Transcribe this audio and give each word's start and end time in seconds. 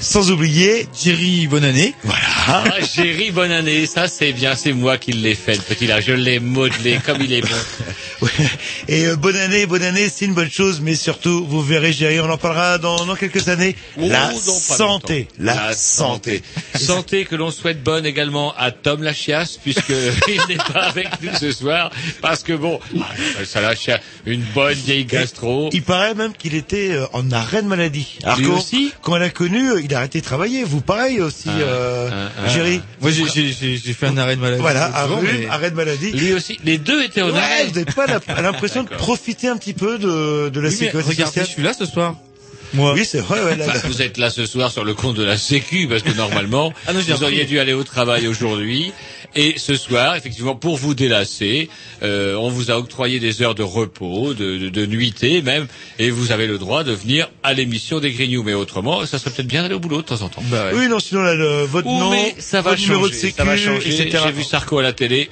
Sans 0.00 0.30
oublier 0.30 0.86
Thierry, 0.92 1.46
bonne 1.46 1.64
année. 1.64 1.94
voilà 2.04 2.22
Ah, 2.46 2.64
Géry, 2.94 3.30
bonne 3.30 3.50
année. 3.52 3.86
Ça, 3.86 4.08
c'est 4.08 4.32
bien. 4.32 4.54
C'est 4.54 4.72
moi 4.72 4.98
qui 4.98 5.12
l'ai 5.12 5.34
fait, 5.34 5.54
le 5.54 5.62
petit 5.62 5.86
là. 5.86 6.00
Je 6.00 6.12
l'ai 6.12 6.40
modelé 6.40 6.98
comme 7.04 7.20
il 7.22 7.32
est 7.32 7.40
bon. 7.40 7.48
Ouais. 8.22 8.30
et 8.88 9.06
euh, 9.06 9.16
bonne 9.16 9.36
année 9.36 9.66
bonne 9.66 9.82
année 9.82 10.08
c'est 10.08 10.24
une 10.24 10.34
bonne 10.34 10.50
chose 10.50 10.80
mais 10.80 10.94
surtout 10.94 11.44
vous 11.46 11.60
verrez 11.62 11.92
Jerry 11.92 12.20
on 12.20 12.30
en 12.30 12.38
parlera 12.38 12.78
dans, 12.78 13.04
dans 13.04 13.16
quelques 13.16 13.48
années 13.48 13.74
Oh, 13.98 14.08
la 14.08 14.32
santé 14.32 15.26
la, 15.38 15.74
santé, 15.74 16.40
Santé 16.78 17.24
que 17.24 17.36
l'on 17.36 17.50
souhaite 17.50 17.82
bonne 17.82 18.04
également 18.06 18.54
à 18.56 18.70
Tom 18.70 19.02
Lachias, 19.02 19.58
puisque 19.62 19.90
il 20.28 20.40
n'est 20.48 20.56
pas 20.56 20.84
avec 20.84 21.08
nous 21.22 21.30
ce 21.38 21.52
soir, 21.52 21.90
parce 22.20 22.42
que 22.42 22.52
bon, 22.52 22.80
ah, 23.00 23.04
ça 23.44 23.60
lâche 23.60 23.90
une 24.26 24.42
bonne 24.54 24.74
vieille 24.74 25.04
gastro. 25.04 25.70
il 25.72 25.82
paraît 25.82 26.14
même 26.14 26.32
qu'il 26.32 26.54
était 26.54 26.90
euh, 26.92 27.06
en 27.12 27.30
arrêt 27.32 27.62
de 27.62 27.68
maladie 27.68 28.18
alors 28.24 28.38
Lui 28.38 28.46
quand, 28.46 28.56
aussi 28.58 28.92
quand 29.02 29.12
on 29.12 29.16
l'a 29.16 29.30
connu 29.30 29.70
euh, 29.70 29.80
il 29.82 29.94
a 29.94 29.98
arrêté 29.98 30.20
de 30.20 30.24
travailler 30.24 30.64
vous 30.64 30.80
pareil 30.80 31.20
aussi 31.20 31.48
Ah, 31.48 31.58
euh, 31.60 32.28
ah. 32.44 32.48
Jerry 32.48 32.80
Moi, 33.00 33.10
j'ai- 33.10 33.26
j'ai 33.28 33.52
j'ai- 33.52 33.76
j'ai 33.76 33.92
fait 33.92 34.06
un 34.06 34.16
arrêt 34.16 34.36
de 34.36 34.40
maladie. 34.40 34.60
voilà 34.62 34.86
un 35.04 35.08
mais- 35.22 35.46
arrêt 35.48 35.70
de 35.70 35.76
maladie 35.76 36.12
Lui 36.12 36.32
aussi, 36.32 36.58
les 36.64 36.78
deux 36.78 37.02
étaient 37.02 37.22
en 37.22 37.30
Ouais, 37.30 37.38
arrêt. 37.38 37.66
vous 37.66 37.72
n'avez 37.74 37.84
pas 37.84 38.06
l'impression 38.42 38.82
de 38.82 38.88
profiter 38.88 39.48
un 39.48 39.56
petit 39.56 39.74
peu 39.74 39.98
de, 39.98 40.48
de 40.48 40.60
la 40.60 40.68
Oui, 40.68 40.76
mais 40.80 40.86
sécurité 40.86 41.10
regardez, 41.10 41.26
sociale 41.26 41.46
je 41.46 41.50
suis 41.52 41.62
là 41.62 41.72
ce 41.74 41.86
soir. 41.86 42.14
Moi. 42.74 42.92
Oui, 42.92 43.04
c'est 43.04 43.20
vrai, 43.20 43.42
ouais, 43.42 43.56
là, 43.56 43.66
Bah, 43.66 43.74
vous 43.84 44.02
êtes 44.02 44.18
là 44.18 44.30
ce 44.30 44.46
soir 44.46 44.70
sur 44.72 44.84
le 44.84 44.94
compte 44.94 45.16
de 45.16 45.22
la 45.22 45.38
Sécu 45.38 45.86
parce 45.88 46.02
que 46.02 46.10
normalement 46.10 46.72
Ah 46.86 46.92
non, 46.92 47.00
vous 47.00 47.22
auriez 47.22 47.44
dû 47.44 47.58
aller 47.60 47.72
au 47.72 47.84
travail 47.84 48.26
aujourd'hui 48.26 48.92
et 49.36 49.54
ce 49.58 49.76
soir 49.76 50.16
effectivement 50.16 50.54
pour 50.54 50.76
vous 50.76 50.94
délasser 50.94 51.68
euh, 52.02 52.34
on 52.36 52.48
vous 52.50 52.70
a 52.70 52.78
octroyé 52.78 53.20
des 53.20 53.42
heures 53.42 53.54
de 53.54 53.62
repos 53.62 54.34
de, 54.34 54.58
de, 54.58 54.68
de 54.68 54.86
nuitée 54.86 55.42
même 55.42 55.66
et 55.98 56.10
vous 56.10 56.32
avez 56.32 56.46
le 56.46 56.58
droit 56.58 56.84
de 56.84 56.92
venir 56.92 57.28
à 57.42 57.52
l'émission 57.52 58.00
des 58.00 58.12
Grignoux 58.12 58.42
mais 58.42 58.54
autrement 58.54 59.04
ça 59.06 59.18
serait 59.18 59.30
peut-être 59.30 59.46
bien 59.48 59.62
d'aller 59.62 59.74
au 59.74 59.80
boulot 59.80 59.98
de 59.98 60.06
temps 60.06 60.22
en 60.22 60.28
temps. 60.28 60.42
Bah 60.46 60.66
ouais. 60.66 60.72
Oui, 60.78 60.88
non, 60.88 60.98
sinon, 60.98 61.22
là, 61.22 61.34
le- 61.34 61.64
votre 61.64 61.86
Ouh, 61.88 61.98
nom, 61.98 62.10
mais 62.10 62.34
ça 62.38 62.60
va 62.62 62.70
votre 62.70 62.82
numéro 62.82 63.06
de 63.08 63.12
changer, 63.12 63.20
sécu, 63.26 63.36
ça 63.38 63.44
va 63.44 63.56
changer. 63.56 63.88
etc. 64.02 64.22
J'ai 64.26 64.32
vu 64.32 64.42
Sarko 64.44 64.78
à 64.78 64.82
la 64.82 64.92
télé. 64.92 65.30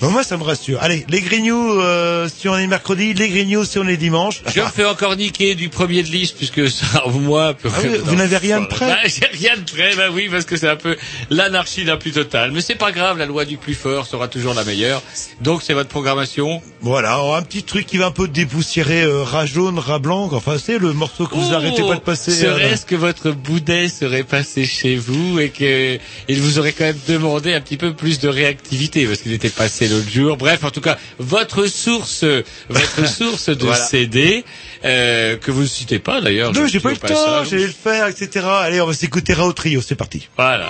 Bon, 0.00 0.10
moi, 0.10 0.22
ça 0.24 0.36
me 0.36 0.42
rassure. 0.42 0.78
Allez, 0.82 1.04
les 1.08 1.20
grignoux, 1.20 1.80
euh, 1.80 2.28
si 2.34 2.48
on 2.48 2.56
est 2.56 2.66
mercredi, 2.66 3.14
les 3.14 3.28
grignoux, 3.28 3.64
si 3.64 3.78
on 3.78 3.86
est 3.88 3.96
dimanche. 3.96 4.42
Je 4.54 4.60
me 4.60 4.66
fais 4.66 4.84
encore 4.84 5.16
niquer 5.16 5.54
du 5.54 5.68
premier 5.68 6.02
de 6.02 6.08
liste 6.08 6.36
puisque 6.36 6.70
ça, 6.70 7.04
moi, 7.08 7.54
Ah 7.64 7.68
oui, 7.82 7.90
vous 8.02 8.14
n'avez 8.16 8.36
rien 8.36 8.60
de 8.60 8.66
prêt 8.66 8.86
Bah, 8.86 8.98
J'ai 9.04 9.26
rien 9.26 9.56
de 9.56 9.70
prêt, 9.70 9.94
bah 9.96 10.08
oui, 10.12 10.28
parce 10.30 10.44
que 10.44 10.56
c'est 10.56 10.68
un 10.68 10.76
peu 10.76 10.96
l'anarchie 11.30 11.84
la 11.84 11.96
plus 11.96 12.12
totale. 12.12 12.50
Mais 12.52 12.60
c'est 12.60 12.74
pas 12.76 12.92
grave, 12.92 13.18
la 13.18 13.26
loi 13.30 13.44
du 13.44 13.56
plus 13.56 13.74
fort 13.74 14.06
sera 14.06 14.28
toujours 14.28 14.52
la 14.54 14.64
meilleure. 14.64 15.02
Donc 15.40 15.62
c'est 15.62 15.72
votre 15.74 15.88
programmation. 15.88 16.60
Voilà, 16.82 17.12
alors, 17.14 17.36
un 17.36 17.42
petit 17.42 17.62
truc 17.62 17.86
qui 17.86 17.96
va 17.96 18.06
un 18.06 18.10
peu 18.10 18.28
dépoussiérer 18.28 19.02
euh, 19.02 19.22
rat 19.22 19.46
jaune, 19.46 19.78
rat 19.78 19.98
blanc. 19.98 20.28
Enfin, 20.32 20.56
c'est 20.62 20.78
le 20.78 20.92
morceau 20.92 21.26
que 21.26 21.34
vous 21.34 21.54
arrêtez 21.54 21.82
pas 21.82 21.94
de 21.94 22.00
passer. 22.00 22.44
euh, 22.44 22.54
Serait-ce 22.56 22.86
que 22.86 22.94
votre 22.96 23.30
boudet 23.30 23.88
serait 23.88 24.22
passé 24.24 24.64
chez 24.66 24.96
vous 24.96 25.38
et 25.40 25.48
que 25.50 25.98
il 26.28 26.40
vous 26.40 26.58
aurait 26.58 26.72
quand 26.72 26.84
même 26.84 26.98
demandé 27.08 27.54
un 27.54 27.60
petit 27.60 27.76
peu 27.76 27.92
plus 27.94 28.18
de 28.20 28.28
réactivité 28.28 29.06
parce 29.06 29.20
qu'il 29.20 29.32
était 29.32 29.48
passé 29.50 29.88
l'autre 29.88 30.10
jour. 30.10 30.36
Bref, 30.36 30.64
en 30.64 30.70
tout 30.70 30.80
cas, 30.80 30.98
votre 31.18 31.66
source, 31.66 32.24
votre 32.68 33.06
source 33.08 33.48
de 33.48 33.64
Voilà. 33.64 33.76
CD 33.82 34.44
euh, 34.84 35.36
que 35.36 35.50
vous 35.50 35.62
ne 35.62 35.66
citez 35.66 35.98
pas 35.98 36.20
d'ailleurs. 36.20 36.52
Non, 36.52 36.66
j'ai 36.66 36.80
pas 36.80 36.90
eu 36.90 36.94
le 36.94 36.98
temps, 36.98 37.44
j'allais 37.44 37.66
le 37.66 37.72
faire, 37.72 38.06
etc. 38.08 38.46
Allez, 38.48 38.80
on 38.80 38.86
va 38.86 38.94
s'écouter 38.94 39.32
Rao 39.34 39.52
Trio, 39.52 39.80
c'est 39.82 39.94
parti. 39.94 40.28
Voilà. 40.36 40.68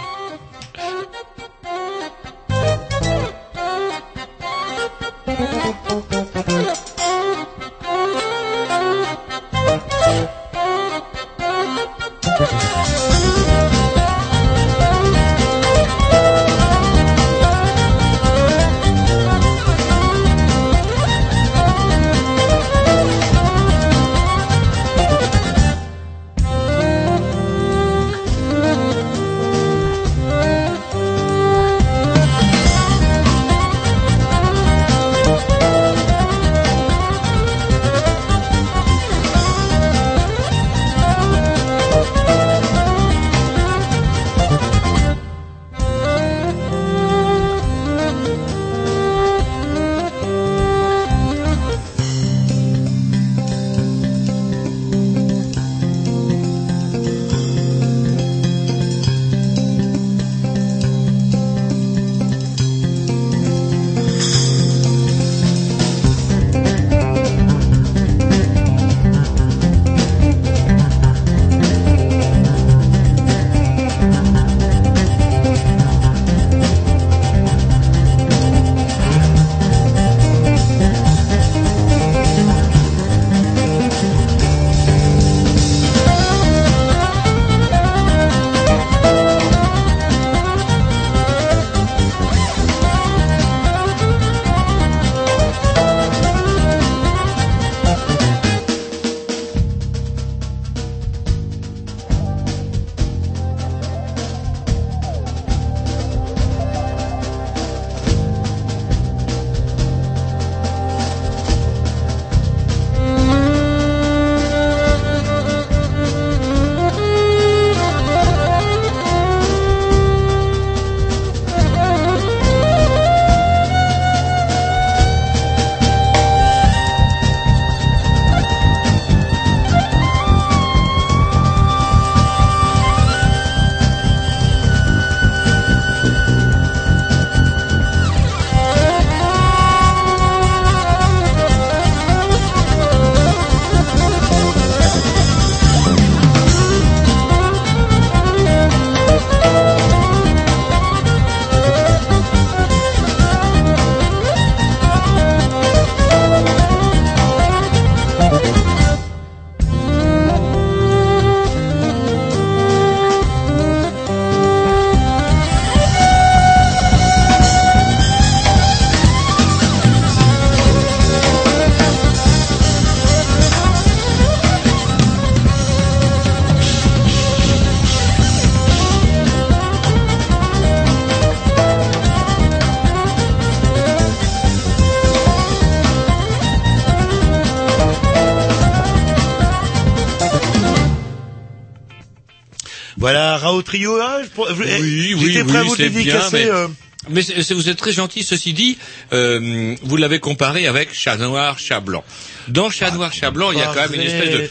Rao 193.61 193.63
Trio, 193.63 194.01
hein, 194.01 194.21
je- 194.23 194.53
Oui, 194.81 195.15
oui, 195.15 195.33
j'étais 195.33 195.45
prêt 195.45 195.59
à 195.59 195.63
oui, 195.63 195.69
vous 195.69 195.77
dédicacer. 195.77 196.45
bien, 196.45 196.45
mais- 196.47 196.51
euh, 196.51 196.69
Mais 197.09 197.23
vous 197.55 197.69
êtes 197.71 197.79
très 197.79 197.93
gentil. 197.93 198.23
Ceci 198.23 198.53
dit, 198.53 198.77
euh, 199.15 199.75
vous 199.83 199.97
l'avez 199.97 200.19
comparé 200.21 200.67
avec 200.67 200.93
chat 200.93 201.17
noir, 201.17 201.59
chat 201.59 201.81
blanc. 201.81 202.05
Dans 202.49 202.69
chat 202.71 202.91
noir, 202.91 203.11
chat 203.13 203.31
blanc, 203.31 203.53
il 203.53 203.59
y 203.59 203.63
a 203.63 203.67
quand 203.75 203.89
même 203.89 203.95
une 203.95 204.03
espèce 204.03 204.31
de 204.31 204.51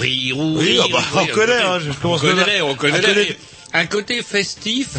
oui, 0.00 0.32
Oui, 0.34 0.78
ah 0.82 0.86
bah, 0.90 1.04
on 1.14 1.26
connaît, 1.26 1.52
hein, 1.62 1.78
je 1.78 1.90
on 2.02 2.18
connaît, 2.18 2.60
on 2.62 2.74
connaît, 2.74 3.14
les- 3.14 3.36
un 3.74 3.86
côté 3.86 4.22
festif 4.22 4.98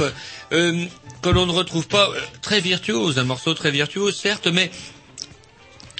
euh, 0.53 0.85
que 1.21 1.29
l'on 1.29 1.45
ne 1.47 1.51
retrouve 1.51 1.87
pas 1.87 2.07
euh, 2.09 2.19
très 2.41 2.61
virtuose, 2.61 3.17
un 3.19 3.23
morceau 3.25 3.53
très 3.55 3.71
virtuose, 3.71 4.15
certes, 4.15 4.47
mais 4.47 4.71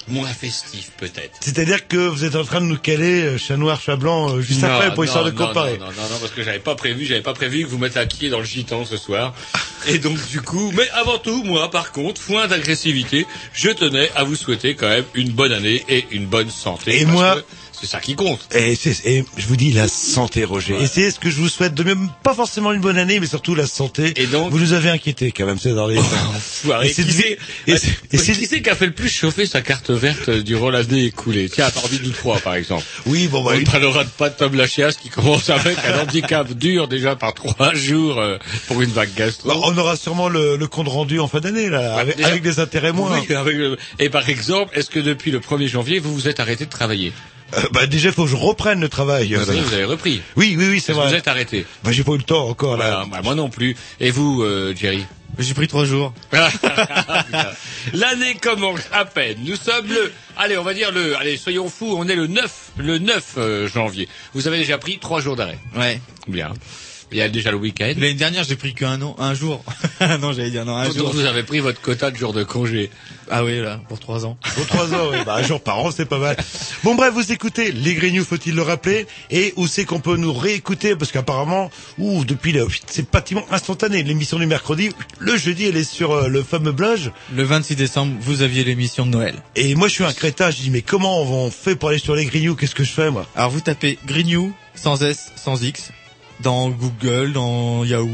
moins 0.08 0.28
festif 0.28 0.90
peut-être. 0.98 1.36
C'est-à-dire 1.40 1.88
que 1.88 1.96
vous 1.96 2.24
êtes 2.24 2.36
en 2.36 2.44
train 2.44 2.60
de 2.60 2.66
nous 2.66 2.78
caler 2.78 3.22
euh, 3.22 3.38
chat 3.38 3.56
noir, 3.56 3.80
chat 3.80 3.96
blanc 3.96 4.30
euh, 4.30 4.40
juste 4.40 4.62
Non, 4.62 4.68
après 4.68 4.88
pour 4.90 4.98
non, 4.98 5.04
histoire 5.04 5.24
de 5.24 5.30
non, 5.30 5.46
comparer. 5.46 5.78
Non, 5.78 5.86
non, 5.86 5.92
non, 5.92 6.08
non, 6.10 6.18
parce 6.20 6.32
que 6.32 6.42
j'avais 6.42 6.58
pas 6.58 6.74
prévu, 6.74 7.04
j'avais 7.06 7.22
pas 7.22 7.34
prévu 7.34 7.64
que 7.64 7.68
vous 7.68 7.78
mettiez 7.78 8.30
dans 8.30 8.38
le 8.38 8.44
gitan 8.44 8.84
ce 8.84 8.96
soir. 8.96 9.34
Et 9.88 9.98
donc 9.98 10.18
du 10.28 10.40
coup, 10.40 10.72
mais 10.74 10.88
avant 10.90 11.18
tout, 11.18 11.42
moi, 11.44 11.70
par 11.70 11.92
contre, 11.92 12.20
foin 12.20 12.46
d'agressivité, 12.48 13.26
je 13.52 13.70
tenais 13.70 14.10
à 14.16 14.24
vous 14.24 14.36
souhaiter 14.36 14.74
quand 14.74 14.88
même 14.88 15.04
une 15.14 15.30
bonne 15.30 15.52
année 15.52 15.84
et 15.88 16.06
une 16.10 16.26
bonne 16.26 16.50
santé. 16.50 17.00
Et 17.00 17.04
moi- 17.04 17.36
que 17.36 17.44
c'est 17.80 17.86
ça 17.86 18.00
qui 18.00 18.14
compte. 18.14 18.40
Et, 18.54 18.74
c'est- 18.74 19.04
et 19.06 19.24
je 19.36 19.46
vous 19.46 19.56
dis 19.56 19.72
la 19.72 19.88
santé, 19.88 20.44
Roger. 20.44 20.76
Et 20.80 20.86
c'est 20.86 21.10
ce 21.10 21.18
que 21.20 21.30
je 21.30 21.36
vous 21.36 21.48
souhaite 21.48 21.74
de 21.74 21.82
même, 21.82 22.08
pas 22.22 22.34
forcément 22.34 22.72
une 22.72 22.80
bonne 22.80 22.98
année, 22.98 23.20
mais 23.20 23.26
surtout 23.26 23.54
la 23.54 23.66
santé. 23.66 24.12
Et 24.16 24.26
donc- 24.26 24.50
vous 24.50 24.58
nous 24.58 24.72
avez 24.72 24.90
inquiétés 24.90 25.32
quand 25.32 25.46
même, 25.46 25.58
c'est 25.58 25.74
dans 25.74 25.86
les. 25.86 25.98
Enfoiré. 25.98 26.88
Et 26.88 26.92
c'est 26.92 27.04
Qui 27.04 27.12
c'est 28.18 28.32
qui 28.32 28.62
qui 28.62 28.70
a 28.70 28.74
fait 28.74 28.86
le 28.86 28.92
plus 28.92 29.08
chauffer 29.08 29.46
sa 29.46 29.60
carte 29.62 29.90
verte 29.90 30.30
durant 30.30 30.70
l'année 30.70 31.04
écoulée? 31.04 31.48
Tiens, 31.48 31.70
parmi 31.70 32.00
nous 32.02 32.10
trois, 32.10 32.38
par 32.38 32.54
exemple. 32.54 32.84
oui, 33.06 33.28
bon, 33.28 33.42
bah, 33.42 33.52
On 33.54 33.58
ne 33.60 33.64
parlera 33.64 34.04
pas 34.04 34.30
de 34.30 34.34
Tom 34.36 34.54
Lachias 34.54 34.92
qui 35.00 35.08
commence 35.08 35.50
avec 35.50 35.76
un 35.84 36.00
handicap 36.00 36.50
dur 36.52 36.88
déjà 36.88 37.16
par 37.16 37.34
trois 37.34 37.74
jours 37.74 38.18
euh, 38.18 38.38
pour 38.66 38.82
une 38.82 38.90
vague 38.90 39.14
gastro. 39.16 39.48
bah, 39.48 39.56
on 39.64 39.76
aura 39.78 39.96
sûrement 39.96 40.28
le, 40.28 40.56
le 40.56 40.66
compte 40.66 40.88
rendu 40.88 41.20
en 41.20 41.28
fin 41.28 41.40
d'année 41.40 41.68
là, 41.68 41.94
Bah, 41.96 42.00
avec, 42.00 42.16
déjà- 42.16 42.28
avec 42.28 42.42
des 42.42 42.60
intérêts 42.60 42.92
moins. 42.92 43.20
Oui, 43.28 43.34
avec 43.34 43.56
Et 43.98 44.08
par 44.08 44.28
exemple, 44.28 44.76
est-ce 44.78 44.90
que 44.90 45.00
depuis 45.00 45.30
le 45.30 45.40
1er 45.40 45.68
janvier, 45.68 45.98
vous 45.98 46.14
vous 46.14 46.28
êtes 46.28 46.40
arrêté 46.40 46.64
de 46.64 46.70
travailler? 46.70 47.12
Euh, 47.54 47.60
bah 47.72 47.86
déjà, 47.86 48.08
il 48.08 48.14
faut 48.14 48.24
que 48.24 48.30
je 48.30 48.36
reprenne 48.36 48.80
le 48.80 48.88
travail. 48.88 49.34
Vous 49.34 49.40
euh, 49.40 49.44
savez, 49.44 49.60
vous 49.60 49.74
avez 49.74 49.84
repris. 49.84 50.20
Oui, 50.36 50.56
oui, 50.58 50.66
oui, 50.68 50.80
c'est 50.80 50.92
que 50.92 50.98
vous 50.98 51.04
vrai. 51.04 51.16
êtes 51.16 51.28
arrêté 51.28 51.64
Bah, 51.84 51.92
j'ai 51.92 52.02
pas 52.04 52.12
eu 52.12 52.18
le 52.18 52.22
temps 52.22 52.48
encore 52.48 52.76
là. 52.76 52.90
Voilà, 52.90 53.06
bah, 53.10 53.20
Moi 53.22 53.34
non 53.34 53.48
plus. 53.48 53.76
Et 54.00 54.10
vous, 54.10 54.42
euh, 54.42 54.74
Jerry 54.74 55.04
J'ai 55.38 55.54
pris 55.54 55.68
trois 55.68 55.84
jours. 55.84 56.12
L'année 57.92 58.34
commence 58.40 58.80
à 58.92 59.04
peine. 59.04 59.38
Nous 59.44 59.56
sommes 59.56 59.86
le, 59.88 60.12
allez, 60.36 60.58
on 60.58 60.64
va 60.64 60.74
dire 60.74 60.90
le, 60.92 61.16
allez, 61.16 61.36
soyons 61.36 61.68
fous, 61.68 61.94
on 61.96 62.08
est 62.08 62.16
le 62.16 62.26
9, 62.26 62.72
le 62.78 62.98
9 62.98 63.34
euh, 63.38 63.68
janvier. 63.68 64.08
Vous 64.34 64.48
avez 64.48 64.58
déjà 64.58 64.78
pris 64.78 64.98
trois 64.98 65.20
jours 65.20 65.36
d'arrêt. 65.36 65.58
Ouais. 65.76 66.00
Bien. 66.28 66.52
Il 67.12 67.18
y 67.18 67.22
a 67.22 67.28
déjà 67.28 67.52
le 67.52 67.56
week-end. 67.56 67.92
L'année 67.96 68.14
dernière, 68.14 68.42
j'ai 68.44 68.56
pris 68.56 68.74
qu'un 68.74 69.00
an, 69.00 69.14
un 69.18 69.32
jour. 69.32 69.64
non, 70.20 70.32
j'allais 70.32 70.50
dire 70.50 70.64
non, 70.64 70.76
un 70.76 70.86
Donc 70.88 70.96
jour. 70.96 71.12
vous 71.12 71.24
avez 71.24 71.44
pris 71.44 71.60
votre 71.60 71.80
quota 71.80 72.10
de 72.10 72.16
jours 72.16 72.32
de 72.32 72.42
congé. 72.42 72.90
Ah 73.30 73.44
oui, 73.44 73.60
là, 73.60 73.80
pour 73.88 74.00
trois 74.00 74.26
ans. 74.26 74.36
Pour 74.54 74.66
trois 74.66 74.92
ans, 74.92 75.10
oui. 75.12 75.18
Bah, 75.24 75.36
un 75.36 75.42
jour 75.42 75.60
par 75.60 75.78
an, 75.78 75.90
c'est 75.92 76.04
pas 76.06 76.18
mal. 76.18 76.36
Bon, 76.82 76.94
bref, 76.96 77.12
vous 77.14 77.30
écoutez 77.32 77.70
les 77.72 77.94
Grignoux, 77.94 78.24
faut-il 78.24 78.54
le 78.54 78.62
rappeler 78.62 79.06
Et 79.30 79.52
où 79.56 79.66
c'est 79.68 79.84
qu'on 79.84 80.00
peut 80.00 80.16
nous 80.16 80.32
réécouter 80.32 80.96
Parce 80.96 81.12
qu'apparemment, 81.12 81.70
ouh, 81.98 82.24
depuis 82.24 82.52
le, 82.52 82.66
c'est 82.88 83.08
pratiquement 83.08 83.46
instantané. 83.52 84.02
L'émission 84.02 84.38
du 84.38 84.46
mercredi, 84.46 84.90
le 85.18 85.36
jeudi, 85.36 85.66
elle 85.66 85.76
est 85.76 85.84
sur 85.84 86.12
euh, 86.12 86.28
le 86.28 86.42
fameux 86.42 86.72
blog. 86.72 86.98
Le 87.34 87.44
26 87.44 87.76
décembre, 87.76 88.14
vous 88.20 88.42
aviez 88.42 88.64
l'émission 88.64 89.06
de 89.06 89.10
Noël. 89.12 89.36
Et 89.54 89.74
moi, 89.76 89.86
je 89.88 89.94
suis 89.94 90.04
un 90.04 90.12
crétin. 90.12 90.50
Je 90.50 90.56
dis, 90.56 90.70
mais 90.70 90.82
comment 90.82 91.22
on 91.22 91.50
fait 91.52 91.76
pour 91.76 91.90
aller 91.90 91.98
sur 91.98 92.16
les 92.16 92.26
Grignoux 92.26 92.56
Qu'est-ce 92.56 92.74
que 92.74 92.84
je 92.84 92.90
fais, 92.92 93.10
moi? 93.10 93.26
Alors 93.36 93.50
vous 93.50 93.60
tapez 93.60 93.98
Grignou, 94.06 94.52
sans 94.74 95.02
S, 95.02 95.32
sans 95.36 95.62
X, 95.62 95.90
dans 96.40 96.68
Google, 96.70 97.32
dans 97.32 97.84
Yahoo, 97.84 98.08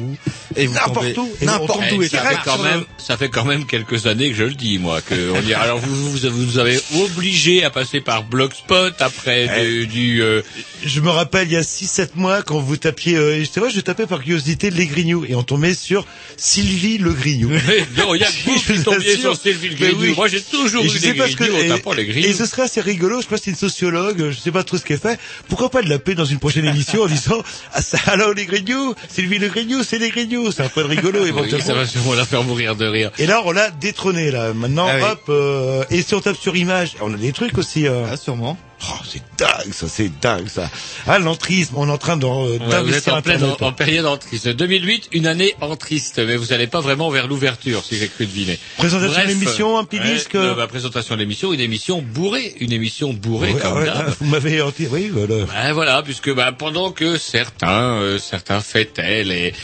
et 0.56 0.66
vous 0.66 0.74
N'importe 0.74 1.14
tombez 1.14 1.18
où. 1.30 1.36
Et 1.40 1.46
n'importe 1.46 1.92
où. 1.92 2.02
Eh, 2.02 2.04
Et 2.06 2.08
ça 2.08 2.22
fait 2.22 2.38
quand 2.44 2.58
même, 2.62 2.84
ça 2.98 3.16
fait 3.16 3.28
quand 3.28 3.44
même 3.44 3.66
quelques 3.66 4.06
années 4.06 4.30
que 4.30 4.36
je 4.36 4.44
le 4.44 4.54
dis, 4.54 4.78
moi, 4.78 5.00
que 5.00 5.30
on 5.32 5.40
y- 5.48 5.54
alors 5.54 5.78
vous, 5.78 6.10
vous, 6.12 6.18
vous 6.30 6.58
avez 6.58 6.80
obligé 7.00 7.64
à 7.64 7.70
passer 7.70 8.00
par 8.00 8.22
Blogspot 8.24 8.92
après 9.00 9.64
du, 9.64 9.86
du, 9.86 10.22
euh, 10.22 10.42
Je 10.84 11.00
me 11.00 11.10
rappelle, 11.10 11.48
il 11.48 11.54
y 11.54 11.56
a 11.56 11.62
6-7 11.62 12.10
mois, 12.14 12.42
quand 12.42 12.60
vous 12.60 12.76
tapiez... 12.76 13.16
Euh, 13.16 13.44
c'est 13.52 13.60
vrai, 13.60 13.70
je 13.70 13.80
tapais 13.80 14.06
par 14.06 14.20
curiosité 14.22 14.70
les 14.70 14.86
Grignoux. 14.86 15.24
Et 15.28 15.34
on 15.34 15.42
tombait 15.42 15.74
sur 15.74 16.06
Sylvie 16.36 16.98
le 16.98 17.12
Grignou. 17.12 17.50
non, 17.96 18.14
il 18.14 18.20
y 18.20 18.24
a 18.24 18.26
que 18.30 18.44
vous 18.44 18.54
qui 18.60 18.72
vous 18.72 18.82
tombiez 18.84 19.16
sur 19.16 19.36
Sylvie 19.36 19.70
le 19.70 19.74
Grignou. 19.76 20.00
oui. 20.00 20.14
Moi, 20.16 20.28
j'ai 20.28 20.40
toujours 20.42 20.82
Et 20.84 20.86
eu 20.86 20.90
des 20.90 20.98
ce 20.98 21.36
que 21.36 21.44
Grignou 21.44 21.56
en 21.56 21.60
et, 21.60 21.68
tapant 21.68 21.92
les 21.92 22.02
et 22.02 22.06
Grignou. 22.06 22.34
ce 22.34 22.46
serait 22.46 22.62
assez 22.62 22.80
rigolo. 22.80 23.18
Je 23.18 23.22
sais 23.22 23.28
pas 23.28 23.36
si 23.36 23.44
c'est 23.44 23.50
une 23.50 23.56
sociologue, 23.56 24.30
je 24.30 24.38
sais 24.38 24.52
pas 24.52 24.62
trop 24.64 24.76
ce 24.76 24.84
qu'elle 24.84 24.98
fait. 24.98 25.18
Pourquoi 25.48 25.70
pas 25.70 25.82
de 25.82 25.88
l'appeler 25.88 26.14
dans 26.14 26.24
une 26.24 26.38
prochaine 26.38 26.64
émission 26.64 27.02
en 27.02 27.06
disant 27.06 27.42
ah, 27.72 27.82
ça, 27.82 27.98
alors 28.12 28.32
les 28.34 28.46
Grignoux, 28.46 28.94
Sylvie 29.08 29.38
le 29.38 29.48
Grignou, 29.48 29.82
c'est 29.82 29.98
les 29.98 30.10
Grignoux, 30.10 30.52
c'est 30.52 30.62
un 30.62 30.68
peu 30.68 30.84
rigolo 30.84 31.20
Oui, 31.22 31.28
éventuellement. 31.28 31.64
ça 31.66 31.74
va 31.74 31.86
sûrement 31.86 32.14
la 32.14 32.24
faire 32.24 32.42
mourir 32.44 32.76
de 32.76 32.86
rire. 32.86 33.10
Et 33.18 33.26
là 33.26 33.42
on 33.44 33.50
l'a 33.52 33.70
détrôné 33.70 34.30
là. 34.30 34.52
Maintenant 34.54 34.86
Ah 34.88 34.96
oui. 34.96 35.02
hop 35.10 35.22
euh, 35.30 35.84
et 35.90 36.02
si 36.02 36.14
on 36.14 36.20
tape 36.20 36.36
sur 36.36 36.54
image, 36.56 36.96
on 37.00 37.12
a 37.12 37.16
des 37.16 37.32
trucs 37.32 37.58
aussi. 37.58 37.86
euh. 37.86 38.04
Ah, 38.10 38.16
sûrement. 38.16 38.56
Oh, 38.88 38.94
c'est 39.08 39.22
dingue 39.38 39.72
ça, 39.72 39.86
c'est 39.88 40.10
dingue 40.20 40.48
ça. 40.48 40.68
Ah 41.06 41.18
l'entrisme, 41.18 41.74
on 41.76 41.88
est 41.88 41.90
en 41.92 41.98
train 41.98 42.16
d'en- 42.16 42.44
euh, 42.46 42.52
Ouais, 42.52 42.58
vous 42.58 42.64
êtes 42.64 42.70
d'investir 43.06 43.14
en, 43.14 43.22
pleine, 43.22 43.44
en, 43.44 43.56
en 43.66 43.72
période 43.72 44.06
entriste. 44.06 44.48
2008, 44.48 45.08
une 45.12 45.26
année 45.26 45.54
entriste, 45.60 46.18
mais 46.18 46.36
vous 46.36 46.46
n'allez 46.46 46.66
pas 46.66 46.80
vraiment 46.80 47.08
vers 47.10 47.28
l'ouverture, 47.28 47.84
si 47.84 47.96
j'ai 47.96 48.08
cru 48.08 48.26
deviner. 48.26 48.58
Présentation 48.78 49.12
Bref, 49.12 49.24
de 49.26 49.28
l'émission, 49.32 49.78
un 49.78 49.84
petit 49.84 50.00
ouais, 50.00 50.14
disque. 50.14 50.34
euh, 50.34 50.54
bah, 50.54 50.66
présentation 50.66 51.14
de 51.14 51.20
l'émission, 51.20 51.52
une 51.52 51.60
émission 51.60 52.02
bourrée, 52.02 52.54
une 52.60 52.72
émission 52.72 53.12
bourrée 53.12 53.52
Ouais, 53.52 53.60
comme 53.60 53.84
d'hab. 53.84 54.14
vous 54.20 54.26
m'avez 54.26 54.60
oui 54.90 55.10
voilà. 55.12 55.44
Ben 55.44 55.72
voilà, 55.72 56.02
puisque 56.02 56.32
bah, 56.34 56.52
pendant 56.52 56.90
que 56.90 57.16
certains, 57.18 57.94
euh, 58.00 58.18
certains 58.18 58.60
fêtaient 58.60 59.22
les 59.24 59.54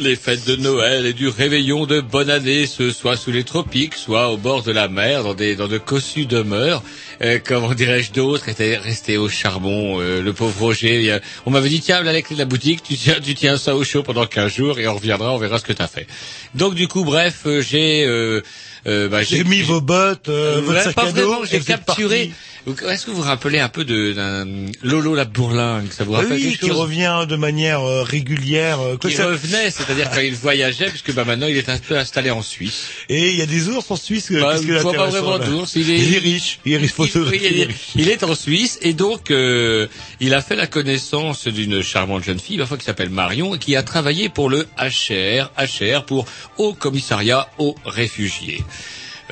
les 0.00 0.16
fêtes 0.16 0.46
de 0.46 0.56
Noël 0.56 1.04
et 1.04 1.12
du 1.12 1.28
réveillon 1.28 1.84
de 1.84 2.00
bonne 2.00 2.30
année, 2.30 2.66
ce 2.66 2.90
soit 2.90 3.16
sous 3.16 3.30
les 3.30 3.44
tropiques, 3.44 3.94
soit 3.94 4.30
au 4.30 4.38
bord 4.38 4.62
de 4.62 4.72
la 4.72 4.88
mer, 4.88 5.24
dans 5.24 5.34
des 5.34 5.56
dans 5.56 5.68
de 5.68 5.76
cossues 5.76 6.24
demeures, 6.24 6.82
euh, 7.22 7.38
comment 7.44 7.74
dirais-je, 7.74 8.12
d'autres 8.12 8.48
étaient 8.48 8.78
restés 8.78 9.18
au 9.18 9.28
charbon. 9.28 10.00
euh, 10.00 10.22
le 10.22 10.32
pauvre 10.32 10.58
Roger, 10.58 11.18
on 11.44 11.50
m'avait 11.50 11.68
dit 11.68 11.80
tiens, 11.80 12.02
là 12.02 12.12
les 12.12 12.22
clés 12.22 12.34
de 12.36 12.40
la 12.40 12.46
boutique, 12.46 12.82
tu 12.82 12.96
tiens, 12.96 13.16
tu 13.22 13.34
tiens 13.34 13.58
ça 13.58 13.76
au 13.76 13.84
chaud 13.84 14.02
pendant 14.02 14.26
15 14.26 14.50
jours 14.50 14.78
et 14.78 14.88
on 14.88 14.94
reviendra, 14.94 15.32
on 15.32 15.38
verra 15.38 15.58
ce 15.58 15.64
que 15.64 15.74
t'as 15.74 15.86
fait. 15.86 16.06
Donc 16.54 16.74
du 16.74 16.88
coup, 16.88 17.04
bref, 17.04 17.42
euh, 17.44 17.60
j'ai 17.60 18.06
euh, 18.86 19.08
bah, 19.08 19.22
J'ai 19.22 19.44
mis 19.44 19.62
vos 19.62 19.80
bottes, 19.80 20.28
euh, 20.28 20.58
euh, 20.58 20.60
votre 20.62 20.82
sac 20.82 20.94
pas 20.94 21.06
à 21.08 21.12
dos. 21.12 21.44
j'ai 21.50 21.60
capturé. 21.60 22.30
Est-ce 22.88 23.06
que 23.06 23.10
vous 23.10 23.16
vous 23.16 23.22
rappelez 23.22 23.58
un 23.58 23.70
peu 23.70 23.84
de 23.84 24.12
d'un 24.12 24.46
Lolo 24.82 25.14
la 25.14 25.24
bourlingue 25.24 25.90
Ça 25.90 26.04
vous 26.04 26.12
rappelle 26.12 26.32
oui, 26.32 26.42
quelque 26.50 26.60
qui 26.60 26.68
chose 26.68 26.76
revient 26.76 27.24
de 27.26 27.34
manière 27.36 27.80
euh, 27.80 28.02
régulière. 28.02 28.80
euh, 28.80 28.96
qui 28.98 29.12
ça- 29.12 29.26
revenait, 29.28 29.70
c'est-à-dire 29.70 30.10
quand 30.10 30.20
il 30.20 30.34
voyageait, 30.34 30.90
puisque 30.90 31.12
bah 31.14 31.24
maintenant 31.24 31.46
il 31.46 31.56
est 31.56 31.70
un 31.70 31.78
peu 31.78 31.96
installé 31.96 32.30
en 32.30 32.42
Suisse. 32.42 32.88
Et 33.08 33.30
il 33.30 33.36
y 33.36 33.42
a 33.42 33.46
des 33.46 33.68
ours 33.70 33.90
en 33.90 33.96
Suisse. 33.96 34.30
Bah, 34.30 34.56
il 34.60 34.74
voit 34.74 34.92
pas 34.92 35.06
vraiment 35.06 35.38
d'ours, 35.38 35.72
il 35.74 35.90
est, 35.90 35.98
Il 36.00 36.14
est 36.14 36.18
riche. 36.18 36.58
Il 36.66 36.72
est 36.74 36.76
riche. 36.76 36.92
faut 36.92 37.06
se- 37.06 37.34
il, 37.34 37.42
il 37.42 37.60
est, 37.62 37.68
il 37.96 38.08
est 38.10 38.22
en 38.24 38.34
Suisse 38.34 38.78
et 38.82 38.92
donc 38.92 39.30
euh, 39.30 39.86
il 40.20 40.34
a 40.34 40.42
fait 40.42 40.54
la 40.56 40.66
connaissance 40.66 41.48
d'une 41.48 41.82
charmante 41.82 42.24
jeune 42.24 42.38
fille, 42.40 42.58
parfois 42.58 42.76
qui 42.76 42.84
s'appelle 42.84 43.08
Marion, 43.10 43.54
et 43.54 43.58
qui 43.58 43.74
a 43.74 43.82
travaillé 43.82 44.28
pour 44.28 44.50
le 44.50 44.66
HR, 44.78 45.50
HR 45.58 46.04
pour 46.04 46.26
Haut 46.58 46.74
Commissariat 46.74 47.48
aux 47.58 47.74
réfugiés. 47.86 48.62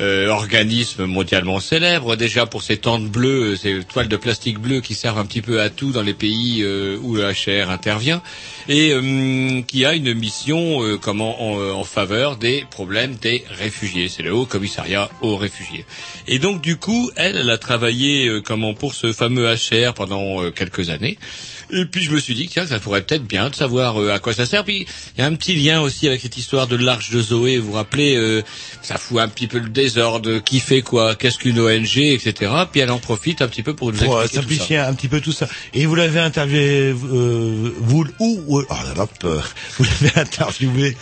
Euh, 0.00 0.28
organisme 0.28 1.06
mondialement 1.06 1.58
célèbre 1.58 2.14
déjà 2.14 2.46
pour 2.46 2.62
ses 2.62 2.76
tentes 2.76 3.08
bleues, 3.08 3.56
ces 3.56 3.82
toiles 3.82 4.06
de 4.06 4.16
plastique 4.16 4.60
bleu 4.60 4.80
qui 4.80 4.94
servent 4.94 5.18
un 5.18 5.26
petit 5.26 5.42
peu 5.42 5.60
à 5.60 5.70
tout 5.70 5.90
dans 5.90 6.02
les 6.02 6.14
pays 6.14 6.62
euh, 6.62 6.96
où 7.02 7.16
le 7.16 7.24
HR 7.24 7.68
intervient 7.70 8.22
et 8.68 8.92
euh, 8.92 9.60
qui 9.62 9.84
a 9.84 9.94
une 9.94 10.14
mission 10.14 10.84
euh, 10.84 10.98
comment 10.98 11.42
en, 11.42 11.58
euh, 11.60 11.72
en 11.72 11.82
faveur 11.82 12.36
des 12.36 12.64
problèmes 12.70 13.16
des 13.16 13.42
réfugiés. 13.50 14.08
C'est 14.08 14.22
le 14.22 14.32
Haut 14.32 14.46
Commissariat 14.46 15.10
aux 15.20 15.36
réfugiés. 15.36 15.84
Et 16.28 16.38
donc 16.38 16.60
du 16.60 16.76
coup, 16.76 17.10
elle, 17.16 17.36
elle 17.36 17.50
a 17.50 17.58
travaillé 17.58 18.28
euh, 18.28 18.40
comment 18.40 18.74
pour 18.74 18.94
ce 18.94 19.12
fameux 19.12 19.52
HR 19.52 19.94
pendant 19.94 20.40
euh, 20.44 20.52
quelques 20.52 20.90
années. 20.90 21.18
Et 21.70 21.84
puis 21.84 22.02
je 22.02 22.10
me 22.10 22.18
suis 22.18 22.34
dit 22.34 22.46
que 22.48 22.52
tiens, 22.52 22.66
ça 22.66 22.78
pourrait 22.80 23.02
peut-être 23.02 23.24
bien 23.24 23.50
de 23.50 23.54
savoir 23.54 24.00
euh, 24.00 24.10
à 24.12 24.18
quoi 24.18 24.32
ça 24.32 24.46
sert. 24.46 24.64
Puis 24.64 24.86
il 25.16 25.20
y 25.20 25.22
a 25.22 25.26
un 25.26 25.34
petit 25.34 25.54
lien 25.54 25.80
aussi 25.80 26.06
avec 26.08 26.20
cette 26.22 26.36
histoire 26.36 26.66
de 26.66 26.76
l'arche 26.76 27.10
de 27.10 27.20
Zoé. 27.20 27.58
Vous 27.58 27.68
vous 27.68 27.72
rappelez, 27.74 28.16
euh, 28.16 28.42
ça 28.82 28.96
fout 28.96 29.18
un 29.18 29.28
petit 29.28 29.46
peu 29.46 29.58
le 29.58 29.68
désordre. 29.68 30.38
Qui 30.38 30.60
fait 30.60 30.82
quoi? 30.82 31.14
Qu'est-ce 31.14 31.38
qu'une 31.38 31.60
ONG, 31.60 31.98
etc. 31.98 32.50
Puis 32.72 32.80
elle 32.80 32.90
en 32.90 32.98
profite 32.98 33.42
un 33.42 33.48
petit 33.48 33.62
peu 33.62 33.74
pour 33.74 33.92
nous 33.92 33.98
Pour 33.98 34.22
expliquer 34.22 34.28
tout 34.28 34.34
ça. 34.34 34.40
simplifier 34.56 34.76
un 34.78 34.94
petit 34.94 35.08
peu 35.08 35.20
tout 35.20 35.32
ça. 35.32 35.48
Et 35.74 35.84
vous 35.86 35.94
l'avez 35.94 36.20
interviewé, 36.20 36.92
euh, 36.94 37.70
vous, 37.80 38.06
où- 38.18 38.44
oh 38.48 38.62
là 38.70 38.94
là, 38.96 39.06
peur. 39.20 39.48
Vous 39.78 39.84
l'avez 39.84 40.18
interviewé. 40.20 40.96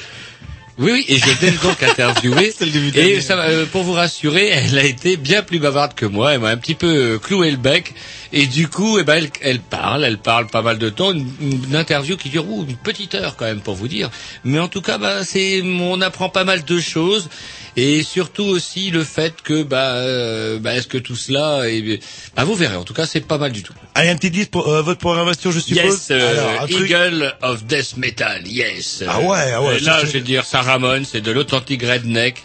Oui, 0.78 0.92
oui, 0.92 1.04
et 1.08 1.16
je 1.18 1.46
l'ai 1.46 1.52
donc 1.62 1.82
interviewé. 1.82 2.52
C'est 2.56 2.66
le 2.66 2.70
début 2.70 2.90
de 2.90 2.98
et 2.98 3.20
ça, 3.20 3.38
euh, 3.40 3.64
pour 3.66 3.82
vous 3.82 3.92
rassurer, 3.92 4.48
elle 4.48 4.78
a 4.78 4.84
été 4.84 5.16
bien 5.16 5.42
plus 5.42 5.58
bavarde 5.58 5.94
que 5.94 6.04
moi. 6.04 6.34
Elle 6.34 6.40
m'a 6.40 6.48
un 6.48 6.56
petit 6.56 6.74
peu 6.74 6.86
euh, 7.14 7.18
cloué 7.18 7.50
le 7.50 7.56
bec. 7.56 7.94
Et 8.32 8.46
du 8.46 8.68
coup, 8.68 8.98
eh 8.98 9.04
ben, 9.04 9.14
elle, 9.14 9.30
elle 9.40 9.60
parle, 9.60 10.04
elle 10.04 10.18
parle 10.18 10.48
pas 10.48 10.60
mal 10.60 10.78
de 10.78 10.90
temps. 10.90 11.12
Une, 11.12 11.30
une 11.40 11.76
interview 11.76 12.16
qui 12.16 12.28
dure 12.28 12.46
ouh, 12.50 12.66
une 12.68 12.76
petite 12.76 13.14
heure 13.14 13.36
quand 13.36 13.46
même 13.46 13.60
pour 13.60 13.74
vous 13.74 13.88
dire. 13.88 14.10
Mais 14.44 14.58
en 14.58 14.68
tout 14.68 14.82
cas, 14.82 14.98
bah, 14.98 15.24
c'est, 15.24 15.62
on 15.62 16.00
apprend 16.02 16.28
pas 16.28 16.44
mal 16.44 16.64
de 16.64 16.80
choses. 16.80 17.28
Et 17.76 18.02
surtout 18.02 18.44
aussi 18.44 18.90
le 18.90 19.04
fait 19.04 19.42
que 19.42 19.62
bah, 19.62 19.94
euh, 19.96 20.58
bah 20.58 20.74
est-ce 20.74 20.86
que 20.86 20.98
tout 20.98 21.16
cela 21.16 21.68
est, 21.68 22.00
bah 22.34 22.44
vous 22.44 22.54
verrez 22.54 22.76
en 22.76 22.84
tout 22.84 22.94
cas 22.94 23.06
c'est 23.06 23.20
pas 23.20 23.38
mal 23.38 23.52
du 23.52 23.62
tout. 23.62 23.74
Allez, 23.94 24.10
un 24.10 24.16
petit 24.16 24.30
disque 24.30 24.50
pour 24.50 24.68
euh, 24.68 24.82
votre 24.82 25.00
programmation, 25.00 25.50
je 25.50 25.60
suppose. 25.60 25.84
Yes, 25.84 26.08
euh, 26.10 26.30
Alors, 26.30 26.62
un 26.62 26.66
truc- 26.66 26.90
Eagle 26.90 27.34
of 27.42 27.64
Death 27.64 27.96
Metal, 27.96 28.46
yes. 28.46 29.04
Ah 29.06 29.20
ouais, 29.20 29.52
ah 29.52 29.62
ouais, 29.62 29.76
Et 29.76 29.80
là, 29.80 30.00
je 30.04 30.10
vais 30.10 30.20
dire, 30.20 30.44
ça 30.44 30.62
Ramon, 30.62 31.02
c'est 31.04 31.20
de 31.20 31.30
l'authentique 31.30 31.82
redneck 31.82 32.42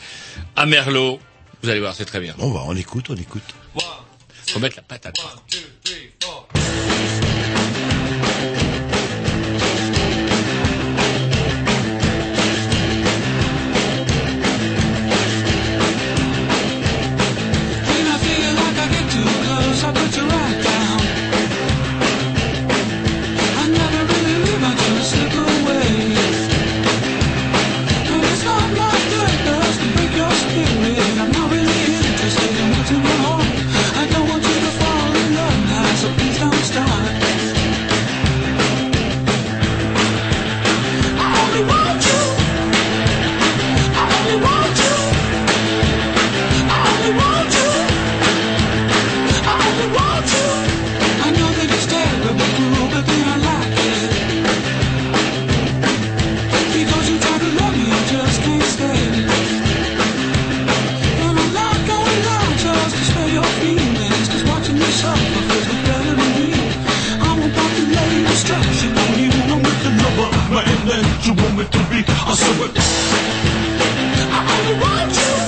à 0.56 0.66
Merlot. 0.66 1.20
Vous 1.64 1.70
allez 1.70 1.80
voir, 1.80 1.96
c'est 1.96 2.06
très 2.06 2.20
bien. 2.20 2.34
Bon, 2.38 2.52
bah, 2.52 2.64
on 2.66 2.76
écoute, 2.76 3.06
on 3.10 3.16
écoute. 3.16 3.44
Faut 4.48 4.60
mettre 4.60 4.76
la 4.78 4.82
patate. 4.82 5.16
When 5.20 5.32
it 71.62 71.72
to 71.72 71.80
be 71.90 72.00
a 72.00 72.36
suicide. 72.36 72.82
I 74.34 74.40
only 74.58 74.82
want 74.82 75.16
you. 75.16 75.41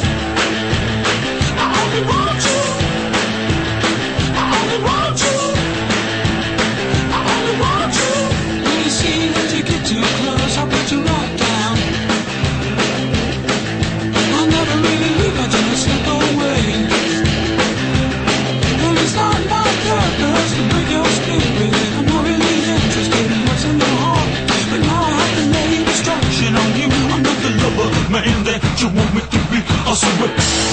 You 28.84 28.90
want 28.90 29.16
me 29.16 29.22
to 29.22 29.40
be. 29.50 29.60
I 29.88 29.94
swear. 29.96 30.73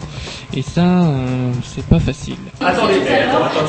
Et 0.53 0.61
ça, 0.61 0.81
euh, 0.81 1.51
c'est 1.63 1.85
pas 1.85 1.99
facile. 1.99 2.35
Vous 2.59 2.65
avez, 2.65 2.75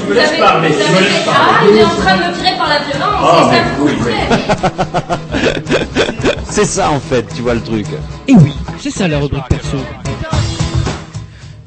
vous 0.04 0.12
avez 0.12 0.38
Ah, 0.40 1.60
il 1.70 1.76
est 1.76 1.84
en 1.84 1.88
train 1.90 2.16
de 2.16 2.22
me 2.24 2.32
tirer 2.36 2.56
par 2.58 2.68
la 2.68 2.78
violence, 2.80 3.20
c'est 3.38 3.56
ça 3.56 3.62
que 3.62 3.80
vous 3.80 3.88
faites. 4.04 5.18
C'est 6.52 6.66
ça 6.66 6.90
en 6.90 7.00
fait, 7.00 7.24
tu 7.34 7.40
vois 7.40 7.54
le 7.54 7.62
truc. 7.62 7.86
Et 8.28 8.34
oui, 8.34 8.52
c'est 8.78 8.90
ça 8.90 9.08
la 9.08 9.18
rubrique 9.18 9.48
perso. 9.48 9.78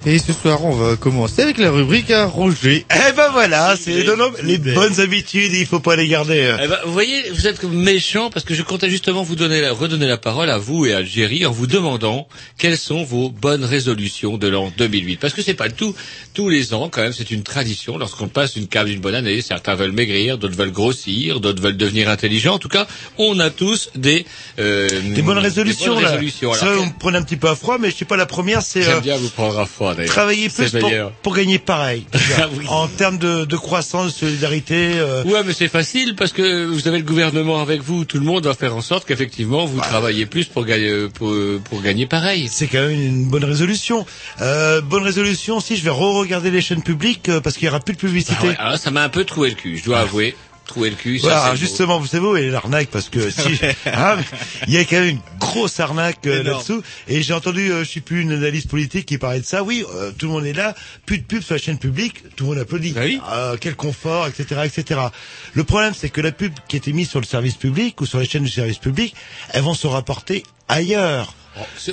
Et 0.07 0.19
ce 0.19 0.33
soir, 0.33 0.63
on 0.63 0.69
va 0.71 0.95
commencer 0.97 1.41
avec 1.41 1.57
la 1.57 1.71
rubrique 1.71 2.11
à 2.11 2.25
Roger. 2.27 2.85
Eh 2.91 3.11
ben 3.13 3.29
voilà, 3.31 3.75
c'est 3.75 4.03
non, 4.03 4.15
non, 4.15 4.31
les 4.43 4.59
bonnes 4.59 4.99
habitudes, 4.99 5.51
il 5.53 5.65
faut 5.65 5.79
pas 5.79 5.95
les 5.95 6.07
garder. 6.07 6.55
Eh 6.63 6.67
ben, 6.67 6.77
vous 6.85 6.93
voyez, 6.93 7.27
vous 7.31 7.47
êtes 7.47 7.63
méchant 7.63 8.29
parce 8.29 8.45
que 8.45 8.53
je 8.53 8.61
comptais 8.61 8.87
justement 8.91 9.23
vous 9.23 9.35
donner 9.35 9.61
la, 9.61 9.73
redonner 9.73 10.05
la 10.05 10.17
parole 10.17 10.51
à 10.51 10.59
vous 10.59 10.85
et 10.85 10.93
à 10.93 11.03
Jerry 11.03 11.43
en 11.47 11.51
vous 11.51 11.65
demandant 11.65 12.27
quelles 12.59 12.77
sont 12.77 13.03
vos 13.03 13.29
bonnes 13.31 13.65
résolutions 13.65 14.37
de 14.37 14.47
l'an 14.47 14.71
2008. 14.77 15.17
Parce 15.17 15.33
que 15.33 15.41
c'est 15.41 15.55
pas 15.55 15.65
le 15.65 15.73
tout. 15.73 15.95
Tous 16.35 16.49
les 16.49 16.75
ans, 16.75 16.87
quand 16.89 17.01
même, 17.01 17.13
c'est 17.13 17.31
une 17.31 17.41
tradition. 17.41 17.97
Lorsqu'on 17.97 18.27
passe 18.27 18.57
une 18.57 18.67
cave 18.67 18.85
d'une 18.85 18.99
bonne 18.99 19.15
année, 19.15 19.41
certains 19.41 19.73
veulent 19.73 19.91
maigrir, 19.91 20.37
d'autres 20.37 20.55
veulent 20.55 20.71
grossir, 20.71 21.39
d'autres 21.39 21.63
veulent 21.63 21.77
devenir 21.77 22.09
intelligents. 22.09 22.53
En 22.53 22.59
tout 22.59 22.69
cas, 22.69 22.85
on 23.17 23.39
a 23.39 23.49
tous 23.49 23.89
des 23.95 24.27
euh, 24.59 24.87
Des 25.15 25.23
bonnes 25.23 25.39
résolutions, 25.39 25.95
des 25.95 26.01
bonnes 26.01 26.03
là. 26.03 26.09
résolutions. 26.11 26.53
Ça, 26.53 26.67
on 26.79 26.85
me 26.85 26.99
prenait 26.99 27.17
un 27.17 27.23
petit 27.23 27.37
peu 27.37 27.49
à 27.49 27.55
froid, 27.55 27.77
mais 27.79 27.89
je 27.89 27.95
sais 27.95 28.05
pas, 28.05 28.17
la 28.17 28.27
première, 28.27 28.61
c'est 28.61 28.87
euh, 28.87 28.99
bien 28.99 29.17
vous 29.17 29.29
prendre 29.29 29.57
à 29.57 29.65
froid 29.65 29.94
d'ailleurs. 29.95 30.11
travailler 30.13 30.49
plus 30.49 30.75
pour, 31.21 31.35
gagner 31.35 31.59
pareil. 31.59 32.05
Ah 32.37 32.47
oui. 32.57 32.65
En 32.67 32.87
termes 32.87 33.17
de, 33.17 33.45
de 33.45 33.55
croissance, 33.57 34.07
de 34.07 34.11
solidarité. 34.27 34.91
euh, 34.95 35.23
Ouais, 35.23 35.41
mais 35.45 35.53
c'est 35.53 35.67
facile 35.69 36.15
parce 36.15 36.33
que 36.33 36.65
vous 36.65 36.87
avez 36.87 36.97
le 36.97 37.03
gouvernement 37.05 37.61
avec 37.61 37.81
vous. 37.81 38.03
Tout 38.05 38.17
le 38.19 38.25
monde 38.25 38.45
va 38.45 38.53
faire 38.53 38.75
en 38.75 38.81
sorte 38.81 39.07
qu'effectivement 39.07 39.65
vous 39.65 39.79
travaillez 39.79 40.25
plus 40.25 40.45
pour 40.45 40.65
gagner 40.65 41.07
pour, 41.13 41.33
pour 41.63 41.81
gagner 41.81 42.05
pareil. 42.07 42.47
C'est 42.51 42.67
quand 42.67 42.79
même 42.87 42.91
une 42.91 43.25
bonne 43.25 43.45
résolution. 43.45 44.05
Euh, 44.41 44.81
bonne 44.81 45.03
résolution 45.03 45.57
aussi, 45.57 45.75
je 45.77 45.83
vais 45.83 45.89
re-regarder 45.91 46.51
les 46.51 46.61
chaînes 46.61 46.83
publiques 46.83 47.29
euh, 47.29 47.39
parce 47.39 47.55
qu'il 47.55 47.65
y 47.65 47.69
aura 47.69 47.79
plus 47.79 47.93
de 47.93 47.99
publicité. 47.99 48.35
Ah 48.41 48.45
ouais, 48.47 48.55
alors 48.57 48.77
ça 48.77 48.91
m'a 48.91 49.03
un 49.03 49.09
peu 49.09 49.23
troué 49.23 49.49
le 49.49 49.55
cul, 49.55 49.77
je 49.77 49.85
dois 49.85 49.99
avouer. 49.99 50.35
Trouer 50.65 50.89
le 50.89 50.95
cul. 50.95 51.19
Ça, 51.19 51.27
Voilà, 51.27 51.49
beau. 51.51 51.55
justement, 51.55 51.99
vous 51.99 52.07
savez 52.07 52.25
où 52.25 52.35
est 52.35 52.49
l'arnaque 52.49 52.89
Parce 52.89 53.09
que 53.09 53.29
si, 53.31 53.59
hein, 53.85 54.17
il 54.67 54.73
y 54.73 54.77
a 54.77 54.81
quand 54.85 54.97
même 54.97 55.09
une 55.09 55.19
grosse 55.39 55.79
arnaque 55.79 56.25
euh, 56.27 56.43
là-dessous. 56.43 56.81
Et 57.07 57.21
j'ai 57.21 57.33
entendu, 57.33 57.71
euh, 57.71 57.83
je 57.83 57.91
sais 57.91 58.01
plus, 58.01 58.21
une 58.21 58.31
analyse 58.31 58.65
politique 58.65 59.05
qui 59.05 59.17
parlait 59.17 59.39
de 59.39 59.45
ça. 59.45 59.63
Oui, 59.63 59.85
euh, 59.95 60.11
tout 60.17 60.25
le 60.27 60.31
monde 60.33 60.45
est 60.45 60.53
là, 60.53 60.75
plus 61.05 61.19
de 61.19 61.23
pub 61.23 61.41
sur 61.41 61.55
la 61.55 61.61
chaîne 61.61 61.77
publique, 61.77 62.23
tout 62.35 62.45
le 62.45 62.49
monde 62.51 62.59
applaudit. 62.59 62.91
Bah 62.91 63.01
oui. 63.05 63.19
Euh, 63.31 63.57
quel 63.59 63.75
confort, 63.75 64.27
etc., 64.27 64.61
etc. 64.65 64.99
Le 65.53 65.63
problème, 65.63 65.93
c'est 65.97 66.09
que 66.09 66.21
la 66.21 66.31
pub 66.31 66.53
qui 66.67 66.75
était 66.77 66.91
mise 66.91 67.09
sur 67.09 67.19
le 67.19 67.25
service 67.25 67.55
public 67.55 68.01
ou 68.01 68.05
sur 68.05 68.19
les 68.19 68.25
chaînes 68.25 68.43
du 68.43 68.49
service 68.51 68.79
public, 68.79 69.15
elles 69.53 69.63
vont 69.63 69.73
se 69.73 69.87
rapporter 69.87 70.43
ailleurs. 70.67 71.33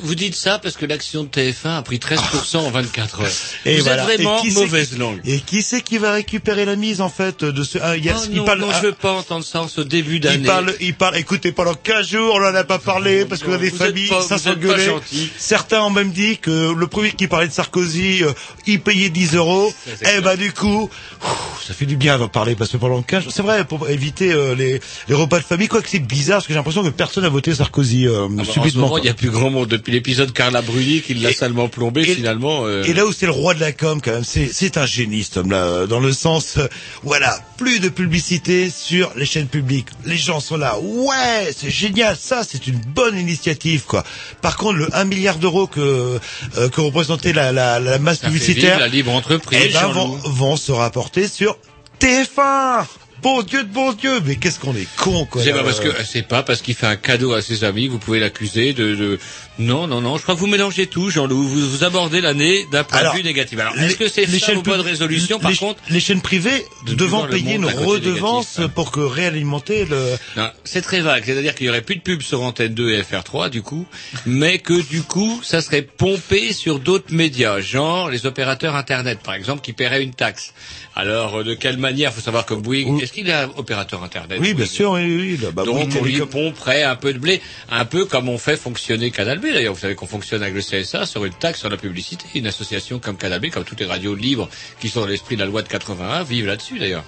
Vous 0.03 0.15
dites 0.15 0.35
ça 0.35 0.59
parce 0.59 0.77
que 0.77 0.87
l'action 0.87 1.25
de 1.25 1.29
TF1 1.29 1.77
a 1.79 1.83
pris 1.83 1.99
13% 1.99 2.57
en 2.59 2.71
24 2.71 3.21
heures. 3.21 3.29
Et 3.65 3.77
vous 3.79 3.85
voilà. 3.85 4.03
êtes 4.13 4.21
vraiment 4.21 4.43
Et 4.43 4.51
mauvaise 4.51 4.99
langue. 4.99 5.21
Et 5.25 5.41
qui 5.41 5.63
c'est 5.63 5.81
qui 5.83 5.99
va 5.99 6.13
récupérer 6.13 6.65
la 6.65 6.77
mise 6.77 7.01
en 7.01 7.09
fait 7.09 7.45
de 7.45 7.63
ce 7.63 7.79
ah, 7.81 7.97
il 7.97 8.05
y 8.05 8.11
a- 8.11 8.17
Oh 8.19 8.25
il 8.31 8.37
non, 8.39 8.45
parle 8.45 8.61
non, 8.61 8.69
ah, 8.73 8.79
je 8.81 8.87
veux 8.87 8.93
pas 8.93 9.13
entendre 9.13 9.45
ça 9.45 9.63
en 9.63 9.69
ce 9.69 9.81
début 9.81 10.19
d'année. 10.21 10.39
il 10.41 10.47
parle, 10.47 10.75
il 10.81 10.95
parle, 10.95 11.17
écoutez, 11.17 11.53
pendant 11.53 11.75
15 11.75 12.09
jours, 12.09 12.35
on 12.37 12.41
n'en 12.41 12.55
a 12.55 12.65
pas 12.65 12.79
parlé, 12.79 13.25
parce 13.25 13.43
qu'on 13.43 13.53
a 13.53 13.57
des 13.59 13.71
Vous 13.71 13.83
êtes 13.83 13.89
familles, 13.89 14.09
pas- 14.09 14.23
ça 14.23 14.39
s'engueulait. 14.39 14.91
Certains 15.39 15.83
ont 15.83 15.91
même 15.91 16.11
dit 16.11 16.39
que 16.39 16.73
le 16.75 16.87
premier 16.87 17.13
qui 17.13 17.27
parlait 17.29 17.49
de 17.49 17.53
Sarkozy, 17.53 18.25
euh, 18.25 18.33
il 18.67 18.81
payait 18.81 19.11
10 19.11 19.35
euros. 19.35 19.73
Ça, 20.03 20.11
Eh 20.17 20.21
ben, 20.21 20.37
du 20.37 20.53
coup, 20.53 20.91
ouf, 21.23 21.65
ça 21.67 21.75
fait 21.75 21.87
du 21.87 21.97
bien 21.97 22.19
d'en 22.19 22.29
parler, 22.29 22.55
parce 22.57 22.71
que 22.71 22.77
pendant 22.79 23.03
15 23.03 23.25
jours, 23.25 23.33
c'est 23.35 23.43
vrai, 23.43 23.65
pour 23.65 23.89
éviter 23.89 24.33
euh, 24.33 24.55
les, 24.55 24.81
les 25.09 25.15
repas 25.15 25.39
de 25.39 25.45
famille, 25.45 25.69
quoi 25.69 25.83
que 25.83 25.89
c'est 25.89 25.99
bizarre, 26.01 26.37
parce 26.39 26.47
que 26.47 26.53
j'ai 26.53 26.59
l'impression 26.59 26.83
que 26.83 26.89
personne 26.89 27.23
n'a 27.23 27.29
voté 27.29 27.55
Sarkozy, 27.55 28.07
euh, 28.07 28.27
Ah 28.31 28.33
bah, 28.33 28.45
subitement. 28.45 28.99
il 28.99 29.05
y 29.05 29.09
a 29.09 29.15
plus 29.15 29.31
grand 29.31 29.51
depuis 29.67 29.93
l'épisode 29.93 30.33
Carla 30.33 30.63
Bruni 30.63 31.01
qui 31.01 31.15
l'a 31.15 31.33
salement 31.33 31.69
plombé 31.69 32.03
et- 32.03 32.15
finalement. 32.15 32.67
euh, 32.67 32.83
Et 32.85 32.93
là 32.93 33.07
où 33.07 33.13
c'est 33.13 33.27
le 33.27 33.33
roi 33.33 33.55
de 33.55 33.61
la 33.61 33.73
com, 33.73 34.01
quand 34.03 34.11
même, 34.13 34.25
c'est 34.25 34.49
c'est 34.53 34.77
un 34.77 34.87
génie, 34.87 35.23
cet 35.25 35.37
homme-là, 35.39 35.65
euh, 35.65 35.87
dans 35.87 36.01
le 36.01 36.13
sens, 36.13 36.57
euh, 36.59 36.67
voilà, 37.03 37.39
plus 37.59 37.79
de 37.81 37.89
publicité 37.89 38.71
sur 38.71 39.13
les 39.17 39.27
chaînes 39.27 39.47
publiques. 39.49 39.87
Les 40.05 40.17
gens 40.17 40.41
sont 40.41 40.57
là, 40.57 40.79
ouais, 40.81 41.53
c'est 41.57 41.71
génial, 41.71 42.17
ça, 42.19 42.43
c'est 42.49 42.67
une 42.67 42.79
bonne 42.79 43.19
initiative, 43.19 43.85
quoi. 43.87 44.05
Par 44.41 44.57
contre, 44.57 44.79
le 44.79 44.89
1 44.95 45.05
milliard 45.05 45.37
d'euros 45.37 45.67
que 45.67 46.19
euh, 46.59 46.69
que 46.69 46.81
représentait 46.81 47.33
la, 47.33 47.53
la, 47.53 47.79
la 47.81 47.99
masse 47.99 48.21
ça 48.21 48.27
fait 48.29 48.33
vivre 48.33 48.45
publicitaire, 48.45 48.79
la 48.81 48.89
libre 48.89 49.13
entreprise. 49.13 49.61
eh 49.65 49.73
ben, 49.73 49.89
vont, 49.89 50.17
vont 50.25 50.57
se 50.57 50.73
rapporter 50.73 51.29
sur 51.29 51.57
TF1. 52.01 52.85
Bon 53.23 53.43
Dieu 53.43 53.63
de 53.63 53.69
bon 53.69 53.93
Dieu, 53.93 54.21
mais 54.27 54.35
qu'est-ce 54.35 54.59
qu'on 54.59 54.75
est 54.75 54.89
con, 54.97 55.27
quoi. 55.27 55.43
C'est 55.43 55.53
pas 55.53 55.63
parce 55.63 55.79
que 55.79 56.05
c'est 56.05 56.27
pas 56.27 56.43
parce 56.43 56.61
qu'il 56.61 56.75
fait 56.75 56.87
un 56.87 56.97
cadeau 56.97 57.35
à 57.35 57.41
ses 57.41 57.63
amis, 57.63 57.87
vous 57.87 57.99
pouvez 57.99 58.19
l'accuser 58.19 58.73
de, 58.73 58.97
de 58.97 59.19
non 59.59 59.87
non 59.87 60.01
non. 60.01 60.17
Je 60.17 60.23
crois 60.23 60.35
que 60.35 60.41
vous 60.41 60.47
mélangez 60.47 60.87
tout, 60.87 61.11
Jean-Loup. 61.11 61.43
Vous, 61.43 61.71
vous 61.71 61.85
abordez 61.85 62.21
l'année 62.21 62.67
d'un 62.73 62.85
point 62.85 63.03
de 63.11 63.17
vue 63.17 63.23
négatif. 63.23 63.59
Alors 63.59 63.77
est-ce 63.79 63.97
que 63.97 64.09
c'est 64.09 64.27
ça 64.27 64.55
vos 64.55 64.63
bonnes 64.63 64.81
résolutions 64.81 65.39
Par 65.39 65.51
les, 65.51 65.57
contre, 65.57 65.81
les 65.91 66.01
chaînes 66.01 66.23
privées 66.23 66.65
de 66.87 66.95
devant 66.95 67.27
payer 67.27 67.55
une 67.57 67.67
redevance 67.67 68.59
négatif, 68.59 68.65
hein. 68.65 68.73
pour 68.75 68.91
que 68.91 69.01
réalimenter 69.01 69.85
le. 69.85 70.17
non, 70.37 70.51
c'est 70.65 70.83
très 70.83 71.01
vague. 71.01 71.25
C'est-à-dire 71.27 71.55
qu'il 71.55 71.67
y 71.67 71.69
aurait 71.69 71.83
plus 71.83 71.97
de 71.97 72.01
pub 72.01 72.23
sur 72.23 72.43
Antenne 72.43 72.75
2 72.75 72.91
et 72.93 73.03
FR3 73.03 73.51
du 73.51 73.63
coup, 73.63 73.87
mais 74.27 74.59
que 74.59 74.81
du 74.89 75.03
coup 75.03 75.41
ça 75.43 75.61
serait 75.61 75.83
pompé 75.83 76.53
sur 76.53 76.79
d'autres 76.79 77.13
médias, 77.15 77.61
genre 77.61 78.11
les 78.11 78.27
opérateurs 78.27 78.75
internet 78.75 79.19
par 79.23 79.35
exemple, 79.35 79.61
qui 79.63 79.73
paieraient 79.73 80.03
une 80.03 80.15
taxe. 80.15 80.55
Alors 80.95 81.37
euh, 81.41 81.45
de 81.45 81.55
quelle 81.55 81.79
manière 81.79 82.13
Faut 82.13 82.21
savoir 82.21 82.45
que 82.47 82.55
Bouygues, 82.55 82.89
Oui. 82.89 83.03
est-ce 83.03 83.13
qu'il 83.13 83.29
est 83.29 83.45
opérateur 83.57 84.03
internet 84.03 84.39
Oui, 84.41 84.55
bien 84.55 84.67
sûr, 84.67 84.93
oui, 84.93 85.05
oui. 85.05 85.39
là, 85.43 85.51
bah, 85.51 85.65
Donc 85.65 85.89
on 85.99 86.05
lui 86.05 86.21
pomperait 86.21 86.83
un 86.83 86.97
peu 86.97 87.13
de 87.13 87.19
blé, 87.19 87.41
un 87.71 87.85
peu 87.85 88.05
comme 88.05 88.29
on 88.29 88.39
fait 88.39 88.57
fonctionner 88.57 89.11
Canal 89.11 89.39
D'ailleurs. 89.53 89.75
Vous 89.75 89.81
savez 89.81 89.95
qu'on 89.95 90.07
fonctionne 90.07 90.43
avec 90.43 90.55
le 90.55 90.61
CSA 90.61 91.07
sur 91.07 91.25
une 91.25 91.33
taxe 91.35 91.61
sur 91.61 91.71
la 91.71 91.77
publicité. 91.77 92.25
Une 92.35 92.47
association 92.47 92.99
comme 92.99 93.17
Canal 93.17 93.41
B, 93.41 93.51
comme 93.51 93.65
toutes 93.65 93.81
les 93.81 93.87
radios 93.87 94.15
libres 94.15 94.49
qui 94.81 94.89
sont 94.89 95.01
dans 95.01 95.07
l'esprit 95.07 95.37
de 95.37 95.41
la 95.41 95.47
loi 95.47 95.63
de 95.63 95.69
81, 95.69 96.23
vivent 96.25 96.47
là-dessus 96.47 96.79
d'ailleurs. 96.79 97.05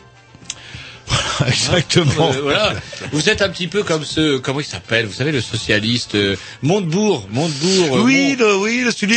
Exactement. 1.47 2.31
Euh, 2.33 2.41
voilà. 2.43 2.73
Vous 3.13 3.29
êtes 3.29 3.43
un 3.43 3.49
petit 3.49 3.67
peu 3.67 3.83
comme 3.83 4.05
ce, 4.05 4.39
comment 4.39 4.61
il 4.61 4.65
s'appelle 4.65 5.05
Vous 5.07 5.13
savez 5.13 5.33
le 5.33 5.41
socialiste 5.43 6.15
euh, 6.15 6.37
Montebourg, 6.63 7.27
Montebourg. 7.31 7.99
euh, 7.99 8.03
Oui, 8.03 8.37
le, 8.39 8.57
oui, 8.57 8.83
le 8.85 8.91
celui, 8.91 9.15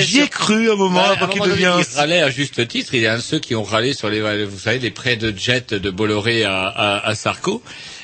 j'y 0.00 0.20
ai 0.20 0.28
cru 0.28 0.70
un 0.70 0.74
moment 0.76 1.04
un 1.04 1.12
avant 1.12 1.28
qu'il 1.28 1.40
devienne. 1.42 1.72
il 1.78 1.96
râlait 1.96 2.20
à 2.22 2.30
juste 2.30 2.66
titre. 2.66 2.94
Il 2.94 3.04
est 3.04 3.08
un 3.08 3.16
de 3.18 3.22
ceux 3.22 3.38
qui 3.38 3.54
ont 3.54 3.62
râlé 3.62 3.92
sur 3.94 4.08
les, 4.08 4.44
vous 4.44 4.58
savez, 4.58 4.78
les 4.80 4.90
prêts 4.90 5.16
de 5.16 5.32
jet 5.36 5.72
de 5.72 5.90
Bolloré 5.90 6.44
à, 6.44 6.62
à, 6.66 7.08
à 7.08 7.14
Sarko. 7.14 7.62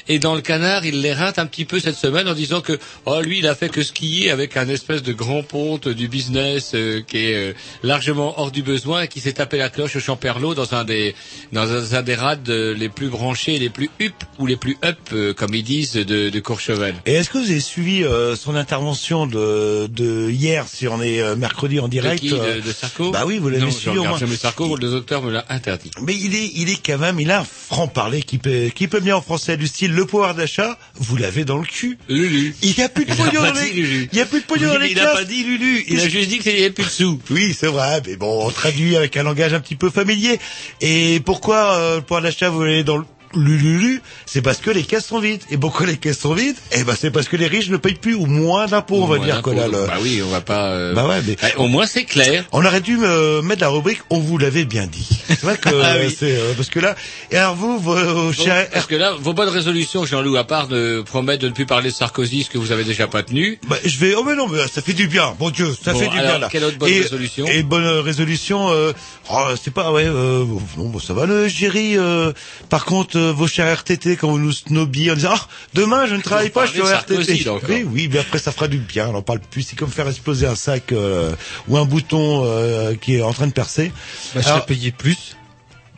Et 0.08 0.18
dans 0.18 0.34
le 0.34 0.40
canard, 0.40 0.84
il 0.86 1.00
les 1.02 1.12
rate 1.12 1.38
un 1.38 1.46
petit 1.46 1.64
peu 1.64 1.80
cette 1.80 1.96
semaine 1.96 2.28
en 2.28 2.34
disant 2.34 2.60
que 2.60 2.78
oh 3.06 3.20
lui, 3.20 3.38
il 3.38 3.46
a 3.46 3.54
fait 3.54 3.68
que 3.68 3.82
skier 3.82 4.30
avec 4.30 4.56
un 4.56 4.68
espèce 4.68 5.02
de 5.02 5.12
grand 5.12 5.42
ponte 5.42 5.88
du 5.88 6.08
business 6.08 6.72
euh, 6.74 7.02
qui 7.06 7.18
est 7.18 7.34
euh, 7.34 7.52
largement 7.82 8.38
hors 8.40 8.50
du 8.50 8.62
besoin 8.62 9.02
et 9.02 9.08
qui 9.08 9.20
s'est 9.20 9.32
tapé 9.32 9.58
la 9.58 9.68
cloche 9.68 9.96
au 9.96 10.00
Champerlot 10.00 10.54
dans 10.54 10.74
un 10.74 10.84
des 10.84 11.14
dans 11.52 11.72
un, 11.72 11.94
un 11.98 12.02
des 12.02 12.14
rades 12.14 12.48
euh, 12.48 12.74
les 12.74 12.88
plus 12.88 13.08
branchés, 13.08 13.58
les 13.58 13.68
plus 13.70 13.90
up 14.00 14.12
ou 14.38 14.46
les 14.46 14.56
plus 14.56 14.76
up, 14.84 14.98
euh, 15.12 15.32
comme 15.34 15.54
ils 15.54 15.64
disent, 15.64 15.94
de, 15.94 16.30
de 16.30 16.40
Courchevel. 16.40 16.94
Et 17.06 17.14
est-ce 17.14 17.30
que 17.30 17.38
vous 17.38 17.50
avez 17.50 17.60
suivi 17.60 18.04
euh, 18.04 18.36
son 18.36 18.54
intervention 18.54 19.26
de, 19.26 19.86
de 19.88 20.30
hier, 20.30 20.66
si 20.68 20.86
on 20.86 21.02
est 21.02 21.20
euh, 21.20 21.34
mercredi 21.36 21.80
en 21.80 21.86
De 21.86 21.90
direct 21.90 22.20
qui 22.20 22.30
de, 22.30 22.60
de 22.60 22.72
Sarko? 22.72 23.10
Bah 23.10 23.24
oui, 23.26 23.38
vous 23.38 23.48
l'avez 23.48 23.70
suivi 23.70 23.98
au 23.98 24.04
moins. 24.04 24.18
jamais 24.18 24.36
Sarko, 24.36 24.76
le 24.76 24.90
docteur 24.90 25.22
me 25.22 25.32
l'a 25.32 25.44
interdit. 25.48 25.90
Mais 26.02 26.14
il 26.14 26.34
est, 26.34 26.50
il 26.54 26.70
est 26.70 26.80
quand 26.84 26.98
même, 26.98 27.18
il 27.18 27.30
a 27.30 27.40
un 27.40 27.44
franc 27.44 27.88
parler 27.88 28.22
qui 28.22 28.38
peut, 28.38 28.68
qui 28.74 28.86
peut 28.86 29.00
bien 29.00 29.16
en 29.16 29.22
français 29.22 29.56
du 29.56 29.66
style 29.66 29.95
le 29.96 30.06
pouvoir 30.06 30.34
d'achat. 30.34 30.78
Vous 30.94 31.16
l'avez 31.16 31.44
dans 31.44 31.58
le 31.58 31.64
cul. 31.66 31.98
Lulu. 32.08 32.54
Il 32.62 32.78
y 32.78 32.82
a 32.82 32.88
plus 32.88 33.04
de 33.04 33.14
pognon 33.14 33.42
dans 33.42 33.52
les, 33.52 33.70
il 34.12 34.16
y 34.16 34.20
a 34.20 34.26
plus 34.26 34.40
de 34.40 34.46
pognon 34.46 34.68
dans 34.68 34.78
les 34.78 34.90
il 34.90 35.00
a 35.00 35.06
caisses. 35.06 35.14
pas 35.14 35.24
dit 35.24 35.42
Lulu, 35.42 35.84
il 35.88 36.00
a 36.00 36.08
juste 36.08 36.28
dit 36.28 36.38
qu'il 36.38 36.54
n'y 36.54 36.60
avait 36.60 36.70
plus 36.70 36.84
de 36.84 36.90
sous. 36.90 37.20
Oui, 37.30 37.56
c'est 37.58 37.66
vrai, 37.66 38.02
mais 38.06 38.16
bon, 38.16 38.46
on 38.46 38.50
traduit 38.50 38.96
avec 38.96 39.16
un 39.16 39.22
langage 39.22 39.54
un 39.54 39.60
petit 39.60 39.76
peu 39.76 39.90
familier. 39.90 40.38
Et 40.80 41.20
pourquoi 41.24 41.74
euh, 41.74 41.96
le 41.96 42.02
pouvoir 42.02 42.22
d'achat, 42.22 42.50
vous 42.50 42.62
allez 42.62 42.84
dans 42.84 42.98
le 42.98 43.04
lululu 43.36 44.00
C'est 44.26 44.42
parce 44.42 44.58
que 44.58 44.70
les 44.70 44.82
caisses 44.82 45.06
sont 45.06 45.18
vides. 45.20 45.42
Et 45.50 45.56
pourquoi 45.56 45.86
les 45.86 45.96
caisses 45.96 46.18
sont 46.20 46.34
vides? 46.34 46.56
Eh 46.72 46.84
ben, 46.84 46.94
c'est 46.98 47.10
parce 47.10 47.28
que 47.28 47.36
les 47.36 47.46
riches 47.46 47.68
ne 47.68 47.76
payent 47.76 47.94
plus 47.94 48.14
ou 48.14 48.26
moins 48.26 48.66
d'impôts, 48.66 49.02
on 49.02 49.06
va 49.06 49.18
dire 49.18 49.42
que 49.42 49.50
là. 49.50 49.66
le- 49.66 49.86
Bah 49.86 49.94
oui, 50.02 50.20
on 50.24 50.28
va 50.30 50.40
pas. 50.40 50.70
euh, 50.70 50.94
Bah 50.94 51.06
ouais, 51.06 51.20
mais 51.26 51.36
eh, 51.42 51.56
Au 51.56 51.68
moins 51.68 51.86
c'est 51.86 52.04
clair. 52.04 52.44
on 52.52 52.64
aurait 52.64 52.80
dû 52.80 52.96
me 52.96 53.40
mettre 53.42 53.60
la 53.62 53.68
rubrique 53.68 54.00
«On 54.10 54.18
vous 54.18 54.38
l'avait 54.38 54.64
bien 54.64 54.86
dit». 54.86 55.08
C'est 55.28 55.42
vrai 55.42 55.56
que 55.58 55.68
Ah 55.82 55.94
oui. 56.00 56.14
c'est 56.18 56.32
euh, 56.36 56.52
parce 56.56 56.70
que 56.70 56.80
là. 56.80 56.94
Et 57.30 57.36
alors 57.36 57.54
vous, 57.54 57.78
vos, 57.78 58.32
chers 58.32 58.68
parce 58.70 58.86
que 58.86 58.94
là, 58.94 59.12
vos 59.18 59.32
bonnes 59.32 59.48
résolutions, 59.48 60.04
Jean-Loup, 60.04 60.36
à 60.36 60.44
part 60.44 60.68
de 60.68 61.02
promettre 61.06 61.42
de 61.42 61.48
ne 61.48 61.52
plus 61.54 61.66
parler 61.66 61.90
de 61.90 61.94
Sarkozy, 61.94 62.44
ce 62.44 62.50
que 62.50 62.58
vous 62.58 62.72
avez 62.72 62.84
déjà 62.84 63.06
pas 63.06 63.22
tenu. 63.22 63.58
Bah, 63.68 63.76
je 63.84 63.98
vais. 63.98 64.14
Oh 64.16 64.24
mais 64.24 64.34
non, 64.34 64.48
mais 64.48 64.66
ça 64.68 64.82
fait 64.82 64.92
du 64.92 65.08
bien. 65.08 65.34
Bon 65.38 65.50
Dieu, 65.50 65.68
ça 65.84 65.92
Bon, 65.92 65.98
fait 66.00 66.08
du 66.08 66.18
alors, 66.18 66.30
bien 66.32 66.38
là. 66.38 66.48
quelle 66.50 66.64
autre 66.64 66.78
bonne 66.78 66.88
et, 66.90 67.00
résolution? 67.00 67.46
Et 67.46 67.62
bonne 67.62 67.84
euh, 67.84 68.00
résolution. 68.00 68.70
Euh, 68.70 68.92
oh, 69.30 69.44
c'est 69.62 69.72
pas 69.72 69.92
ouais. 69.92 70.04
Euh, 70.06 70.44
non, 70.76 70.88
bon, 70.88 70.98
ça 70.98 71.12
va 71.14 71.26
le 71.26 71.48
Géry. 71.48 71.96
Euh, 71.98 72.32
par 72.68 72.84
contre, 72.84 73.16
euh, 73.18 73.25
vos 73.32 73.46
chers 73.46 73.72
RTT 73.78 74.16
quand 74.16 74.28
vous 74.30 74.38
nous 74.38 74.52
snobiez 74.52 75.10
en 75.10 75.14
disant 75.14 75.30
ah 75.34 75.48
demain 75.74 76.06
je 76.06 76.14
ne 76.14 76.22
travaille 76.22 76.50
pas, 76.50 76.66
je 76.66 76.72
suis 76.72 76.82
Sarkozy, 76.82 77.20
RTT. 77.32 77.44
là, 77.44 77.52
encore. 77.54 77.68
Oui, 77.70 77.86
oui, 77.90 78.08
mais 78.12 78.18
après 78.18 78.38
ça 78.38 78.52
fera 78.52 78.68
du 78.68 78.78
bien. 78.78 79.08
On 79.08 79.12
n'en 79.12 79.22
parle 79.22 79.40
plus. 79.40 79.62
C'est 79.62 79.76
comme 79.76 79.90
faire 79.90 80.08
exploser 80.08 80.46
un 80.46 80.54
sac 80.56 80.92
euh, 80.92 81.32
ou 81.68 81.76
un 81.76 81.84
bouton 81.84 82.42
euh, 82.44 82.94
qui 82.94 83.16
est 83.16 83.22
en 83.22 83.32
train 83.32 83.46
de 83.46 83.52
percer. 83.52 83.92
Bah, 84.34 84.40
je 84.42 84.46
Alors- 84.48 84.58
serais 84.58 84.66
payé 84.66 84.92
plus. 84.92 85.36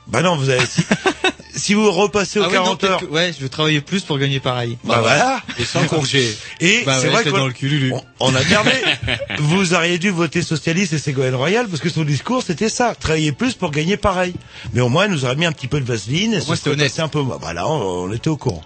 Bah 0.09 0.23
non, 0.23 0.37
vous 0.37 0.49
avez. 0.49 0.64
Si, 0.66 0.83
si 1.55 1.75
vous 1.75 1.90
repassez 1.92 2.38
aux 2.40 2.44
Ah 2.44 2.49
oui, 2.49 2.55
non, 2.55 2.62
40 2.64 2.81
peut-être 2.81 2.92
heures. 2.92 3.01
que- 3.01 3.07
ouais, 3.07 3.33
je 3.37 3.42
veux 3.42 3.49
travailler 3.49 3.81
plus 3.81 4.03
pour 4.03 4.18
gagner 4.18 4.40
pareil. 4.40 4.79
Bah 4.85 5.01
voilà. 5.01 5.42
Et 5.59 5.64
sans 5.64 5.85
congé. 5.87 6.37
Et 6.61 6.83
Bah 6.87 6.97
c'est 7.01 7.09
ouais, 7.09 7.12
vrai 7.12 7.25
que 7.25 7.29
dans 7.31 7.47
le 7.47 7.53
cul, 7.53 7.92
on, 7.92 8.03
on 8.21 8.35
a 8.35 8.42
gardé. 8.44 8.71
Vous 9.38 9.75
auriez 9.75 9.99
dû 9.99 10.11
voter 10.11 10.42
socialiste 10.42 10.92
et 10.94 10.99
Ségolène 10.99 11.35
Royal 11.35 11.68
parce 11.68 11.83
que 11.83 11.90
son 11.90 12.05
discours 12.05 12.42
c'était 12.42 12.68
ça, 12.71 12.94
travailler 12.94 13.33
plus 13.33 13.55
pour 13.55 13.71
gagner 13.71 13.97
pareil. 13.97 14.35
Mais 14.73 14.81
au 14.81 14.88
moins, 14.88 15.05
elle 15.05 15.11
nous 15.11 15.25
aurait 15.25 15.37
mis 15.37 15.47
un 15.47 15.53
petit 15.53 15.68
peu 15.68 15.81
de 15.81 15.85
vaseline. 15.87 16.33
Et 16.35 16.40
ce 16.40 16.55
c'était 16.57 16.71
honnête. 16.71 16.99
un 17.01 17.09
peu. 17.09 17.23
Bah 17.23 17.53
là, 17.53 17.68
on, 17.68 18.05
on 18.09 18.12
était 18.12 18.29
au 18.31 18.37
courant. 18.37 18.62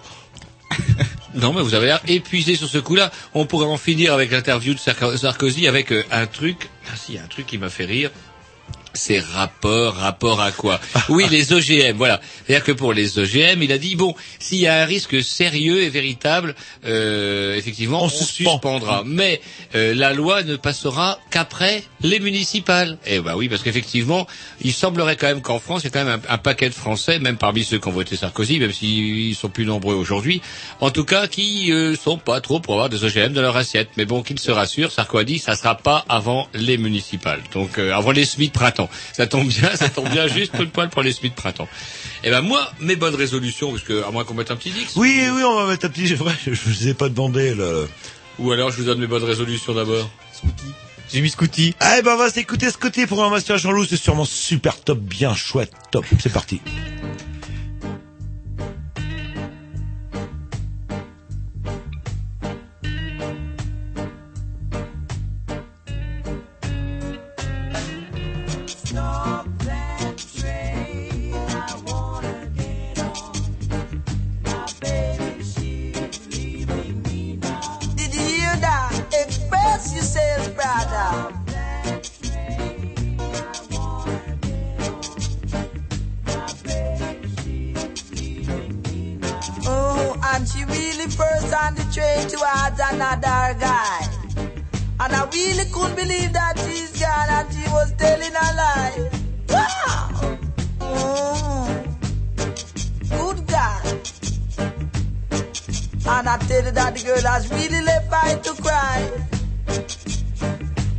Non, 1.35 1.51
mais 1.51 1.63
vous 1.63 1.73
avez 1.73 1.87
l'air 1.87 1.99
épuisé 2.07 2.55
sur 2.55 2.67
ce 2.69 2.77
coup-là. 2.77 3.11
On 3.33 3.47
pourrait 3.47 3.65
en 3.65 3.77
finir 3.77 4.13
avec 4.13 4.29
l'interview 4.31 4.75
de 4.75 4.79
Sarko- 4.79 5.17
Sarkozy 5.17 5.67
avec 5.67 5.91
euh, 5.91 6.03
un 6.11 6.27
truc. 6.27 6.69
Ah 6.87 6.91
si, 6.95 7.17
un 7.17 7.25
truc 7.27 7.47
qui 7.47 7.57
m'a 7.57 7.69
fait 7.69 7.85
rire. 7.85 8.11
C'est 8.93 9.19
rapport, 9.19 9.95
rapport 9.95 10.39
à 10.41 10.51
quoi 10.51 10.79
Oui, 11.09 11.25
les 11.31 11.51
OGM, 11.53 11.97
voilà. 11.97 12.21
C'est-à-dire 12.45 12.63
que 12.63 12.71
pour 12.71 12.93
les 12.93 13.17
OGM, 13.17 13.61
il 13.63 13.71
a 13.71 13.77
dit 13.77 13.95
bon, 13.95 14.13
s'il 14.39 14.59
y 14.59 14.67
a 14.67 14.81
un 14.81 14.85
risque 14.85 15.21
sérieux 15.23 15.81
et 15.81 15.89
véritable, 15.89 16.55
euh, 16.85 17.55
effectivement, 17.57 18.01
On 18.01 18.05
on, 18.05 18.09
suspend. 18.09 18.51
suspendra. 18.53 19.03
Mais 19.05 19.41
euh, 19.75 19.93
la 19.95 20.13
loi 20.13 20.43
ne 20.43 20.55
passera 20.55 21.19
qu'après 21.31 21.83
les 22.01 22.19
municipales. 22.19 22.97
Eh 23.05 23.19
ben 23.19 23.35
oui, 23.35 23.49
parce 23.49 23.63
qu'effectivement, 23.63 24.27
il 24.61 24.73
semblerait 24.73 25.15
quand 25.15 25.27
même 25.27 25.41
qu'en 25.41 25.59
France, 25.59 25.81
il 25.83 25.85
y 25.85 25.87
a 25.87 25.91
quand 25.91 26.05
même 26.05 26.21
un, 26.29 26.33
un 26.33 26.37
paquet 26.37 26.69
de 26.69 26.73
Français, 26.75 27.19
même 27.19 27.37
parmi 27.37 27.63
ceux 27.63 27.79
qui 27.79 27.87
ont 27.87 27.91
voté 27.91 28.15
Sarkozy, 28.15 28.59
même 28.59 28.71
s'ils 28.73 29.35
sont 29.35 29.49
plus 29.49 29.65
nombreux 29.65 29.95
aujourd'hui, 29.95 30.41
en 30.81 30.91
tout 30.91 31.05
cas, 31.05 31.27
qui 31.27 31.71
euh, 31.71 31.95
sont 31.95 32.17
pas 32.17 32.41
trop 32.41 32.59
pour 32.59 32.75
avoir 32.75 32.89
des 32.89 33.03
OGM 33.03 33.33
dans 33.33 33.41
leur 33.41 33.57
assiette. 33.57 33.89
Mais 33.97 34.05
bon, 34.05 34.21
qu'ils 34.21 34.39
se 34.39 34.51
rassurent, 34.51 34.91
Sarko 34.91 35.17
a 35.17 35.23
dit, 35.23 35.39
ça 35.39 35.55
sera 35.55 35.75
pas 35.75 36.05
avant 36.09 36.47
les 36.53 36.77
municipales. 36.77 37.41
Donc 37.53 37.79
euh, 37.79 37.93
avant 37.93 38.11
les 38.11 38.25
semis 38.25 38.47
de 38.49 38.53
printemps. 38.87 39.13
Ça 39.13 39.27
tombe 39.27 39.47
bien, 39.47 39.75
ça 39.75 39.89
tombe 39.89 40.09
bien 40.09 40.27
juste 40.27 40.53
tout 40.55 40.61
le 40.61 40.69
poil 40.69 40.89
pour 40.89 41.01
les 41.01 41.11
semis 41.11 41.29
de 41.29 41.35
printemps. 41.35 41.67
Eh 42.23 42.29
ben 42.29 42.41
moi, 42.41 42.71
mes 42.79 42.95
bonnes 42.95 43.15
résolutions, 43.15 43.71
parce 43.71 43.83
que 43.83 44.03
à 44.03 44.11
moins 44.11 44.23
qu'on 44.23 44.33
mette 44.33 44.51
un 44.51 44.55
petit 44.55 44.71
dix. 44.71 44.95
Oui, 44.95 45.23
oui, 45.33 45.43
on 45.43 45.55
va 45.55 45.67
mettre 45.67 45.85
un 45.85 45.89
petit. 45.89 46.13
Vrai, 46.13 46.33
je, 46.45 46.51
vous 46.51 46.87
ai 46.87 46.93
pas 46.93 47.09
demandé 47.09 47.53
le. 47.53 47.87
Ou 48.39 48.51
alors 48.51 48.71
je 48.71 48.77
vous 48.77 48.85
donne 48.85 48.99
mes 48.99 49.07
bonnes 49.07 49.23
résolutions 49.23 49.73
d'abord. 49.73 50.09
J'ai 51.11 51.21
mis 51.21 51.29
Scooty. 51.29 51.75
Eh 51.79 52.01
ben, 52.01 52.13
on 52.13 52.17
va 52.17 52.29
s'écouter 52.29 52.71
ce 52.71 52.77
côté 52.77 53.05
pour 53.05 53.23
un 53.23 53.29
master 53.29 53.57
Jean-Loup. 53.57 53.85
C'est 53.85 53.97
sûrement 53.97 54.25
super 54.25 54.79
top, 54.81 54.99
bien 54.99 55.35
chouette, 55.35 55.71
top. 55.91 56.05
C'est 56.19 56.31
parti. 56.31 56.59
On 91.63 91.75
the 91.75 91.85
train 91.95 92.23
towards 92.27 92.79
another 92.91 93.41
guy. 93.59 93.99
And 94.99 95.11
I 95.19 95.23
really 95.31 95.65
couldn't 95.71 95.95
believe 95.95 96.33
that 96.33 96.55
she's 96.65 96.91
gone 96.99 97.29
and 97.37 97.47
she 97.55 97.65
was 97.71 97.89
telling 97.93 98.35
a 98.45 98.47
lie. 98.61 99.09
Wow! 99.53 100.37
Mm. 100.79 101.69
Good 103.15 103.39
God. 103.47 103.83
And 106.05 106.29
I 106.29 106.37
tell 106.47 106.63
you 106.65 106.71
that 106.71 106.95
the 106.95 107.03
girl 107.07 107.25
has 107.31 107.49
really 107.51 107.81
left 107.81 108.07
by 108.11 108.35
to 108.45 108.53
cry. 108.61 108.99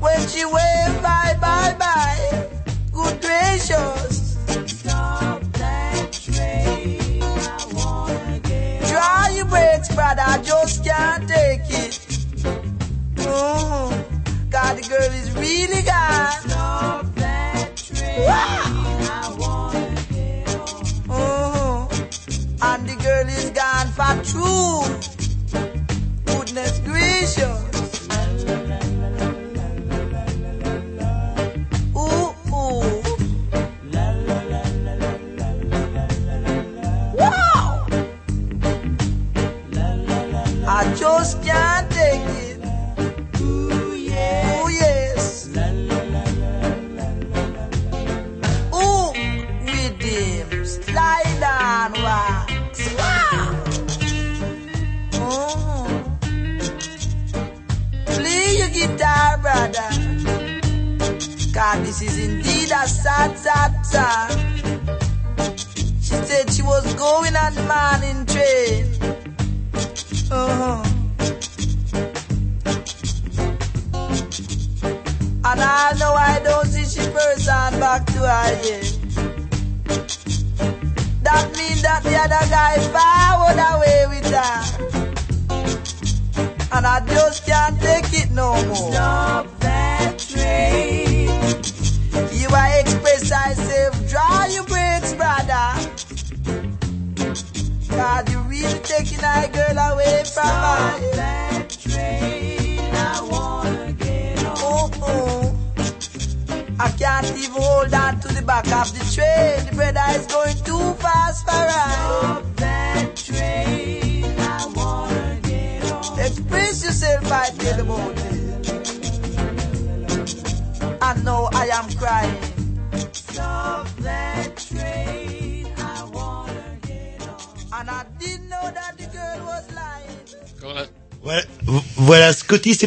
When 0.01 0.21
she 0.29 0.45
waved 0.45 1.03
bye 1.03 1.37
bye 1.41 1.77
bye. 1.79 2.49
Good 2.93 3.21
gracious. 3.21 4.24
Brother. 9.95 10.23
I 10.27 10.43
just 10.43 10.85
can't 10.85 11.29
take 11.29 11.54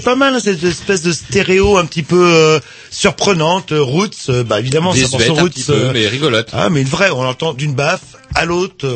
pas 0.07 0.15
mal 0.15 0.33
hein, 0.35 0.39
cette 0.39 0.63
espèce 0.63 1.01
de 1.01 1.11
stéréo 1.11 1.75
un 1.75 1.85
petit 1.85 2.01
peu 2.01 2.31
euh, 2.33 2.59
surprenante, 2.89 3.73
euh, 3.73 3.83
Roots, 3.83 4.29
euh, 4.29 4.45
bah 4.45 4.57
évidemment, 4.57 4.93
ça 4.93 5.01
Désuète 5.01 5.27
pense 5.27 5.37
un 5.37 5.41
Roots, 5.41 5.49
petit 5.49 5.63
peu, 5.63 5.91
mais 5.91 6.07
rigolote. 6.07 6.47
Ah, 6.53 6.69
mais 6.69 6.81
une 6.81 6.87
vraie, 6.87 7.09
on 7.09 7.23
l'entend 7.23 7.53
d'une 7.53 7.73
baffe 7.73 8.15
à 8.33 8.45
l'autre. 8.45 8.87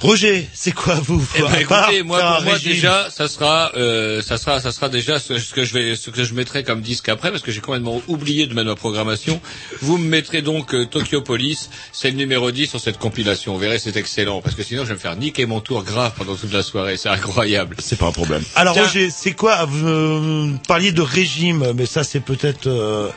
Roger, 0.00 0.46
c'est 0.52 0.72
quoi 0.72 0.94
vous 0.94 1.26
Eh 1.36 1.40
ben, 1.40 1.54
écoutez, 1.58 2.02
moi, 2.02 2.20
pour 2.20 2.42
moi 2.44 2.52
régime 2.54 2.72
déjà, 2.72 3.08
ça 3.10 3.28
sera, 3.28 3.72
euh, 3.76 4.20
ça 4.20 4.36
sera, 4.36 4.60
ça 4.60 4.70
sera 4.70 4.88
déjà 4.90 5.18
ce, 5.18 5.38
ce 5.38 5.54
que 5.54 5.64
je 5.64 5.72
vais, 5.72 5.96
ce 5.96 6.10
que 6.10 6.22
je 6.22 6.34
mettrai 6.34 6.62
comme 6.64 6.82
disque 6.82 7.08
après, 7.08 7.30
parce 7.30 7.42
que 7.42 7.50
j'ai 7.50 7.60
complètement 7.62 8.02
oublié 8.06 8.46
de 8.46 8.52
mettre 8.54 8.68
ma 8.68 8.74
programmation. 8.74 9.40
Vous 9.80 9.96
me 9.96 10.06
mettrez 10.06 10.42
donc 10.42 10.74
euh, 10.74 10.84
Tokyo 10.84 11.22
Police, 11.22 11.70
c'est 11.92 12.10
le 12.10 12.16
numéro 12.18 12.50
10 12.50 12.66
sur 12.68 12.80
cette 12.80 12.98
compilation. 12.98 13.54
Vous 13.54 13.58
verrez, 13.58 13.78
c'est 13.78 13.96
excellent, 13.96 14.42
parce 14.42 14.54
que 14.54 14.62
sinon 14.62 14.82
je 14.82 14.88
vais 14.88 14.94
me 14.94 14.98
faire 14.98 15.16
niquer 15.16 15.46
mon 15.46 15.60
tour 15.60 15.82
grave 15.82 16.12
pendant 16.16 16.36
toute 16.36 16.52
la 16.52 16.62
soirée. 16.62 16.96
C'est 16.98 17.08
incroyable. 17.08 17.76
C'est 17.78 17.98
pas 17.98 18.06
un 18.06 18.12
problème. 18.12 18.42
Alors 18.54 18.74
Tiens. 18.74 18.84
Roger, 18.84 19.08
c'est 19.10 19.32
quoi 19.32 19.64
Vous 19.64 19.88
euh, 19.88 20.50
parliez 20.68 20.92
de 20.92 21.00
régime, 21.02 21.72
mais 21.74 21.86
ça 21.86 22.04
c'est 22.04 22.20
peut-être. 22.20 22.66
euh, 22.66 23.08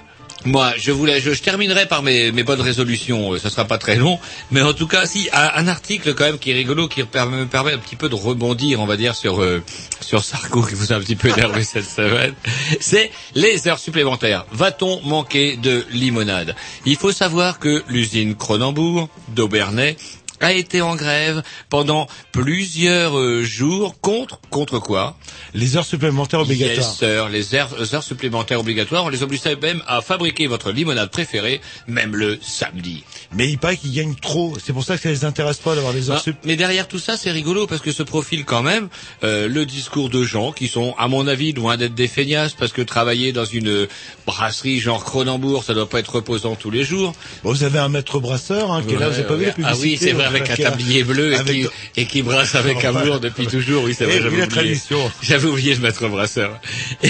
Moi, 0.46 0.74
je 0.78 0.92
voulais, 0.92 1.20
je, 1.20 1.34
je 1.34 1.42
terminerai 1.42 1.86
par 1.86 2.02
mes, 2.02 2.32
mes 2.32 2.44
bonnes 2.44 2.62
résolutions. 2.62 3.34
euh, 3.34 3.40
Ça 3.40 3.50
sera 3.50 3.66
pas 3.66 3.78
très 3.78 3.98
long, 3.98 4.20
mais 4.52 4.62
en 4.62 4.74
tout 4.74 4.88
cas, 4.88 5.06
si 5.06 5.30
un, 5.34 5.68
article 5.68 6.14
quand 6.14 6.24
même 6.24 6.40
qui 6.40 6.52
est 6.52 6.54
rigolo, 6.54 6.88
qui 6.88 7.02
me 7.02 7.06
permet 7.06 7.74
un 7.74 7.78
petit 7.78 7.96
peu 7.98 8.08
de 8.08 8.16
rebondir, 8.16 8.80
on 8.80 8.86
va 8.86 8.96
dire 8.96 9.16
sur 9.16 9.42
euh, 9.42 9.62
sur 10.02 10.24
Sarko 10.24 10.64
qui 10.64 10.76
vous 10.76 10.94
a 10.94 10.96
un 10.96 11.00
petit 11.02 11.16
peu 11.18 11.30
énervé 11.30 11.64
cette 11.66 11.86
semaine. 11.86 12.34
C'est 12.80 13.12
les 13.36 13.68
heures 13.68 13.80
supplémentaires. 13.80 14.46
Va-t-on 14.52 15.02
manquer 15.02 15.58
de 15.58 15.86
limonade? 15.92 16.56
Il 16.86 16.96
faut 16.96 17.12
savoir 17.12 17.60
que 17.60 17.84
l'usine 17.90 18.36
Cronenbourg 18.36 19.10
d'Aubernay 19.30 19.98
a 20.42 20.54
été 20.54 20.82
en 20.82 20.96
grève 20.96 21.44
pendant 21.70 22.08
plusieurs 22.32 23.18
euh, 23.18 23.44
jours 23.44 24.00
contre 24.02 24.40
contre 24.50 24.80
quoi? 24.80 25.18
Les 25.54 25.78
heures 25.78 25.86
supplémentaires 25.86 26.42
obligatoires. 26.42 26.88
Yes, 26.88 26.98
sir. 26.98 27.30
Les 27.30 27.56
heures, 27.56 27.70
les 27.80 27.96
heures 27.96 28.04
supplémentaires 28.04 28.60
obligatoires, 28.60 29.06
on 29.06 29.10
les 29.10 29.24
obligeait 29.24 29.56
même 29.56 29.82
à 29.88 30.02
fabriquer 30.02 30.48
votre 30.48 30.72
limonade 30.72 31.10
préférée, 31.12 31.62
même 31.88 32.16
le 32.16 32.38
samedi. 32.42 33.04
Mais 33.34 33.50
il 33.50 33.58
paraît 33.58 33.78
qu'ils 33.78 33.94
gagnent 33.94 34.16
trop. 34.16 34.56
C'est 34.64 34.74
pour 34.74 34.84
ça 34.84 34.96
que 34.96 35.04
ça 35.04 35.10
les 35.10 35.26
intéresse 35.26 35.58
pas 35.58 35.76
d'avoir 35.76 35.94
des 35.94 36.10
heures 36.10 36.18
Ah, 36.20 36.24
sup. 36.24 36.38
mais 36.46 36.56
derrière 36.56 36.88
tout 36.88 37.00
ça, 37.00 37.18
c'est 37.18 37.32
rigolo 37.32 37.68
parce 37.68 37.82
que 37.82 37.92
se 37.92 38.04
profile 38.04 38.46
quand 38.46 38.64
même 38.64 38.90
euh, 39.24 39.48
le 39.48 39.66
discours 39.66 40.10
de 40.10 40.24
gens 40.24 40.52
qui 40.52 40.68
sont, 40.68 40.96
à 40.98 41.08
mon 41.08 41.28
avis, 41.28 41.54
loin 41.54 41.78
d'être 41.78 41.96
des 41.96 42.08
feignasses 42.08 42.54
parce 42.54 42.72
que 42.72 42.82
travailler 42.82 43.32
dans 43.34 43.46
une 43.46 43.88
brasserie 44.26 44.80
genre 44.80 45.04
Cronenbourg, 45.04 45.64
ça 45.64 45.74
doit 45.74 45.90
pas 45.90 46.00
être 46.00 46.16
reposant 46.16 46.56
tous 46.56 46.72
les 46.72 46.84
jours. 46.84 47.14
Bon, 47.44 47.52
vous 47.52 47.64
avez 47.64 47.80
un 47.80 47.90
maître 47.90 48.20
brasseur 48.20 48.72
hein, 48.72 48.84
qui 48.88 48.94
est 48.94 48.98
là, 48.98 49.10
vous 49.10 49.16
avez 49.16 49.24
pas 49.28 49.36
vu 49.36 49.46
la 49.46 49.54
ah 49.64 49.72
oui, 49.74 49.80
publicité, 49.80 50.06
c'est 50.06 50.14
vrai, 50.14 50.28
euh, 50.28 50.29
avec 50.30 50.50
un 50.50 50.56
tablier 50.56 51.04
bleu 51.04 51.34
et, 51.34 51.44
qui, 51.44 51.68
et 51.98 52.06
qui 52.06 52.22
brasse 52.22 52.56
avec 52.56 52.84
amour 52.84 53.20
depuis 53.20 53.48
toujours. 53.48 53.84
Oui, 53.84 53.94
c'est 53.94 54.06
vrai, 54.06 54.16
j'avais 54.22 54.28
oublié. 54.28 54.48
tradition. 54.48 55.12
J'avais 55.22 55.48
oublié 55.48 55.76
le 55.76 55.82
maître 55.82 56.08
brasseur. 56.08 56.60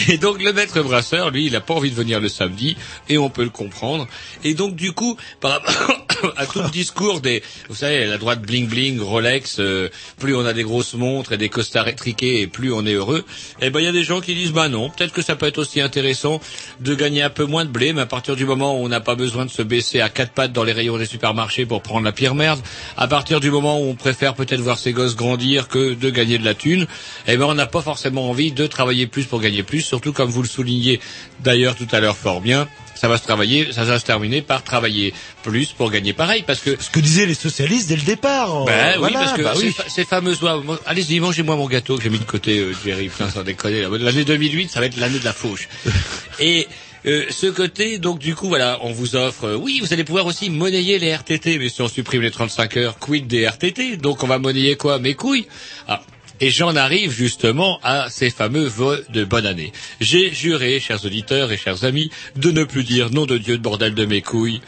Et 0.08 0.17
donc 0.17 0.41
le 0.41 0.53
maître 0.53 0.82
brasseur, 0.82 1.32
lui, 1.32 1.45
il 1.45 1.55
a 1.55 1.62
pas 1.62 1.73
envie 1.73 1.91
de 1.91 1.95
venir 1.95 2.19
le 2.19 2.29
samedi, 2.29 2.77
et 3.08 3.17
on 3.17 3.29
peut 3.29 3.43
le 3.43 3.49
comprendre. 3.49 4.08
Et 4.43 4.53
donc 4.53 4.75
du 4.75 4.91
coup, 4.91 5.17
par 5.39 5.51
rapport 5.51 6.05
à 6.38 6.45
tout 6.45 6.62
discours 6.69 7.21
des, 7.21 7.43
vous 7.69 7.75
savez, 7.75 8.05
la 8.05 8.17
droite 8.17 8.41
bling 8.41 8.67
bling, 8.67 8.99
Rolex, 8.99 9.60
euh, 9.60 9.89
plus 10.19 10.36
on 10.36 10.45
a 10.45 10.53
des 10.53 10.63
grosses 10.63 10.93
montres 10.93 11.34
et 11.34 11.38
des 11.38 11.49
costards 11.49 11.88
étriqués, 11.88 12.41
et 12.41 12.47
plus 12.47 12.71
on 12.73 12.86
est 12.86 12.93
heureux. 12.93 13.25
Eh 13.62 13.69
ben 13.69 13.79
il 13.79 13.86
y 13.86 13.88
a 13.88 13.91
des 13.91 14.03
gens 14.03 14.21
qui 14.21 14.36
disent, 14.36 14.51
bah 14.51 14.69
non, 14.69 14.89
peut-être 14.89 15.13
que 15.13 15.21
ça 15.21 15.36
peut 15.36 15.45
être 15.45 15.58
aussi 15.58 15.82
intéressant 15.82 16.39
de 16.79 16.95
gagner 16.95 17.21
un 17.21 17.29
peu 17.29 17.45
moins 17.45 17.65
de 17.65 17.69
blé, 17.69 17.93
mais 17.93 18.01
à 18.01 18.05
partir 18.05 18.36
du 18.36 18.45
moment 18.45 18.79
où 18.79 18.86
on 18.86 18.89
n'a 18.89 18.99
pas 18.99 19.15
besoin 19.15 19.45
de 19.45 19.51
se 19.51 19.62
baisser 19.62 20.01
à 20.01 20.10
quatre 20.10 20.32
pattes 20.32 20.53
dans 20.53 20.63
les 20.63 20.73
rayons 20.73 20.97
des 20.97 21.05
supermarchés 21.05 21.65
pour 21.65 21.82
prendre 21.82 22.05
la 22.05 22.12
pire 22.12 22.36
merde, 22.36 22.60
à 22.97 23.08
partir 23.08 23.39
du 23.39 23.51
moment 23.51 23.79
où 23.79 23.86
on 23.86 23.95
préfère 23.95 24.36
peut-être 24.36 24.62
voir 24.62 24.77
ses 24.77 24.93
gosses 24.93 25.15
grandir 25.15 25.67
que 25.67 25.93
de 25.93 26.10
gagner 26.10 26.38
de 26.38 26.45
la 26.45 26.53
thune, 26.53 26.88
eh 27.27 27.38
ben 27.38 27.45
on 27.45 27.53
n'a 27.53 27.67
pas 27.67 27.82
forcément 27.82 28.29
envie 28.29 28.51
de 28.51 28.67
travailler 28.67 29.08
plus 29.08 29.25
pour 29.25 29.39
gagner 29.39 29.63
plus, 29.63 29.82
surtout 29.82 30.13
comme 30.13 30.29
vous 30.29 30.41
le 30.41 30.47
soulignez 30.47 30.99
d'ailleurs 31.41 31.75
tout 31.75 31.88
à 31.91 31.99
l'heure 31.99 32.17
fort 32.17 32.41
bien. 32.41 32.67
Ça 32.99 33.07
va 33.07 33.17
se 33.17 33.23
travailler, 33.23 33.71
ça 33.71 33.85
va 33.85 33.97
se 33.97 34.03
terminer 34.03 34.41
par 34.41 34.62
travailler 34.62 35.13
plus 35.43 35.67
pour 35.71 35.89
gagner 35.89 36.12
pareil, 36.12 36.43
parce 36.45 36.59
que 36.59 36.71
Ce 36.81 36.89
que 36.89 36.99
disaient 36.99 37.25
les 37.25 37.33
socialistes 37.33 37.88
dès 37.88 37.95
le 37.95 38.01
départ. 38.01 38.65
ben 38.65 38.73
euh, 38.73 38.91
oui, 38.93 38.97
voilà, 38.99 39.19
parce 39.19 39.33
que 39.38 39.41
bah 39.41 39.53
ces, 39.55 39.67
oui. 39.67 39.75
ces 39.88 40.03
fameuses 40.03 40.41
lois. 40.41 40.62
Allez-y, 40.85 41.19
mangez-moi 41.21 41.55
mon 41.55 41.67
gâteau 41.67 41.95
que 41.95 42.03
j'ai 42.03 42.09
mis 42.09 42.19
de 42.19 42.25
côté, 42.25 42.59
euh, 42.59 42.73
Jerry. 42.83 43.07
Putain, 43.07 43.29
sans 43.29 43.43
déconner. 43.43 43.85
L'année 43.99 44.25
2008, 44.25 44.69
ça 44.69 44.81
va 44.81 44.88
être 44.88 44.97
l'année 44.97 45.19
de 45.19 45.23
la 45.23 45.31
fauche. 45.33 45.69
Et 46.41 46.67
euh, 47.05 47.23
ce 47.29 47.47
côté, 47.47 47.97
donc 47.99 48.19
du 48.19 48.35
coup, 48.35 48.49
voilà, 48.49 48.79
on 48.81 48.91
vous 48.91 49.15
offre. 49.15 49.45
euh, 49.45 49.55
oui, 49.55 49.79
vous 49.81 49.93
allez 49.93 50.03
pouvoir 50.03 50.25
aussi 50.25 50.49
monnayer 50.49 50.99
les 50.99 51.15
RTT, 51.15 51.57
mais 51.57 51.69
si 51.69 51.81
on 51.81 51.88
supprime 51.88 52.21
les 52.21 52.31
35 52.31 52.75
heures, 52.77 52.99
quid 52.99 53.27
des 53.27 53.45
RTT 53.47 53.95
Donc 53.95 54.23
on 54.23 54.27
va 54.27 54.39
monnayer 54.39 54.75
quoi? 54.75 54.99
Mes 54.99 55.13
couilles? 55.13 55.47
Ah. 55.88 56.01
Et 56.41 56.49
j'en 56.49 56.75
arrive 56.75 57.12
justement 57.12 57.80
à 57.84 58.10
ces 58.10 58.30
fameux 58.30 58.65
voeux 58.65 59.06
de 59.10 59.25
bonne 59.25 59.45
année. 59.45 59.73
J'ai 59.99 60.34
juré, 60.34 60.80
chers 60.80 61.04
auditeurs 61.06 61.52
et 61.52 61.58
chers 61.58 61.84
amis, 61.84 62.12
de 62.36 62.52
ne 62.52 62.63
plus 62.63 62.84
dire 62.84 63.12
nom 63.12 63.25
de 63.25 63.38
Dieu 63.38 63.58
de 63.58 63.63
bordel 63.63 63.93
de 63.93 64.06
mes 64.06 64.21
couilles, 64.21 64.62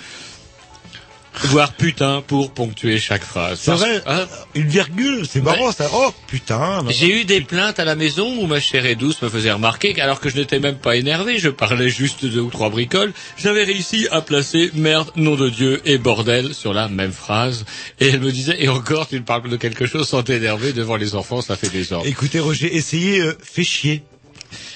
voire 1.45 1.73
putain 1.73 2.21
pour 2.25 2.51
ponctuer 2.51 2.99
chaque 2.99 3.23
phrase. 3.23 3.59
C'est 3.61 3.71
vrai, 3.71 4.01
hein 4.05 4.27
une 4.55 4.67
virgule, 4.67 5.25
c'est 5.27 5.41
marrant 5.41 5.71
ça. 5.71 5.89
Oh 5.93 6.11
putain. 6.27 6.83
j'ai 6.89 7.21
eu 7.21 7.25
des 7.25 7.41
plaintes 7.41 7.79
à 7.79 7.85
la 7.85 7.95
maison 7.95 8.37
où 8.41 8.47
ma 8.47 8.59
chère 8.59 8.85
et 8.85 8.95
douce 8.95 9.21
me 9.21 9.29
faisait 9.29 9.51
remarquer 9.51 9.93
qu'alors 9.93 10.19
que 10.19 10.29
je 10.29 10.37
n'étais 10.37 10.59
même 10.59 10.77
pas 10.77 10.95
énervé, 10.95 11.39
je 11.39 11.49
parlais 11.49 11.89
juste 11.89 12.25
de 12.25 12.29
deux 12.29 12.41
ou 12.41 12.49
trois 12.49 12.69
bricoles, 12.69 13.13
j'avais 13.37 13.63
réussi 13.63 14.07
à 14.11 14.21
placer 14.21 14.71
merde, 14.73 15.11
nom 15.15 15.35
de 15.35 15.49
Dieu 15.49 15.81
et 15.85 15.97
bordel 15.97 16.53
sur 16.53 16.73
la 16.73 16.87
même 16.87 17.13
phrase. 17.13 17.65
Et 17.99 18.09
elle 18.09 18.19
me 18.19 18.31
disait, 18.31 18.61
et 18.63 18.69
encore, 18.69 19.07
tu 19.07 19.15
ne 19.15 19.21
parles 19.21 19.49
de 19.49 19.57
quelque 19.57 19.85
chose 19.85 20.07
sans 20.07 20.23
t'énerver 20.23 20.73
devant 20.73 20.97
les 20.97 21.15
enfants, 21.15 21.41
ça 21.41 21.55
fait 21.55 21.69
des 21.69 21.93
ordres. 21.93 22.07
Écoutez 22.07 22.39
Roger, 22.39 22.75
essayez, 22.75 23.19
euh, 23.19 23.37
fais 23.41 23.63
chier. 23.63 24.03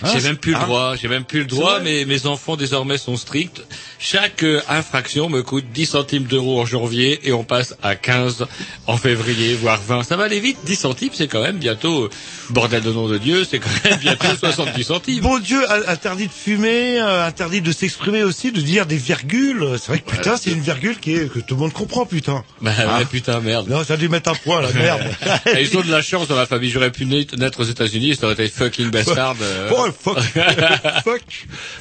Hein, 0.02 0.10
J'ai 0.14 0.22
même 0.22 0.38
plus 0.38 0.52
le 0.52 0.58
hein 0.58 0.66
droit, 0.66 0.96
j'ai 0.96 1.08
même 1.08 1.24
plus 1.24 1.40
le 1.40 1.46
droit, 1.46 1.80
mais 1.80 2.06
mes 2.06 2.26
enfants 2.28 2.56
désormais 2.56 2.98
sont 2.98 3.18
stricts. 3.18 3.62
Chaque 4.00 4.44
euh, 4.44 4.62
infraction 4.70 5.30
me 5.30 5.42
coûte 5.42 5.66
10 5.74 5.86
centimes 5.86 6.24
d'euros 6.24 6.62
en 6.62 6.66
janvier 6.66 7.28
et 7.28 7.34
on 7.34 7.44
passe 7.44 7.76
à 7.82 7.96
15 7.96 8.46
en 8.88 8.98
février, 8.98 9.56
voire 9.56 9.82
20. 9.82 10.04
Ça 10.04 10.16
va 10.16 10.26
aller 10.26 10.40
vite, 10.40 10.58
10 10.66 10.76
centimes, 10.76 11.12
c'est 11.14 11.28
quand 11.28 11.42
même 11.42 11.58
bientôt, 11.58 12.04
euh, 12.04 12.10
bordel 12.50 12.84
de 12.84 12.92
nom 12.92 13.08
de 13.08 13.18
Dieu, 13.18 13.46
c'est 13.50 13.60
quand 13.60 13.90
même 13.90 14.00
bientôt 14.00 14.28
70 14.40 14.84
centimes. 14.84 15.22
Bon 15.22 15.40
Dieu, 15.40 15.62
interdit 15.88 16.28
de 16.28 16.34
fumer, 16.34 17.00
euh, 17.00 17.26
interdit 17.26 17.62
de 17.62 17.72
s'exprimer 17.72 18.24
aussi, 18.24 18.52
de 18.52 18.62
dire 18.62 18.86
des 18.86 18.98
virgules. 18.98 19.78
C'est 19.80 19.88
vrai 19.88 20.00
que 20.00 20.12
putain, 20.12 20.38
c'est 20.38 20.52
une 20.52 20.62
virgule 20.62 21.00
qui 21.00 21.16
est, 21.16 21.32
que 21.32 21.40
tout 21.40 21.56
le 21.56 21.62
monde 21.62 21.74
comprend, 21.74 22.06
putain. 22.06 22.44
Bah 22.62 22.72
Hein 22.78 23.00
ouais, 23.00 23.06
putain, 23.06 23.40
merde. 23.40 23.68
Non, 23.70 23.84
ça 23.84 23.94
a 23.94 23.98
dû 23.98 24.10
mettre 24.10 24.30
un 24.30 24.36
point, 24.36 24.62
la 24.62 24.72
merde. 24.72 25.02
Ils 25.60 25.78
ont 25.78 25.82
de 25.82 25.92
la 25.92 26.02
chance 26.02 26.28
dans 26.28 26.36
ma 26.36 26.46
famille, 26.46 26.70
j'aurais 26.70 26.92
pu 26.92 27.06
naître 27.06 27.36
naître 27.38 27.60
aux 27.60 27.66
États-Unis, 27.66 28.16
ça 28.16 28.26
aurait 28.26 28.34
été 28.34 28.48
fucking 28.48 28.90
bastard. 28.90 29.36
euh. 29.42 29.65
Oh, 29.72 29.92
fuck. 29.92 30.20
fuck. 31.04 31.22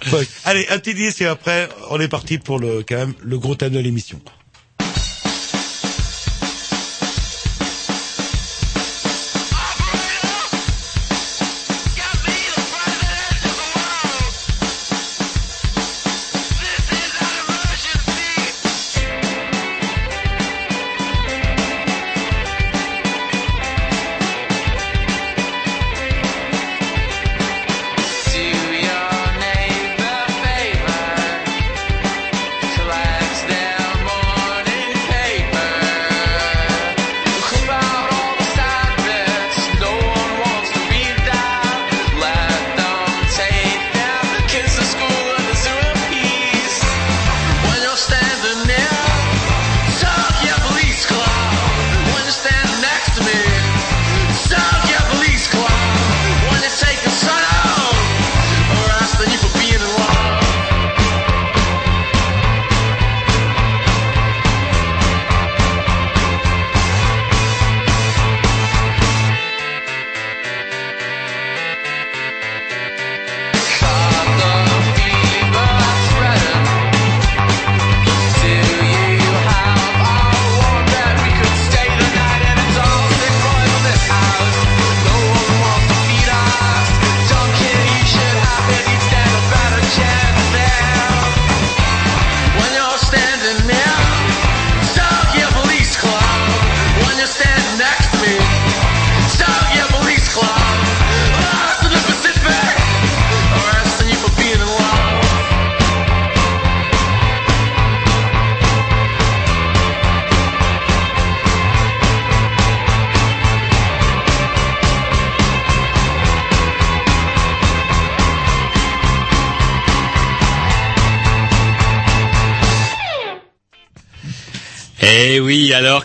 Fuck. 0.02 0.26
Allez, 0.44 0.66
un 0.70 0.78
petit 0.78 0.94
disque 0.94 1.22
et 1.22 1.26
après, 1.26 1.68
on 1.90 2.00
est 2.00 2.08
parti 2.08 2.38
pour 2.38 2.58
le, 2.58 2.84
quand 2.86 2.96
même, 2.96 3.14
le 3.22 3.38
gros 3.38 3.54
thème 3.54 3.72
de 3.72 3.80
l'émission. 3.80 4.20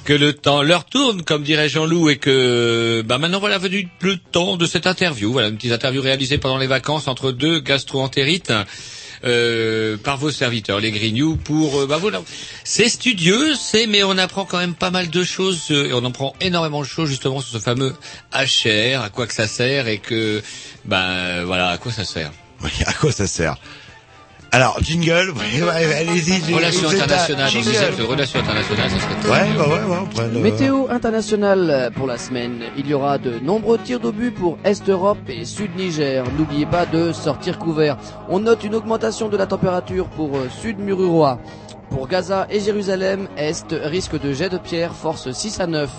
Que 0.10 0.14
le 0.16 0.34
temps 0.34 0.64
leur 0.64 0.86
tourne, 0.86 1.22
comme 1.22 1.44
dirait 1.44 1.70
Jean-Loup, 1.70 2.10
et 2.10 2.18
que 2.18 3.04
bah 3.06 3.20
maintenant 3.20 3.40
voilà 3.40 3.60
venu 3.60 3.88
le 4.02 4.18
temps 4.18 4.58
de 4.58 4.66
cette 4.66 4.88
interview. 4.88 5.32
Voilà 5.32 5.50
une 5.50 5.56
petite 5.56 5.72
interview 5.72 6.02
réalisée 6.02 6.40
pendant 6.40 6.58
les 6.58 6.66
vacances 6.66 7.08
entre 7.08 7.32
deux 7.32 7.60
gastro-entérites. 7.60 8.52
euh, 9.24 9.98
par 9.98 10.18
vos 10.18 10.32
serviteurs, 10.32 10.80
les 10.80 10.92
Grignoux, 10.92 11.36
pour 11.36 11.82
euh, 11.82 11.86
bah 11.86 11.98
voilà. 11.98 12.24
C'est 12.64 12.90
studieux, 12.90 13.54
c'est 13.54 13.86
mais 13.86 14.02
on 14.02 14.18
apprend 14.18 14.46
quand 14.46 14.58
même 14.58 14.74
pas 14.74 14.90
mal 14.90 15.12
de 15.12 15.24
choses 15.24 15.68
euh, 15.70 15.90
et 15.90 15.94
on 15.94 16.04
en 16.04 16.12
prend 16.12 16.34
énormément 16.42 16.82
de 16.82 16.88
choses 16.88 17.10
justement 17.10 17.40
sur 17.42 17.52
ce 17.52 17.64
fameux 17.64 17.94
HR, 18.34 19.04
à 19.04 19.10
quoi 19.12 19.28
que 19.28 19.34
ça 19.34 19.46
sert 19.46 19.88
et 19.88 20.00
que 20.00 20.42
bah 20.86 21.44
voilà 21.44 21.68
à 21.68 21.78
quoi 21.78 21.92
ça 21.92 22.04
sert. 22.04 22.32
Oui, 22.64 22.72
à 22.88 22.94
quoi 22.94 23.12
ça 23.12 23.28
sert? 23.28 23.58
Alors, 24.52 24.78
jingle, 24.82 25.32
ouais, 25.32 25.62
ouais, 25.62 25.94
allez-y. 25.96 26.54
Relations 26.54 26.90
internationales, 26.90 27.52
donc 27.54 27.64
jingle. 27.64 28.02
relations 28.10 28.40
internationales, 28.40 28.90
ça 28.90 29.00
serait 29.00 29.16
très 29.22 29.30
Ouais, 29.30 29.52
bien. 29.52 29.60
bah 29.60 29.68
ouais, 29.68 30.20
ouais, 30.24 30.30
le- 30.34 30.40
Météo 30.40 30.88
internationale 30.90 31.92
pour 31.96 32.08
la 32.08 32.18
semaine. 32.18 32.62
Il 32.76 32.88
y 32.88 32.96
aura 32.96 33.20
de 33.20 33.38
nombreux 33.40 33.78
tirs 33.78 34.00
d'obus 34.00 34.32
pour 34.32 34.58
Est-Europe 34.64 35.20
et 35.28 35.46
Sud-Niger. 35.46 36.24
N'oubliez 36.38 36.66
pas 36.66 36.88
de 36.88 37.12
sortir 37.12 37.60
couvert. 37.60 37.98
On 38.28 38.40
note 38.40 38.64
une 38.64 38.74
augmentation 38.74 39.30
de 39.30 39.38
la 39.38 39.46
température 39.46 40.08
pour 40.08 40.36
euh, 40.36 40.48
Sud-Mururoa. 40.62 41.40
Pour 41.92 42.08
Gaza 42.08 42.46
et 42.52 42.60
Jérusalem, 42.60 43.28
Est, 43.36 43.66
risque 43.72 44.20
de 44.22 44.32
jet 44.32 44.50
de 44.50 44.60
pierre, 44.60 44.94
force 44.94 45.32
6 45.32 45.60
à 45.60 45.66
9. 45.66 45.90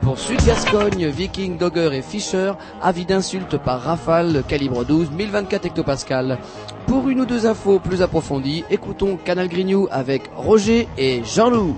Pour 0.00 0.18
Sud-Gascogne, 0.18 1.06
Viking, 1.08 1.58
Dogger 1.58 1.90
et 1.92 2.00
Fischer, 2.00 2.52
avis 2.82 3.04
d'insultes 3.04 3.58
par 3.58 3.82
rafale, 3.82 4.42
calibre 4.48 4.84
12, 4.86 5.10
1024 5.10 5.66
hectopascal. 5.66 6.38
Pour 6.86 7.08
une 7.08 7.20
ou 7.20 7.26
deux 7.26 7.46
infos 7.46 7.78
plus 7.78 8.02
approfondies, 8.02 8.64
écoutons 8.70 9.16
Canal 9.16 9.48
Grignou 9.48 9.88
avec 9.90 10.30
Roger 10.34 10.88
et 10.98 11.22
Jean-Loup. 11.24 11.76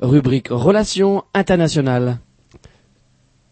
Rubrique 0.00 0.48
Relations 0.50 1.24
internationales. 1.34 2.18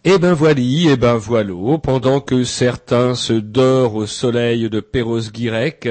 Eh 0.08 0.18
ben 0.18 0.34
voilà, 0.34 0.60
eh 0.60 0.96
ben 0.96 1.16
voilà, 1.16 1.52
pendant 1.82 2.20
que 2.20 2.44
certains 2.44 3.16
se 3.16 3.32
dorent 3.32 3.96
au 3.96 4.06
soleil 4.06 4.70
de 4.70 4.78
Perros-Guirec 4.78 5.88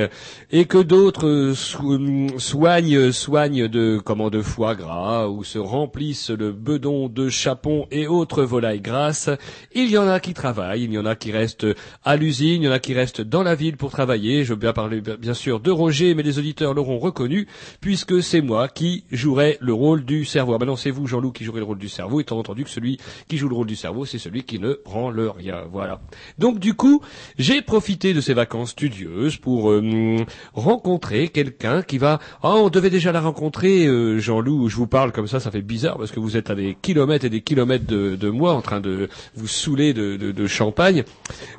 et 0.52 0.64
que 0.64 0.78
d'autres 0.78 1.52
so- 1.54 2.00
soignent, 2.38 3.12
soignent 3.12 3.68
de, 3.68 4.00
comment, 4.02 4.30
de 4.30 4.42
foie 4.42 4.74
gras 4.74 5.28
ou 5.28 5.44
se 5.44 5.60
remplissent 5.60 6.30
le 6.30 6.54
bedon 6.54 7.10
de 7.10 7.28
chapon 7.28 7.88
et 7.92 8.08
autres 8.08 8.44
volailles 8.44 8.80
grasses, 8.80 9.30
il 9.74 9.90
y 9.92 9.98
en 9.98 10.08
a 10.08 10.22
qui 10.22 10.34
travaillent, 10.34 10.84
il 10.86 10.94
y 10.94 10.98
en 10.98 11.06
a 11.06 11.18
qui 11.18 11.34
restent 11.34 11.68
à 12.06 12.16
l'usine, 12.16 12.62
il 12.62 12.66
y 12.68 12.70
en 12.70 12.72
a 12.72 12.80
qui 12.80 12.94
restent 12.94 13.20
dans 13.20 13.44
la 13.44 13.56
ville 13.56 13.76
pour 13.76 13.92
travailler. 13.92 14.46
Je 14.46 14.54
veux 14.54 14.60
bien 14.60 14.72
parler, 14.72 15.02
bien 15.02 15.34
sûr, 15.34 15.60
de 15.60 15.72
Roger, 15.72 16.16
mais 16.16 16.24
les 16.24 16.40
auditeurs 16.40 16.74
l'auront 16.74 17.00
reconnu 17.00 17.48
puisque 17.82 18.24
c'est 18.24 18.40
moi 18.40 18.70
qui 18.70 19.04
jouerai 19.12 19.58
le 19.60 19.74
rôle 19.74 20.06
du 20.06 20.24
cerveau. 20.24 20.54
Ah 20.54 20.58
ben 20.58 20.68
non, 20.68 20.78
c'est 20.78 20.90
vous, 20.90 21.06
Jean-Loup, 21.06 21.34
qui 21.34 21.44
jouerez 21.44 21.60
le 21.60 21.66
rôle 21.66 21.80
du 21.80 21.90
cerveau, 21.90 22.22
étant 22.22 22.40
entendu 22.40 22.64
que 22.64 22.70
celui 22.70 22.98
qui 23.28 23.36
joue 23.36 23.50
le 23.50 23.56
rôle 23.56 23.68
du 23.68 23.76
cerveau, 23.76 24.05
c'est 24.06 24.18
celui 24.20 24.44
qui 24.44 24.60
ne 24.60 24.74
prend 24.74 25.10
le 25.10 25.30
rien. 25.30 25.64
Voilà. 25.72 26.00
Donc 26.40 26.60
du 26.60 26.74
coup, 26.74 27.02
j'ai 27.38 27.62
profité 27.62 28.14
de 28.14 28.22
ces 28.22 28.34
vacances 28.34 28.72
studieuses 28.72 29.38
pour 29.38 29.72
euh, 29.72 30.18
rencontrer 30.54 31.28
quelqu'un 31.30 31.82
qui 31.82 31.98
va. 31.98 32.20
Ah, 32.44 32.54
on 32.56 32.70
devait 32.70 32.90
déjà 32.90 33.12
la 33.12 33.22
rencontrer, 33.22 33.86
euh, 33.86 34.20
Jean-Loup. 34.20 34.70
Je 34.70 34.76
vous 34.76 34.88
parle 34.88 35.12
comme 35.12 35.28
ça, 35.28 35.40
ça 35.40 35.52
fait 35.52 35.62
bizarre 35.62 35.98
parce 35.98 36.12
que 36.12 36.20
vous 36.20 36.38
êtes 36.38 36.50
à 36.50 36.56
des 36.56 36.78
kilomètres 36.82 37.26
et 37.26 37.30
des 37.30 37.42
kilomètres 37.42 37.86
de, 37.86 38.16
de 38.16 38.30
moi, 38.30 38.54
en 38.54 38.62
train 38.62 38.80
de 38.80 39.10
vous 39.36 39.48
saouler 39.48 39.94
de, 39.94 40.16
de, 40.18 40.32
de 40.32 40.48
champagne. 40.48 41.04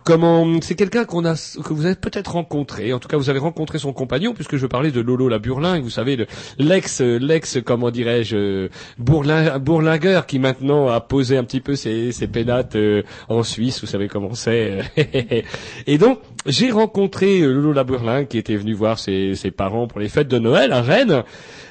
Comment 0.04 0.60
C'est 0.60 0.74
quelqu'un 0.74 1.04
qu'on 1.04 1.24
a, 1.24 1.34
que 1.34 1.72
vous 1.72 1.86
avez 1.86 1.94
peut-être 1.94 2.32
rencontré. 2.32 2.92
En 2.92 2.98
tout 2.98 3.08
cas, 3.08 3.16
vous 3.16 3.30
avez 3.30 3.38
rencontré 3.38 3.78
son 3.78 3.92
compagnon, 3.92 4.34
puisque 4.34 4.56
je 4.56 4.66
parlais 4.66 4.90
de 4.90 5.00
Lolo 5.00 5.28
la 5.28 5.38
Burlingue. 5.38 5.82
Vous 5.82 5.90
savez, 5.90 6.16
le- 6.16 6.26
l'ex, 6.58 7.00
l'ex, 7.00 7.58
comment 7.64 7.90
dirais-je, 7.90 8.36
euh, 8.36 8.68
bourlin, 8.98 9.58
bourlingueur 9.58 10.26
qui 10.26 10.38
maintenant 10.38 10.88
a 10.88 11.00
posé 11.00 11.36
un 11.36 11.44
petit 11.44 11.60
peu 11.60 11.76
ses, 11.76 12.12
ses 12.12 12.26
euh, 12.74 13.02
en 13.28 13.42
Suisse. 13.42 13.80
Vous 13.80 13.86
savez 13.86 14.08
comment 14.08 14.34
c'est. 14.34 14.82
euh. 14.98 15.42
et 15.86 15.98
donc, 15.98 16.20
j'ai 16.46 16.70
rencontré 16.70 17.40
euh, 17.40 17.52
Lolo 17.52 17.72
la 17.72 17.84
Burlingue 17.84 18.28
qui 18.28 18.38
était 18.38 18.56
venu 18.56 18.74
voir 18.74 18.98
ses, 18.98 19.34
parents 19.56 19.86
pour 19.86 20.00
les 20.00 20.08
fêtes 20.08 20.28
de 20.28 20.38
Noël 20.38 20.72
à 20.72 20.82
Rennes. 20.82 21.22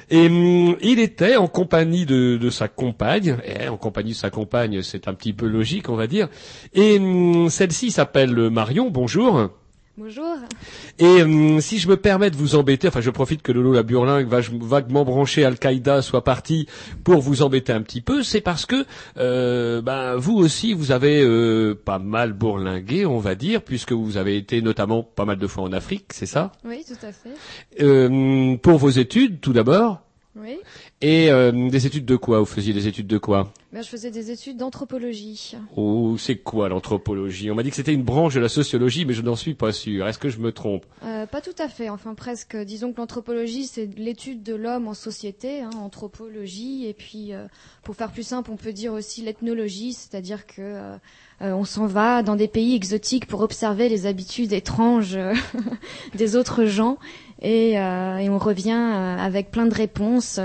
Et 0.10 0.28
hum, 0.28 0.76
il 0.82 1.00
était 1.00 1.36
en 1.36 1.48
compagnie 1.48 2.06
de, 2.06 2.50
sa 2.50 2.68
compagne, 2.68 3.38
et 3.44 3.68
en 3.68 3.78
compagnie 3.78 4.12
de 4.12 4.18
sa 4.18 4.30
compagne, 4.30 4.82
c'est 4.84 5.08
un 5.08 5.14
petit 5.14 5.34
peu 5.34 5.48
logique, 5.48 5.90
on 5.90 5.96
va 5.96 6.08
dire. 6.08 6.30
Et 6.74 6.98
hum, 6.98 7.50
celle-ci 7.50 7.92
s'appelle 7.92 8.50
Marion. 8.50 8.90
Bonjour. 8.92 9.50
Bonjour. 9.98 10.36
Et 11.00 11.22
hum, 11.24 11.62
si 11.62 11.80
je 11.80 11.88
me 11.88 11.96
permets 11.96 12.30
de 12.30 12.36
vous 12.36 12.56
embêter, 12.56 12.90
enfin 12.90 13.00
je 13.00 13.10
profite 13.10 13.42
que 13.42 13.54
Lolo 13.54 13.72
la 13.72 13.82
Burlingue 13.82 14.28
va 14.28 14.42
vaguement 14.42 15.06
branché 15.06 15.46
Al-Qaïda 15.46 16.02
soit 16.02 16.26
parti 16.26 16.68
pour 17.06 17.22
vous 17.22 17.44
embêter 17.44 17.72
un 17.72 17.82
petit 17.82 18.02
peu, 18.02 18.22
c'est 18.22 18.42
parce 18.42 18.66
que 18.66 18.86
euh, 19.18 19.82
ben, 19.82 20.18
vous 20.18 20.36
aussi 20.36 20.74
vous 20.74 20.92
avez 20.92 21.22
euh, 21.22 21.76
pas 21.76 21.98
mal 21.98 22.34
bourlingué, 22.34 23.06
on 23.06 23.20
va 23.20 23.36
dire, 23.36 23.62
puisque 23.62 23.94
vous 23.94 24.18
avez 24.18 24.36
été 24.36 24.62
notamment 24.62 25.02
pas 25.02 25.24
mal 25.24 25.38
de 25.38 25.48
fois 25.48 25.64
en 25.64 25.72
Afrique, 25.72 26.08
c'est 26.12 26.26
ça? 26.26 26.52
Oui, 26.66 26.84
tout 26.86 27.06
à 27.06 27.14
fait. 27.14 27.30
Euh, 27.82 28.58
Pour 28.58 28.78
vos 28.78 28.90
études, 28.90 29.40
tout 29.40 29.54
d'abord. 29.54 30.02
Oui. 30.38 30.58
Et 31.02 31.30
euh, 31.30 31.70
des 31.70 31.86
études 31.86 32.06
de 32.06 32.16
quoi 32.16 32.40
Vous 32.40 32.46
faisiez 32.46 32.74
des 32.74 32.88
études 32.88 33.08
de 33.08 33.18
quoi? 33.18 33.52
Ben, 33.74 33.84
je 33.84 33.90
faisais 33.90 34.12
des 34.12 34.32
études 34.32 34.56
d'anthropologie. 34.56 35.56
Oh, 35.76 36.16
c'est 36.18 36.38
quoi 36.38 36.70
l'anthropologie? 36.70 37.52
On 37.52 37.56
m'a 37.56 37.64
dit 37.64 37.70
que 37.70 37.76
c'était 37.76 37.94
une 37.94 38.04
branche 38.04 38.36
de 38.36 38.40
la 38.40 38.48
sociologie, 38.48 39.04
mais 39.04 39.14
je 39.14 39.22
n'en 39.22 39.36
suis 39.36 39.56
pas 39.56 39.74
sûr. 39.74 40.08
Est-ce 40.08 40.18
que 40.18 40.30
je 40.30 40.40
me 40.40 40.54
trompe? 40.54 40.86
Euh, 41.04 41.26
pas 41.26 41.42
tout 41.42 41.56
à 41.60 41.68
fait, 41.68 41.90
enfin 41.90 42.14
presque. 42.14 42.56
Disons 42.56 42.94
que 42.94 43.02
l'anthropologie, 43.02 43.66
c'est 43.66 43.90
l'étude 43.98 44.42
de 44.42 44.56
l'homme 44.56 44.88
en 44.88 44.94
société, 44.94 45.62
hein, 45.62 45.72
anthropologie. 45.78 46.86
Et 46.88 46.94
puis, 46.94 47.34
euh, 47.34 47.46
pour 47.84 47.98
faire 47.98 48.14
plus 48.14 48.24
simple, 48.24 48.50
on 48.50 48.56
peut 48.56 48.72
dire 48.72 48.94
aussi 48.94 49.22
l'ethnologie, 49.22 49.92
c'est-à-dire 49.92 50.48
que 50.48 50.94
on 51.42 51.66
s'en 51.66 51.86
va 51.86 52.24
dans 52.24 52.38
des 52.38 52.48
pays 52.48 52.76
exotiques 52.76 53.26
pour 53.26 53.42
observer 53.42 53.90
les 53.90 54.06
habitudes 54.06 54.54
étranges 54.54 55.20
des 56.16 56.38
autres 56.38 56.64
gens. 56.64 56.98
Et, 57.42 57.72
et 57.72 58.30
on 58.30 58.38
revient 58.38 58.72
avec 58.72 59.52
plein 59.52 59.66
de 59.66 59.76
réponses 59.76 60.40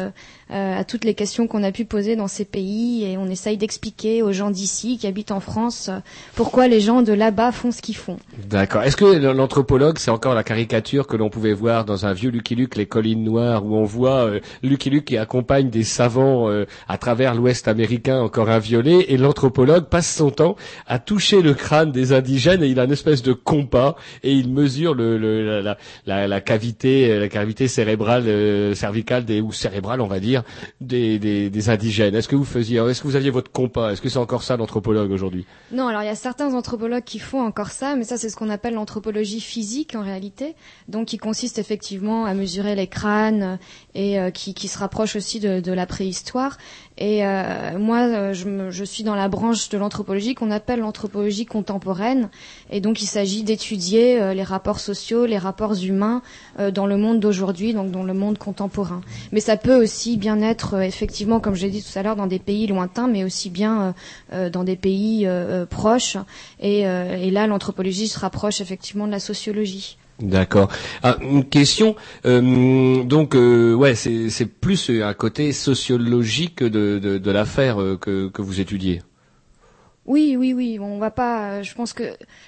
à 0.52 0.84
toutes 0.84 1.04
les 1.04 1.14
questions 1.14 1.46
qu'on 1.46 1.62
a 1.62 1.72
pu 1.72 1.84
poser 1.84 2.16
dans 2.16 2.28
ces 2.28 2.44
pays 2.44 3.04
et 3.04 3.16
on 3.18 3.26
essaye 3.28 3.56
d'expliquer 3.56 4.22
aux 4.22 4.32
gens 4.32 4.50
d'ici 4.50 4.98
qui 4.98 5.06
habitent 5.06 5.30
en 5.32 5.40
France 5.40 5.88
euh, 5.88 5.98
pourquoi 6.34 6.66
les 6.68 6.80
gens 6.80 7.02
de 7.02 7.12
là-bas 7.12 7.52
font 7.52 7.70
ce 7.70 7.80
qu'ils 7.82 7.96
font. 7.96 8.16
D'accord. 8.48 8.82
Est-ce 8.82 8.96
que 8.96 9.04
l'anthropologue, 9.04 9.98
c'est 9.98 10.10
encore 10.10 10.34
la 10.34 10.42
caricature 10.42 11.06
que 11.06 11.16
l'on 11.16 11.30
pouvait 11.30 11.52
voir 11.52 11.84
dans 11.84 12.06
un 12.06 12.12
vieux 12.12 12.30
Lucky 12.30 12.54
Luke, 12.54 12.76
Les 12.76 12.86
Collines 12.86 13.22
Noires, 13.24 13.64
où 13.64 13.74
on 13.76 13.84
voit 13.84 14.26
euh, 14.26 14.40
Lucky 14.62 14.90
Luke 14.90 15.04
qui 15.04 15.16
accompagne 15.18 15.70
des 15.70 15.84
savants 15.84 16.48
euh, 16.50 16.64
à 16.88 16.98
travers 16.98 17.34
l'Ouest 17.34 17.68
américain 17.68 18.20
encore 18.20 18.50
inviolé, 18.50 19.04
et 19.08 19.16
l'anthropologue 19.16 19.84
passe 19.86 20.14
son 20.14 20.30
temps 20.30 20.56
à 20.86 20.98
toucher 20.98 21.42
le 21.42 21.54
crâne 21.54 21.92
des 21.92 22.12
indigènes 22.12 22.62
et 22.62 22.68
il 22.68 22.78
a 22.80 22.84
une 22.84 22.92
espèce 22.92 23.22
de 23.22 23.32
compas 23.32 23.96
et 24.22 24.32
il 24.32 24.52
mesure 24.52 24.94
le, 24.94 25.16
le- 25.18 25.60
la, 26.06 26.26
la- 26.26 26.40
cavité, 26.40 27.18
la 27.18 27.28
cavité 27.28 27.68
cérébrale, 27.68 28.24
euh, 28.26 28.74
cervicale 28.74 29.24
des, 29.24 29.40
ou 29.40 29.52
cérébrale, 29.52 30.00
on 30.00 30.06
va 30.06 30.20
dire, 30.20 30.39
des, 30.80 31.18
des, 31.18 31.70
indigènes. 31.70 32.14
Est-ce 32.14 32.28
que 32.28 32.36
vous 32.36 32.44
faisiez, 32.44 32.78
est-ce 32.78 33.02
que 33.02 33.06
vous 33.06 33.16
aviez 33.16 33.30
votre 33.30 33.50
compas? 33.50 33.92
Est-ce 33.92 34.00
que 34.00 34.08
c'est 34.08 34.18
encore 34.18 34.42
ça 34.42 34.56
l'anthropologue 34.56 35.10
aujourd'hui? 35.10 35.46
Non, 35.72 35.88
alors 35.88 36.02
il 36.02 36.06
y 36.06 36.10
a 36.10 36.14
certains 36.14 36.54
anthropologues 36.54 37.04
qui 37.04 37.18
font 37.18 37.40
encore 37.40 37.70
ça, 37.70 37.96
mais 37.96 38.04
ça 38.04 38.16
c'est 38.16 38.28
ce 38.28 38.36
qu'on 38.36 38.50
appelle 38.50 38.74
l'anthropologie 38.74 39.40
physique 39.40 39.94
en 39.94 40.02
réalité, 40.02 40.54
donc 40.88 41.08
qui 41.08 41.18
consiste 41.18 41.58
effectivement 41.58 42.24
à 42.24 42.34
mesurer 42.34 42.74
les 42.74 42.86
crânes 42.86 43.58
et 43.94 44.18
euh, 44.18 44.30
qui, 44.30 44.54
qui 44.54 44.68
se 44.68 44.78
rapproche 44.78 45.16
aussi 45.16 45.40
de, 45.40 45.60
de 45.60 45.72
la 45.72 45.86
préhistoire. 45.86 46.56
Et 47.02 47.24
euh, 47.24 47.78
moi, 47.78 48.00
euh, 48.00 48.34
je, 48.34 48.44
me- 48.44 48.70
je 48.70 48.84
suis 48.84 49.04
dans 49.04 49.14
la 49.14 49.28
branche 49.28 49.70
de 49.70 49.78
l'anthropologie 49.78 50.34
qu'on 50.34 50.50
appelle 50.50 50.80
l'anthropologie 50.80 51.46
contemporaine, 51.46 52.28
et 52.70 52.82
donc 52.82 53.00
il 53.00 53.06
s'agit 53.06 53.42
d'étudier 53.42 54.20
euh, 54.20 54.34
les 54.34 54.42
rapports 54.42 54.80
sociaux, 54.80 55.24
les 55.24 55.38
rapports 55.38 55.74
humains 55.82 56.20
dans 56.74 56.86
le 56.86 56.98
monde 56.98 57.20
d'aujourd'hui, 57.20 57.72
donc 57.72 57.90
dans 57.90 58.02
le 58.02 58.12
monde 58.12 58.36
contemporain. 58.36 59.00
Mais 59.32 59.40
ça 59.40 59.56
peut 59.56 59.82
aussi 59.82 60.18
bien 60.18 60.42
être 60.42 60.78
effectivement, 60.82 61.40
comme 61.40 61.54
j'ai 61.54 61.70
dit 61.70 61.82
tout 61.82 61.98
à 61.98 62.02
l'heure, 62.02 62.16
dans 62.16 62.26
des 62.26 62.38
pays 62.38 62.66
lointains, 62.66 63.08
mais 63.08 63.24
aussi 63.24 63.48
bien 63.48 63.94
dans 64.52 64.62
des 64.64 64.76
pays 64.76 65.26
proches. 65.70 66.18
Et 66.60 66.82
là, 66.84 67.46
l'anthropologie 67.46 68.08
se 68.08 68.18
rapproche 68.18 68.60
effectivement 68.60 69.06
de 69.06 69.12
la 69.12 69.20
sociologie. 69.20 69.96
D'accord. 70.22 70.68
Ah, 71.02 71.16
une 71.22 71.44
question. 71.44 71.96
euh, 72.26 73.02
donc, 73.04 73.34
euh, 73.34 73.74
ouais, 73.74 73.94
c'est 73.94 74.46
plus 74.46 74.90
un 74.90 75.14
côté 75.14 75.52
sociologique 75.52 76.62
de, 76.62 76.98
de, 76.98 77.30
l'affaire 77.30 77.80
euh, 77.80 77.96
que, 77.96 78.30
vous 78.42 78.60
étudiez. 78.60 79.02
Oui, 80.06 80.34
oui, 80.36 80.52
oui. 80.54 80.78
On 80.80 80.98
va 80.98 81.10
pas. 81.10 81.62
Je 81.62 81.72
pense 81.74 81.92
que 81.92 82.02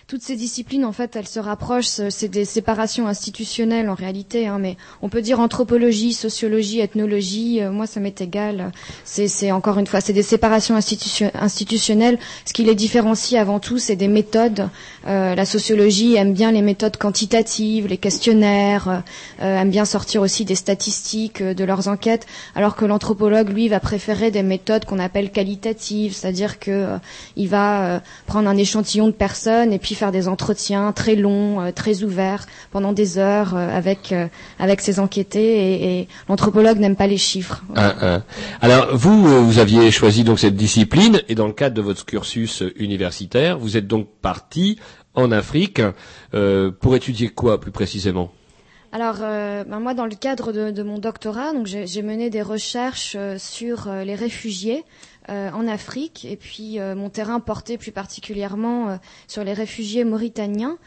toutes 0.09 0.23
ces 0.23 0.37
disciplines, 0.37 0.85
en 0.85 0.91
fait, 0.93 1.15
elles 1.17 1.29
se 1.29 1.39
rapprochent. 1.39 2.01
C'est 2.11 2.29
des 2.29 2.45
séparations 2.45 3.07
institutionnelles 3.07 3.89
en 3.89 3.95
réalité. 3.95 4.49
Hein, 4.49 4.59
mais 4.59 4.77
on 5.01 5.09
peut 5.09 5.23
dire 5.23 5.39
anthropologie, 5.39 6.13
sociologie, 6.13 6.81
ethnologie. 6.81 7.61
moi, 7.71 7.87
ça 7.87 8.01
m'est 8.01 8.21
égal. 8.21 8.73
C'est, 9.05 9.53
encore 9.53 9.79
une 9.79 9.87
fois, 9.87 10.01
c'est 10.01 10.13
des 10.15 10.23
séparations 10.25 10.75
institution- 10.75 11.31
institutionnelles. 11.35 12.19
Ce 12.47 12.53
qui 12.53 12.65
les 12.65 12.75
différencie 12.75 13.41
avant 13.41 13.61
tout, 13.61 13.79
c'est 13.79 13.97
des 13.97 14.09
méthodes. 14.09 14.69
Euh, 15.07 15.35
la 15.35 15.45
sociologie 15.45 16.15
aime 16.17 16.33
bien 16.33 16.53
les 16.53 16.63
méthodes 16.63 16.97
quantitatives, 16.97 17.87
les 17.87 17.97
questionnaires, 17.97 18.89
euh, 18.89 18.99
euh, 19.43 19.61
aime 19.61 19.71
bien 19.71 19.85
sortir 19.85 20.23
aussi 20.23 20.45
des 20.45 20.55
statistiques 20.55 21.41
euh, 21.41 21.55
de 21.55 21.65
leurs 21.65 21.89
enquêtes, 21.89 22.27
alors 22.55 22.77
que 22.77 22.85
l'anthropologue, 22.85 23.49
lui, 23.49 23.69
va 23.69 23.81
préférer 23.81 24.31
des 24.31 24.43
méthodes 24.43 24.85
qu'on 24.85 24.99
appelle 24.99 25.31
qualitatives, 25.31 26.15
c'est-à-dire 26.15 26.59
que 26.59 26.71
euh, 26.71 26.97
il 27.37 27.49
va 27.49 28.01
prendre 28.27 28.49
un 28.49 28.57
échantillon 28.57 29.07
de 29.07 29.13
personnes 29.13 29.73
et 29.73 29.79
puis 29.79 29.95
faire 29.95 30.13
des 30.13 30.29
entretiens 30.29 30.93
très 30.93 31.17
longs, 31.17 31.73
très 31.75 32.03
ouverts, 32.03 32.47
pendant 32.71 32.93
des 32.93 33.19
heures 33.19 33.57
avec 33.57 34.15
avec 34.59 34.81
ses 34.81 35.01
enquêtés. 35.01 35.99
Et, 36.01 36.09
l'anthropologue 36.29 36.79
n'aime 36.79 36.97
pas 36.97 37.07
les 37.07 37.17
chiffres. 37.17 37.63
Un, 37.77 37.95
un. 38.01 38.23
Alors, 38.61 38.97
vous, 38.97 39.45
vous 39.47 39.59
aviez 39.59 39.91
choisi 39.91 40.25
donc 40.25 40.39
cette 40.39 40.57
discipline 40.57 41.23
et 41.29 41.35
dans 41.35 41.47
le 41.47 41.53
cadre 41.53 41.75
de 41.75 41.83
votre 41.83 42.05
cursus 42.05 42.63
universitaire, 42.77 43.59
vous 43.59 43.77
êtes 43.77 43.87
donc 43.87 44.09
parti 44.21 44.79
en 45.15 45.33
Afrique 45.33 45.81
euh, 46.35 46.71
pour 46.71 46.97
étudier 46.97 47.29
quoi 47.29 47.61
plus 47.61 47.71
précisément? 47.71 48.33
Alors, 48.95 49.17
euh, 49.23 49.65
ben 49.65 49.81
moi, 49.81 49.95
dans 49.95 50.05
le 50.05 50.15
cadre 50.15 50.53
de, 50.53 50.83
mon 50.83 50.99
doctorat, 50.99 51.53
j'ai 51.65 52.03
mené 52.03 52.29
des 52.29 52.43
recherches 52.43 53.17
euh, 53.19 53.39
sur 53.39 53.91
les 53.91 54.15
réfugiés 54.15 54.85
en 55.29 55.69
Afrique, 55.69 56.25
et 56.25 56.37
puis 56.37 56.81
mon 56.81 57.09
terrain 57.09 57.39
portait 57.39 57.79
plus 57.79 57.93
particulièrement 57.93 58.99
sur 59.29 59.45
les 59.45 59.53
réfugiés 59.53 60.03
mauritaniens 60.03 60.79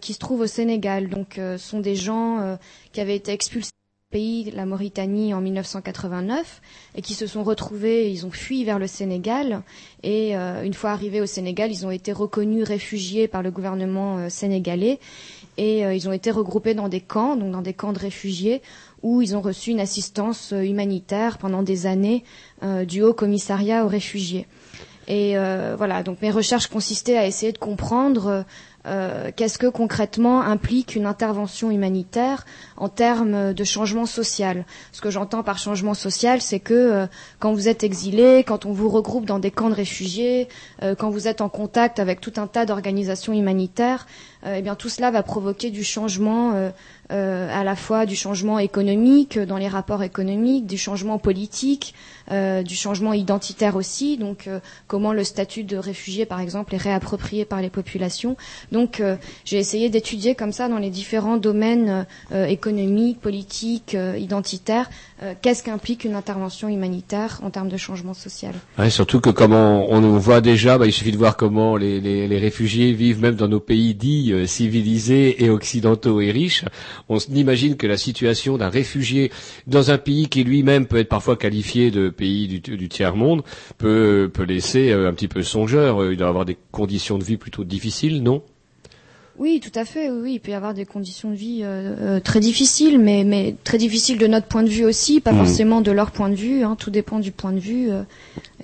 qui 0.00 0.14
se 0.14 0.18
trouvent 0.18 0.40
au 0.40 0.46
Sénégal. 0.46 1.10
Donc, 1.10 1.34
ce 1.36 1.58
sont 1.58 1.80
des 1.80 1.94
gens 1.94 2.56
qui 2.92 3.02
avaient 3.02 3.16
été 3.16 3.32
expulsés 3.32 3.72
pays, 4.12 4.50
la 4.54 4.66
Mauritanie, 4.66 5.32
en 5.34 5.40
1989, 5.40 6.60
et 6.94 7.02
qui 7.02 7.14
se 7.14 7.26
sont 7.26 7.42
retrouvés, 7.42 8.10
ils 8.12 8.26
ont 8.26 8.30
fui 8.30 8.62
vers 8.64 8.78
le 8.78 8.86
Sénégal, 8.86 9.62
et 10.02 10.36
euh, 10.36 10.62
une 10.62 10.74
fois 10.74 10.90
arrivés 10.90 11.20
au 11.20 11.26
Sénégal, 11.26 11.70
ils 11.72 11.86
ont 11.86 11.90
été 11.90 12.12
reconnus 12.12 12.64
réfugiés 12.64 13.28
par 13.28 13.42
le 13.42 13.50
gouvernement 13.50 14.18
euh, 14.18 14.28
sénégalais 14.28 14.98
et 15.56 15.84
euh, 15.84 15.94
ils 15.94 16.08
ont 16.08 16.12
été 16.12 16.30
regroupés 16.30 16.74
dans 16.74 16.88
des 16.88 17.00
camps, 17.00 17.36
donc 17.36 17.50
dans 17.52 17.62
des 17.62 17.72
camps 17.72 17.92
de 17.92 17.98
réfugiés, 17.98 18.62
où 19.02 19.22
ils 19.22 19.34
ont 19.36 19.40
reçu 19.40 19.70
une 19.70 19.80
assistance 19.80 20.52
humanitaire 20.56 21.38
pendant 21.38 21.62
des 21.64 21.86
années 21.86 22.22
du 22.86 23.02
Haut 23.02 23.12
Commissariat 23.12 23.84
aux 23.84 23.88
réfugiés. 23.88 24.46
Et 25.08 25.34
voilà, 25.76 26.04
donc 26.04 26.22
mes 26.22 26.30
recherches 26.30 26.68
consistaient 26.68 27.18
à 27.18 27.26
essayer 27.26 27.50
de 27.50 27.58
comprendre 27.58 28.44
qu'est-ce 28.84 29.58
que 29.58 29.66
concrètement 29.66 30.40
implique 30.42 30.94
une 30.94 31.06
intervention 31.06 31.72
humanitaire 31.72 32.46
en 32.82 32.88
termes 32.88 33.54
de 33.54 33.62
changement 33.64 34.06
social. 34.06 34.64
Ce 34.90 35.00
que 35.00 35.08
j'entends 35.08 35.44
par 35.44 35.56
changement 35.56 35.94
social, 35.94 36.40
c'est 36.42 36.58
que 36.58 36.74
euh, 36.74 37.06
quand 37.38 37.52
vous 37.52 37.68
êtes 37.68 37.84
exilé, 37.84 38.42
quand 38.44 38.66
on 38.66 38.72
vous 38.72 38.88
regroupe 38.88 39.24
dans 39.24 39.38
des 39.38 39.52
camps 39.52 39.70
de 39.70 39.74
réfugiés, 39.74 40.48
euh, 40.82 40.96
quand 40.96 41.08
vous 41.08 41.28
êtes 41.28 41.42
en 41.42 41.48
contact 41.48 42.00
avec 42.00 42.20
tout 42.20 42.32
un 42.38 42.48
tas 42.48 42.66
d'organisations 42.66 43.34
humanitaires, 43.34 44.08
euh, 44.44 44.56
eh 44.58 44.62
bien 44.62 44.74
tout 44.74 44.88
cela 44.88 45.12
va 45.12 45.22
provoquer 45.22 45.70
du 45.70 45.84
changement 45.84 46.72
à 47.10 47.62
la 47.62 47.76
fois 47.76 48.06
du 48.06 48.16
changement 48.16 48.58
économique 48.58 49.38
dans 49.38 49.58
les 49.58 49.68
rapports 49.68 50.02
économiques, 50.02 50.64
du 50.66 50.78
changement 50.78 51.18
politique, 51.18 51.94
du 52.30 52.74
changement 52.74 53.12
identitaire 53.12 53.76
aussi. 53.76 54.16
Donc, 54.16 54.48
comment 54.86 55.12
le 55.12 55.22
statut 55.22 55.62
de 55.62 55.76
réfugié, 55.76 56.24
par 56.24 56.40
exemple, 56.40 56.74
est 56.74 56.78
réapproprié 56.78 57.44
par 57.44 57.60
les 57.60 57.68
populations. 57.68 58.38
Donc, 58.72 59.02
j'ai 59.44 59.58
essayé 59.58 59.90
d'étudier 59.90 60.34
comme 60.34 60.52
ça 60.52 60.70
dans 60.70 60.78
les 60.78 60.88
différents 60.88 61.36
domaines 61.36 62.06
euh, 62.32 62.46
économiques, 62.72 63.20
politiques, 63.20 63.94
euh, 63.94 64.16
identitaires, 64.18 64.88
euh, 65.22 65.34
qu'est-ce 65.40 65.62
qu'implique 65.62 66.04
une 66.04 66.14
intervention 66.14 66.68
humanitaire 66.68 67.40
en 67.42 67.50
termes 67.50 67.68
de 67.68 67.76
changement 67.76 68.14
social. 68.14 68.54
Surtout 68.88 69.20
que 69.20 69.30
comme 69.30 69.52
on, 69.52 69.92
on 69.92 70.18
voit 70.18 70.40
déjà, 70.40 70.78
bah, 70.78 70.86
il 70.86 70.92
suffit 70.92 71.12
de 71.12 71.18
voir 71.18 71.36
comment 71.36 71.76
les, 71.76 72.38
réfugiés 72.38 72.92
vivent 72.92 73.20
même 73.20 73.34
dans 73.34 73.48
nos 73.48 73.60
pays 73.60 73.94
dits 73.94 74.32
euh, 74.32 74.46
civilisés 74.46 75.44
et 75.44 75.50
occidentaux 75.50 76.20
et 76.20 76.30
riches. 76.30 76.64
On 77.08 77.18
imagine 77.18 77.76
que 77.76 77.86
la 77.86 77.96
situation 77.96 78.56
d'un 78.56 78.70
réfugié 78.70 79.30
dans 79.66 79.90
un 79.90 79.98
pays 79.98 80.28
qui 80.28 80.44
lui-même 80.44 80.86
peut 80.86 80.96
être 80.96 81.08
parfois 81.08 81.36
qualifié 81.36 81.90
de 81.90 82.08
pays 82.08 82.60
du, 82.60 82.88
tiers-monde 82.88 83.42
peut, 83.78 84.30
laisser 84.48 84.92
un 84.92 85.12
petit 85.12 85.28
peu 85.28 85.42
songeur. 85.42 86.10
Il 86.10 86.16
doit 86.16 86.28
avoir 86.28 86.44
des 86.44 86.56
conditions 86.72 87.18
de 87.18 87.24
vie 87.24 87.36
plutôt 87.36 87.64
difficiles, 87.64 88.22
non? 88.22 88.42
Oui, 89.38 89.60
tout 89.60 89.76
à 89.78 89.84
fait. 89.84 90.10
Oui, 90.10 90.18
oui, 90.22 90.32
il 90.34 90.40
peut 90.40 90.50
y 90.50 90.54
avoir 90.54 90.74
des 90.74 90.84
conditions 90.84 91.30
de 91.30 91.34
vie 91.34 91.60
euh, 91.62 91.94
euh, 92.00 92.20
très 92.20 92.38
difficiles, 92.40 92.98
mais, 92.98 93.24
mais 93.24 93.54
très 93.64 93.78
difficiles 93.78 94.18
de 94.18 94.26
notre 94.26 94.46
point 94.46 94.62
de 94.62 94.68
vue 94.68 94.84
aussi, 94.84 95.20
pas 95.20 95.32
Mhm. 95.32 95.38
forcément 95.38 95.80
de 95.80 95.90
leur 95.90 96.10
point 96.10 96.28
de 96.28 96.34
vue. 96.34 96.62
Hein, 96.64 96.76
tout 96.78 96.90
dépend 96.90 97.18
du 97.18 97.32
point 97.32 97.52
de 97.52 97.58
vue. 97.58 97.90
euh, 97.90 98.02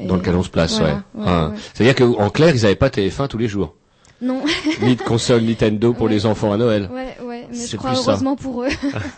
dans 0.01 0.17
lequel 0.17 0.35
on 0.37 0.43
se 0.43 0.51
place. 0.51 0.79
voilà, 0.79 1.03
ouais. 1.15 1.21
ouais, 1.23 1.27
Ah. 1.27 1.49
ouais. 1.49 1.57
C'est-à-dire 1.75 1.95
qu'en 1.95 2.31
clair, 2.31 2.55
ils 2.55 2.63
n'avaient 2.63 2.75
pas 2.75 2.91
TF1 2.91 3.29
tous 3.29 3.39
les 3.39 3.49
jours. 3.49 3.75
Non. 4.21 4.43
Ni 4.83 4.97
de 4.97 5.03
console 5.03 5.43
Nintendo 5.45 5.93
pour 5.93 6.09
les 6.09 6.27
enfants 6.27 6.53
à 6.53 6.57
Noël. 6.57 6.89
Ouais, 6.93 7.17
mais 7.51 7.67
je 7.67 7.77
crois 7.77 7.95
ça. 7.95 8.19
pour 8.41 8.65
eux. 8.65 8.69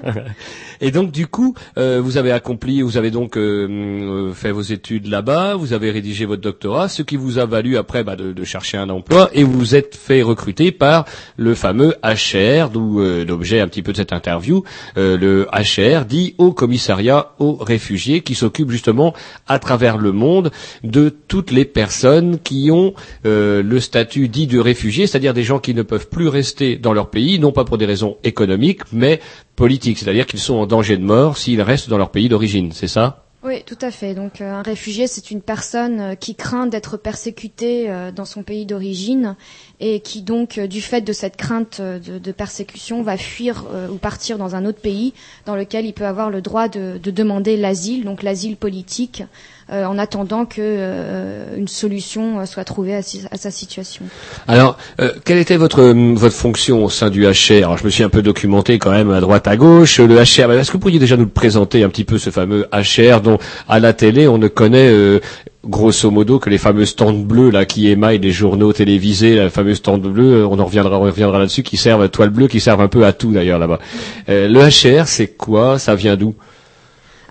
Et 0.80 0.90
donc 0.90 1.10
du 1.10 1.26
coup, 1.26 1.54
euh, 1.78 2.00
vous 2.02 2.16
avez 2.16 2.32
accompli, 2.32 2.82
vous 2.82 2.96
avez 2.96 3.10
donc 3.10 3.36
euh, 3.36 3.68
euh, 3.68 4.32
fait 4.32 4.52
vos 4.52 4.62
études 4.62 5.06
là-bas, 5.06 5.54
vous 5.56 5.72
avez 5.72 5.90
rédigé 5.90 6.24
votre 6.24 6.42
doctorat, 6.42 6.88
ce 6.88 7.02
qui 7.02 7.16
vous 7.16 7.38
a 7.38 7.46
valu 7.46 7.76
après 7.76 8.04
bah, 8.04 8.16
de, 8.16 8.32
de 8.32 8.44
chercher 8.44 8.78
un 8.78 8.88
emploi, 8.88 9.30
et 9.34 9.44
vous 9.44 9.58
vous 9.58 9.74
êtes 9.74 9.96
fait 9.96 10.22
recruter 10.22 10.72
par 10.72 11.04
le 11.36 11.54
fameux 11.54 11.94
HR, 12.02 12.70
d'où 12.70 13.00
euh, 13.00 13.24
l'objet 13.24 13.60
un 13.60 13.68
petit 13.68 13.82
peu 13.82 13.92
de 13.92 13.96
cette 13.96 14.12
interview, 14.12 14.64
euh, 14.96 15.16
le 15.16 15.46
HR 15.52 16.04
dit 16.04 16.34
Haut 16.38 16.52
Commissariat 16.52 17.32
aux 17.38 17.54
réfugiés, 17.54 18.20
qui 18.22 18.34
s'occupe 18.34 18.70
justement 18.70 19.14
à 19.46 19.58
travers 19.58 19.98
le 19.98 20.12
monde 20.12 20.50
de 20.82 21.08
toutes 21.08 21.50
les 21.50 21.64
personnes 21.64 22.38
qui 22.38 22.70
ont 22.70 22.94
euh, 23.26 23.62
le 23.62 23.80
statut 23.80 24.28
dit 24.28 24.46
de 24.46 24.58
réfugié, 24.58 25.06
c'est-à-dire 25.06 25.34
des 25.34 25.44
gens 25.44 25.58
qui 25.58 25.74
ne 25.74 25.82
peuvent 25.82 26.08
plus 26.08 26.28
rester 26.28 26.76
dans 26.76 26.92
leur 26.92 27.10
pays, 27.10 27.38
non 27.38 27.52
pas 27.52 27.64
pour 27.64 27.78
des 27.78 27.86
raisons 27.86 28.16
économiques, 28.24 28.82
mais 28.92 29.20
politiques, 29.56 29.98
c'est-à-dire 29.98 30.26
qu'ils 30.26 30.40
sont 30.40 30.54
en 30.54 30.66
danger 30.66 30.96
de 30.96 31.04
mort 31.04 31.36
s'ils 31.36 31.62
restent 31.62 31.88
dans 31.88 31.98
leur 31.98 32.10
pays 32.10 32.28
d'origine, 32.28 32.72
c'est 32.72 32.88
ça? 32.88 33.24
Oui, 33.42 33.62
tout 33.64 33.78
à 33.80 33.90
fait. 33.90 34.14
Donc 34.14 34.42
euh, 34.42 34.52
un 34.52 34.60
réfugié, 34.60 35.06
c'est 35.06 35.30
une 35.30 35.40
personne 35.40 36.00
euh, 36.00 36.14
qui 36.14 36.34
craint 36.34 36.66
d'être 36.66 36.98
persécutée 36.98 37.88
euh, 37.88 38.12
dans 38.12 38.26
son 38.26 38.42
pays 38.42 38.66
d'origine 38.66 39.34
et 39.80 40.00
qui 40.00 40.20
donc, 40.20 40.60
du 40.60 40.82
fait 40.82 41.00
de 41.00 41.14
cette 41.14 41.38
crainte 41.38 41.80
de, 41.80 42.32
persécution, 42.32 43.02
va 43.02 43.16
fuir 43.16 43.64
ou 43.90 43.96
partir 43.96 44.36
dans 44.36 44.54
un 44.54 44.66
autre 44.66 44.80
pays 44.80 45.14
dans 45.46 45.56
lequel 45.56 45.86
il 45.86 45.94
peut 45.94 46.04
avoir 46.04 46.28
le 46.28 46.42
droit 46.42 46.68
de 46.68 46.98
demander 46.98 47.56
l'asile, 47.56 48.04
donc 48.04 48.22
l'asile 48.22 48.58
politique, 48.58 49.22
euh, 49.72 49.84
en 49.84 49.98
attendant 49.98 50.44
que 50.44 50.56
euh, 50.60 51.56
une 51.56 51.68
solution 51.68 52.40
euh, 52.40 52.46
soit 52.46 52.64
trouvée 52.64 52.94
à, 52.94 52.98
à 52.98 53.36
sa 53.36 53.50
situation. 53.50 54.04
Alors, 54.48 54.76
euh, 55.00 55.12
quelle 55.24 55.38
était 55.38 55.56
votre 55.56 55.80
euh, 55.80 56.14
votre 56.14 56.34
fonction 56.34 56.84
au 56.84 56.90
sein 56.90 57.10
du 57.10 57.24
HR 57.26 57.64
Alors, 57.64 57.78
je 57.78 57.84
me 57.84 57.90
suis 57.90 58.02
un 58.02 58.08
peu 58.08 58.22
documenté 58.22 58.78
quand 58.78 58.90
même 58.90 59.10
à 59.10 59.20
droite 59.20 59.46
à 59.48 59.56
gauche. 59.56 59.98
Le 59.98 60.16
HR, 60.16 60.52
est-ce 60.52 60.68
que 60.68 60.72
vous 60.74 60.78
pourriez 60.80 60.98
déjà 60.98 61.16
nous 61.16 61.24
le 61.24 61.30
présenter 61.30 61.82
un 61.84 61.88
petit 61.88 62.04
peu 62.04 62.18
ce 62.18 62.30
fameux 62.30 62.66
HR 62.72 63.20
dont 63.20 63.38
à 63.68 63.80
la 63.80 63.92
télé 63.92 64.28
on 64.28 64.38
ne 64.38 64.48
connaît 64.48 65.20
grosso 65.64 66.10
modo 66.10 66.38
que 66.38 66.48
les 66.48 66.58
fameux 66.58 66.86
stands 66.86 67.12
bleus 67.12 67.50
là 67.50 67.64
qui 67.64 67.88
émaillent 67.88 68.18
les 68.18 68.32
journaux 68.32 68.72
télévisés, 68.72 69.36
la 69.36 69.50
fameuse 69.50 69.78
stands 69.78 69.98
bleus, 69.98 70.42
euh, 70.42 70.46
on 70.46 70.58
en 70.58 70.64
reviendra, 70.64 70.98
on 70.98 71.02
reviendra 71.02 71.38
là-dessus, 71.38 71.62
qui 71.62 71.76
servent 71.76 72.08
toile 72.08 72.30
bleue, 72.30 72.48
qui 72.48 72.60
servent 72.60 72.80
un 72.80 72.88
peu 72.88 73.04
à 73.04 73.12
tout 73.12 73.32
d'ailleurs 73.32 73.58
là-bas. 73.58 73.78
Euh, 74.28 74.48
le 74.48 74.60
HR, 74.60 75.06
c'est 75.06 75.28
quoi? 75.28 75.78
Ça 75.78 75.94
vient 75.94 76.16
d'où? 76.16 76.34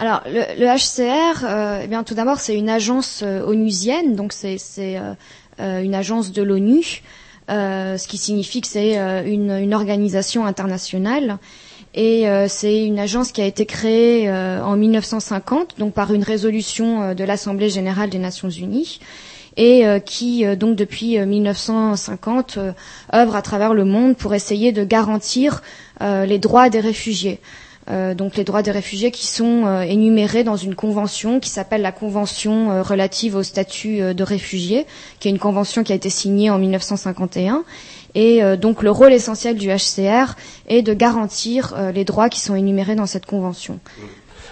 Alors, 0.02 0.22
le, 0.26 0.66
HCR, 0.66 1.44
euh, 1.44 1.82
eh 1.84 1.88
bien, 1.88 2.04
tout 2.06 2.14
d'abord, 2.14 2.40
c'est 2.40 2.56
une 2.56 2.70
agence 2.70 3.22
euh, 3.22 3.44
onusienne, 3.46 4.16
donc 4.16 4.32
c'est 4.32 4.58
euh, 4.80 5.14
euh, 5.60 5.82
une 5.82 5.94
agence 5.94 6.32
de 6.32 6.42
l'ONU, 6.42 7.04
ce 7.50 8.08
qui 8.08 8.18
signifie 8.18 8.62
que 8.62 8.68
c'est 8.68 8.96
une, 9.28 9.52
une 9.52 9.74
organisation 9.74 10.46
internationale. 10.46 11.38
Et 11.96 12.26
c'est 12.48 12.86
une 12.86 13.00
agence 13.00 13.32
qui 13.32 13.42
a 13.42 13.46
été 13.46 13.66
créée 13.66 14.30
en 14.32 14.78
1950, 14.78 15.80
donc 15.80 15.94
par 15.96 16.14
une 16.14 16.22
résolution 16.22 17.16
de 17.16 17.24
l'Assemblée 17.24 17.70
générale 17.72 18.12
des 18.12 18.20
Nations 18.20 18.52
unies, 18.52 19.00
et 19.58 19.84
qui 20.06 20.46
donc 20.56 20.76
depuis 20.78 21.18
euh, 21.20 21.26
1950 21.26 22.58
euh, 22.58 22.72
œuvre 23.14 23.36
à 23.36 23.42
travers 23.42 23.74
le 23.74 23.84
monde 23.84 24.16
pour 24.16 24.34
essayer 24.34 24.72
de 24.72 24.84
garantir 24.84 25.62
les 26.02 26.40
droits 26.40 26.70
des 26.70 26.80
réfugiés. 26.80 27.42
Euh, 27.90 28.14
donc 28.14 28.36
les 28.36 28.44
droits 28.44 28.62
des 28.62 28.72
réfugiés 28.72 29.12
qui 29.12 29.26
sont 29.26 29.66
euh, 29.66 29.82
énumérés 29.82 30.44
dans 30.44 30.56
une 30.56 30.76
convention 30.76 31.40
qui 31.40 31.50
s'appelle 31.50 31.82
la 31.82 31.92
Convention 31.92 32.72
euh, 32.72 32.82
relative 32.84 33.36
au 33.36 33.44
statut 33.44 34.14
de 34.14 34.24
réfugié, 34.24 34.86
qui 35.20 35.28
est 35.28 35.32
une 35.32 35.40
convention 35.40 35.84
qui 35.84 35.92
a 35.92 35.96
été 35.96 36.10
signée 36.10 36.50
en 36.50 36.60
1951. 36.60 37.64
Et 38.16 38.42
donc 38.58 38.82
le 38.82 38.90
rôle 38.90 39.14
essentiel 39.14 39.56
du 39.56 39.68
HCR 39.70 40.34
est 40.68 40.82
de 40.82 40.96
garantir 40.96 41.76
les 41.94 42.06
droits 42.06 42.28
qui 42.28 42.40
sont 42.40 42.56
énumérés 42.56 42.96
dans 42.96 43.06
cette 43.06 43.28
convention. 43.28 43.80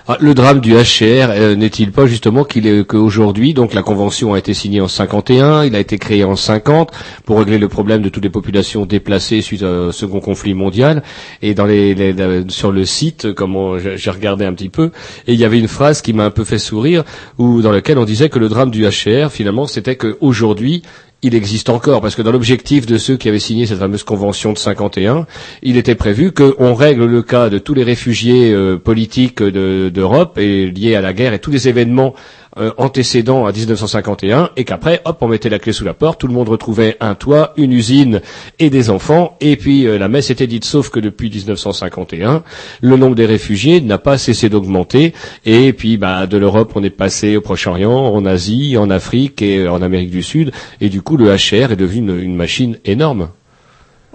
Ah, 0.10 0.16
le 0.22 0.34
drame 0.34 0.62
du 0.62 0.72
HCR 0.74 1.28
euh, 1.32 1.55
n'est-il 1.55 1.91
pas 1.91 2.05
justement 2.05 2.45
qu'il 2.45 2.66
est 2.66 2.88
qu'aujourd'hui, 2.88 3.53
donc 3.53 3.74
la 3.74 3.84
convention 3.84 4.34
a 4.36 4.39
été 4.39 4.53
signée 4.53 4.80
en 4.80 4.88
51, 4.88 5.66
il 5.66 5.76
a 5.76 5.80
été 5.80 5.97
créé 5.97 6.24
en 6.24 6.38
50 6.38 6.91
pour 7.26 7.39
régler 7.39 7.58
le 7.58 7.68
problème 7.68 8.01
de 8.01 8.08
toutes 8.08 8.24
les 8.24 8.30
populations 8.30 8.86
déplacées 8.86 9.41
suite 9.41 9.64
au 9.64 9.91
second 9.91 10.22
conflit 10.22 10.53
mondial. 10.53 11.03
Et 11.41 11.53
dans 11.53 11.66
les, 11.66 11.93
les- 11.93 12.45
sur 12.47 12.72
le 12.72 12.86
site, 12.86 13.34
comme 13.34 13.80
j'ai 13.97 14.10
regardé 14.12 14.45
un 14.45 14.53
petit 14.53 14.70
peu, 14.70 14.91
et 15.28 15.34
il 15.34 15.39
y 15.39 15.43
avait 15.43 15.60
une 15.60 15.68
phrase 15.68 16.01
qui 16.01 16.14
m'a 16.14 16.24
un 16.24 16.32
peu 16.32 16.45
fait 16.45 16.58
sourire, 16.60 17.03
où 17.38 17.62
dans 17.62 17.72
laquelle 17.74 17.97
on 17.97 18.05
disait 18.05 18.30
que 18.30 18.39
le 18.39 18.47
drame 18.47 18.72
du 18.72 18.86
HCR, 18.88 19.30
finalement, 19.30 19.68
c'était 19.68 19.97
qu'aujourd'hui 19.97 20.84
il 21.24 21.34
existe 21.34 21.70
encore, 21.70 22.01
parce 22.01 22.15
que 22.15 22.22
dans 22.22 22.32
l'objectif 22.32 22.86
de 22.86 22.97
ceux 22.97 23.18
qui 23.18 23.28
avaient 23.28 23.39
signé 23.39 23.65
cette 23.65 23.80
fameuse 23.80 24.03
convention 24.03 24.53
de 24.53 24.57
51, 24.57 25.26
il 25.63 25.76
était 25.78 25.95
prévu 25.95 26.32
qu'on 26.32 26.76
règle 26.76 27.05
le 27.05 27.22
cas 27.24 27.49
de 27.49 27.57
tous 27.57 27.74
les 27.74 27.84
réfugiés 27.84 28.51
euh, 28.53 28.78
politiques 28.78 29.41
de- 29.41 29.89
d'Europe 29.93 30.38
et 30.38 30.70
liés 30.70 30.95
à 30.95 31.01
la 31.01 31.13
guerre 31.13 31.34
et 31.34 31.39
tous 31.39 31.49
les 31.51 31.68
événements 31.68 32.13
euh, 32.60 32.72
antécédents 32.78 33.45
à 33.45 33.51
1951, 33.51 34.51
et 34.55 34.64
qu'après, 34.64 35.01
hop, 35.05 35.18
on 35.22 35.28
mettait 35.28 35.49
la 35.49 35.60
clé 35.60 35.74
sous 35.74 35.86
la 35.86 35.93
porte, 35.93 36.20
tout 36.20 36.28
le 36.28 36.34
monde 36.34 36.49
retrouvait 36.49 36.97
un 36.99 37.16
toit, 37.16 37.53
une 37.58 37.72
usine 37.72 38.22
et 38.60 38.70
des 38.70 38.89
enfants, 38.89 39.38
et 39.39 39.55
puis 39.55 39.86
euh, 39.86 39.97
la 39.97 40.08
messe 40.08 40.30
était 40.30 40.47
dite, 40.47 40.66
sauf 40.66 40.89
que 40.89 40.99
depuis 40.99 41.30
1951, 41.30 42.43
le 42.82 42.97
nombre 42.97 43.16
des 43.16 43.26
réfugiés 43.26 43.82
n'a 43.82 43.97
pas 43.97 44.18
cessé 44.18 44.49
d'augmenter, 44.49 45.14
et 45.45 45.74
puis 45.74 45.97
bah, 45.97 46.28
de 46.28 46.38
l'Europe, 46.38 46.74
on 46.76 46.84
est 46.84 46.89
passé 46.89 47.38
au 47.38 47.41
Proche-Orient, 47.41 47.91
en 47.91 48.26
Asie, 48.26 48.78
en 48.78 48.89
Afrique 48.89 49.41
et 49.41 49.60
euh, 49.60 49.72
en 49.72 49.82
Amérique 49.82 50.12
du 50.12 50.24
Sud, 50.24 50.51
et 50.82 50.89
du 50.89 51.01
coup, 51.01 51.18
le 51.18 51.26
HR 51.28 51.72
est 51.72 51.76
devenu 51.76 51.99
une, 51.99 52.20
une 52.20 52.36
machine 52.36 52.78
énorme. 52.86 53.30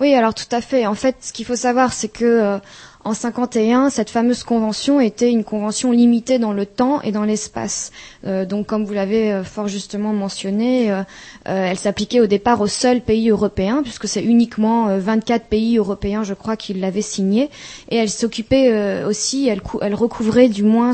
Oui, 0.02 0.14
alors 0.14 0.34
tout 0.34 0.50
à 0.50 0.60
fait. 0.60 0.86
En 0.86 0.94
fait, 0.94 1.16
ce 1.20 1.32
qu'il 1.32 1.44
faut 1.44 1.54
savoir, 1.54 1.92
c'est 1.92 2.08
que 2.08 2.24
euh, 2.24 2.58
en 3.04 3.14
51, 3.14 3.90
cette 3.90 4.10
fameuse 4.10 4.44
convention 4.44 5.00
était 5.00 5.30
une 5.30 5.44
convention 5.44 5.90
limitée 5.90 6.38
dans 6.38 6.52
le 6.52 6.66
temps 6.66 7.00
et 7.02 7.10
dans 7.10 7.24
l'espace. 7.24 7.90
Euh, 8.26 8.44
donc, 8.44 8.66
comme 8.66 8.84
vous 8.84 8.92
l'avez 8.92 9.32
euh, 9.32 9.44
fort 9.44 9.66
justement 9.68 10.12
mentionné, 10.12 10.92
euh, 10.92 11.02
elle 11.44 11.78
s'appliquait 11.78 12.20
au 12.20 12.26
départ 12.26 12.60
aux 12.60 12.66
seuls 12.68 13.00
pays 13.00 13.30
européens, 13.30 13.82
puisque 13.82 14.06
c'est 14.06 14.22
uniquement 14.22 14.88
euh, 14.88 14.98
24 14.98 15.46
pays 15.46 15.78
européens, 15.78 16.22
je 16.22 16.34
crois, 16.34 16.56
qui 16.56 16.74
l'avaient 16.74 17.02
signée. 17.02 17.50
Et 17.90 17.96
elle 17.96 18.10
s'occupait 18.10 19.02
aussi, 19.04 19.48
elle, 19.48 19.62
cou- 19.62 19.78
elle 19.82 19.94
recouvrait 19.94 20.48
du 20.48 20.62
moins 20.62 20.92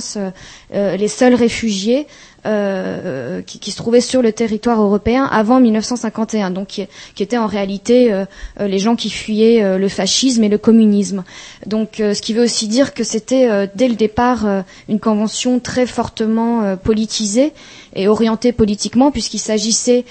les 0.72 1.08
seuls 1.08 1.34
réfugiés 1.34 2.06
euh, 2.48 3.42
qui, 3.42 3.58
qui 3.58 3.70
se 3.70 3.76
trouvaient 3.76 4.00
sur 4.00 4.22
le 4.22 4.32
territoire 4.32 4.80
européen 4.82 5.24
avant 5.24 5.60
1951, 5.60 6.50
donc 6.50 6.68
qui, 6.68 6.86
qui 7.14 7.22
étaient 7.22 7.36
en 7.38 7.46
réalité 7.46 8.12
euh, 8.12 8.24
les 8.60 8.78
gens 8.78 8.96
qui 8.96 9.10
fuyaient 9.10 9.62
euh, 9.62 9.78
le 9.78 9.88
fascisme 9.88 10.42
et 10.44 10.48
le 10.48 10.58
communisme. 10.58 11.24
Donc, 11.66 12.00
euh, 12.00 12.14
ce 12.14 12.22
qui 12.22 12.32
veut 12.32 12.44
aussi 12.44 12.68
dire 12.68 12.94
que 12.94 13.04
c'était 13.04 13.48
euh, 13.48 13.66
dès 13.74 13.88
le 13.88 13.94
départ 13.94 14.46
une 14.88 15.00
convention 15.00 15.60
très 15.60 15.86
fortement 15.86 16.76
politisée 16.76 17.52
et 17.94 18.08
orientée 18.08 18.52
politiquement, 18.52 19.10
puisqu'il 19.10 19.38
s'agissait 19.38 20.04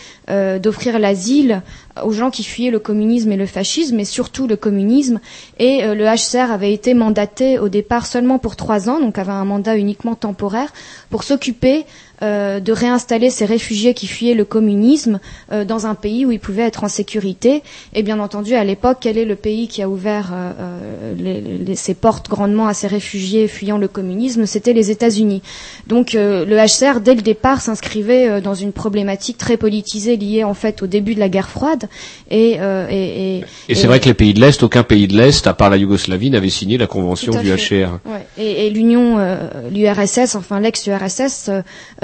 d'offrir 0.61 0.99
l'asile 0.99 1.61
aux 2.03 2.11
gens 2.11 2.29
qui 2.31 2.43
fuyaient 2.43 2.71
le 2.71 2.79
communisme 2.79 3.31
et 3.31 3.38
le 3.38 3.45
fascisme, 3.45 3.95
mais 3.95 4.05
surtout 4.05 4.47
le 4.47 4.55
communisme. 4.55 5.19
Et 5.59 5.83
euh, 5.83 5.95
le 5.95 6.05
HCR 6.05 6.51
avait 6.51 6.73
été 6.73 6.93
mandaté 6.93 7.59
au 7.59 7.69
départ 7.69 8.05
seulement 8.05 8.39
pour 8.39 8.55
trois 8.55 8.89
ans, 8.89 8.99
donc 8.99 9.17
avait 9.17 9.31
un 9.31 9.45
mandat 9.45 9.77
uniquement 9.77 10.15
temporaire, 10.15 10.71
pour 11.09 11.23
s'occuper 11.23 11.85
euh, 12.24 12.59
de 12.59 12.72
réinstaller 12.72 13.30
ces 13.30 13.45
réfugiés 13.45 13.93
qui 13.93 14.07
fuyaient 14.07 14.34
le 14.34 14.45
communisme 14.45 15.20
euh, 15.51 15.65
dans 15.65 15.86
un 15.86 15.95
pays 15.95 16.26
où 16.26 16.32
ils 16.32 16.39
pouvaient 16.39 16.63
être 16.63 16.84
en 16.84 16.88
sécurité. 16.88 17.61
Et 17.93 18.03
bien 18.03 18.20
entendu, 18.20 18.55
à 18.55 18.63
l'époque, 18.63 18.97
quel 19.01 19.18
est 19.18 19.26
le 19.26 19.36
pays 19.36 19.68
qui 19.68 19.82
a 19.82 19.89
ouvert 19.89 20.32
euh, 20.34 20.51
euh, 20.59 21.13
les- 21.18 21.41
les- 21.41 21.76
ses 21.76 21.93
portes 21.93 22.30
grandement 22.30 22.68
à 22.68 22.74
ces 22.74 22.88
réfugiés 22.88 23.47
fuyant 23.47 23.78
le 23.78 23.88
communisme? 23.88 24.45
C'était 24.45 24.74
les 24.74 24.89
États-Unis. 24.91 25.41
Donc 25.88 26.15
euh, 26.15 26.45
le 26.45 26.55
HCR, 26.57 27.01
dès 27.01 27.15
le 27.15 27.22
départ, 27.22 27.61
s'inscrivait 27.61 28.28
euh, 28.28 28.41
dans 28.41 28.55
une 28.55 28.72
problématique 28.72 29.38
très 29.38 29.57
politisée 29.57 30.18
liée 30.18 30.43
en 30.43 30.53
fait 30.53 30.82
au 30.82 30.88
début 30.88 31.13
de 31.15 31.20
la 31.20 31.30
guerre 31.30 31.49
froide. 31.49 31.88
Et, 32.32 32.57
euh, 32.59 32.88
et, 32.89 33.38
et, 33.39 33.45
Et 33.70 33.76
c'est 33.76 33.88
vrai 33.88 33.99
que 33.99 34.05
les 34.05 34.13
pays 34.13 34.34
de 34.34 34.39
l'Est, 34.41 34.63
aucun 34.63 34.84
pays 34.84 35.07
de 35.07 35.15
l'Est, 35.15 35.45
à 35.47 35.53
part 35.53 35.70
la 35.70 35.78
Yougoslavie, 35.78 36.30
n'avait 36.30 36.49
signé 36.49 36.78
la 36.78 36.88
convention 36.88 37.32
du 37.41 37.47
fait. 37.57 37.86
HR. 37.86 37.99
Ouais. 38.05 38.26
Et, 38.38 38.68
et 38.68 38.70
l'Union, 38.70 39.18
euh, 39.20 39.38
l'URSS, 39.72 40.36
enfin 40.36 40.59
l'ex-URSS, 40.59 41.49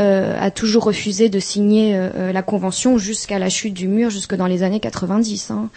a 0.03 0.51
toujours 0.51 0.83
refusé 0.83 1.29
de 1.29 1.39
signer 1.39 1.95
euh, 1.95 2.09
euh, 2.15 2.31
la 2.31 2.41
convention 2.41 2.97
jusqu'à 2.97 3.39
la 3.39 3.49
chute 3.49 3.73
du 3.73 3.87
mur, 3.87 4.09
jusque 4.09 4.35
dans 4.35 4.47
les 4.47 4.63
années 4.63 4.79
90. 4.79 5.51
Hein. 5.51 5.69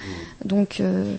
Donc, 0.45 0.81
euh, 0.81 0.87
euh, 0.87 1.17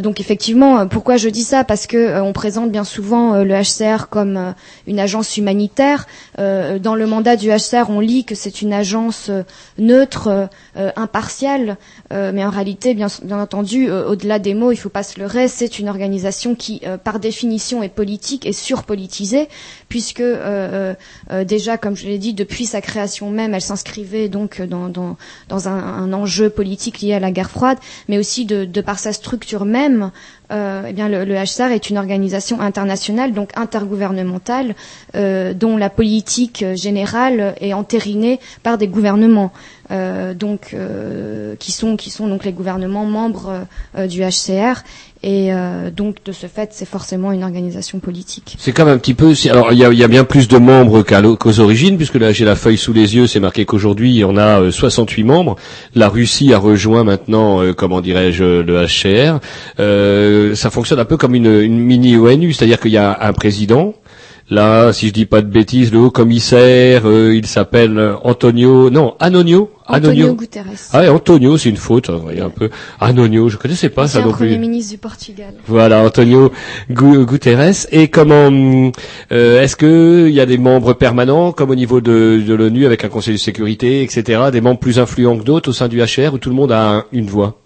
donc 0.00 0.20
effectivement, 0.20 0.80
euh, 0.80 0.86
pourquoi 0.86 1.16
je 1.16 1.28
dis 1.28 1.42
ça? 1.42 1.64
Parce 1.64 1.86
que 1.86 1.96
euh, 1.96 2.22
on 2.22 2.32
présente 2.32 2.70
bien 2.72 2.84
souvent 2.84 3.34
euh, 3.34 3.44
le 3.44 3.54
HCR 3.54 4.08
comme 4.08 4.36
euh, 4.36 4.52
une 4.86 4.98
agence 4.98 5.36
humanitaire. 5.36 6.06
Euh, 6.38 6.78
dans 6.78 6.94
le 6.94 7.06
mandat 7.06 7.36
du 7.36 7.48
HCR, 7.50 7.88
on 7.88 8.00
lit 8.00 8.24
que 8.24 8.34
c'est 8.34 8.62
une 8.62 8.72
agence 8.72 9.28
euh, 9.30 9.42
neutre, 9.78 10.28
euh, 10.28 10.46
euh, 10.76 10.90
impartiale, 10.96 11.76
euh, 12.12 12.32
mais 12.34 12.44
en 12.44 12.50
réalité, 12.50 12.94
bien, 12.94 13.06
bien 13.22 13.40
entendu, 13.40 13.88
euh, 13.88 14.08
au-delà 14.08 14.38
des 14.38 14.54
mots, 14.54 14.72
il 14.72 14.76
faut 14.76 14.88
pas 14.88 15.02
se 15.02 15.18
leurrer, 15.20 15.48
c'est 15.48 15.78
une 15.78 15.88
organisation 15.88 16.54
qui, 16.54 16.80
euh, 16.84 16.98
par 16.98 17.20
définition, 17.20 17.82
est 17.82 17.88
politique 17.88 18.44
et 18.44 18.52
surpolitisée, 18.52 19.48
puisque 19.88 20.20
euh, 20.20 20.36
euh, 20.36 20.94
euh, 21.30 21.44
déjà, 21.44 21.78
comme 21.78 21.96
je 21.96 22.06
l'ai 22.06 22.18
dit, 22.18 22.34
depuis 22.34 22.66
sa 22.66 22.80
création 22.80 23.30
même, 23.30 23.54
elle 23.54 23.62
s'inscrivait 23.62 24.28
donc 24.28 24.60
dans, 24.60 24.88
dans, 24.88 25.16
dans 25.48 25.68
un, 25.68 25.76
un 25.76 26.12
enjeu 26.12 26.50
politique 26.50 27.00
lié 27.00 27.14
à 27.14 27.20
la 27.20 27.30
guerre 27.30 27.50
froide, 27.50 27.78
mais 28.08 28.18
aussi 28.18 28.44
de, 28.44 28.64
de 28.64 28.80
par 28.80 28.98
sa 28.98 29.12
structure 29.12 29.64
même. 29.64 29.75
Euh, 30.52 30.82
eh 30.88 30.92
le, 31.08 31.24
le 31.24 31.34
HCR 31.34 31.72
est 31.72 31.90
une 31.90 31.98
organisation 31.98 32.60
internationale, 32.60 33.32
donc 33.32 33.50
intergouvernementale, 33.56 34.74
euh, 35.16 35.52
dont 35.54 35.76
la 35.76 35.90
politique 35.90 36.64
générale 36.74 37.54
est 37.60 37.72
entérinée 37.72 38.38
par 38.62 38.78
des 38.78 38.86
gouvernements, 38.86 39.52
donc 39.90 40.70
euh, 40.74 41.54
qui 41.56 41.72
sont 41.72 41.96
qui 41.96 42.10
sont 42.10 42.26
donc 42.28 42.44
les 42.44 42.52
gouvernements 42.52 43.04
membres 43.04 43.48
euh, 43.48 43.60
euh, 43.98 44.06
du 44.06 44.22
HCR, 44.22 44.82
et 45.22 45.52
euh, 45.52 45.90
donc 45.90 46.22
de 46.24 46.32
ce 46.32 46.46
fait, 46.46 46.70
c'est 46.72 46.86
forcément 46.86 47.32
une 47.32 47.42
organisation 47.42 47.98
politique. 47.98 48.56
C'est 48.58 48.72
comme 48.72 48.88
un 48.88 48.98
petit 48.98 49.14
peu. 49.14 49.32
Alors 49.50 49.72
il 49.72 49.78
y 49.78 49.84
a, 49.84 49.92
y 49.92 50.04
a 50.04 50.08
bien 50.08 50.24
plus 50.24 50.46
de 50.46 50.58
membres 50.58 51.02
qu'aux 51.02 51.60
origines, 51.60 51.96
puisque 51.96 52.16
là 52.16 52.32
j'ai 52.32 52.44
la 52.44 52.54
feuille 52.54 52.76
sous 52.76 52.92
les 52.92 53.16
yeux, 53.16 53.26
c'est 53.26 53.40
marqué 53.40 53.64
qu'aujourd'hui 53.64 54.24
on 54.24 54.36
a 54.36 54.60
euh, 54.60 54.70
68 54.70 55.24
membres. 55.24 55.56
La 55.94 56.08
Russie 56.08 56.52
a 56.52 56.58
rejoint 56.58 57.02
maintenant, 57.02 57.62
euh, 57.62 57.72
comment 57.72 58.00
dirais-je, 58.00 58.44
le 58.62 58.86
HCR. 58.86 59.40
Euh, 59.80 60.54
ça 60.54 60.70
fonctionne 60.70 61.00
un 61.00 61.04
peu 61.04 61.16
comme 61.16 61.34
une, 61.34 61.60
une 61.60 61.78
mini 61.78 62.16
ONU, 62.16 62.52
c'est-à-dire 62.52 62.78
qu'il 62.78 62.92
y 62.92 62.98
a 62.98 63.18
un 63.20 63.32
président. 63.32 63.94
Là, 64.48 64.92
si 64.92 65.08
je 65.08 65.12
dis 65.12 65.26
pas 65.26 65.42
de 65.42 65.48
bêtises, 65.48 65.92
le 65.92 65.98
haut 65.98 66.10
commissaire, 66.12 67.02
euh, 67.04 67.34
il 67.34 67.46
s'appelle 67.46 68.00
Antonio, 68.22 68.90
non, 68.90 69.14
Anonio, 69.18 69.70
Antonio 69.88 70.34
Guterres. 70.34 70.66
Ah 70.92 71.00
ouais, 71.00 71.08
Antonio, 71.08 71.56
c'est 71.58 71.68
une 71.68 71.76
faute, 71.76 72.10
hein, 72.10 72.14
vous 72.16 72.22
voyez 72.22 72.40
un 72.42 72.50
peu. 72.50 72.70
Anonio, 73.00 73.48
je 73.48 73.56
connaissais 73.56 73.88
pas 73.88 74.06
ça 74.06 74.20
non 74.20 74.32
plus. 74.32 74.46
Premier 74.46 74.58
ministre 74.58 74.92
du 74.92 74.98
Portugal. 74.98 75.52
Voilà, 75.66 76.00
Antonio 76.04 76.52
Gu- 76.90 77.24
Guterres. 77.26 77.86
Et 77.90 78.06
comment 78.06 78.50
euh, 79.32 79.62
est-ce 79.62 79.74
que 79.74 80.28
il 80.28 80.34
y 80.34 80.40
a 80.40 80.46
des 80.46 80.58
membres 80.58 80.92
permanents, 80.92 81.50
comme 81.50 81.70
au 81.70 81.74
niveau 81.74 82.00
de, 82.00 82.40
de 82.46 82.54
l'ONU, 82.54 82.86
avec 82.86 83.04
un 83.04 83.08
Conseil 83.08 83.34
de 83.34 83.38
sécurité, 83.40 84.02
etc., 84.02 84.42
des 84.52 84.60
membres 84.60 84.78
plus 84.78 85.00
influents 85.00 85.36
que 85.38 85.42
d'autres 85.44 85.70
au 85.70 85.72
sein 85.72 85.88
du 85.88 86.00
HR, 86.00 86.34
où 86.34 86.38
tout 86.38 86.50
le 86.50 86.56
monde 86.56 86.70
a 86.70 86.88
un- 86.98 87.04
une 87.12 87.26
voix? 87.26 87.58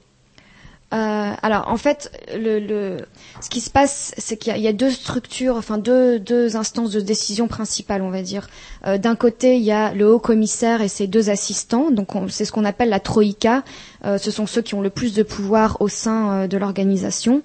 Euh, 0.92 1.32
alors 1.42 1.68
en 1.68 1.76
fait, 1.76 2.10
le, 2.34 2.96
ce 3.40 3.48
qui 3.48 3.60
se 3.60 3.70
passe, 3.70 4.12
c'est 4.18 4.36
qu'il 4.36 4.56
y, 4.58 4.66
a- 4.66 4.72
deux 4.72 4.90
structures, 4.90 5.56
enfin 5.56 5.78
deux, 5.78 6.56
instances 6.56 6.90
de 6.90 7.00
décision 7.00 7.46
principales, 7.46 8.02
on 8.02 8.10
va 8.10 8.22
dire. 8.22 8.48
Euh, 8.86 8.98
D'un 8.98 9.14
côté, 9.14 9.56
il 9.56 9.62
y 9.62 9.70
a 9.72 9.94
le 9.94 10.10
haut 10.12 10.18
commissaire 10.18 10.82
et 10.82 10.88
ses 10.88 11.06
deux 11.06 11.30
assistants, 11.30 11.90
donc 11.92 12.16
on- 12.16 12.28
c'est 12.28 12.44
ce 12.44 12.50
qu'on 12.52 12.64
appelle 12.64 12.88
la 12.88 12.98
troïka. 13.00 13.62
Euh, 14.04 14.18
ce 14.18 14.30
sont 14.32 14.46
ceux 14.46 14.62
qui 14.62 14.74
ont 14.74 14.80
le 14.82 14.90
plus 14.90 15.14
de 15.14 15.22
pouvoir 15.22 15.76
au 15.80 15.88
sein 15.88 16.48
de 16.48 16.56
l'organisation. 16.58 17.42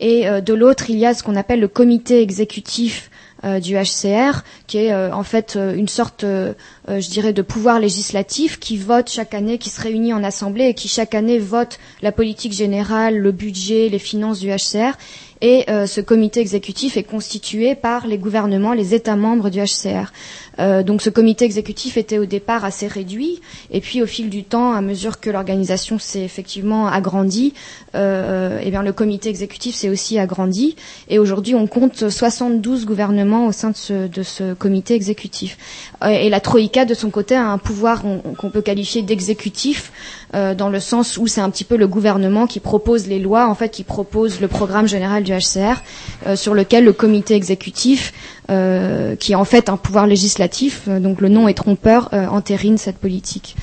Et 0.00 0.24
de 0.42 0.52
l'autre, 0.54 0.90
il 0.90 0.98
y 0.98 1.06
a 1.06 1.14
ce 1.14 1.22
qu'on 1.22 1.36
appelle 1.36 1.60
le 1.60 1.68
comité 1.68 2.20
exécutif 2.22 3.08
euh, 3.44 3.58
du 3.58 3.74
HCR, 3.74 4.44
qui 4.68 4.78
est 4.78 4.92
euh, 4.92 5.12
en 5.12 5.24
fait 5.24 5.56
euh, 5.56 5.74
une 5.74 5.88
sorte, 5.88 6.24
je 6.24 7.10
dirais, 7.10 7.32
de 7.32 7.42
pouvoir 7.42 7.80
législatif 7.80 8.60
qui 8.60 8.76
vote 8.76 9.10
chaque 9.10 9.34
année, 9.34 9.58
qui 9.58 9.68
se 9.68 9.80
réunit 9.80 10.12
en 10.12 10.22
assemblée 10.22 10.66
et 10.66 10.74
qui 10.74 10.86
chaque 10.86 11.14
année 11.14 11.38
vote 11.38 11.78
la 12.02 12.12
politique 12.12 12.52
générale, 12.52 13.18
le 13.18 13.32
budget, 13.32 13.88
les 13.88 13.98
finances 13.98 14.38
du 14.38 14.48
HCR. 14.48 14.96
Et 15.42 15.64
euh, 15.68 15.86
ce 15.86 16.00
comité 16.00 16.38
exécutif 16.38 16.96
est 16.96 17.02
constitué 17.02 17.74
par 17.74 18.06
les 18.06 18.16
gouvernements, 18.16 18.74
les 18.74 18.94
États 18.94 19.16
membres 19.16 19.50
du 19.50 19.58
HCR. 19.58 20.12
Euh, 20.60 20.84
donc 20.84 21.02
ce 21.02 21.10
comité 21.10 21.44
exécutif 21.44 21.96
était 21.96 22.18
au 22.18 22.26
départ 22.26 22.64
assez 22.64 22.86
réduit, 22.86 23.40
et 23.72 23.80
puis 23.80 24.02
au 24.02 24.06
fil 24.06 24.30
du 24.30 24.44
temps, 24.44 24.72
à 24.72 24.80
mesure 24.80 25.18
que 25.18 25.30
l'organisation 25.30 25.98
s'est 25.98 26.22
effectivement 26.22 26.86
agrandie, 26.86 27.54
euh, 27.96 28.60
eh 28.62 28.70
bien 28.70 28.82
le 28.82 28.92
comité 28.92 29.30
exécutif 29.30 29.74
s'est 29.74 29.88
aussi 29.88 30.18
agrandi, 30.18 30.76
et 31.08 31.18
aujourd'hui 31.18 31.56
on 31.56 31.66
compte 31.66 32.08
72 32.08 32.86
gouvernements 32.86 33.46
au 33.46 33.52
sein 33.52 33.70
de 33.70 33.76
ce, 33.76 34.06
de 34.06 34.22
ce 34.22 34.54
comité 34.54 34.94
exécutif. 34.94 35.58
Euh, 36.02 36.08
et 36.08 36.28
la 36.28 36.40
Troïka, 36.40 36.84
de 36.84 36.94
son 36.94 37.10
côté, 37.10 37.34
a 37.34 37.46
un 37.46 37.58
pouvoir 37.58 38.04
on- 38.04 38.18
qu'on 38.34 38.50
peut 38.50 38.62
qualifier 38.62 39.02
d'exécutif, 39.02 39.92
euh, 40.34 40.54
dans 40.54 40.68
le 40.68 40.80
sens 40.80 41.16
où 41.18 41.26
c'est 41.26 41.40
un 41.40 41.50
petit 41.50 41.64
peu 41.64 41.76
le 41.76 41.86
gouvernement 41.86 42.46
qui 42.46 42.60
propose 42.60 43.06
les 43.06 43.18
lois, 43.18 43.48
en 43.48 43.54
fait, 43.54 43.68
qui 43.68 43.84
propose 43.84 44.40
le 44.40 44.48
programme 44.48 44.86
général 44.88 45.22
du 45.22 45.32
HCR, 45.32 45.82
euh, 46.26 46.36
sur 46.36 46.54
lequel 46.54 46.84
le 46.84 46.92
comité 46.92 47.34
exécutif, 47.34 48.12
euh, 48.50 49.14
qui 49.16 49.32
est 49.32 49.36
en 49.36 49.44
fait 49.44 49.68
un 49.68 49.76
pouvoir 49.76 50.06
législatif, 50.06 50.82
euh, 50.88 50.98
donc 51.00 51.20
le 51.20 51.28
nom 51.28 51.48
est 51.48 51.54
trompeur, 51.54 52.08
euh, 52.12 52.26
entérine 52.26 52.78
cette 52.78 52.98
politique. 52.98 53.54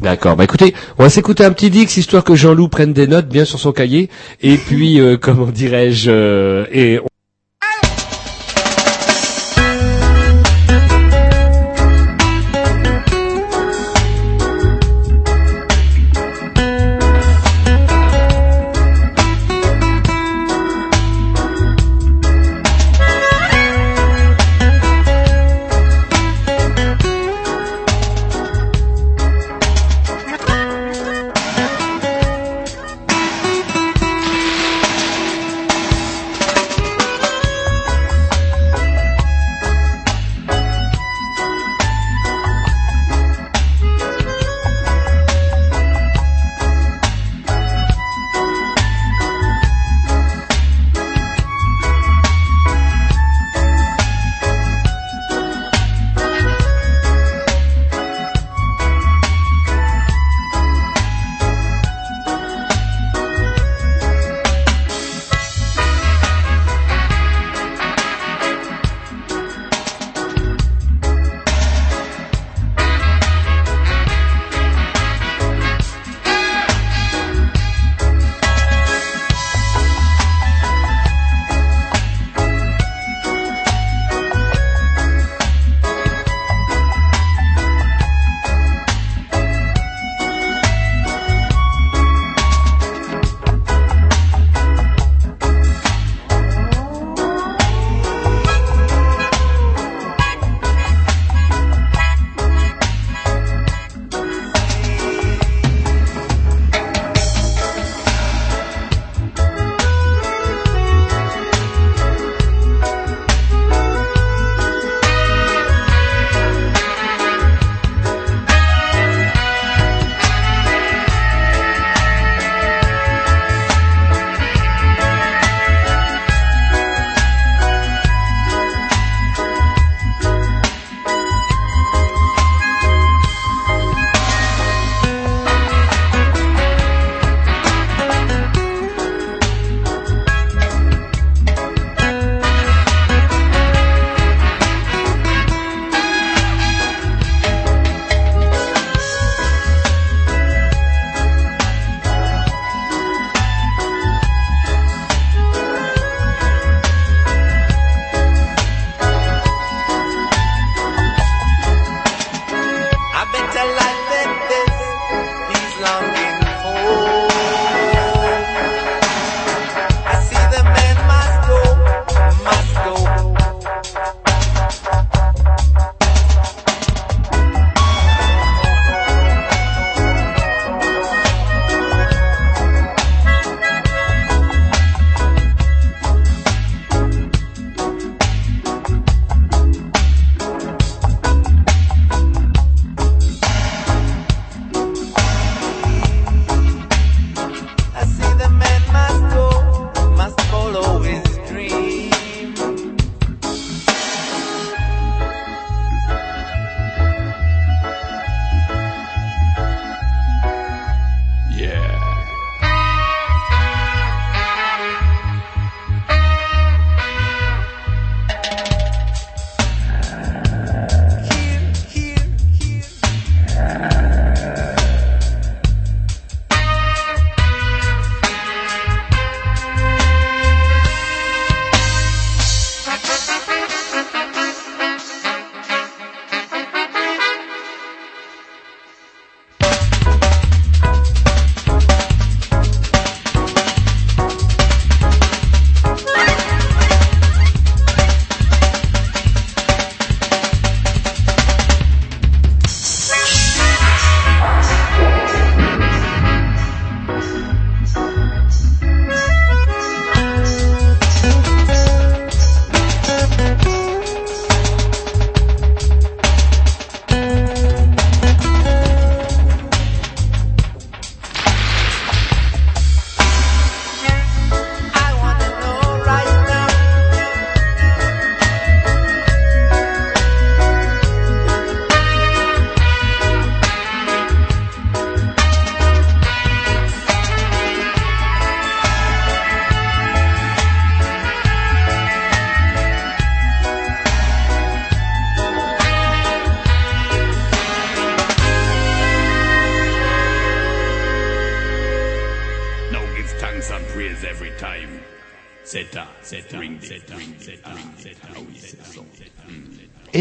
D'accord. 0.00 0.34
Bah 0.36 0.44
écoutez, 0.44 0.74
on 0.98 1.04
va 1.04 1.08
s'écouter 1.08 1.44
un 1.44 1.52
petit 1.52 1.70
Dix 1.70 1.96
histoire 1.96 2.24
que 2.24 2.34
Jean-Loup 2.34 2.68
prenne 2.68 2.92
des 2.92 3.06
notes 3.06 3.28
bien 3.28 3.44
sur 3.44 3.58
son 3.60 3.72
cahier. 3.72 4.10
Et 4.42 4.56
puis, 4.56 5.00
comment 5.20 5.46
dirais-je, 5.46 6.10
et 6.72 6.98
on- 6.98 7.06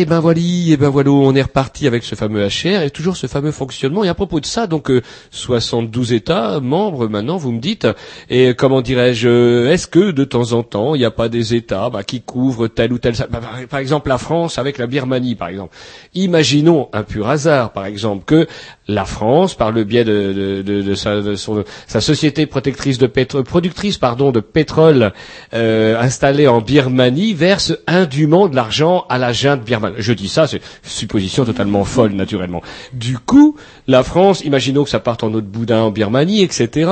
Et 0.03 0.05
ben 0.05 0.19
voilà, 0.19 0.41
et 0.41 0.75
ben 0.75 0.91
on 0.93 1.33
est 1.33 1.41
reparti 1.41 1.87
avec 1.87 2.03
ce 2.03 2.15
fameux 2.15 2.45
HR 2.45 2.81
et 2.81 2.89
toujours 2.89 3.15
ce 3.15 3.25
fameux 3.27 3.53
fonctionnement. 3.53 4.03
Et 4.03 4.09
à 4.09 4.13
propos 4.13 4.41
de 4.41 4.45
ça, 4.45 4.67
donc 4.67 4.91
euh, 4.91 5.01
72 5.31 6.11
États 6.11 6.59
membres 6.59 7.07
maintenant, 7.07 7.37
vous 7.37 7.53
me 7.53 7.61
dites. 7.61 7.87
Et 8.29 8.53
comment 8.53 8.81
dirais-je, 8.81 9.29
euh, 9.29 9.71
est-ce 9.71 9.87
que 9.87 10.11
de 10.11 10.25
temps 10.25 10.51
en 10.51 10.61
temps, 10.61 10.93
il 10.93 10.97
n'y 10.97 11.05
a 11.05 11.11
pas 11.11 11.29
des 11.29 11.55
États 11.55 11.89
bah, 11.89 12.03
qui 12.03 12.19
couvrent 12.19 12.67
tel 12.67 12.91
ou 12.91 12.97
tel, 12.97 13.13
bah, 13.29 13.39
par, 13.39 13.65
par 13.69 13.79
exemple 13.79 14.09
la 14.09 14.17
France 14.17 14.57
avec 14.57 14.77
la 14.77 14.87
Birmanie, 14.87 15.35
par 15.35 15.47
exemple. 15.47 15.73
Imaginons 16.15 16.89
un 16.91 17.03
pur 17.03 17.29
hasard, 17.29 17.71
par 17.71 17.85
exemple, 17.85 18.25
que 18.25 18.45
la 18.87 19.05
France, 19.05 19.55
par 19.55 19.71
le 19.71 19.83
biais 19.83 20.03
de, 20.03 20.93
sa, 20.95 22.01
société 22.01 22.45
protectrice 22.45 22.97
de 22.97 23.07
productrice 23.07 23.97
pardon 23.97 24.31
de 24.31 24.41
pétrole 24.41 25.13
euh, 25.53 25.99
installée 25.99 26.47
en 26.47 26.59
Birmanie, 26.59 27.33
verse 27.33 27.73
indûment 27.87 28.47
de 28.47 28.55
l'argent 28.55 29.05
à 29.09 29.17
la 29.17 29.31
junte 29.31 29.63
birmane. 29.63 29.93
Je 29.97 30.13
dis 30.13 30.27
ça, 30.27 30.47
c'est 30.47 30.61
supposition 30.83 31.45
totalement 31.45 31.85
folle, 31.85 32.11
naturellement. 32.11 32.61
Du 32.93 33.17
coup, 33.17 33.55
la 33.87 34.03
France, 34.03 34.43
imaginons 34.43 34.83
que 34.83 34.89
ça 34.89 34.99
parte 34.99 35.23
en 35.23 35.33
autre 35.33 35.47
boudin 35.47 35.81
en 35.81 35.91
Birmanie, 35.91 36.41
etc. 36.41 36.91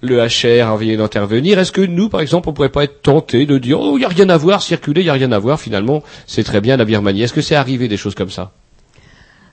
Le 0.00 0.18
HR 0.18 0.68
a 0.68 0.72
envie 0.72 0.96
d'intervenir. 0.96 1.58
Est-ce 1.58 1.72
que 1.72 1.80
nous, 1.80 2.08
par 2.08 2.20
exemple, 2.20 2.48
on 2.48 2.52
pourrait 2.52 2.68
pas 2.68 2.84
être 2.84 3.02
tenté 3.02 3.46
de 3.46 3.58
dire, 3.58 3.80
oh, 3.80 3.96
il 3.96 4.02
y 4.02 4.04
a 4.04 4.08
rien 4.08 4.28
à 4.28 4.36
voir, 4.36 4.62
circuler, 4.62 5.02
il 5.02 5.06
y 5.06 5.10
a 5.10 5.14
rien 5.14 5.32
à 5.32 5.38
voir. 5.38 5.60
Finalement, 5.60 6.02
c'est 6.26 6.44
très 6.44 6.60
bien 6.60 6.76
la 6.76 6.84
Birmanie. 6.84 7.22
Est-ce 7.22 7.32
que 7.32 7.42
c'est 7.42 7.54
arrivé 7.54 7.86
des 7.86 7.96
choses 7.96 8.14
comme 8.14 8.30
ça? 8.30 8.52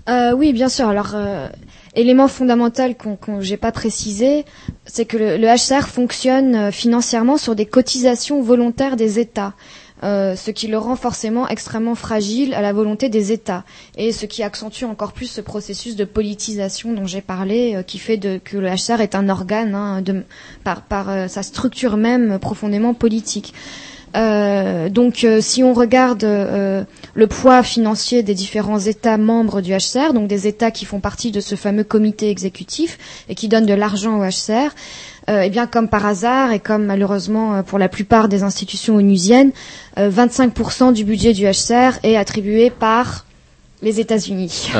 Euh, 0.07 0.33
oui, 0.33 0.53
bien 0.53 0.69
sûr. 0.69 0.87
Alors, 0.87 1.11
euh, 1.15 1.47
élément 1.95 2.27
fondamental 2.27 2.95
qu'on 2.95 3.15
qu'on 3.15 3.41
j'ai 3.41 3.57
pas 3.57 3.71
précisé, 3.71 4.45
c'est 4.85 5.05
que 5.05 5.17
le, 5.17 5.37
le 5.37 5.47
HCR 5.47 5.87
fonctionne 5.87 6.55
euh, 6.55 6.71
financièrement 6.71 7.37
sur 7.37 7.55
des 7.55 7.65
cotisations 7.65 8.41
volontaires 8.41 8.97
des 8.97 9.19
États. 9.19 9.53
ce 10.03 10.51
qui 10.51 10.67
le 10.67 10.77
rend 10.77 10.95
forcément 10.95 11.47
extrêmement 11.47 11.95
fragile 11.95 12.53
à 12.53 12.61
la 12.61 12.73
volonté 12.73 13.09
des 13.09 13.31
États 13.31 13.63
et 13.97 14.11
ce 14.11 14.27
qui 14.27 14.43
accentue 14.43 14.83
encore 14.85 15.13
plus 15.13 15.25
ce 15.25 15.41
processus 15.41 15.95
de 15.95 16.05
politisation 16.05 16.93
dont 16.93 17.07
j'ai 17.07 17.21
parlé, 17.21 17.81
qui 17.87 17.97
fait 17.97 18.17
de, 18.17 18.37
que 18.37 18.57
le 18.57 18.67
HCR 18.69 19.01
est 19.01 19.15
un 19.15 19.29
organe 19.29 19.73
hein, 19.73 20.03
par, 20.63 21.07
sa 21.27 21.41
structure 21.41 21.97
même 21.97 22.37
profondément 22.37 22.93
politique. 22.93 23.53
Euh, 24.15 24.89
donc, 24.89 25.23
euh, 25.23 25.41
si 25.41 25.63
on 25.63 25.73
regarde 25.73 26.23
euh, 26.23 26.83
le 27.13 27.27
poids 27.27 27.63
financier 27.63 28.23
des 28.23 28.33
différents 28.33 28.79
États 28.79 29.17
membres 29.17 29.61
du 29.61 29.71
HCR, 29.73 30.13
donc 30.13 30.27
des 30.27 30.47
États 30.47 30.71
qui 30.71 30.85
font 30.85 30.99
partie 30.99 31.31
de 31.31 31.39
ce 31.41 31.55
fameux 31.55 31.83
comité 31.83 32.29
exécutif 32.29 32.97
et 33.29 33.35
qui 33.35 33.47
donnent 33.47 33.65
de 33.65 33.73
l'argent 33.73 34.19
au 34.19 34.23
HCR, 34.23 34.71
euh, 35.29 35.41
eh 35.43 35.49
bien, 35.49 35.67
comme 35.67 35.89
par 35.89 36.05
hasard 36.05 36.51
et 36.51 36.59
comme 36.59 36.85
malheureusement 36.85 37.55
euh, 37.55 37.61
pour 37.63 37.79
la 37.79 37.89
plupart 37.89 38.29
des 38.29 38.43
institutions 38.43 38.95
onusiennes, 38.95 39.51
euh, 39.97 40.09
25% 40.09 40.93
du 40.93 41.03
budget 41.03 41.33
du 41.33 41.45
HCR 41.45 41.99
est 42.03 42.15
attribué 42.15 42.69
par 42.69 43.25
les 43.81 43.99
États-Unis. 43.99 44.71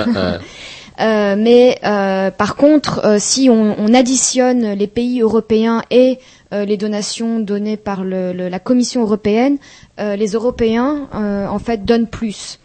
Euh, 1.02 1.36
mais 1.38 1.78
euh, 1.84 2.32
par 2.32 2.56
contre, 2.56 3.18
si 3.20 3.50
on, 3.50 3.76
on 3.78 3.94
additionne 3.94 4.72
les 4.76 4.88
pays 4.88 5.20
européens 5.20 5.82
et 5.92 6.20
les 6.52 6.78
donations 6.78 7.40
données 7.40 7.78
par 7.78 8.04
le- 8.04 8.34
le- 8.34 8.50
la 8.50 8.60
Commission 8.60 9.02
européenne, 9.02 9.58
euh, 10.00 10.16
les 10.16 10.30
Européens 10.34 11.08
euh, 11.14 11.48
en 11.48 11.60
fait 11.60 11.86
donnent 11.86 12.08
plus. 12.08 12.60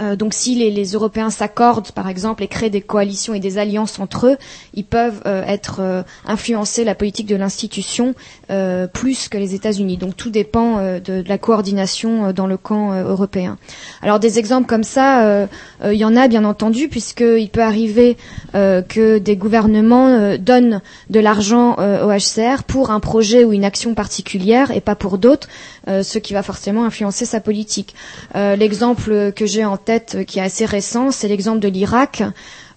Euh, 0.00 0.16
donc 0.16 0.34
si 0.34 0.54
les, 0.54 0.70
les 0.70 0.92
Européens 0.92 1.30
s'accordent, 1.30 1.92
par 1.92 2.08
exemple, 2.08 2.42
et 2.42 2.48
créent 2.48 2.70
des 2.70 2.80
coalitions 2.80 3.34
et 3.34 3.40
des 3.40 3.58
alliances 3.58 3.98
entre 3.98 4.26
eux, 4.28 4.36
ils 4.74 4.84
peuvent 4.84 5.20
euh, 5.26 5.42
être 5.46 5.80
euh, 5.80 6.02
influencer 6.26 6.84
la 6.84 6.94
politique 6.94 7.26
de 7.26 7.36
l'institution 7.36 8.14
euh, 8.50 8.86
plus 8.86 9.28
que 9.28 9.38
les 9.38 9.54
États-Unis. 9.54 9.96
Donc 9.96 10.16
tout 10.16 10.30
dépend 10.30 10.78
euh, 10.78 11.00
de, 11.00 11.22
de 11.22 11.28
la 11.28 11.38
coordination 11.38 12.26
euh, 12.26 12.32
dans 12.32 12.46
le 12.46 12.56
camp 12.56 12.92
européen. 12.92 13.58
Alors 14.02 14.18
des 14.18 14.38
exemples 14.38 14.66
comme 14.66 14.84
ça, 14.84 15.46
il 15.84 15.92
y 15.94 16.04
en 16.04 16.16
a 16.16 16.28
bien 16.28 16.44
entendu, 16.44 16.88
puisqu'il 16.88 17.48
peut 17.50 17.62
arriver 17.62 18.16
que 18.52 19.18
des 19.18 19.36
gouvernements 19.36 20.36
donnent 20.38 20.80
de 21.10 21.20
l'argent 21.20 21.74
au 21.74 22.10
HCR 22.10 22.62
pour 22.66 22.90
un 22.90 23.00
projet 23.00 23.44
ou 23.44 23.52
une 23.52 23.64
action 23.64 23.94
particulière 23.94 24.70
et 24.70 24.80
pas 24.80 24.94
pour 24.94 25.18
d'autres, 25.18 25.48
ce 25.86 26.18
qui 26.18 26.32
va 26.34 26.42
forcément 26.42 26.84
influencer 26.84 27.24
sa 27.24 27.40
politique. 27.40 27.94
L'exemple 28.34 29.32
que 29.32 29.46
j'ai 29.46 29.64
en 29.64 29.76
tête, 29.82 30.16
euh, 30.16 30.24
qui 30.24 30.38
est 30.38 30.42
assez 30.42 30.64
récent, 30.64 31.10
c'est 31.10 31.28
l'exemple 31.28 31.60
de 31.60 31.68
l'Irak 31.68 32.22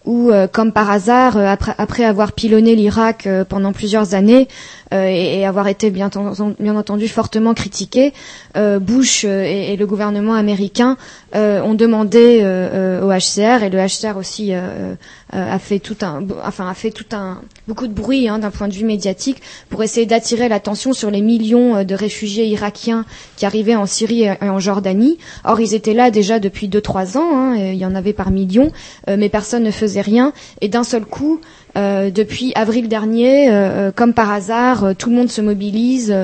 où, 0.05 0.29
euh, 0.29 0.47
comme 0.47 0.71
par 0.71 0.91
hasard, 0.91 1.37
euh, 1.37 1.47
après, 1.47 1.73
après 1.77 2.03
avoir 2.03 2.33
pilonné 2.33 2.75
l'Irak 2.75 3.27
pendant 3.49 3.73
plusieurs 3.73 4.13
années 4.13 4.47
et, 4.91 5.39
et 5.39 5.45
avoir 5.45 5.67
été 5.67 5.89
bien, 5.89 6.09
ten- 6.09 6.33
bien 6.59 6.75
entendu 6.75 7.07
fortement 7.07 7.53
critiqué, 7.53 8.13
euh, 8.55 8.79
Bush 8.79 9.25
euh, 9.25 9.43
et, 9.43 9.73
et 9.73 9.77
le 9.77 9.85
gouvernement 9.85 10.33
américain 10.33 10.97
euh, 11.35 11.61
ont 11.61 11.73
demandé 11.73 12.39
euh, 12.41 13.01
euh, 13.01 13.01
au 13.01 13.09
HCR 13.11 13.63
et 13.63 13.69
le 13.69 13.79
HCR 13.79 14.17
aussi 14.17 14.53
euh, 14.53 14.93
euh, 15.33 15.53
a 15.53 15.59
fait 15.59 15.79
tout 15.79 15.97
un, 16.01 16.23
enfin 16.45 16.69
a 16.69 16.73
fait 16.73 16.91
tout 16.91 17.05
un 17.13 17.41
beaucoup 17.67 17.87
de 17.87 17.93
bruit 17.93 18.27
hein, 18.29 18.39
d'un 18.39 18.51
point 18.51 18.67
de 18.67 18.73
vue 18.73 18.85
médiatique 18.85 19.41
pour 19.69 19.81
essayer 19.83 20.05
d'attirer 20.05 20.47
l'attention 20.49 20.93
sur 20.93 21.09
les 21.11 21.21
millions 21.21 21.77
euh, 21.77 21.83
de 21.83 21.95
réfugiés 21.95 22.45
irakiens 22.45 23.05
qui 23.37 23.45
arrivaient 23.45 23.75
en 23.75 23.85
Syrie 23.85 24.23
et 24.23 24.37
en 24.49 24.59
Jordanie. 24.59 25.17
Or 25.43 25.59
ils 25.59 25.73
étaient 25.73 25.93
là 25.93 26.11
déjà 26.11 26.39
depuis 26.39 26.67
deux 26.67 26.81
trois 26.81 27.17
ans, 27.17 27.29
hein, 27.35 27.55
il 27.55 27.75
y 27.75 27.85
en 27.85 27.95
avait 27.95 28.13
par 28.13 28.29
millions, 28.31 28.71
euh, 29.09 29.15
mais 29.17 29.29
personne 29.29 29.63
ne 29.63 29.71
faisait 29.71 30.01
rien 30.01 30.31
et 30.61 30.67
d'un 30.69 30.83
seul 30.83 31.05
coup. 31.05 31.41
Euh, 31.77 32.09
depuis 32.09 32.53
avril 32.55 32.87
dernier, 32.87 33.49
euh, 33.49 33.53
euh, 33.53 33.91
comme 33.91 34.13
par 34.13 34.31
hasard, 34.31 34.95
tout 34.97 35.09
le 35.09 35.15
monde 35.15 35.29
se 35.29 35.41
mobilise 35.41 36.15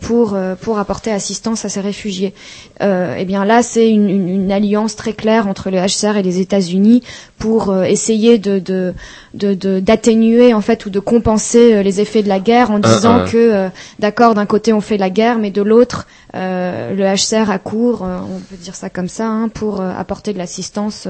pour 0.00 0.36
pour 0.60 0.78
apporter 0.78 1.10
assistance 1.12 1.64
à 1.64 1.68
ces 1.68 1.80
réfugiés. 1.80 2.34
Et 2.80 3.24
bien 3.24 3.44
là, 3.44 3.62
c'est 3.62 3.90
une, 3.90 4.50
alliance 4.50 4.96
très 4.96 5.12
claire 5.12 5.46
entre 5.46 5.70
le 5.70 5.78
HCR 5.78 6.16
et 6.16 6.22
les 6.22 6.40
États-Unis 6.40 7.02
pour 7.38 7.74
essayer 7.84 8.38
de- 8.38 8.94
de- 9.34 9.54
de- 9.54 9.80
d'atténuer 9.80 10.54
en 10.54 10.60
fait 10.60 10.86
ou 10.86 10.90
de 10.90 11.00
compenser 11.00 11.74
euh, 11.74 11.82
les 11.82 12.00
effets 12.00 12.22
de 12.22 12.28
la 12.28 12.38
guerre 12.38 12.70
en 12.70 12.78
disant 12.78 13.22
ah. 13.24 13.28
que 13.28 13.36
euh, 13.36 13.68
d'accord 13.98 14.34
d'un 14.34 14.46
côté 14.46 14.72
on 14.72 14.80
fait 14.80 14.96
la 14.98 15.10
guerre 15.10 15.38
mais 15.38 15.50
de 15.50 15.62
l'autre 15.62 16.06
euh, 16.34 16.94
le 16.94 17.04
HCR 17.04 17.50
accourt 17.50 18.02
on 18.02 18.40
peut 18.40 18.56
dire 18.56 18.74
ça 18.74 18.88
comme 18.90 19.08
ça 19.08 19.26
hein, 19.26 19.48
pour 19.48 19.82
apporter 19.82 20.32
de 20.32 20.38
l'assistance 20.38 21.06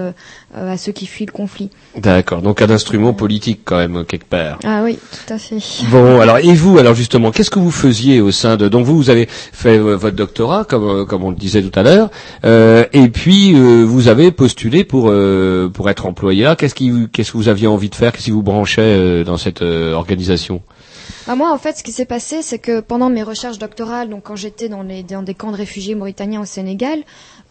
à 0.54 0.76
ceux 0.76 0.92
qui 0.92 1.06
fuient 1.06 1.26
le 1.26 1.32
conflit. 1.32 1.70
D'accord, 1.96 2.42
donc 2.42 2.60
un 2.60 2.70
instrument 2.70 3.12
politique 3.12 3.60
quand 3.64 3.76
même 3.76 4.04
quelque 4.04 4.26
part. 4.26 4.58
Ah 4.64 4.80
oui, 4.84 4.98
tout 5.10 5.32
à 5.32 5.38
fait. 5.38 5.58
Bon, 5.90 6.20
alors 6.20 6.38
et 6.38 6.54
vous, 6.54 6.78
alors 6.78 6.94
justement, 6.94 7.30
qu'est-ce 7.30 7.50
que 7.50 7.58
vous 7.58 7.70
faisiez 7.70 8.20
au 8.20 8.30
sein 8.30 8.56
de 8.56 8.68
donc 8.68 8.84
vous, 8.84 8.96
vous 8.96 9.10
avez 9.10 9.28
fait 9.28 9.78
votre 9.78 10.16
doctorat 10.16 10.64
comme 10.64 11.06
comme 11.06 11.24
on 11.24 11.30
le 11.30 11.36
disait 11.36 11.62
tout 11.62 11.78
à 11.78 11.82
l'heure, 11.82 12.10
euh, 12.44 12.84
et 12.92 13.08
puis 13.08 13.54
euh, 13.54 13.84
vous 13.84 14.08
avez 14.08 14.32
postulé 14.32 14.84
pour 14.84 15.08
euh, 15.08 15.68
pour 15.72 15.90
être 15.90 16.06
employé 16.06 16.44
là. 16.44 16.56
Qu'est-ce 16.56 16.74
qui 16.74 16.92
qu'est-ce 17.12 17.32
que 17.32 17.36
vous 17.36 17.48
aviez 17.48 17.66
envie 17.66 17.90
de 17.90 17.94
faire 17.94 18.11
Qu'est-ce 18.12 18.24
qui 18.24 18.30
vous 18.30 18.42
branchait 18.42 18.82
euh, 18.82 19.24
dans 19.24 19.36
cette 19.36 19.62
euh, 19.62 19.92
organisation 19.94 20.62
Bah, 21.26 21.34
moi, 21.34 21.52
en 21.52 21.58
fait, 21.58 21.76
ce 21.78 21.82
qui 21.82 21.92
s'est 21.92 22.04
passé, 22.04 22.42
c'est 22.42 22.58
que 22.58 22.80
pendant 22.80 23.08
mes 23.08 23.22
recherches 23.22 23.58
doctorales, 23.58 24.08
donc 24.08 24.24
quand 24.24 24.36
j'étais 24.36 24.68
dans, 24.68 24.82
les, 24.82 25.02
dans 25.02 25.22
des 25.22 25.34
camps 25.34 25.50
de 25.50 25.56
réfugiés 25.56 25.94
mauritaniens 25.94 26.42
au 26.42 26.44
Sénégal, 26.44 27.00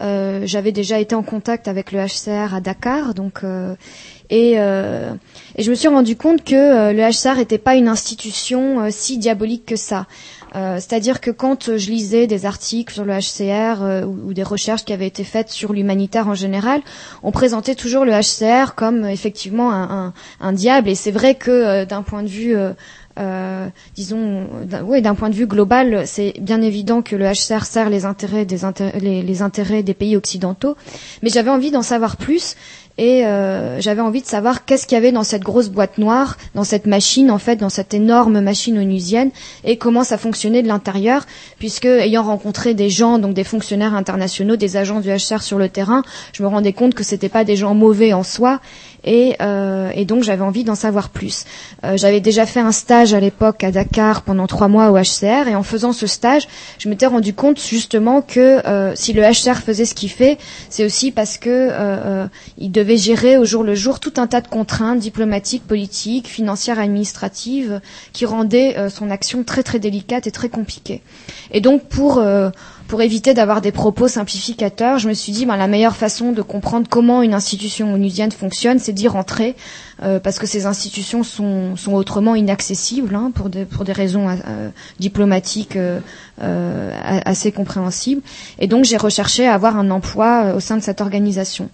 euh, 0.01 0.41
j'avais 0.45 0.71
déjà 0.71 0.99
été 0.99 1.15
en 1.15 1.23
contact 1.23 1.67
avec 1.67 1.91
le 1.91 1.99
HCR 1.99 2.53
à 2.53 2.61
Dakar, 2.61 3.13
donc 3.13 3.41
et, 4.29 4.53
et 4.53 5.63
je 5.63 5.69
me 5.69 5.75
suis 5.75 5.89
rendu 5.89 6.15
compte 6.15 6.43
que 6.43 6.93
le 6.93 7.11
HCR 7.11 7.37
n'était 7.37 7.57
pas 7.57 7.75
une 7.75 7.89
institution 7.89 8.89
si 8.89 9.17
diabolique 9.17 9.65
que 9.65 9.75
ça. 9.75 10.07
Euh, 10.55 10.75
C'est-à-dire 10.75 11.21
que 11.21 11.31
quand 11.31 11.69
euh, 11.69 11.77
je 11.77 11.89
lisais 11.89 12.27
des 12.27 12.45
articles 12.45 12.93
sur 12.93 13.05
le 13.05 13.13
HCR 13.13 13.81
euh, 13.81 14.03
ou, 14.03 14.33
des 14.33 14.43
recherches 14.43 14.83
qui 14.83 14.91
avaient 14.91 15.07
été 15.07 15.23
faites 15.23 15.49
sur 15.49 15.71
l'humanitaire 15.71 16.27
en 16.27 16.33
général, 16.33 16.81
on 17.23 17.31
présentait 17.31 17.75
toujours 17.75 18.03
le 18.03 18.11
HCR 18.11 18.75
comme 18.75 19.05
effectivement 19.05 19.71
un, 19.71 20.53
diable. 20.53 20.89
Et 20.89 20.95
c'est 20.95 21.11
vrai 21.11 21.35
que 21.35 21.85
d'un 21.85 22.01
point 22.01 22.23
de 22.23 22.27
vue 22.27 22.55
euh, 23.19 23.67
disons, 23.95 24.47
d'un 24.65 25.15
point 25.15 25.29
de 25.29 25.35
vue 25.35 25.47
global, 25.47 26.03
c'est 26.05 26.33
bien 26.39 26.61
évident 26.61 27.01
que 27.01 27.15
le 27.15 27.25
HCR 27.25 27.65
sert 27.65 27.89
les 27.89 28.05
intérêts 28.05 28.45
des, 28.45 28.59
les 28.99 29.41
intérêts 29.41 29.83
des 29.83 29.93
pays 29.93 30.15
occidentaux, 30.15 30.75
mais 31.21 31.29
j'avais 31.29 31.49
envie 31.49 31.71
d'en 31.71 31.81
savoir 31.81 32.17
plus 32.17 32.55
et 32.97 33.25
euh, 33.25 33.79
j'avais 33.79 34.01
envie 34.01 34.21
de 34.21 34.27
savoir 34.27 34.65
qu'est-ce 34.65 34.85
qu'il 34.85 34.95
y 34.95 34.97
avait 34.97 35.11
dans 35.11 35.23
cette 35.23 35.43
grosse 35.43 35.69
boîte 35.69 35.97
noire, 35.97 36.37
dans 36.55 36.63
cette 36.63 36.85
machine 36.85 37.31
en 37.31 37.37
fait, 37.37 37.55
dans 37.55 37.69
cette 37.69 37.93
énorme 37.93 38.41
machine 38.41 38.77
onusienne 38.77 39.31
et 39.63 39.77
comment 39.77 40.03
ça 40.03 40.17
fonctionnait 40.17 40.61
de 40.61 40.67
l'intérieur, 40.67 41.25
puisque 41.59 41.85
ayant 41.85 42.23
rencontré 42.23 42.73
des 42.73 42.89
gens, 42.89 43.19
donc 43.19 43.33
des 43.33 43.43
fonctionnaires 43.43 43.95
internationaux, 43.95 44.55
des 44.55 44.77
agents 44.77 44.99
du 44.99 45.09
HCR 45.09 45.41
sur 45.41 45.57
le 45.57 45.69
terrain, 45.69 46.03
je 46.33 46.43
me 46.43 46.47
rendais 46.47 46.73
compte 46.73 46.93
que 46.93 47.03
c'était 47.03 47.29
pas 47.29 47.43
des 47.43 47.55
gens 47.55 47.73
mauvais 47.73 48.13
en 48.13 48.23
soi 48.23 48.59
et, 49.03 49.35
euh, 49.41 49.89
et 49.95 50.05
donc 50.05 50.23
j'avais 50.23 50.43
envie 50.43 50.63
d'en 50.63 50.75
savoir 50.75 51.09
plus. 51.09 51.45
Euh, 51.83 51.97
j'avais 51.97 52.19
déjà 52.19 52.45
fait 52.45 52.59
un 52.59 52.71
stage 52.71 53.13
à 53.13 53.19
l'époque 53.19 53.63
à 53.63 53.71
Dakar 53.71 54.21
pendant 54.21 54.47
trois 54.47 54.67
mois 54.67 54.91
au 54.91 54.97
HCR 54.97 55.47
et 55.47 55.55
en 55.55 55.63
faisant 55.63 55.93
ce 55.93 56.07
stage, 56.07 56.47
je 56.77 56.89
m'étais 56.89 57.07
rendu 57.07 57.33
compte 57.33 57.59
justement 57.59 58.21
que 58.21 58.65
euh, 58.67 58.93
si 58.95 59.13
le 59.13 59.21
HCR 59.23 59.57
faisait 59.57 59.85
ce 59.85 59.95
qu'il 59.95 60.09
fait, 60.09 60.37
c'est 60.69 60.85
aussi 60.85 61.11
parce 61.11 61.37
que 61.37 61.49
euh, 61.49 61.71
euh, 61.71 62.27
il 62.57 62.71
devait 62.71 62.97
gérer 62.97 63.37
au 63.37 63.45
jour 63.45 63.63
le 63.63 63.75
jour 63.75 63.99
tout 63.99 64.13
un 64.17 64.27
tas 64.27 64.41
de 64.41 64.47
contraintes 64.47 64.99
diplomatiques, 64.99 65.65
politiques, 65.67 66.27
financières, 66.27 66.79
administratives, 66.79 67.81
qui 68.13 68.25
rendaient 68.25 68.77
euh, 68.77 68.89
son 68.89 69.09
action 69.09 69.43
très 69.43 69.63
très 69.63 69.79
délicate 69.79 70.27
et 70.27 70.31
très 70.31 70.49
compliquée. 70.49 71.01
Et 71.51 71.61
donc 71.61 71.87
pour 71.87 72.21
pour 72.91 73.01
éviter 73.01 73.33
d'avoir 73.33 73.61
des 73.61 73.71
propos 73.71 74.09
simplificateurs, 74.09 74.99
je 74.99 75.07
me 75.07 75.13
suis 75.13 75.31
dit 75.31 75.45
ben, 75.45 75.55
la 75.55 75.67
meilleure 75.67 75.95
façon 75.95 76.33
de 76.33 76.41
comprendre 76.41 76.87
comment 76.89 77.21
une 77.21 77.33
institution 77.33 77.93
onusienne 77.93 78.33
fonctionne, 78.33 78.79
c'est 78.79 78.91
d'y 78.91 79.07
rentrer, 79.07 79.55
euh, 80.03 80.19
parce 80.19 80.39
que 80.39 80.45
ces 80.45 80.65
institutions 80.65 81.23
sont, 81.23 81.77
autrement 81.93 82.35
inaccessibles 82.35 83.15
hein, 83.15 83.31
pour, 83.33 83.49
des, 83.49 83.65
raisons 83.93 84.27
euh, 84.27 84.69
diplomatiques 84.99 85.77
euh, 85.77 86.01
assez 87.23 87.53
compréhensibles. 87.53 88.21
Et 88.59 88.67
donc 88.67 88.83
j'ai 88.83 88.97
recherché 88.97 89.47
à 89.47 89.53
avoir 89.53 89.77
un 89.77 89.89
emploi 89.89 90.53
au 90.53 90.59
sein 90.59 90.75
de 90.75 90.83
cette 90.83 90.99
organisation. 90.99 91.69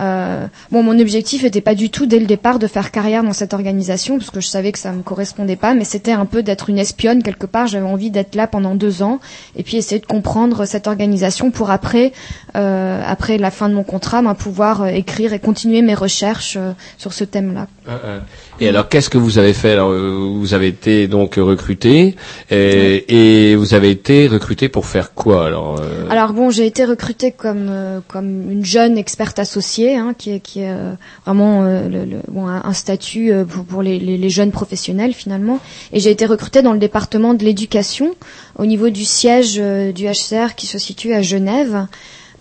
Euh, 0.00 0.46
bon, 0.70 0.82
mon 0.82 0.98
objectif 0.98 1.42
n'était 1.42 1.60
pas 1.60 1.74
du 1.74 1.90
tout 1.90 2.06
dès 2.06 2.18
le 2.18 2.26
départ 2.26 2.58
de 2.58 2.66
faire 2.66 2.90
carrière 2.90 3.22
dans 3.22 3.32
cette 3.32 3.54
organisation, 3.54 4.18
parce 4.18 4.30
que 4.30 4.40
je 4.40 4.48
savais 4.48 4.72
que 4.72 4.78
ça 4.78 4.92
me 4.92 5.02
correspondait 5.02 5.56
pas, 5.56 5.74
mais 5.74 5.84
c'était 5.84 6.12
un 6.12 6.26
peu 6.26 6.42
d'être 6.42 6.70
une 6.70 6.78
espionne 6.78 7.22
quelque 7.22 7.46
part. 7.46 7.66
J'avais 7.66 7.86
envie 7.86 8.10
d'être 8.10 8.34
là 8.34 8.46
pendant 8.46 8.74
deux 8.74 9.02
ans 9.02 9.20
et 9.56 9.62
puis 9.62 9.76
essayer 9.76 10.00
de 10.00 10.06
comprendre 10.06 10.64
cette 10.64 10.86
organisation 10.86 11.50
pour 11.50 11.70
après, 11.70 12.12
euh, 12.56 13.02
après 13.06 13.38
la 13.38 13.50
fin 13.50 13.68
de 13.68 13.74
mon 13.74 13.84
contrat, 13.84 14.22
ben, 14.22 14.34
pouvoir 14.34 14.82
euh, 14.82 14.86
écrire 14.86 15.32
et 15.32 15.38
continuer 15.38 15.82
mes 15.82 15.94
recherches 15.94 16.56
euh, 16.56 16.72
sur 16.98 17.12
ce 17.12 17.24
thème-là. 17.24 17.66
Ah. 17.86 18.20
Et 18.60 18.68
alors, 18.68 18.88
qu'est-ce 18.88 19.10
que 19.10 19.18
vous 19.18 19.38
avez 19.38 19.52
fait 19.52 19.72
alors, 19.72 19.90
euh, 19.90 20.10
Vous 20.38 20.54
avez 20.54 20.68
été 20.68 21.08
donc 21.08 21.34
recruté 21.36 22.14
et, 22.52 23.50
et 23.50 23.56
vous 23.56 23.74
avez 23.74 23.90
été 23.90 24.28
recruté 24.28 24.68
pour 24.68 24.86
faire 24.86 25.12
quoi 25.12 25.46
alors 25.46 25.80
euh, 25.80 26.06
Alors 26.08 26.32
bon, 26.32 26.50
j'ai 26.50 26.64
été 26.66 26.84
recrutée 26.84 27.32
comme 27.32 27.66
euh, 27.68 28.00
comme 28.06 28.50
une 28.50 28.64
jeune 28.64 28.96
experte 28.96 29.38
associée, 29.40 29.96
hein, 29.96 30.14
qui 30.16 30.30
est 30.30 30.40
qui 30.40 30.60
est 30.60 30.70
euh, 30.70 30.92
vraiment 31.26 31.64
euh, 31.64 31.88
le, 31.88 32.04
le- 32.04 32.20
bon, 32.28 32.46
un, 32.46 32.72
statut 32.72 33.32
euh, 33.32 33.44
pour, 33.44 33.64
pour 33.64 33.82
les, 33.82 33.98
les, 33.98 34.16
les 34.16 34.30
jeunes 34.30 34.52
professionnels 34.52 35.14
finalement. 35.14 35.58
Et 35.92 35.98
j'ai 35.98 36.10
été 36.12 36.24
recrutée 36.24 36.62
dans 36.62 36.72
le 36.72 36.78
département 36.78 37.34
de 37.34 37.44
l'éducation, 37.44 38.14
au 38.56 38.66
niveau 38.66 38.88
du 38.90 39.04
siège 39.04 39.56
euh, 39.58 39.90
du 39.90 40.04
HCR 40.06 40.54
qui 40.54 40.66
se 40.68 40.78
situe 40.78 41.12
à 41.12 41.22
Genève. 41.22 41.86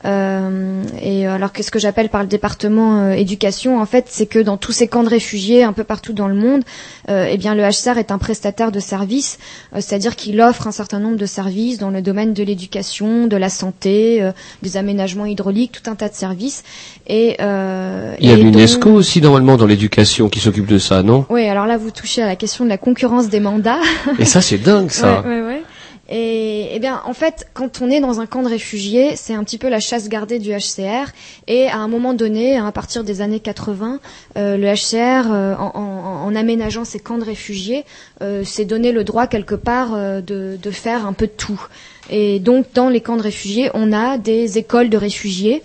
Euh, 0.05 0.83
et 1.01 1.25
alors 1.27 1.51
qu'est-ce 1.53 1.71
que 1.71 1.79
j'appelle 1.79 2.09
par 2.09 2.21
le 2.21 2.27
département 2.27 2.99
euh, 3.03 3.11
éducation? 3.13 3.79
En 3.79 3.85
fait, 3.85 4.05
c'est 4.09 4.25
que 4.25 4.39
dans 4.39 4.57
tous 4.57 4.71
ces 4.71 4.87
camps 4.87 5.03
de 5.03 5.09
réfugiés, 5.09 5.63
un 5.63 5.73
peu 5.73 5.83
partout 5.83 6.13
dans 6.13 6.27
le 6.27 6.35
monde, 6.35 6.63
euh, 7.09 7.27
eh 7.29 7.37
bien 7.37 7.55
le 7.55 7.63
HCR 7.63 7.97
est 7.97 8.11
un 8.11 8.17
prestataire 8.17 8.71
de 8.71 8.79
services, 8.79 9.37
euh, 9.73 9.77
c'est-à-dire 9.79 10.15
qu'il 10.15 10.39
offre 10.41 10.67
un 10.67 10.71
certain 10.71 10.99
nombre 10.99 11.17
de 11.17 11.25
services 11.25 11.77
dans 11.77 11.89
le 11.89 12.01
domaine 12.01 12.33
de 12.33 12.43
l'éducation, 12.43 13.27
de 13.27 13.37
la 13.37 13.49
santé, 13.49 14.21
euh, 14.21 14.31
des 14.61 14.77
aménagements 14.77 15.25
hydrauliques, 15.25 15.71
tout 15.81 15.89
un 15.89 15.95
tas 15.95 16.09
de 16.09 16.15
services. 16.15 16.63
Et 17.07 17.37
euh, 17.41 18.15
Il 18.19 18.29
y 18.29 18.33
a 18.33 18.35
l'UNESCO 18.35 18.89
donc- 18.89 18.97
aussi 18.97 19.21
normalement 19.21 19.57
dans 19.57 19.65
l'éducation 19.67 20.29
qui 20.29 20.39
s'occupe 20.39 20.67
de 20.67 20.79
ça, 20.79 21.03
non? 21.03 21.25
Oui, 21.29 21.47
alors 21.47 21.65
là 21.65 21.77
vous 21.77 21.91
touchez 21.91 22.21
à 22.21 22.25
la 22.27 22.35
question 22.35 22.65
de 22.65 22.69
la 22.69 22.77
concurrence 22.77 23.29
des 23.29 23.39
mandats. 23.39 23.79
Et 24.19 24.25
ça 24.25 24.41
c'est 24.41 24.57
dingue 24.57 24.91
ça. 24.91 25.21
Ouais, 25.25 25.29
ouais, 25.29 25.41
ouais. 25.47 25.61
Et 26.09 26.67
eh 26.73 26.79
bien, 26.79 27.01
en 27.05 27.13
fait, 27.13 27.47
quand 27.53 27.81
on 27.81 27.89
est 27.89 28.01
dans 28.01 28.19
un 28.19 28.25
camp 28.25 28.43
de 28.43 28.49
réfugiés, 28.49 29.15
c'est 29.15 29.33
un 29.33 29.43
petit 29.45 29.57
peu 29.57 29.69
la 29.69 29.79
chasse 29.79 30.09
gardée 30.09 30.37
du 30.37 30.49
HCR. 30.49 31.11
Et 31.47 31.67
à 31.67 31.77
un 31.77 31.87
moment 31.87 32.13
donné, 32.13 32.57
à 32.57 32.69
partir 32.73 33.05
des 33.05 33.21
années 33.21 33.39
80, 33.39 34.01
euh, 34.35 34.57
le 34.57 34.67
HCR, 34.67 35.31
euh, 35.31 35.55
en, 35.55 36.35
aménageant 36.35 36.83
ces 36.83 36.99
camps 36.99 37.17
de 37.17 37.23
réfugiés, 37.23 37.85
euh, 38.21 38.43
s'est 38.43 38.65
donné 38.65 38.91
le 38.91 39.05
droit 39.05 39.27
quelque 39.27 39.55
part 39.55 39.95
de, 39.95 40.57
de 40.61 40.71
faire 40.71 41.07
un 41.07 41.13
peu 41.13 41.27
de 41.27 41.31
tout. 41.31 41.61
Et 42.09 42.39
donc, 42.41 42.65
dans 42.73 42.89
les 42.89 42.99
camps 42.99 43.15
de 43.15 43.21
réfugiés, 43.21 43.69
on 43.73 43.93
a 43.93 44.17
des 44.17 44.57
écoles 44.57 44.89
de 44.89 44.97
réfugiés 44.97 45.63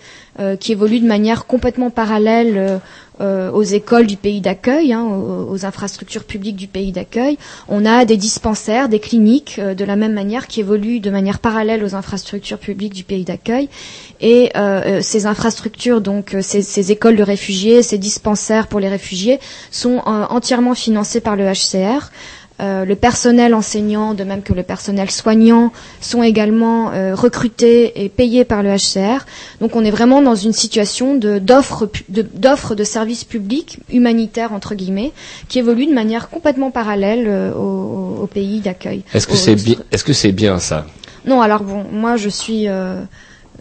qui 0.61 0.70
évoluent 0.70 1.01
de 1.01 1.07
manière 1.07 1.47
complètement 1.47 1.91
parallèle 1.91 2.80
euh, 3.20 3.50
aux 3.50 3.62
écoles 3.62 4.06
du 4.06 4.16
pays 4.16 4.40
d'accueil, 4.40 4.92
hein, 4.92 5.02
aux, 5.04 5.64
infrastructures 5.64 6.24
publiques 6.24 6.56
du 6.56 6.68
pays 6.68 6.92
d'accueil. 6.92 7.36
On 7.68 7.84
a 7.84 8.04
des 8.04 8.16
dispensaires, 8.16 8.88
des 8.88 9.00
cliniques, 9.00 9.56
euh, 9.58 9.74
de 9.74 9.84
la 9.84 9.96
même 9.96 10.12
manière, 10.12 10.46
qui 10.46 10.60
évoluent 10.60 11.00
de 11.00 11.10
manière 11.10 11.40
parallèle 11.40 11.82
aux 11.82 11.94
infrastructures 11.94 12.58
publiques 12.58 12.94
du 12.94 13.04
pays 13.04 13.24
d'accueil. 13.24 13.68
Et 14.20 14.50
euh, 14.56 15.00
ces 15.02 15.26
infrastructures, 15.26 16.00
donc 16.00 16.36
ces, 16.40 16.62
ces 16.62 16.92
écoles 16.92 17.16
de 17.16 17.22
réfugiés, 17.22 17.82
ces 17.82 17.98
dispensaires 17.98 18.66
pour 18.68 18.80
les 18.80 18.88
réfugiés, 18.88 19.40
sont 19.70 19.98
entièrement 20.04 20.74
financés 20.74 21.20
par 21.20 21.36
le 21.36 21.44
HCR. 21.44 22.10
Euh, 22.61 22.84
le 22.84 22.96
personnel 22.96 23.54
enseignant, 23.54 24.14
de 24.14 24.24
même 24.24 24.42
que 24.42 24.52
le 24.52 24.64
personnel 24.64 25.11
soignant, 25.11 25.72
sont 26.00 26.24
également 26.24 26.90
euh, 26.92 27.14
recrutés 27.14 28.04
et 28.04 28.09
payés 28.09 28.44
par 28.44 28.64
le 28.64 28.70
HCR. 28.70 29.24
Donc 29.61 29.76
on 29.76 29.84
est 29.84 29.92
vraiment 29.92 30.22
dans 30.22 30.34
une 30.34 30.52
situation 30.52 31.14
d'offre 31.14 31.88
de, 32.09 32.84
services 32.84 33.22
publics, 33.24 33.78
humanitaires 33.92 34.52
entre 34.52 34.74
guillemets, 34.74 35.12
qui 35.48 35.61
évolue 35.61 35.86
de 35.86 35.94
manière 35.94 36.30
complètement 36.30 36.72
parallèle 36.72 37.26
euh, 37.28 37.52
au, 37.54 38.22
au 38.22 38.26
pays 38.26 38.61
d'accueil. 38.61 39.02
Est-ce 39.14 39.28
que 39.28 39.36
c'est 39.36 39.54
bien 39.54 39.76
Est-ce 39.92 40.02
que 40.04 40.12
c'est 40.12 40.32
bien 40.32 40.59
ça? 40.59 40.86
Non, 41.26 41.40
alors 41.42 41.62
bon, 41.62 41.84
moi 41.92 42.16
je 42.16 42.28
suis, 42.28 42.68
euh, 42.68 43.02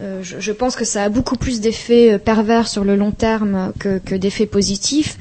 euh, 0.00 0.20
je, 0.22 0.40
je 0.40 0.52
pense 0.52 0.74
que 0.74 0.84
ça 0.84 1.04
a 1.04 1.08
beaucoup 1.08 1.36
plus 1.36 1.60
d'effets 1.60 2.18
pervers 2.18 2.66
sur 2.66 2.82
le 2.82 2.96
long 2.96 3.10
terme 3.12 3.72
que, 3.78 3.98
que 3.98 4.14
d'effets 4.14 4.46
positifs. 4.46 5.18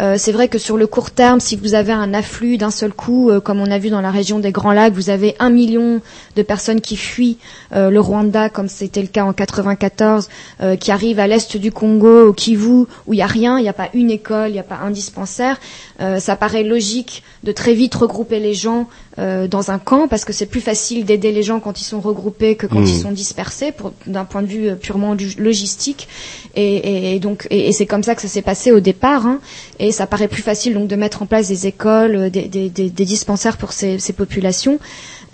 Euh, 0.00 0.14
c'est 0.16 0.32
vrai 0.32 0.48
que 0.48 0.58
sur 0.58 0.76
le 0.76 0.86
court 0.86 1.10
terme, 1.10 1.40
si 1.40 1.56
vous 1.56 1.74
avez 1.74 1.92
un 1.92 2.14
afflux 2.14 2.56
d'un 2.56 2.70
seul 2.70 2.92
coup, 2.92 3.30
euh, 3.30 3.40
comme 3.40 3.60
on 3.60 3.70
a 3.70 3.78
vu 3.78 3.90
dans 3.90 4.00
la 4.00 4.10
région 4.10 4.38
des 4.38 4.50
Grands 4.50 4.72
Lacs, 4.72 4.94
vous 4.94 5.10
avez 5.10 5.36
un 5.38 5.50
million 5.50 6.00
de 6.36 6.42
personnes 6.42 6.80
qui 6.80 6.96
fuient 6.96 7.36
euh, 7.74 7.90
le 7.90 8.00
Rwanda, 8.00 8.48
comme 8.48 8.68
c'était 8.68 9.02
le 9.02 9.08
cas 9.08 9.24
en 9.24 9.32
94, 9.32 10.28
euh, 10.62 10.76
qui 10.76 10.90
arrivent 10.90 11.20
à 11.20 11.26
l'est 11.26 11.56
du 11.56 11.70
Congo, 11.70 12.28
au 12.28 12.32
Kivu, 12.32 12.86
où 13.06 13.12
il 13.12 13.16
n'y 13.16 13.22
a 13.22 13.26
rien, 13.26 13.58
il 13.58 13.62
n'y 13.62 13.68
a 13.68 13.74
pas 13.74 13.90
une 13.92 14.10
école, 14.10 14.48
il 14.48 14.54
n'y 14.54 14.58
a 14.58 14.64
pas 14.64 14.78
un 14.82 14.90
dispensaire. 14.90 15.58
Euh, 16.00 16.18
ça 16.18 16.34
paraît 16.36 16.62
logique 16.62 17.22
de 17.44 17.52
très 17.52 17.74
vite 17.74 17.94
regrouper 17.94 18.40
les 18.40 18.54
gens 18.54 18.88
euh, 19.18 19.46
dans 19.48 19.70
un 19.70 19.78
camp, 19.78 20.08
parce 20.08 20.24
que 20.24 20.32
c'est 20.32 20.46
plus 20.46 20.60
facile 20.62 21.04
d'aider 21.04 21.30
les 21.30 21.42
gens 21.42 21.60
quand 21.60 21.80
ils 21.80 21.84
sont 21.84 22.00
regroupés 22.00 22.56
que 22.56 22.66
quand 22.66 22.80
Mmh. 22.80 22.86
ils 22.86 23.00
sont 23.00 23.10
dispersés, 23.12 23.70
pour- 23.72 23.92
d'un 24.06 24.24
point 24.24 24.40
de 24.42 24.46
vue 24.46 24.68
euh, 24.70 24.74
purement 24.76 25.14
logistique. 25.38 26.08
Et, 26.56 26.76
et- 26.76 27.14
et 27.16 27.20
donc, 27.20 27.46
et, 27.50 27.68
et 27.68 27.72
c'est 27.72 27.86
comme 27.86 28.02
ça 28.02 28.14
que 28.14 28.22
ça 28.22 28.28
s'est 28.28 28.42
passé 28.42 28.72
au 28.72 28.80
départ. 28.80 29.26
hein. 29.26 29.40
et 29.78 29.92
ça 29.92 30.06
paraît 30.06 30.28
plus 30.28 30.42
facile 30.42 30.74
donc 30.74 30.88
de 30.88 30.96
mettre 30.96 31.22
en 31.22 31.26
place 31.26 31.48
des 31.48 31.66
écoles, 31.66 32.30
des, 32.30 32.42
des, 32.48 32.68
des, 32.70 32.90
des 32.90 33.04
dispensaires 33.04 33.56
pour 33.56 33.72
ces, 33.72 33.98
ces 33.98 34.12
populations. 34.12 34.78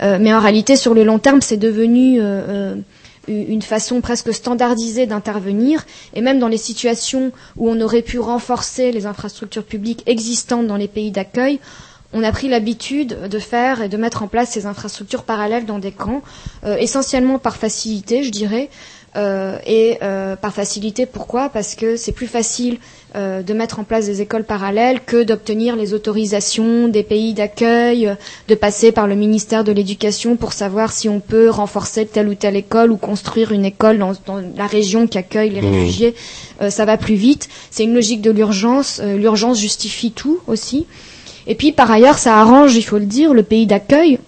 Euh, 0.03 0.17
mais 0.21 0.33
en 0.33 0.39
réalité, 0.39 0.75
sur 0.75 0.93
le 0.93 1.03
long 1.03 1.17
terme, 1.19 1.41
c'est 1.41 1.57
devenu 1.57 2.19
euh, 2.19 2.23
euh, 2.23 2.75
une 3.27 3.61
façon 3.61 4.01
presque 4.01 4.33
standardisée 4.33 5.05
d'intervenir, 5.05 5.85
et 6.13 6.21
même 6.21 6.39
dans 6.39 6.47
les 6.47 6.57
situations 6.57 7.31
où 7.55 7.69
on 7.69 7.79
aurait 7.81 8.01
pu 8.01 8.19
renforcer 8.19 8.91
les 8.91 9.05
infrastructures 9.05 9.63
publiques 9.65 10.03
existantes 10.05 10.67
dans 10.67 10.77
les 10.77 10.87
pays 10.87 11.11
d'accueil, 11.11 11.59
on 12.13 12.23
a 12.23 12.31
pris 12.31 12.47
l'habitude 12.47 13.27
de 13.29 13.39
faire 13.39 13.81
et 13.81 13.89
de 13.89 13.97
mettre 13.97 14.23
en 14.23 14.27
place 14.27 14.51
ces 14.51 14.65
infrastructures 14.65 15.23
parallèles 15.23 15.65
dans 15.65 15.79
des 15.79 15.91
camps, 15.91 16.21
euh, 16.63 16.77
essentiellement 16.77 17.37
par 17.37 17.57
facilité, 17.57 18.23
je 18.23 18.31
dirais. 18.31 18.69
Euh, 19.15 19.57
et 19.65 19.97
euh, 20.03 20.35
par 20.35 20.53
facilité, 20.53 21.05
pourquoi? 21.05 21.49
Parce 21.49 21.75
que 21.75 21.95
c'est 21.95 22.11
plus 22.11 22.27
facile 22.27 22.77
euh, 23.15 23.43
de 23.43 23.53
mettre 23.53 23.79
en 23.79 23.83
place 23.83 24.07
des 24.07 24.21
écoles 24.21 24.43
parallèles 24.43 25.01
que 25.05 25.23
d'obtenir 25.23 25.75
les 25.75 25.93
autorisations 25.93 26.87
des 26.87 27.03
pays 27.03 27.33
d'accueil, 27.33 28.15
de 28.47 28.55
passer 28.55 28.91
par 28.91 29.05
le 29.07 29.15
ministère 29.15 29.63
de 29.63 29.71
l'Éducation 29.71 30.35
pour 30.35 30.53
savoir 30.53 30.91
si 30.91 31.07
on 31.07 31.19
peut 31.19 31.49
renforcer 31.49 32.05
telle 32.05 32.27
ou 32.29 32.35
telle 32.35 32.55
école 32.55 32.91
ou 32.91 32.97
construire 32.97 33.51
une 33.51 33.65
école 33.65 33.99
dans, 33.99 34.13
dans 34.25 34.41
la 34.55 34.67
région 34.67 35.07
qui 35.07 35.17
accueille 35.17 35.51
les 35.51 35.61
Mmh. 35.67 35.73
réfugiés. 35.73 36.15
Euh, 36.61 36.69
ça 36.69 36.85
va 36.85 36.97
plus 36.97 37.15
vite. 37.15 37.49
C'est 37.71 37.83
une 37.83 37.93
logique 37.93 38.21
de 38.21 38.31
l'urgence. 38.31 38.99
Euh, 39.03 39.17
l'urgence 39.17 39.59
justifie 39.59 40.11
tout 40.11 40.39
aussi. 40.47 40.85
Et 41.45 41.55
puis 41.55 41.71
par 41.71 41.89
ailleurs, 41.91 42.17
ça 42.17 42.37
arrange, 42.37 42.75
il 42.75 42.81
faut 42.83 42.97
le 42.97 43.05
dire, 43.05 43.33
le 43.33 43.43
pays 43.43 43.67
d'accueil. 43.67 44.19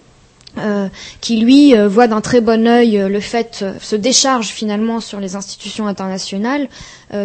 Euh, 0.58 0.88
qui 1.20 1.38
lui 1.38 1.76
euh, 1.76 1.86
voit 1.88 2.08
d'un 2.08 2.20
très 2.20 2.40
bon 2.40 2.66
œil 2.66 2.98
euh, 2.98 3.08
le 3.08 3.20
fait 3.20 3.64
se 3.80 3.94
décharge 3.96 4.48
finalement 4.48 5.00
sur 5.00 5.20
les 5.20 5.36
institutions 5.36 5.86
internationales 5.86 6.68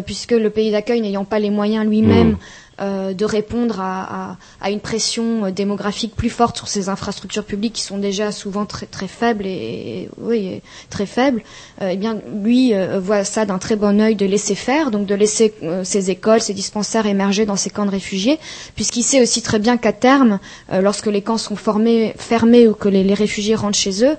puisque 0.05 0.31
le 0.31 0.49
pays 0.49 0.71
d'accueil 0.71 0.99
n'ayant 0.99 1.25
pas 1.25 1.37
les 1.37 1.51
moyens 1.51 1.85
lui-même 1.85 2.31
Mmh. 2.31 2.37
Euh, 2.81 3.13
de 3.13 3.25
répondre 3.25 3.79
à, 3.79 4.37
une 4.69 4.79
pression 4.79 5.45
euh, 5.45 5.51
démographique 5.51 6.15
plus 6.15 6.29
forte 6.29 6.57
sur 6.57 6.67
ces 6.67 6.89
infrastructures 6.89 7.43
publiques 7.43 7.73
qui 7.73 7.81
sont 7.81 7.97
déjà 7.97 8.31
souvent 8.31 8.65
très 8.65 8.85
très 8.85 9.07
faibles 9.07 9.45
et, 9.45 10.09
oui 10.17 10.61
très 10.89 11.05
faibles, 11.05 11.41
euh, 11.81 11.89
eh 11.91 11.97
bien 11.97 12.19
lui 12.43 12.73
euh, 12.73 12.99
voit 12.99 13.23
ça 13.23 13.45
d'un 13.45 13.57
très 13.59 13.75
bon 13.75 14.01
œil 14.01 14.15
de 14.15 14.25
laisser 14.25 14.55
faire, 14.55 14.91
donc 14.91 15.05
de 15.05 15.15
laisser 15.15 15.53
ces 15.83 16.09
écoles, 16.09 16.41
ces 16.41 16.53
dispensaires 16.53 17.05
émerger 17.05 17.45
dans 17.45 17.55
ces 17.55 17.69
camps 17.69 17.85
de 17.85 17.91
réfugiés, 17.91 18.39
puisqu'il 18.75 19.03
sait 19.03 19.21
aussi 19.21 19.41
très 19.41 19.59
bien 19.59 19.77
qu'à 19.77 19.93
terme, 19.93 20.39
lorsque 20.81 21.07
les 21.07 21.21
camps 21.21 21.37
sont 21.37 21.55
formés, 21.55 22.13
fermés 22.17 22.67
ou 22.67 22.73
que 22.73 22.89
les 22.89 23.13
réfugiés 23.13 23.55
rentrent 23.55 23.77
chez 23.77 24.03
eux, 24.03 24.15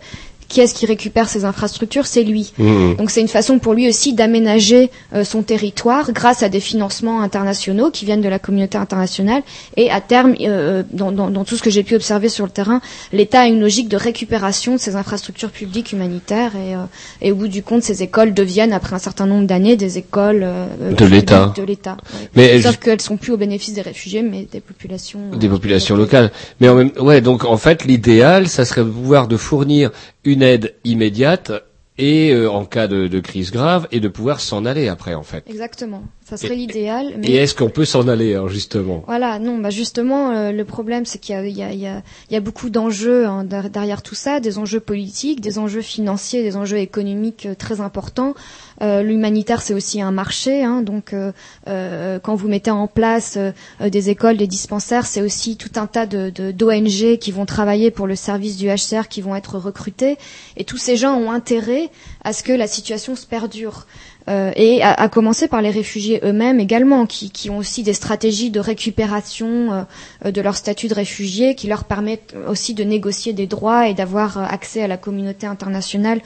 qui 0.49 0.61
est-ce 0.61 0.75
qui 0.75 0.87
récupère 0.87 1.29
ces 1.29 1.45
infrastructures? 1.45 2.07
C'est 2.07 2.23
lui. 2.23 2.53
Mhm. 2.59 2.97
Donc 2.97 3.11
c'est 3.11 3.21
une 3.21 3.29
façon 3.29 3.59
pour 3.59 3.75
lui 3.75 3.89
aussi 3.89 4.13
d'aménager 4.15 4.91
euh, 5.15 5.25
son 5.25 5.43
territoire 5.43 6.13
grâce 6.13 6.43
à 6.43 6.49
des 6.49 6.61
financements 6.61 7.21
internationaux 7.21 7.91
qui 7.91 8.05
viennent 8.05 8.21
de 8.23 8.29
la 8.29 8.39
communauté 8.39 8.79
internationale. 8.79 9.43
Et 9.77 9.91
à 9.91 10.01
terme, 10.01 10.35
euh, 10.41 10.83
dans, 10.93 11.13
dans- 11.13 11.31
dans 11.31 11.45
tout 11.45 11.57
ce 11.57 11.63
que 11.63 11.71
j'ai 11.71 11.83
pu 11.83 11.95
observer 11.95 12.29
sur 12.29 12.45
le 12.45 12.51
terrain, 12.51 12.81
l'État 13.13 13.41
a 13.41 13.47
une 13.47 13.61
logique 13.61 13.89
de 13.89 13.97
récupération 13.97 14.75
de 14.75 14.79
ces 14.81 14.97
infrastructures 14.97 15.51
publiques 15.51 15.93
humanitaires. 15.93 16.53
Et, 16.57 16.75
euh, 16.75 16.79
et 17.23 17.33
au 17.33 17.35
bout 17.37 17.49
du 17.49 17.63
compte, 17.63 17.83
ces 17.83 18.03
écoles 18.03 18.33
deviennent, 18.35 18.73
après 18.73 18.95
un 18.95 18.99
certain 19.01 19.27
nombre 19.27 19.47
d'années, 19.47 19.77
des 19.77 19.99
écoles 19.99 20.43
euh, 20.45 20.93
De 20.93 21.05
l'État. 21.07 21.53
De, 21.57 21.63
l'État. 21.63 21.97
ouais. 22.15 22.29
Mais 22.37 22.61
Sauf 22.63 22.75
je- 22.75 22.79
qu'elles 22.79 23.01
sont 23.01 23.17
plus 23.17 23.33
au 23.33 23.37
bénéfice 23.37 23.75
des 23.75 23.83
réfugiés, 23.83 24.23
mais 24.23 24.47
des 24.51 24.61
populations. 24.61 25.21
euh, 25.33 25.37
des 25.37 25.49
populations 25.49 25.97
locales. 25.97 26.31
Mais 26.61 26.69
en 26.69 26.75
même, 26.77 26.93
ouais, 27.01 27.21
donc 27.21 27.45
en 27.45 27.57
fait, 27.57 27.85
l'idéal, 27.85 28.49
ça 28.49 28.65
serait 28.65 28.83
de 28.83 28.91
pouvoir 28.91 29.27
de 29.29 29.37
fournir 29.37 29.91
une 30.25 30.36
aide 30.43 30.75
immédiate 30.85 31.53
et 31.99 32.31
euh, 32.35 32.51
en 32.51 32.67
cas 32.67 32.89
de, 32.89 33.09
de 33.09 33.21
crise 33.21 33.51
grave 33.51 33.89
et 33.91 34.01
de 34.01 34.09
pouvoir 34.09 34.41
s'en 34.41 34.67
aller 34.67 34.87
après, 34.87 35.15
en 35.15 35.23
fait. 35.23 35.43
Exactement. 35.49 36.03
Ça 36.29 36.37
serait 36.37 36.55
l'idéal. 36.55 37.15
Mais... 37.19 37.29
Et 37.29 37.35
est-ce 37.37 37.55
qu'on 37.55 37.71
peut 37.71 37.87
s'en 37.87 38.07
aller, 38.07 38.35
alors, 38.35 38.49
justement? 38.51 39.03
Voilà, 39.07 39.39
non, 39.39 39.57
bah 39.59 39.71
justement, 39.71 40.31
euh, 40.33 40.53
le 40.53 40.65
problème, 40.67 41.07
c'est 41.07 41.19
qu'il 41.19 41.35
y 41.35 41.39
a, 41.39 41.47
il 41.47 41.57
y, 41.57 41.63
a, 41.63 41.73
il 41.73 41.79
y, 41.79 41.87
a, 41.87 42.03
il 42.29 42.35
y 42.35 42.37
a 42.37 42.41
beaucoup 42.41 42.69
d'enjeux 42.69 43.25
hein, 43.27 43.45
der- 43.45 43.71
derrière 43.71 44.03
tout 44.03 44.15
ça, 44.17 44.41
des 44.41 44.59
enjeux 44.59 44.81
politiques, 44.81 45.41
des 45.41 45.59
enjeux 45.59 45.81
financiers, 45.83 46.43
des 46.43 46.57
enjeux 46.57 46.79
économiques 46.79 47.47
euh, 47.47 47.55
très 47.55 47.81
importants. 47.81 48.35
Euh, 48.83 49.03
L'humanitaire, 49.03 49.63
c'est 49.63 49.75
aussi 49.75 50.01
un 50.01 50.11
marché, 50.13 50.63
hein, 50.65 50.83
donc 50.83 51.13
euh, 51.13 51.33
euh, 51.69 52.19
quand 52.19 52.35
vous 52.35 52.49
mettez 52.49 52.71
en 52.71 52.87
place 52.87 53.39
des 53.81 54.11
écoles, 54.11 54.37
des 54.37 54.47
dispensaires, 54.47 55.07
c'est 55.07 55.23
aussi 55.23 55.57
tout 55.57 55.71
un 55.77 55.87
tas 55.87 56.07
de- 56.07 56.31
d'ONG 56.53 57.19
qui 57.19 57.33
vont 57.33 57.47
travailler 57.47 57.91
pour 57.91 58.07
le 58.07 58.15
service 58.17 58.57
du 58.57 58.69
HCR, 58.69 59.09
qui 59.09 59.21
vont 59.23 59.35
être 59.35 59.59
recrutés, 59.59 60.19
et 60.57 60.65
tous 60.65 60.77
ces 60.79 60.97
gens 60.97 61.15
ont 61.17 61.31
intérêt 61.31 61.91
à 62.25 62.33
ce 62.33 62.43
que 62.43 62.53
la 62.53 62.67
situation 62.67 63.17
se 63.17 63.27
perdure. 63.27 63.87
Euh, 64.29 64.51
et 64.57 64.83
à, 64.83 65.09
commencer 65.09 65.47
par 65.47 65.63
les 65.63 65.71
réfugiés 65.71 66.21
eux-mêmes 66.25 66.59
également, 66.59 67.07
qui, 67.07 67.49
ont 67.49 67.59
aussi 67.59 67.83
des 67.85 67.93
stratégies 67.93 68.51
de 68.51 68.59
récupération 68.59 69.87
euh, 70.25 70.31
de 70.31 70.41
leur 70.41 70.57
statut 70.57 70.89
de 70.89 70.95
réfugié, 70.95 71.55
qui 71.55 71.69
leur 71.69 71.85
permettent 71.85 72.35
aussi 72.49 72.75
de 72.75 72.83
négocier 72.83 73.33
des 73.33 73.47
droits 73.47 73.89
et 73.89 73.95
d'avoir 73.95 74.39
euh, 74.39 74.45
accès 74.49 74.83
à 74.83 74.89
la 74.89 74.97
communauté 74.97 75.47
internationale 75.47 76.21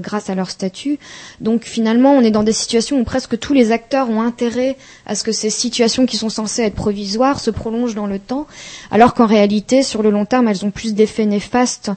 grâce 0.00 0.28
à 0.28 0.34
leur 0.34 0.50
statut. 0.50 0.98
Donc 1.40 1.64
finalement, 1.64 2.12
on 2.12 2.20
est 2.20 2.30
dans 2.30 2.42
des 2.42 2.52
situations 2.52 3.00
où 3.00 3.04
presque 3.04 3.38
tous 3.38 3.54
les 3.54 3.72
acteurs 3.72 4.10
ont 4.10 4.20
intérêt 4.20 4.76
à 5.06 5.14
ce 5.14 5.24
que 5.24 5.32
ces 5.32 5.48
situations 5.48 6.04
qui 6.04 6.18
sont 6.18 6.28
censées 6.28 6.62
être 6.62 6.74
provisoires 6.74 7.40
se 7.40 7.50
prolongent 7.50 7.94
dans 7.94 8.06
le 8.06 8.18
temps, 8.18 8.46
alors 8.90 9.14
qu'en 9.14 9.26
réalité, 9.26 9.82
sur 9.82 10.02
le 10.02 10.10
long 10.10 10.26
terme, 10.26 10.48
elles 10.48 10.66
ont 10.66 10.70
plus 10.70 10.94
d'effets 10.94 11.24
néfastes 11.24 11.90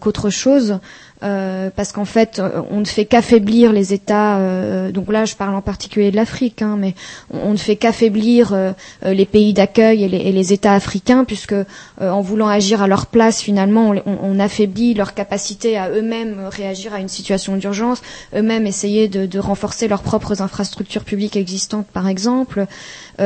qu'autre 0.00 0.30
chose. 0.30 0.80
Euh, 1.22 1.68
parce 1.74 1.92
qu'en 1.92 2.06
fait, 2.06 2.38
euh, 2.38 2.62
on 2.70 2.80
ne 2.80 2.84
fait 2.86 3.04
qu'affaiblir 3.04 3.72
les 3.72 3.92
États. 3.92 4.38
euh, 4.38 4.90
donc 4.90 5.12
là, 5.12 5.26
je 5.26 5.36
parle 5.36 5.54
en 5.54 5.60
particulier 5.60 6.10
de 6.10 6.16
l'Afrique, 6.16 6.62
hein, 6.62 6.76
mais 6.78 6.94
on, 7.30 7.52
ne 7.52 7.56
fait 7.58 7.76
qu'affaiblir 7.76 8.54
euh, 8.54 8.72
euh, 9.04 9.12
les 9.12 9.26
pays 9.26 9.52
d'accueil 9.52 10.04
et 10.04 10.08
les, 10.08 10.52
États 10.52 10.72
africains, 10.72 11.24
puisque 11.24 11.52
euh, 11.52 11.64
en 12.00 12.22
voulant 12.22 12.48
agir 12.48 12.80
à 12.82 12.88
leur 12.88 13.06
place, 13.06 13.42
finalement, 13.42 13.92
on, 14.06 14.40
affaiblit 14.40 14.94
leur 14.94 15.12
capacité 15.12 15.76
à 15.76 15.90
eux-mêmes 15.90 16.48
réagir 16.50 16.94
à 16.94 17.00
une 17.00 17.08
situation 17.08 17.56
d'urgence, 17.56 18.00
eux-mêmes 18.34 18.66
essayer 18.66 19.08
de, 19.08 19.26
de 19.26 19.38
renforcer 19.38 19.86
leurs 19.86 20.02
propres 20.02 20.40
infrastructures 20.40 21.04
publiques 21.04 21.36
existantes, 21.36 21.86
par 21.92 22.08
exemple. 22.08 22.66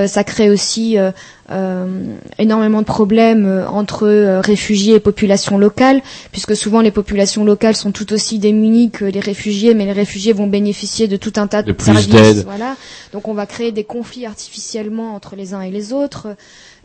Ça 0.06 0.24
crée 0.24 0.50
aussi 0.50 0.98
euh, 0.98 2.14
énormément 2.38 2.80
de 2.80 2.86
problèmes 2.86 3.64
entre 3.68 4.40
réfugiés 4.40 4.94
et 4.94 5.00
populations 5.00 5.56
locales, 5.56 6.02
puisque 6.32 6.56
souvent 6.56 6.80
les 6.80 6.90
populations 6.90 7.44
locales 7.44 7.76
sont 7.76 7.83
tout 7.92 8.12
aussi 8.12 8.38
démunies 8.38 8.90
que 8.90 9.04
les 9.04 9.20
réfugiés, 9.20 9.74
mais 9.74 9.84
les 9.84 9.92
réfugiés 9.92 10.32
vont 10.32 10.46
bénéficier 10.46 11.08
de 11.08 11.16
tout 11.16 11.32
un 11.36 11.46
tas 11.46 11.62
de, 11.62 11.74
services. 11.78 12.44
Voilà. 12.44 12.76
Donc 13.12 13.28
on 13.28 13.34
va 13.34 13.46
créer 13.46 13.72
des 13.72 13.84
conflits 13.84 14.26
artificiellement 14.26 15.14
entre 15.14 15.36
les 15.36 15.54
uns 15.54 15.60
et 15.60 15.70
les 15.70 15.92
autres. 15.92 16.36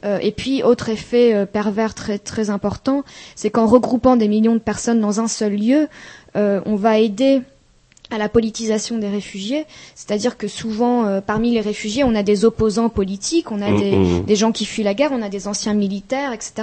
Euh, 0.06 0.18
et 0.22 0.32
puis, 0.32 0.64
autre 0.64 0.90
effet 0.90 1.34
euh, 1.34 1.46
pervers 1.46 1.94
très, 1.94 2.20
très 2.20 2.50
important, 2.50 3.04
c'est 3.36 3.50
qu'en 3.50 3.68
regroupant 3.68 4.16
des 4.16 4.28
millions 4.28 4.54
de 4.54 4.60
personnes 4.60 5.02
dans 5.02 5.20
un 5.20 5.28
seul 5.28 5.56
lieu, 5.56 5.88
euh, 6.36 6.62
on 6.66 6.76
va 6.76 7.00
aider 7.00 7.42
à 8.12 8.18
la 8.18 8.28
politisation 8.30 8.98
des 8.98 9.08
réfugiés, 9.10 9.66
c'est-à-dire 9.96 10.38
que 10.38 10.48
souvent 10.48 11.06
euh, 11.06 11.22
parmi 11.22 11.52
les 11.52 11.62
réfugiés, 11.62 12.04
on 12.04 12.16
a 12.16 12.24
des 12.24 12.44
opposants 12.46 12.90
politiques, 12.90 13.52
on 13.52 13.62
a 13.62 13.70
Mm, 13.70 13.80
des, 13.80 13.92
mm. 13.96 14.24
des 14.26 14.36
gens 14.36 14.52
qui 14.52 14.66
fuient 14.66 14.84
la 14.84 14.96
guerre, 14.96 15.12
on 15.14 15.22
a 15.22 15.30
des 15.30 15.48
anciens 15.48 15.76
militaires, 15.76 16.34
etc. 16.34 16.54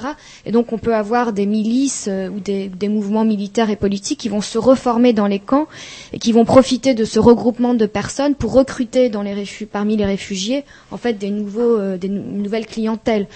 Et 0.45 0.51
donc 0.51 0.73
on 0.73 0.79
peut 0.79 0.95
avoir 0.95 1.33
des 1.33 1.47
milices 1.47 2.07
euh, 2.09 2.29
ou 2.29 2.41
des, 2.41 2.69
des 2.69 2.89
mouvements 2.89 3.25
militaires 3.25 3.71
et 3.71 3.77
politiques 3.77 4.19
qui 4.19 4.29
vont 4.29 4.41
se 4.41 4.59
reformer 4.59 5.13
dans 5.13 5.29
les 5.29 5.39
camps 5.39 5.67
et 6.13 6.19
qui 6.19 6.33
vont 6.33 6.45
profiter 6.45 6.95
de 6.95 7.05
ce 7.05 7.21
regroupement 7.21 7.75
de 7.75 7.87
personnes 7.87 8.35
pour 8.35 8.53
recruter 8.53 9.09
dans 9.09 9.23
les 9.23 9.35
réfu- 9.35 9.67
parmi 9.67 9.97
les 9.97 10.05
réfugiés 10.07 10.65
en 10.91 10.97
fait 10.97 11.13
des 11.15 11.31
nouveaux, 11.31 11.77
euh, 11.79 11.97
des 11.97 12.09
nou- 12.09 12.25
une 12.35 12.43
nouvelle 12.43 12.67
clientèle. 12.67 13.29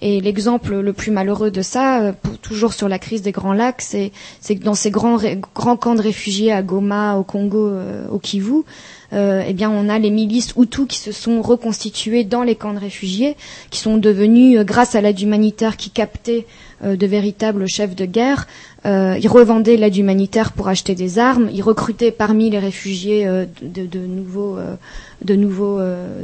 Et 0.00 0.20
l'exemple 0.20 0.76
le 0.76 0.92
plus 0.92 1.10
malheureux 1.10 1.50
de 1.50 1.62
ça, 1.62 2.02
euh, 2.02 2.12
toujours 2.42 2.72
sur 2.72 2.88
la 2.88 2.98
crise 2.98 3.22
des 3.22 3.32
Grands 3.32 3.52
Lacs, 3.52 3.82
c'est 3.82 4.10
que 4.48 4.62
dans 4.64 4.74
ces 4.74 4.90
grands, 4.90 5.18
grands 5.54 5.76
camps 5.76 5.94
de 5.94 6.02
réfugiés 6.02 6.52
à 6.52 6.62
Goma, 6.62 7.16
au 7.16 7.24
Congo, 7.24 7.66
euh, 7.66 8.06
au 8.08 8.18
Kivu, 8.18 8.62
euh, 9.14 9.42
eh 9.46 9.54
bien, 9.54 9.70
on 9.70 9.88
a 9.88 9.98
les 9.98 10.10
milices 10.10 10.52
Hutus 10.56 10.86
qui 10.86 10.98
se 10.98 11.12
sont 11.12 11.40
reconstituées 11.40 12.24
dans 12.24 12.42
les 12.42 12.54
camps 12.56 12.74
de 12.74 12.78
réfugiés, 12.78 13.36
qui 13.70 13.80
sont 13.80 13.96
devenus, 13.96 14.58
euh, 14.58 14.64
grâce 14.64 14.94
à 14.94 15.00
l'aide 15.00 15.18
humanitaire 15.20 15.76
qui 15.78 15.90
captait 15.90 16.46
euh, 16.84 16.94
de 16.94 17.06
véritables 17.06 17.66
chefs 17.68 17.96
de 17.96 18.04
guerre, 18.04 18.46
euh, 18.86 19.16
ils 19.20 19.28
revendaient 19.28 19.76
l'aide 19.76 19.96
humanitaire 19.96 20.52
pour 20.52 20.68
acheter 20.68 20.94
des 20.94 21.18
armes, 21.18 21.48
ils 21.52 21.62
recrutaient 21.62 22.12
parmi 22.12 22.50
les 22.50 22.58
réfugiés 22.58 23.26
de, 23.62 23.98
nouveaux, 24.06 24.56
de 25.24 25.34
nouveaux 25.34 25.80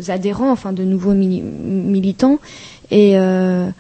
adhérents, 0.09 0.53
enfin 0.53 0.72
de 0.72 0.85
nouveaux 0.85 1.14
mili- 1.14 1.43
militants, 1.43 2.39
et 2.95 3.18
euh, 3.18 3.70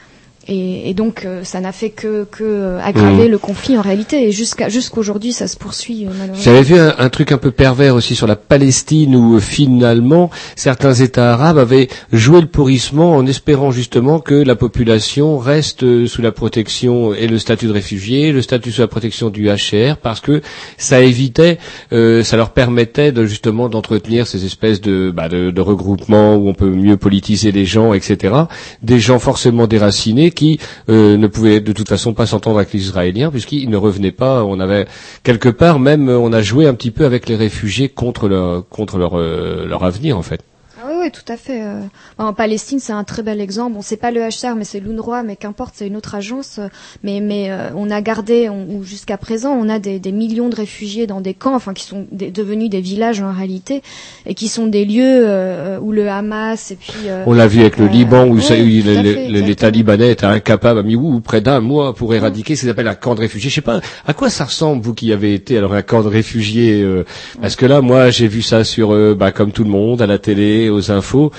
et, 0.48 0.90
et 0.90 0.94
donc 0.94 1.24
euh, 1.24 1.42
ça 1.44 1.60
n'a 1.60 1.72
fait 1.72 1.90
que, 1.90 2.26
que 2.30 2.44
euh, 2.44 2.80
aggraver 2.82 3.24
Mhm. 3.26 3.30
le 3.30 3.38
conflit 3.38 3.76
en 3.78 3.82
réalité 3.82 4.26
et 4.28 4.32
jusqu'à 4.32 4.68
jusqu'aujourd'hui 4.68 5.32
ça 5.32 5.46
se 5.46 5.56
poursuit 5.56 6.04
euh, 6.06 6.10
malheureusement. 6.18 6.42
J'avais 6.44 6.62
vu 6.62 6.78
un, 6.78 6.94
un 6.98 7.08
truc 7.08 7.32
un 7.32 7.38
peu 7.38 7.50
pervers 7.50 7.94
aussi 7.94 8.14
sur 8.14 8.26
la 8.26 8.36
Palestine 8.36 9.14
où 9.16 9.36
euh, 9.36 9.40
finalement 9.40 10.30
certains 10.56 10.94
États 10.94 11.32
arabes 11.32 11.58
avaient 11.58 11.88
joué 12.12 12.40
le 12.40 12.46
pourrissement 12.46 13.16
en 13.16 13.26
espérant 13.26 13.70
justement 13.70 14.18
que 14.20 14.34
la 14.34 14.56
population 14.56 15.38
reste 15.38 15.82
euh, 15.82 16.06
sous 16.06 16.22
la 16.22 16.32
protection 16.32 17.14
et 17.14 17.26
le 17.26 17.38
statut 17.38 17.66
de 17.66 17.72
réfugié, 17.72 18.32
le 18.32 18.42
statut 18.42 18.72
sous 18.72 18.80
la 18.80 18.88
protection 18.88 19.30
du 19.30 19.48
HCR, 19.48 19.96
parce 20.02 20.20
que 20.20 20.42
ça 20.78 21.00
évitait, 21.02 21.58
euh, 21.92 22.22
ça 22.22 22.36
leur 22.36 22.50
permettait 22.50 23.12
de 23.12 23.24
justement 23.26 23.68
d'entretenir 23.68 24.26
ces 24.26 24.44
espèces 24.44 24.80
de, 24.80 25.12
bah, 25.14 25.28
de, 25.28 25.50
de 25.50 25.60
regroupements 25.60 26.36
où 26.36 26.48
on 26.48 26.54
peut 26.54 26.68
mieux 26.68 26.96
politiser 26.96 27.52
les 27.52 27.64
gens, 27.64 27.94
etc. 27.94 28.34
Des 28.82 28.98
gens 29.00 29.18
forcément 29.18 29.66
déracinés 29.66 30.30
qui 30.34 30.58
euh, 30.88 31.16
ne 31.16 31.26
pouvaient 31.26 31.60
de 31.60 31.72
toute 31.72 31.88
façon 31.88 32.12
pas 32.12 32.26
s'entendre 32.26 32.58
avec 32.58 32.72
les 32.72 32.80
Israéliens 32.80 33.30
puisqu'ils 33.30 33.70
ne 33.70 33.76
revenaient 33.76 34.12
pas. 34.12 34.44
On 34.44 34.60
avait 34.60 34.86
quelque 35.22 35.48
part 35.48 35.78
même, 35.78 36.08
on 36.08 36.32
a 36.32 36.42
joué 36.42 36.66
un 36.66 36.74
petit 36.74 36.90
peu 36.90 37.04
avec 37.04 37.28
les 37.28 37.36
réfugiés 37.36 37.88
contre 37.88 38.28
leur 38.28 38.68
contre 38.68 38.98
leur 38.98 39.18
euh, 39.18 39.66
leur 39.66 39.84
avenir 39.84 40.18
en 40.18 40.22
fait. 40.22 40.40
Ah 40.82 40.93
oui, 41.04 41.10
tout 41.12 41.32
à 41.32 41.36
fait. 41.36 41.62
euh. 41.62 41.80
En 42.18 42.32
Palestine, 42.32 42.78
c'est 42.80 42.92
un 42.92 43.04
très 43.04 43.22
bel 43.22 43.40
exemple. 43.40 43.74
Bon, 43.74 43.82
c'est 43.82 43.96
pas 43.96 44.10
le 44.10 44.20
HCR, 44.20 44.54
mais 44.56 44.64
c'est 44.64 44.80
l'UNRWA, 44.80 45.22
mais 45.22 45.36
qu'importe, 45.36 45.74
c'est 45.76 45.86
une 45.86 45.96
autre 45.96 46.14
agence. 46.14 46.60
Mais, 47.02 47.20
mais 47.20 47.50
euh, 47.50 47.68
on 47.76 47.90
a 47.90 48.00
gardé, 48.00 48.48
ou 48.48 48.82
jusqu'à 48.84 49.16
présent, 49.16 49.52
on 49.52 49.68
a 49.68 49.78
des, 49.78 49.98
des 49.98 50.12
millions 50.12 50.48
de 50.48 50.56
réfugiés 50.56 51.06
dans 51.06 51.20
des 51.20 51.34
camps, 51.34 51.54
enfin, 51.54 51.74
qui 51.74 51.84
sont 51.84 52.06
des- 52.10 52.30
devenus 52.30 52.70
des 52.70 52.80
villages 52.80 53.20
en 53.20 53.32
réalité, 53.32 53.82
et 54.26 54.34
qui 54.34 54.48
sont 54.48 54.66
des 54.66 54.84
lieux 54.84 55.02
euh, 55.04 55.78
où 55.80 55.92
le 55.92 56.08
Hamas 56.08 56.70
et 56.70 56.76
puis. 56.76 56.92
euh, 57.06 57.22
On 57.26 57.32
l'a 57.32 57.46
vu 57.46 57.60
avec 57.60 57.78
le 57.78 57.86
euh, 57.86 57.88
Liban 57.88 58.26
où 58.26 58.34
oui, 58.36 58.42
ça- 58.42 58.54
où 58.54 58.56
fait, 58.56 59.28
l'État 59.28 59.70
libanais 59.70 60.12
était 60.12 60.26
incapable, 60.26 60.80
a 60.80 60.82
mis 60.82 60.96
ou 60.96 61.20
près 61.20 61.40
d'un 61.40 61.60
mois 61.60 61.94
pour 61.94 62.14
éradiquer 62.14 62.56
ce 62.56 62.62
qu'ils 62.62 62.70
appellent 62.70 62.88
un 62.88 62.94
camp 62.94 63.14
de 63.14 63.20
réfugiés. 63.20 63.50
Je 63.50 63.54
sais 63.56 63.60
pas 63.60 63.80
à 64.06 64.14
quoi 64.14 64.30
ça 64.30 64.44
ressemble 64.44 64.82
vous 64.82 64.94
qui 64.94 65.12
avez 65.12 65.34
été 65.34 65.58
alors 65.58 65.74
un 65.74 65.82
camp 65.82 66.02
de 66.02 66.08
réfugiés 66.08 66.82
euh, 66.82 67.04
parce 67.40 67.56
que 67.56 67.66
là 67.66 67.80
moi 67.80 68.10
j'ai 68.10 68.26
vu 68.28 68.42
ça 68.42 68.64
sur 68.64 68.94
bah, 69.16 69.32
comme 69.32 69.52
tout 69.52 69.64
le 69.64 69.70
monde 69.70 70.00
à 70.02 70.06
la 70.06 70.18
télé, 70.18 70.68
aux 70.70 70.90
infos. 70.94 71.30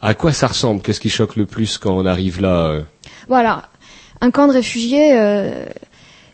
À 0.00 0.14
quoi 0.14 0.32
ça 0.32 0.48
ressemble? 0.48 0.82
Qu'est-ce 0.82 1.00
qui 1.00 1.10
choque 1.10 1.36
le 1.36 1.46
plus 1.46 1.78
quand 1.78 1.94
on 1.96 2.06
arrive 2.06 2.40
là 2.40 2.56
euh? 2.72 2.82
Voilà, 3.28 3.68
un 4.20 4.30
camp 4.30 4.48
de 4.48 4.52
réfugiés. 4.52 5.12
euh, 5.14 5.66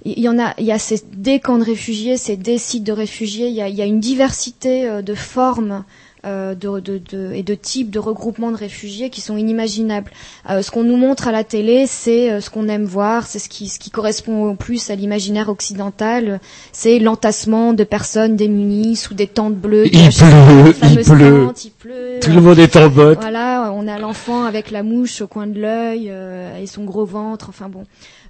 Il 0.05 0.19
y 0.21 0.73
a, 0.73 0.79
ces, 0.79 1.03
des 1.13 1.39
camps 1.41 1.59
de 1.59 1.65
réfugiés, 1.65 2.17
c'est 2.17 2.37
des 2.37 2.57
sites 2.57 2.85
de 2.85 2.93
réfugiés. 2.93 3.49
Il 3.49 3.55
y 3.55 3.61
a, 3.61 3.69
il 3.69 3.75
y 3.75 3.83
a 3.83 3.85
une 3.85 4.01
diversité 4.01 4.89
euh, 4.89 5.03
de 5.03 5.15
formes 5.15 5.85
euh, 6.27 6.55
de, 6.55 6.81
de, 6.81 6.99
de- 6.99 7.33
et 7.33 7.43
de 7.43 7.55
types 7.55 7.91
de 7.91 7.99
regroupements 7.99 8.51
de 8.51 8.57
réfugiés 8.57 9.11
qui 9.11 9.21
sont 9.21 9.37
inimaginables. 9.37 10.11
Euh, 10.51 10.63
ce 10.63 10.71
qu'on 10.71 10.83
nous 10.85 10.97
montre 10.97 11.29
à 11.29 11.33
la 11.33 11.45
télé, 11.45 11.87
c'est 11.87 12.31
euh, 12.31 12.41
ce 12.41 12.51
qu'on 12.51 12.69
aime 12.69 12.85
voir, 12.85 13.27
c'est 13.27 13.39
ce 13.39 13.49
qui, 13.49 13.69
ce 13.69 13.79
qui 13.79 13.91
correspond 13.91 14.51
au 14.51 14.55
plus 14.55 14.91
à 14.91 14.95
l'imaginaire 14.95 15.49
occidental. 15.49 16.41
C'est 16.73 16.99
l'entassement 16.99 17.73
de 17.73 17.85
personnes 17.85 18.37
démunies 18.37 18.97
sous 18.97 19.15
des 19.15 19.27
tentes 19.27 19.55
bleues. 19.57 19.87
Il 19.87 20.09
pleut, 20.11 20.75
il 20.83 20.99
pleut. 21.05 21.47
tentes, 21.47 21.65
il 21.65 21.71
pleut. 21.71 22.19
Tout 22.21 22.31
le 22.31 22.41
monde 22.41 22.59
est 22.59 22.77
en 22.77 22.89
botte. 22.89 23.19
Voilà, 23.21 23.73
on 23.75 23.87
a 23.89 23.99
l'enfant 23.99 24.45
avec 24.45 24.71
la 24.71 24.83
mouche 24.83 25.21
au 25.21 25.27
coin 25.27 25.47
de 25.47 25.61
l'œil 25.61 26.09
euh, 26.11 26.61
et 26.61 26.67
son 26.67 26.85
gros 26.85 27.05
ventre. 27.05 27.47
Enfin 27.49 27.69
bon, 27.69 27.85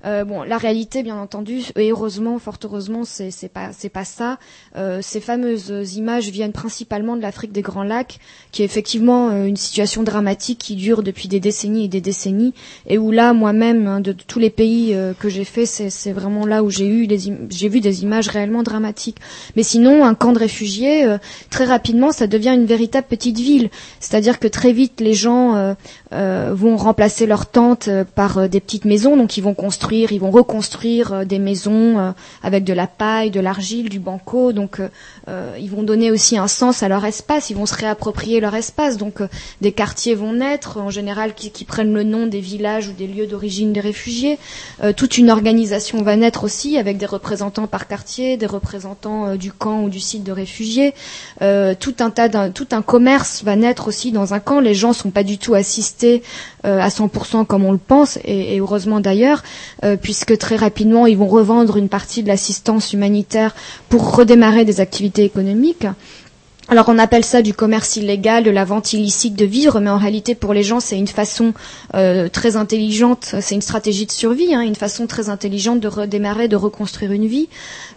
Euh, 0.09 0.25
bon, 0.25 0.43
la 0.43 0.57
réalité, 0.57 1.03
bien 1.03 1.19
entendu, 1.19 1.61
et 1.77 1.91
heureusement, 1.91 2.39
fort 2.39 2.57
heureusement, 2.65 3.05
c'est 3.05 3.31
pas 3.53 3.71
pas 3.93 4.05
ça. 4.05 4.39
Euh, 4.77 5.01
ces 5.03 5.21
fameuses 5.21 5.71
images 5.97 6.31
viennent 6.31 6.53
principalement 6.53 7.17
de 7.17 7.23
l'Afrique 7.23 7.53
des 7.53 7.61
Grands 7.61 7.83
Lacs, 7.83 8.19
qui 8.51 8.63
est 8.63 8.65
effectivement 8.65 9.29
euh, 9.29 9.45
une 9.45 9.57
situation 9.57 10.03
dramatique 10.03 10.59
qui 10.59 10.77
dure 10.77 11.03
depuis 11.03 11.29
des 11.29 11.41
décennies 11.41 11.85
et 11.85 11.89
des 11.89 12.01
décennies, 12.01 12.55
et 12.87 12.97
où 12.97 13.11
là, 13.11 13.35
moi-même, 13.35 13.87
hein, 13.87 14.01
de, 14.01 14.13
tous 14.13 14.39
les 14.39 14.51
pays 14.51 14.97
que 15.19 15.29
j'ai 15.29 15.45
fait, 15.45 15.67
c'est 15.67 16.13
vraiment 16.13 16.47
là 16.47 16.63
où 16.63 16.71
j'ai 16.71 16.87
eu 16.87 17.09
j'ai 17.51 17.69
vu 17.69 17.81
des 17.81 18.03
images 18.03 18.29
réellement 18.29 18.63
dramatiques. 18.63 19.19
Mais 19.57 19.63
sinon, 19.63 20.05
un 20.05 20.15
camp 20.15 20.33
de 20.33 20.39
réfugiés, 20.39 21.05
très 21.51 21.65
rapidement, 21.65 22.13
ça 22.13 22.27
devient 22.27 22.55
une 22.55 22.67
véritable 22.67 23.07
petite 23.09 23.39
ville. 23.39 23.71
C'est-à-dire 24.01 24.39
que 24.39 24.49
très 24.49 24.73
vite, 24.73 25.01
les 25.01 25.15
gens 25.15 25.75
vont 26.11 26.77
remplacer 26.77 27.27
leurs 27.27 27.47
tentes 27.47 27.89
par 28.15 28.49
des 28.49 28.61
petites 28.61 28.85
maisons. 28.85 29.17
Donc, 29.17 29.37
ils 29.37 29.43
vont 29.43 29.55
construire, 29.55 29.98
ils 30.11 30.21
vont 30.21 30.31
reconstruire 30.31 31.13
euh, 31.13 31.25
des 31.25 31.39
maisons 31.39 31.99
euh, 31.99 32.13
avec 32.43 32.65
de 32.65 32.73
la 32.73 32.87
paille, 32.87 33.31
de 33.31 33.41
l'argile, 33.41 33.89
du 33.89 33.99
banco. 33.99 34.53
Donc, 34.53 34.81
euh, 34.81 35.57
ils 35.61 35.71
vont 35.71 35.83
donner 35.83 36.11
aussi 36.11 36.37
un 36.37 36.49
sens 36.49 36.83
à 36.83 36.89
leur 36.89 37.05
espace. 37.05 37.51
Ils 37.51 37.57
vont 37.57 37.67
se 37.67 37.75
réapproprier 37.75 38.41
leur 38.41 38.55
espace. 38.55 38.97
Donc, 38.97 39.21
des 39.61 39.73
quartiers 39.73 40.15
vont 40.15 40.33
naître, 40.33 40.79
en 40.79 40.91
général, 40.91 41.35
qui, 41.35 41.51
qui 41.51 41.65
prennent 41.65 41.93
le 41.93 42.03
nom 42.03 42.27
des 42.27 42.41
villages 42.41 42.89
ou 42.89 42.93
des 42.93 43.07
lieux 43.07 43.27
d'origine 43.27 43.73
des 43.73 43.81
réfugiés. 43.81 44.39
Toute 44.97 45.19
une 45.19 45.31
organisation 45.31 46.03
va 46.03 46.17
naître 46.17 46.45
aussi 46.45 46.79
avec 46.79 46.99
des 46.99 47.07
représentants 47.07 47.67
par 47.67 47.87
quartier, 47.87 48.37
des 48.37 48.47
représentants 48.47 49.37
du 49.37 49.53
camp 49.53 49.83
ou 49.83 49.89
du 49.89 50.01
site 50.01 50.25
de 50.25 50.33
réfugiés. 50.33 50.95
Tout 51.41 51.95
un 52.01 52.11
tas 52.11 52.51
tout 52.51 52.69
un 52.71 52.83
commerce 52.83 53.43
va 53.45 53.57
naître 53.57 53.89
aussi 53.89 54.13
dans 54.13 54.35
un 54.35 54.41
camp. 54.41 54.61
Les 54.61 54.75
gens 54.75 54.93
sont 54.93 55.11
pas 55.11 55.25
du 55.25 55.39
tout 55.39 55.55
assistés 55.55 56.23
à 56.65 56.89
100% 56.89 57.47
comme 57.47 57.65
on 57.65 57.73
le 57.73 57.79
pense, 57.79 58.19
et 58.25 58.59
heureusement 58.61 59.01
d'ailleurs, 59.01 59.43
euh, 59.85 59.97
puisque 59.97 60.37
très 60.39 60.57
rapidement 60.57 61.07
ils 61.07 61.17
vont 61.17 61.27
revendre 61.27 61.77
une 61.77 61.89
partie 61.89 62.23
de 62.23 62.29
l'assistance 62.29 62.93
humanitaire 62.93 63.55
pour 63.89 64.15
redémarrer 64.17 64.65
des 64.65 64.81
activités 64.81 65.25
économiques. 65.25 65.87
Alors 66.71 66.85
on 66.89 66.99
appelle 66.99 67.25
ça 67.25 67.43
du 67.43 67.55
commerce 67.55 67.97
illégal, 67.97 68.45
de 68.45 68.51
la 68.51 68.65
vente 68.65 68.93
illicite 68.93 69.35
de 69.35 69.45
vivres, 69.45 69.81
mais 69.81 69.91
en 69.91 69.99
réalité 69.99 70.35
pour 70.35 70.53
les 70.53 70.63
gens 70.63 70.81
c'est 70.81 70.99
une 70.99 71.09
façon 71.09 71.55
euh, 71.95 72.29
très 72.29 72.57
intelligente, 72.57 73.35
c'est 73.41 73.55
une 73.55 73.63
stratégie 73.63 74.07
de 74.07 74.13
survie, 74.13 74.55
hein, 74.55 74.61
une 74.61 74.77
façon 74.77 75.07
très 75.07 75.29
intelligente 75.29 75.81
de 75.81 75.89
redémarrer, 75.89 76.47
de 76.47 76.57
reconstruire 76.57 77.13
une 77.13 77.27
vie. 77.27 77.49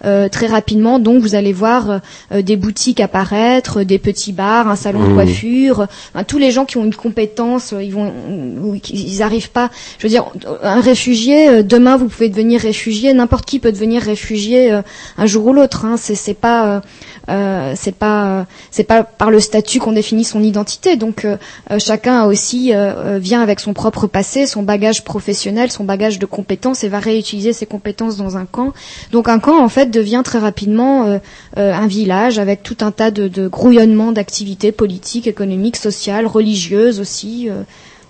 Euh, 0.06 0.30
très 0.30 0.48
rapidement, 0.48 1.00
donc 1.00 1.22
vous 1.22 1.36
allez 1.36 1.54
voir 1.54 2.02
euh, 2.32 2.42
des 2.42 2.56
boutiques 2.56 3.00
apparaître, 3.00 3.84
des 3.84 4.00
petits 4.00 4.32
bars, 4.32 4.68
un 4.68 4.76
salon 4.76 5.04
de 5.04 5.12
Mmh. 5.12 5.16
coiffure, 5.16 5.88
tous 6.28 6.38
les 6.38 6.52
gens 6.52 6.66
qui 6.66 6.78
ont 6.78 6.86
une 6.86 6.96
compétence, 6.96 7.74
ils 7.80 7.94
vont, 7.94 8.12
ils 8.90 9.22
arrivent 9.22 9.52
pas. 9.52 9.70
Je 9.98 10.04
veux 10.04 10.10
dire, 10.10 10.26
un 10.64 10.82
réfugié, 10.82 11.50
euh, 11.50 11.64
demain 11.64 11.98
vous 11.98 12.08
pouvez 12.08 12.30
devenir 12.30 12.62
réfugié, 12.62 13.14
n'importe 13.14 13.46
qui 13.46 13.60
peut 13.60 13.72
devenir 13.72 14.02
réfugié 14.02 14.72
euh, 14.72 14.82
un 15.18 15.26
jour 15.26 15.46
ou 15.48 15.54
l'autre. 15.54 15.86
Hein, 15.86 15.96
c'est 15.98 16.16
c'est 16.16 16.34
pas 16.34 16.82
c'est 17.76 17.96
pas 17.96 18.26
euh, 18.26 18.44
c'est 18.70 18.84
pas 18.84 19.04
par 19.04 19.32
le 19.32 19.40
statut 19.40 19.80
qu'on 19.80 19.92
définit 19.92 20.24
son 20.24 20.42
identité. 20.44 20.96
Donc 20.96 21.26
euh, 21.26 21.38
euh, 21.72 21.80
chacun 21.80 22.26
aussi 22.26 22.74
euh, 22.74 23.18
vient 23.20 23.42
avec 23.42 23.60
son 23.60 23.74
propre 23.74 24.08
passé, 24.08 24.46
son 24.46 24.64
bagage 24.64 25.04
professionnel, 25.04 25.72
son 25.72 25.84
bagage 25.84 26.20
de 26.20 26.26
compétences 26.26 26.84
et 26.84 26.90
va 26.90 27.00
réutiliser 27.00 27.54
ses 27.54 27.66
compétences 27.66 28.18
dans 28.18 28.38
un 28.38 28.46
camp. 28.46 28.74
Donc 29.12 29.30
un 29.30 29.40
camp 29.40 29.64
en 29.64 29.70
fait 29.70 29.90
devient 29.92 30.22
très 30.24 30.40
rapidement 30.40 31.20
un 31.56 31.88
village 31.88 32.40
avec 32.40 32.64
tout 32.64 32.78
un 32.82 32.92
tas 32.92 33.12
de, 33.12 33.28
de 33.28 33.48
grouillements 33.48 34.12
d'activités 34.12 34.72
politiques, 34.72 35.28
économiques, 35.28 35.78
sociales, 35.78 36.26
religieuses 36.28 37.00
aussi. 37.00 37.50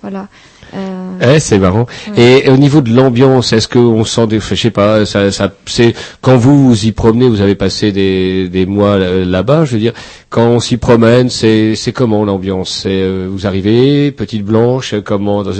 voilà. 0.01 0.27
Euh, 0.73 1.35
Eh, 1.35 1.39
c'est 1.39 1.59
marrant. 1.59 1.85
Et 2.17 2.49
au 2.49 2.57
niveau 2.57 2.81
de 2.81 2.91
l'ambiance, 2.93 3.53
est-ce 3.53 3.67
qu'on 3.67 4.03
sent 4.05 4.25
des, 4.27 4.39
je 4.39 4.55
sais 4.55 4.71
pas, 4.71 5.05
ça, 5.05 5.31
ça, 5.31 5.53
c'est 5.65 5.93
quand 6.21 6.35
vous 6.35 6.69
vous 6.69 6.85
y 6.85 6.91
promenez, 6.91 7.27
vous 7.27 7.41
avez 7.41 7.53
passé 7.55 7.91
des, 7.91 8.49
des 8.49 8.65
mois 8.65 8.97
là-bas, 8.97 9.65
je 9.65 9.73
veux 9.73 9.79
dire, 9.79 9.93
quand 10.29 10.47
on 10.47 10.59
s'y 10.59 10.77
promène, 10.77 11.29
c'est, 11.29 11.75
c'est 11.75 11.91
comment 11.91 12.25
l'ambiance? 12.25 12.81
C'est 12.83 13.01
euh, 13.03 13.27
vous 13.29 13.45
arrivez, 13.45 14.11
petite 14.11 14.43
blanche, 14.43 14.95
comment, 15.05 15.43
dans 15.43 15.51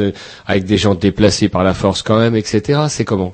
avec 0.47 0.63
des 0.63 0.77
gens 0.77 0.95
déplacés 0.95 1.47
par 1.49 1.63
la 1.63 1.73
force 1.75 2.01
quand 2.01 2.17
même, 2.17 2.35
etc. 2.35 2.81
C'est 2.89 3.05
comment? 3.05 3.33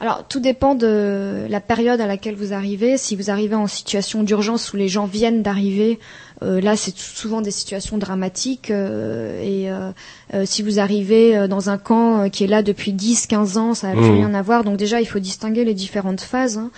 Alors, 0.00 0.24
tout 0.28 0.40
dépend 0.40 0.74
de 0.74 1.46
la 1.48 1.60
période 1.60 2.00
à 2.02 2.06
laquelle 2.06 2.34
vous 2.34 2.52
arrivez. 2.52 2.98
Si 2.98 3.16
vous 3.16 3.30
arrivez 3.30 3.54
en 3.54 3.66
situation 3.66 4.22
d'urgence 4.22 4.72
où 4.74 4.76
les 4.76 4.88
gens 4.88 5.06
viennent 5.06 5.42
d'arriver, 5.42 5.98
euh, 6.42 6.60
là, 6.60 6.76
c'est 6.76 6.94
souvent 6.96 7.40
des 7.40 7.50
situations 7.50 7.96
dramatiques. 7.96 8.70
euh, 8.70 9.40
et 9.42 9.70
euh, 9.70 10.44
si 10.44 10.62
vous 10.62 10.78
arrivez 10.80 11.48
dans 11.48 11.70
un 11.70 11.78
camp 11.78 12.28
qui 12.28 12.44
est 12.44 12.46
là 12.46 12.62
depuis 12.62 12.92
10, 12.92 13.26
15 13.26 13.56
ans, 13.56 13.72
ça 13.72 13.88
n'a 13.88 13.94
plus 13.94 14.02
Mhm. 14.10 14.16
rien 14.16 14.34
à 14.34 14.42
voir. 14.42 14.64
Donc 14.64 14.76
déjà, 14.76 15.00
il 15.00 15.06
faut 15.06 15.18
distinguer 15.18 15.64
les 15.64 15.74
différentes 15.74 16.20
phases. 16.20 16.58
hein. 16.58 16.70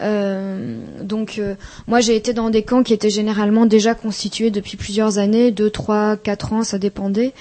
Euh, 0.00 0.78
donc 1.02 1.36
euh, 1.38 1.54
moi 1.86 2.00
j'ai 2.00 2.16
été 2.16 2.32
dans 2.32 2.50
des 2.50 2.64
camps 2.64 2.82
qui 2.82 2.92
étaient 2.92 3.10
généralement 3.10 3.66
déjà 3.66 3.94
constitués 3.94 4.50
depuis 4.50 4.76
plusieurs 4.76 5.18
années, 5.18 5.52
2, 5.52 5.70
3, 5.70 6.16
4 6.16 6.52
ans, 6.54 6.64
ça 6.64 6.78
dépendait. 6.78 7.34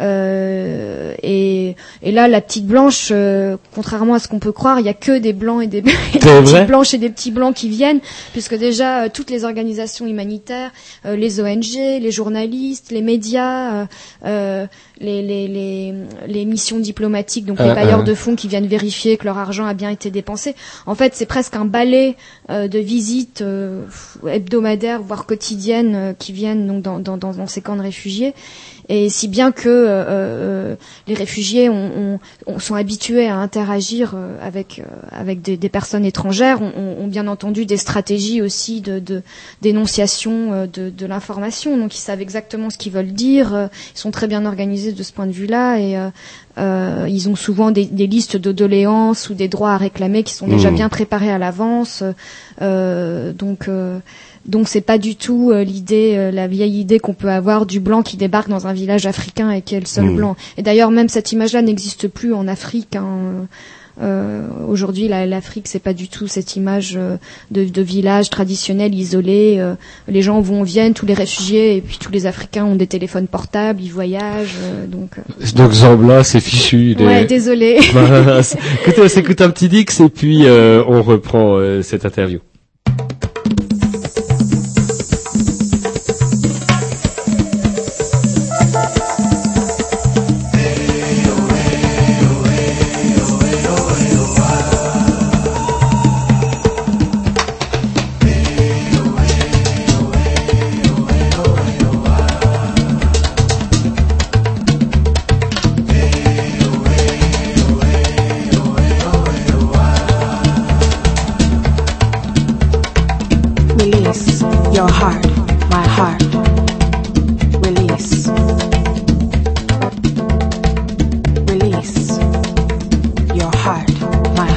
Euh, 0.00 1.14
et, 1.22 1.76
et 2.02 2.12
là, 2.12 2.28
la 2.28 2.40
petite 2.40 2.66
blanche, 2.66 3.08
euh, 3.10 3.56
contrairement 3.74 4.14
à 4.14 4.18
ce 4.18 4.28
qu'on 4.28 4.38
peut 4.38 4.52
croire, 4.52 4.80
il 4.80 4.86
y 4.86 4.88
a 4.88 4.94
que 4.94 5.18
des 5.18 5.32
blancs 5.32 5.62
et 5.62 5.66
des, 5.66 5.78
et 5.78 5.82
des 6.18 6.20
petites 6.20 6.66
blanches 6.66 6.94
et 6.94 6.98
des 6.98 7.10
petits 7.10 7.30
blancs 7.30 7.54
qui 7.54 7.68
viennent, 7.68 8.00
puisque 8.32 8.54
déjà 8.54 9.04
euh, 9.04 9.08
toutes 9.12 9.30
les 9.30 9.44
organisations 9.44 10.06
humanitaires, 10.06 10.70
euh, 11.04 11.16
les 11.16 11.40
ONG, 11.40 11.74
les 11.74 12.10
journalistes, 12.10 12.90
les 12.90 13.02
médias, 13.02 13.86
euh, 14.24 14.66
les, 15.00 15.22
les, 15.22 15.48
les, 15.48 15.94
les 16.26 16.44
missions 16.44 16.78
diplomatiques, 16.78 17.44
donc 17.44 17.58
les 17.60 17.66
Euh, 17.70 17.74
bailleurs 17.74 18.00
euh. 18.00 18.04
de 18.04 18.14
fonds 18.14 18.36
qui 18.36 18.48
viennent 18.48 18.66
vérifier 18.66 19.16
que 19.16 19.24
leur 19.24 19.38
argent 19.38 19.66
a 19.66 19.74
bien 19.74 19.90
été 19.90 20.10
dépensé. 20.10 20.54
En 20.86 20.94
fait, 20.94 21.14
c'est 21.14 21.26
presque 21.26 21.56
un 21.56 21.64
balai 21.64 22.16
euh, 22.50 22.68
de 22.68 22.78
visites 22.78 23.42
euh, 23.42 23.84
hebdomadaires, 24.26 25.02
voire 25.02 25.26
quotidiennes, 25.26 25.94
euh, 25.94 26.12
qui 26.18 26.32
viennent 26.32 26.66
donc 26.66 26.82
dans, 26.82 26.98
dans, 26.98 27.16
dans, 27.16 27.32
dans 27.32 27.46
ces 27.46 27.60
camps 27.60 27.76
de 27.76 27.82
réfugiés. 27.82 28.34
Et 28.88 29.08
si 29.08 29.26
bien 29.28 29.50
que 29.52 29.68
euh, 29.68 30.04
euh, 30.08 30.76
les 31.08 31.14
réfugiés 31.14 31.68
ont, 31.68 31.74
ont- 31.96 32.20
ont- 32.46 32.58
sont 32.60 32.74
habitués 32.76 33.26
à 33.28 33.36
interagir 33.36 34.12
euh, 34.14 34.36
avec, 34.40 34.78
euh, 34.78 34.84
avec 35.10 35.42
des, 35.42 35.56
des 35.56 35.68
personnes 35.68 36.04
étrangères, 36.04 36.62
ont, 36.62 36.72
ont- 37.00 37.06
bien 37.08 37.26
entendu 37.28 37.66
des 37.66 37.76
stratégies 37.76 38.42
aussi 38.42 38.80
de, 38.80 38.98
de 38.98 39.22
dénonciation 39.62 40.66
de, 40.72 40.90
de 40.90 41.06
l'information. 41.06 41.76
Donc 41.76 41.94
ils 41.96 42.00
savent 42.00 42.20
exactement 42.20 42.70
ce 42.70 42.78
qu'ils 42.78 42.92
veulent 42.92 43.12
dire. 43.12 43.68
Ils 43.94 43.98
sont 43.98 44.10
très 44.10 44.26
bien 44.26 44.44
organisés 44.46 44.92
de 44.92 45.02
ce 45.02 45.12
point 45.12 45.26
de 45.26 45.32
vue-là 45.32 45.78
et 45.78 45.96
euh, 45.96 46.08
euh, 46.58 47.06
ils 47.08 47.28
ont 47.28 47.36
souvent 47.36 47.70
des, 47.70 47.86
des 47.86 48.06
listes 48.06 48.36
de 48.36 48.52
doléances 48.52 49.30
ou 49.30 49.34
des 49.34 49.48
droits 49.48 49.72
à 49.72 49.76
réclamer 49.76 50.22
qui 50.22 50.34
sont 50.34 50.46
déjà 50.48 50.70
Mhm. 50.70 50.76
bien 50.76 50.88
préparés 50.88 51.30
à 51.30 51.38
l'avance. 51.38 52.02
Euh, 52.62 53.32
donc 53.32 53.68
euh, 53.68 53.98
donc 54.48 54.68
c'est 54.68 54.80
pas 54.80 54.98
du 54.98 55.16
tout 55.16 55.50
euh, 55.52 55.64
l'idée, 55.64 56.14
euh, 56.16 56.30
la 56.30 56.46
vieille 56.46 56.80
idée 56.80 56.98
qu'on 56.98 57.14
peut 57.14 57.30
avoir 57.30 57.66
du 57.66 57.80
blanc 57.80 58.02
qui 58.02 58.16
débarque 58.16 58.48
dans 58.48 58.66
un 58.66 58.72
village 58.72 59.06
africain 59.06 59.50
et 59.50 59.62
qui 59.62 59.74
est 59.74 59.80
le 59.80 59.86
seul 59.86 60.04
Mhm. 60.06 60.16
blanc. 60.16 60.36
Et 60.56 60.62
d'ailleurs 60.62 60.90
même 60.90 61.08
cette 61.08 61.32
image-là 61.32 61.62
n'existe 61.62 62.08
plus 62.08 62.32
en 62.34 62.46
Afrique. 62.48 62.96
hein. 62.96 63.46
Euh, 64.02 64.42
Aujourd'hui, 64.68 65.08
la- 65.08 65.24
l'Afrique, 65.24 65.66
c'est 65.68 65.78
pas 65.78 65.94
du 65.94 66.08
tout 66.08 66.26
cette 66.26 66.54
image 66.54 66.96
euh, 66.98 67.16
de, 67.50 67.64
de 67.64 67.80
village 67.80 68.28
traditionnel 68.28 68.94
isolé. 68.94 69.56
euh, 69.58 69.74
les 70.06 70.20
gens 70.20 70.42
vont, 70.42 70.62
viennent, 70.64 70.92
tous 70.92 71.06
les 71.06 71.14
réfugiés 71.14 71.76
et 71.76 71.80
puis 71.80 71.96
tous 71.98 72.12
les 72.12 72.26
Africains 72.26 72.66
ont 72.66 72.76
des 72.76 72.86
téléphones 72.86 73.26
portables, 73.26 73.80
ils 73.82 73.88
voyagent. 73.90 74.54
euh, 74.62 74.86
donc, 74.86 75.12
Donc 75.54 75.72
Zambla, 75.72 76.24
c'est 76.24 76.40
fichu. 76.40 76.94
Ouais, 77.00 77.24
désolé. 77.24 77.78
Écoutez, 78.82 79.02
on 79.02 79.08
s'écoute 79.08 79.40
un 79.40 79.48
petit 79.48 79.68
Dix 79.70 79.98
et 80.00 80.08
puis 80.10 80.44
euh, 80.44 80.82
on 80.86 81.00
reprend 81.02 81.56
euh, 81.56 81.80
cette 81.80 82.04
interview. 82.04 82.40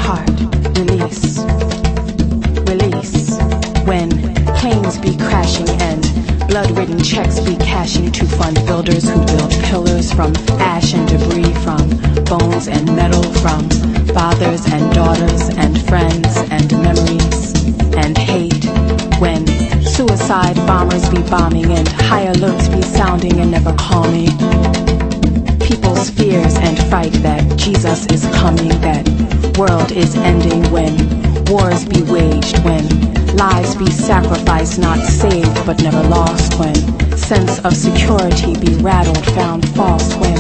Heart. 0.06 0.30
Release. 0.78 1.40
Release 2.72 3.38
when 3.86 4.10
planes 4.60 4.98
be 5.00 5.18
crashing 5.18 5.70
and 5.82 6.02
blood 6.48 6.72
ridden 6.72 7.02
checks 7.04 7.40
be 7.40 7.56
cashing 7.58 8.12
to 8.12 8.26
fund 8.26 8.56
builders 8.66 9.10
who 9.10 9.24
build 9.26 9.52
pillars 9.70 10.12
from 10.12 10.34
ash 10.60 10.94
and 10.94 11.08
debris, 11.08 11.54
from 11.66 11.88
bones 12.26 12.68
and 12.68 12.86
metal, 12.96 13.24
from 13.44 13.70
fathers 14.14 14.66
and 14.72 14.94
daughters 14.94 15.50
and 15.58 15.80
friends 15.88 16.38
and 16.50 16.72
memories 16.82 17.54
and 17.98 18.18
hate 18.18 18.66
when 19.20 19.46
suicide 19.84 20.56
bombers 20.68 21.10
be 21.10 21.22
bombing 21.30 21.72
and 21.72 21.88
high 21.88 22.26
alerts 22.28 22.74
be 22.74 22.82
sounding 22.82 23.40
and 23.40 23.52
never 23.52 23.74
calming 23.76 24.99
people's 25.70 26.10
fears 26.10 26.56
and 26.58 26.78
fright 26.90 27.14
that 27.22 27.44
Jesus 27.56 28.08
is 28.08 28.26
coming, 28.34 28.70
that 28.82 29.06
world 29.56 29.92
is 29.92 30.16
ending 30.16 30.64
when 30.72 30.94
wars 31.46 31.86
be 31.86 32.02
waged, 32.12 32.58
when 32.66 32.84
lives 33.38 33.76
be 33.76 33.92
sacrificed, 33.92 34.80
not 34.80 34.98
saved 34.98 35.64
but 35.68 35.82
never 35.84 36.02
lost, 36.10 36.60
when 36.60 36.76
sense 37.16 37.60
of 37.64 37.76
security 37.76 38.56
be 38.60 38.74
rattled, 38.82 39.24
found 39.36 39.62
false, 39.76 40.16
when 40.16 40.38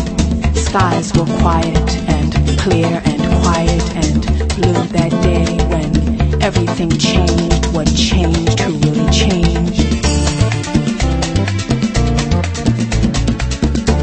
skies 0.56 1.14
were 1.14 1.30
quiet 1.41 1.89
and 2.10 2.34
clear 2.57 2.99
and 3.06 3.22
quiet 3.43 3.85
and 4.01 4.26
blue 4.56 4.81
that 4.97 5.11
day, 5.22 5.45
when 5.69 6.41
everything 6.41 6.89
changed, 6.97 7.68
what 7.72 7.88
changed, 7.95 8.60
who 8.61 8.73
really 8.80 9.10
changed. 9.11 9.85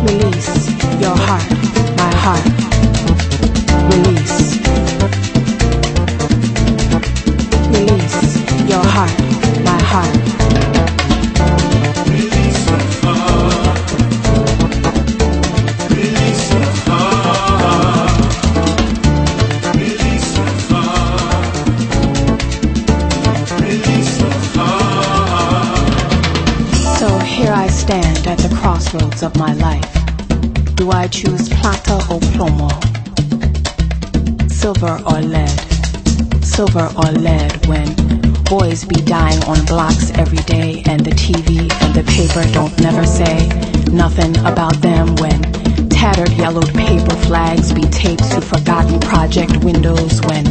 Release 0.07 0.56
your 1.07 1.17
heart, 1.17 1.49
my 2.03 2.13
heart. 2.25 2.45
Release. 3.93 4.39
Release 7.71 8.23
your 8.69 8.85
heart, 8.95 9.15
my 9.71 9.81
heart. 9.93 10.15
So 26.99 27.09
here 27.19 27.53
I 27.53 27.69
stand 27.69 28.27
at 28.27 28.39
the 28.39 28.53
crossroads 28.61 29.23
of 29.23 29.37
my 29.37 29.53
life. 29.53 29.66
I 31.07 31.09
choose 31.09 31.49
plata 31.49 31.95
or 32.11 32.19
plomo? 32.35 32.69
Silver 34.51 35.01
or 35.07 35.21
lead? 35.21 36.45
Silver 36.45 36.91
or 36.97 37.13
lead 37.13 37.65
when 37.69 37.95
boys 38.43 38.85
be 38.85 38.97
dying 39.03 39.41
on 39.45 39.65
blocks 39.67 40.11
every 40.19 40.43
day 40.51 40.83
and 40.87 41.07
the 41.07 41.13
TV 41.13 41.71
and 41.81 41.95
the 41.95 42.03
paper 42.11 42.43
don't 42.53 42.77
never 42.81 43.07
say 43.07 43.37
nothing 43.93 44.37
about 44.39 44.75
them 44.83 45.15
when 45.23 45.41
tattered 45.91 46.33
yellowed 46.33 46.75
paper 46.75 47.15
flags 47.29 47.73
be 47.73 47.83
taped 47.83 48.29
to 48.33 48.41
forgotten 48.41 48.99
project 48.99 49.63
windows 49.63 50.21
when 50.23 50.45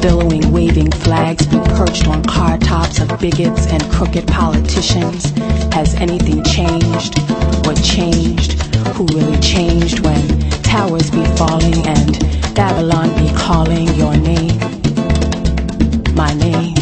billowing 0.00 0.50
waving 0.50 0.90
flags 0.90 1.46
be 1.46 1.58
perched 1.76 2.08
on 2.08 2.24
car 2.24 2.56
tops 2.56 2.98
of 2.98 3.08
bigots 3.20 3.66
and 3.66 3.82
crooked 3.92 4.26
politicians 4.26 5.32
has 5.74 5.94
anything 5.96 6.42
changed 6.44 7.18
what 7.66 7.76
changed 7.84 8.57
who 8.98 9.06
really 9.16 9.38
changed 9.40 10.00
when 10.00 10.50
towers 10.62 11.10
be 11.10 11.24
falling 11.36 11.86
and 11.86 12.18
babylon 12.54 13.08
be 13.16 13.32
calling 13.34 13.86
your 13.94 14.16
name 14.16 14.58
my 16.14 16.34
name 16.34 16.74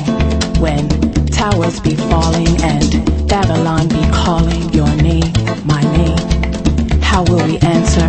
when 0.59 0.88
towers 1.26 1.78
be 1.80 1.94
falling 1.94 2.56
and 2.62 3.28
babylon 3.28 3.86
be 3.88 4.02
calling 4.10 4.72
your 4.72 4.93
name 4.97 5.30
my 5.66 5.82
name 5.97 6.36
how 7.16 7.24
will 7.24 7.47
we 7.47 7.56
answer? 7.60 8.06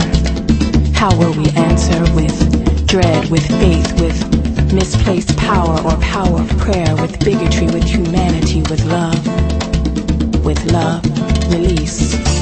How 0.94 1.16
will 1.18 1.32
we 1.32 1.48
answer 1.52 2.02
with 2.14 2.88
dread, 2.88 3.30
with 3.30 3.48
faith, 3.48 4.02
with 4.02 4.74
misplaced 4.74 5.38
power 5.38 5.80
or 5.86 5.96
power 6.02 6.42
of 6.42 6.50
prayer, 6.58 6.94
with 6.98 7.18
bigotry, 7.24 7.68
with 7.68 7.86
humanity, 7.86 8.64
with 8.64 8.84
love? 8.84 9.26
With 10.44 10.62
love, 10.74 11.06
release. 11.50 12.37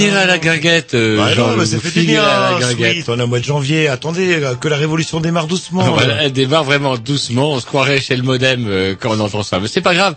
Ah, 0.00 0.06
finirez 0.06 0.22
à 0.22 0.26
la 0.26 0.38
guinguette, 0.38 0.94
euh, 0.94 1.16
Bah 1.16 1.34
non, 1.36 1.56
mais 1.56 2.16
à 2.18 2.50
la 2.50 2.58
bien, 2.58 2.68
guinguette. 2.68 2.92
Sweet. 2.94 3.08
On 3.08 3.18
est 3.18 3.22
au 3.22 3.26
mois 3.26 3.38
de 3.38 3.44
janvier. 3.44 3.88
Attendez, 3.88 4.42
euh, 4.42 4.54
que 4.54 4.68
la 4.68 4.76
révolution 4.76 5.20
démarre 5.20 5.46
doucement. 5.46 5.82
Voilà, 5.92 6.22
elle 6.22 6.32
démarre 6.32 6.64
vraiment 6.64 6.96
doucement. 6.96 7.52
On 7.52 7.60
se 7.60 7.66
croirait 7.66 8.00
chez 8.00 8.16
le 8.16 8.22
modem 8.22 8.66
euh, 8.68 8.94
quand 8.98 9.10
on 9.10 9.20
entend 9.20 9.42
ça, 9.42 9.60
mais 9.60 9.68
c'est 9.68 9.80
pas 9.80 9.94
grave. 9.94 10.14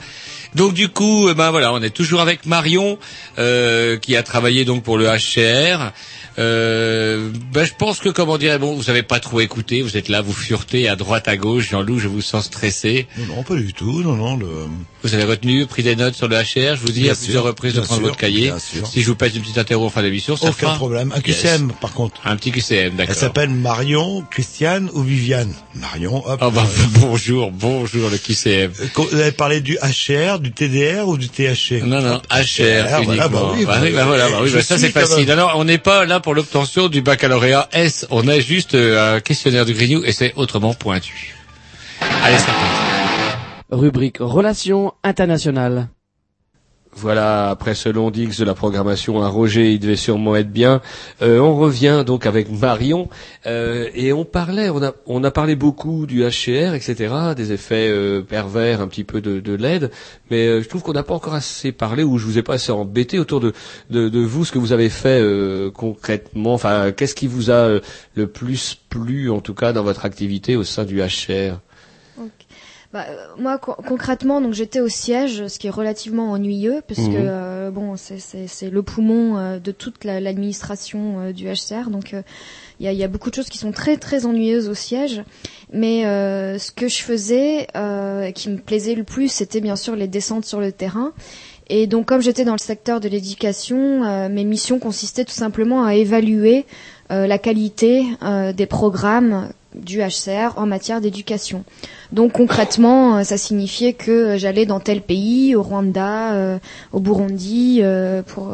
Donc 0.55 0.73
du 0.73 0.87
coup, 0.89 1.29
eh 1.29 1.33
ben 1.33 1.51
voilà, 1.51 1.73
on 1.73 1.81
est 1.81 1.89
toujours 1.89 2.21
avec 2.21 2.45
Marion 2.45 2.99
euh, 3.39 3.97
qui 3.97 4.15
a 4.15 4.23
travaillé 4.23 4.65
donc 4.65 4.83
pour 4.83 4.97
le 4.97 5.05
HCR. 5.07 5.91
Euh, 6.39 7.29
ben, 7.51 7.63
je 7.63 7.73
pense 7.77 7.99
que 7.99 8.09
comment 8.09 8.37
dire, 8.37 8.59
bon, 8.59 8.75
vous 8.75 8.89
avez 8.89 9.03
pas 9.03 9.19
trop 9.19 9.39
écouté, 9.39 9.81
vous 9.81 9.97
êtes 9.97 10.09
là, 10.09 10.21
vous 10.21 10.33
furetez 10.33 10.87
à 10.87 10.95
droite 10.95 11.27
à 11.27 11.37
gauche. 11.37 11.69
Jean-Loup, 11.69 11.99
je 11.99 12.07
vous 12.07 12.21
sens 12.21 12.45
stressé. 12.45 13.07
Non, 13.17 13.35
non, 13.37 13.43
pas 13.43 13.55
du 13.55 13.73
tout. 13.73 14.01
Non, 14.03 14.15
non. 14.15 14.37
Le... 14.37 14.47
Vous 15.03 15.13
avez 15.13 15.25
retenu, 15.25 15.65
pris 15.65 15.83
des 15.83 15.97
notes 15.97 16.15
sur 16.15 16.29
le 16.29 16.37
HR. 16.37 16.75
Je 16.77 16.81
vous 16.81 16.91
dis 16.93 17.01
Bien 17.01 17.11
à 17.11 17.15
plusieurs 17.15 17.43
reprises 17.43 17.73
de 17.73 17.81
prendre 17.81 17.99
sûr, 17.99 18.07
votre 18.07 18.17
cahier. 18.17 18.53
Si 18.89 19.01
je 19.01 19.07
vous 19.07 19.15
pèse 19.15 19.35
une 19.35 19.41
petite 19.41 19.57
interro 19.57 19.85
en 19.85 19.89
fin 19.89 20.01
d'émission, 20.01 20.37
ça 20.37 20.45
Aucun 20.47 20.53
fera. 20.67 20.75
problème. 20.75 21.11
Un 21.15 21.19
Yes. 21.27 21.41
QCM, 21.41 21.73
par 21.81 21.91
contre. 21.93 22.21
Un 22.23 22.37
petit 22.37 22.51
QCM, 22.51 22.77
Elle 22.91 22.95
d'accord. 22.95 23.15
s'appelle 23.15 23.49
Marion, 23.49 24.23
Christiane 24.31 24.89
ou 24.93 25.01
Viviane 25.01 25.53
Marion, 25.75 26.23
hop. 26.25 26.39
Oh, 26.41 26.51
bah, 26.51 26.65
bonjour, 27.01 27.51
bonjour 27.51 28.09
le 28.09 28.17
QCM. 28.17 28.71
Vous 28.95 29.19
avez 29.19 29.33
parlé 29.33 29.59
du 29.59 29.77
HR, 29.81 30.39
du 30.39 30.51
TDR 30.53 31.05
ou 31.07 31.17
du 31.17 31.27
THC 31.27 31.81
Non, 31.83 32.01
non, 32.01 32.21
HR 32.31 32.53
voilà, 32.59 33.01
uniquement. 33.01 33.29
bah 33.29 33.51
oui, 33.55 33.65
Bah 33.65 33.79
oui, 33.81 33.91
bah 33.91 34.05
voilà, 34.05 34.29
bah 34.29 34.37
oui, 34.41 34.51
bah 34.53 34.61
ça 34.61 34.77
c'est 34.77 34.89
facile. 34.91 35.29
Alors, 35.31 35.53
on 35.57 35.65
n'est 35.65 35.77
pas 35.79 36.05
là 36.05 36.21
pour 36.21 36.33
l'obtention 36.33 36.87
du 36.87 37.01
baccalauréat 37.01 37.67
S. 37.73 38.05
On 38.09 38.25
a 38.29 38.39
juste 38.39 38.73
euh, 38.75 39.17
un 39.17 39.19
questionnaire 39.19 39.65
du 39.65 39.73
Grignou 39.73 40.01
et 40.05 40.13
c'est 40.13 40.31
autrement 40.37 40.73
pointu. 40.73 41.35
Allez, 42.23 42.37
c'est 42.37 42.45
parti. 42.45 42.92
Rubrique 43.73 44.17
Relations 44.19 44.93
internationales. 45.03 45.87
Voilà, 46.95 47.49
après 47.49 47.73
ce 47.73 47.89
long 47.89 48.11
dix 48.11 48.37
de 48.37 48.45
la 48.45 48.53
programmation 48.53 49.23
à 49.23 49.27
Roger, 49.27 49.71
il 49.71 49.79
devait 49.79 49.95
sûrement 49.95 50.35
être 50.35 50.51
bien. 50.51 50.79
Euh, 51.23 51.39
on 51.39 51.55
revient 51.55 52.03
donc 52.05 52.27
avec 52.27 52.51
Marion 52.51 53.09
euh, 53.47 53.89
et 53.95 54.13
on 54.13 54.25
parlait, 54.25 54.69
on 54.69 54.83
a, 54.83 54.93
on 55.07 55.23
a 55.23 55.31
parlé 55.31 55.55
beaucoup 55.55 56.05
du 56.05 56.21
HCR, 56.21 56.75
etc., 56.75 57.33
des 57.35 57.51
effets 57.51 57.87
euh, 57.89 58.21
pervers, 58.21 58.79
un 58.79 58.87
petit 58.87 59.03
peu 59.03 59.21
de, 59.21 59.39
de 59.39 59.53
l'aide, 59.53 59.89
mais 60.29 60.45
euh, 60.45 60.61
je 60.61 60.69
trouve 60.69 60.83
qu'on 60.83 60.93
n'a 60.93 61.01
pas 61.01 61.15
encore 61.15 61.33
assez 61.33 61.71
parlé 61.71 62.03
ou 62.03 62.19
je 62.19 62.25
vous 62.25 62.37
ai 62.37 62.43
pas 62.43 62.53
assez 62.53 62.71
embêté 62.71 63.17
autour 63.17 63.39
de, 63.39 63.53
de, 63.89 64.07
de 64.07 64.19
vous, 64.19 64.45
ce 64.45 64.51
que 64.51 64.59
vous 64.59 64.71
avez 64.71 64.89
fait 64.89 65.19
euh, 65.19 65.71
concrètement. 65.71 66.53
Enfin, 66.53 66.91
qu'est-ce 66.91 67.15
qui 67.15 67.25
vous 67.25 67.49
a 67.49 67.79
le 68.13 68.27
plus 68.27 68.77
plu, 68.89 69.31
en 69.31 69.41
tout 69.41 69.55
cas, 69.55 69.73
dans 69.73 69.83
votre 69.83 70.05
activité 70.05 70.55
au 70.55 70.63
sein 70.63 70.83
du 70.85 71.01
HCR 71.01 71.57
Bah, 72.93 73.05
euh, 73.09 73.25
moi 73.39 73.57
co- 73.57 73.75
concrètement 73.87 74.39
donc 74.39 74.53
j'étais 74.53 74.79
au 74.79 74.87
siège 74.87 75.47
ce 75.47 75.57
qui 75.57 75.65
est 75.65 75.71
relativement 75.71 76.29
ennuyeux 76.31 76.83
parce 76.87 76.99
que 76.99 77.13
Mhm. 77.15 77.25
euh, 77.27 77.71
bon 77.71 77.95
c'est 77.97 78.69
le 78.69 78.83
poumon 78.83 79.35
euh, 79.37 79.57
de 79.57 79.71
toute 79.71 80.03
la- 80.03 80.19
l'administration 80.19 81.19
euh, 81.19 81.31
du 81.33 81.47
HCR 81.47 81.89
donc 81.89 82.13
euh, 82.13 82.21
il 82.79 82.85
y, 82.85 82.89
a, 82.89 82.91
il 82.91 82.97
y 82.99 83.03
a 83.03 83.07
beaucoup 83.07 83.31
de 83.31 83.35
choses 83.35 83.49
qui 83.49 83.57
sont 83.57 83.71
très 83.71 83.97
très 83.97 84.27
ennuyeuses 84.27 84.69
au 84.69 84.75
siège 84.75 85.23
mais 85.71 86.05
euh, 86.05 86.59
ce 86.59 86.71
que 86.71 86.87
je 86.87 86.99
faisais 86.99 87.65
euh, 87.75 88.29
qui 88.29 88.49
me 88.51 88.57
plaisait 88.57 88.93
le 88.93 89.03
plus 89.03 89.29
c'était 89.29 89.59
bien 89.61 89.75
sûr 89.75 89.95
les 89.95 90.07
descentes 90.07 90.45
sur 90.45 90.59
le 90.59 90.71
terrain 90.71 91.13
et 91.69 91.87
donc 91.87 92.05
comme 92.05 92.21
j'étais 92.21 92.45
dans 92.45 92.53
le 92.53 92.59
secteur 92.63 92.99
de 92.99 93.09
l'éducation 93.09 94.03
euh, 94.03 94.29
mes 94.29 94.43
missions 94.43 94.77
consistaient 94.77 95.25
tout 95.25 95.31
simplement 95.33 95.83
à 95.83 95.95
évaluer 95.95 96.67
euh, 97.11 97.25
la 97.25 97.39
qualité 97.39 98.05
euh, 98.21 98.53
des 98.53 98.67
programmes 98.67 99.49
du 99.75 100.01
HCR 100.01 100.53
en 100.57 100.67
matière 100.67 101.01
d'éducation. 101.01 101.63
Donc 102.13 102.33
concrètement, 102.33 103.17
euh, 103.17 103.23
ça 103.23 103.37
signifiait 103.37 103.93
que 103.93 104.37
j'allais 104.37 104.67
dans 104.67 104.79
tel 104.79 105.01
pays, 105.01 105.55
au 105.55 105.63
Rwanda, 105.63 106.33
euh, 106.33 106.57
au 106.91 106.99
Burundi, 106.99 107.79
euh, 107.81 108.21
pour, 108.21 108.53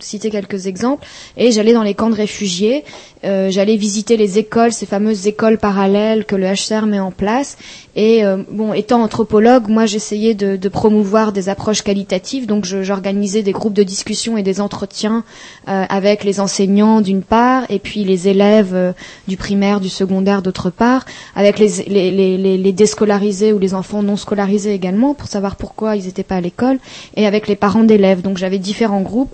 citer 0.00 0.30
quelques 0.30 0.66
exemples, 0.66 1.06
et 1.36 1.52
j'allais 1.52 1.72
dans 1.72 1.84
les 1.84 1.94
camps 1.94 2.10
de 2.10 2.14
réfugiés, 2.14 2.84
j'allais 3.22 3.76
visiter 3.76 4.16
les 4.16 4.38
écoles, 4.38 4.72
ces 4.72 4.86
fameuses 4.86 5.26
écoles 5.26 5.58
parallèles 5.58 6.24
que 6.24 6.36
le 6.36 6.46
HCR 6.46 6.86
met 6.86 7.00
en 7.00 7.10
place. 7.10 7.56
Et 7.96 8.22
bon, 8.48 8.72
étant 8.72 9.02
anthropologue, 9.02 9.68
moi 9.68 9.86
j'essayais 9.86 10.34
de, 10.34 10.54
de 10.54 10.68
promouvoir 10.68 11.32
des 11.32 11.48
approches 11.48 11.82
qualitatives, 11.82 12.46
donc 12.46 12.64
j'organisais 12.64 13.42
des 13.42 13.50
groupes 13.50 13.74
de 13.74 13.82
discussion 13.82 14.36
et 14.36 14.44
des 14.44 14.60
entretiens 14.60 15.24
avec 15.66 16.22
les 16.22 16.38
enseignants 16.38 17.00
d'une 17.00 17.22
part, 17.22 17.64
et 17.70 17.80
puis 17.80 18.04
les 18.04 18.28
élèves 18.28 18.94
du 19.26 19.36
primaire, 19.36 19.80
du 19.80 19.88
secondaire 19.88 20.40
d'autre 20.40 20.70
part, 20.70 21.04
avec 21.34 21.58
les, 21.58 21.82
les, 21.88 22.12
les, 22.12 22.56
les, 22.56 22.72
les 22.88 22.92
déscolarisés 22.92 23.52
ou 23.52 23.58
les 23.58 23.74
enfants 23.74 24.02
non 24.02 24.16
scolarisés 24.16 24.72
également, 24.72 25.12
pour 25.14 25.28
savoir 25.28 25.56
pourquoi 25.56 25.96
ils 25.96 26.06
n'étaient 26.06 26.22
pas 26.24 26.36
à 26.36 26.40
l'école, 26.40 26.78
et 27.16 27.26
avec 27.26 27.46
les 27.46 27.54
parents 27.56 27.84
d'élèves. 27.84 28.22
Donc 28.22 28.38
j'avais 28.38 28.58
différents 28.58 29.02
groupes. 29.02 29.30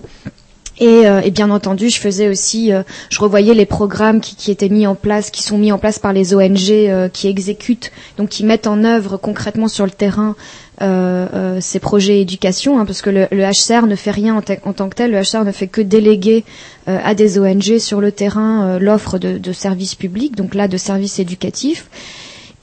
Et, 0.81 1.07
euh, 1.07 1.21
bien 1.31 1.51
entendu, 1.51 1.89
je 1.89 2.01
faisais 2.01 2.29
aussi, 2.29 2.73
euh, 2.73 2.83
je 3.09 3.21
revoyais 3.21 3.55
les 3.55 3.65
programmes 3.65 4.21
qui, 4.21 4.35
qui 4.35 4.51
étaient 4.51 4.69
mis 4.69 4.89
en 4.89 4.97
place, 4.97 5.31
qui 5.31 5.45
sont 5.45 5.57
mis 5.57 5.71
en 5.71 5.79
place 5.79 6.01
par 6.01 6.13
les 6.13 6.35
ONG 6.35 6.69
euh, 6.71 7.09
qui 7.09 7.29
exécutent, 7.29 7.93
donc 8.19 8.29
qui 8.31 8.43
mettent 8.45 8.67
en 8.67 8.83
œuvre 8.83 9.17
concrètement 9.17 9.69
sur 9.69 9.85
le 9.85 9.93
terrain 9.93 10.35
ces 11.61 11.79
projets 11.79 12.21
éducation, 12.21 12.81
hein, 12.81 12.85
parce 12.85 13.01
que 13.01 13.09
le, 13.09 13.29
HCR 13.31 13.87
ne 13.87 13.95
fait 13.95 14.11
rien 14.11 14.35
en, 14.35 14.43
ta- 14.43 14.57
en 14.65 14.73
tant 14.73 14.89
que 14.89 14.97
tel. 14.97 15.13
Le 15.13 15.21
HCR 15.23 15.45
ne 15.45 15.53
fait 15.53 15.69
que 15.69 15.81
déléguer 15.81 16.45
à 16.89 17.15
des 17.15 17.39
ONG 17.39 17.79
sur 17.79 18.01
le 18.01 18.11
terrain 18.11 18.77
l'offre 18.81 19.19
de 19.19 19.53
services 19.53 19.95
publics, 19.95 20.35
donc 20.35 20.57
là 20.57 20.67
de 20.67 20.77
services 20.77 21.21
éducatifs. 21.21 21.87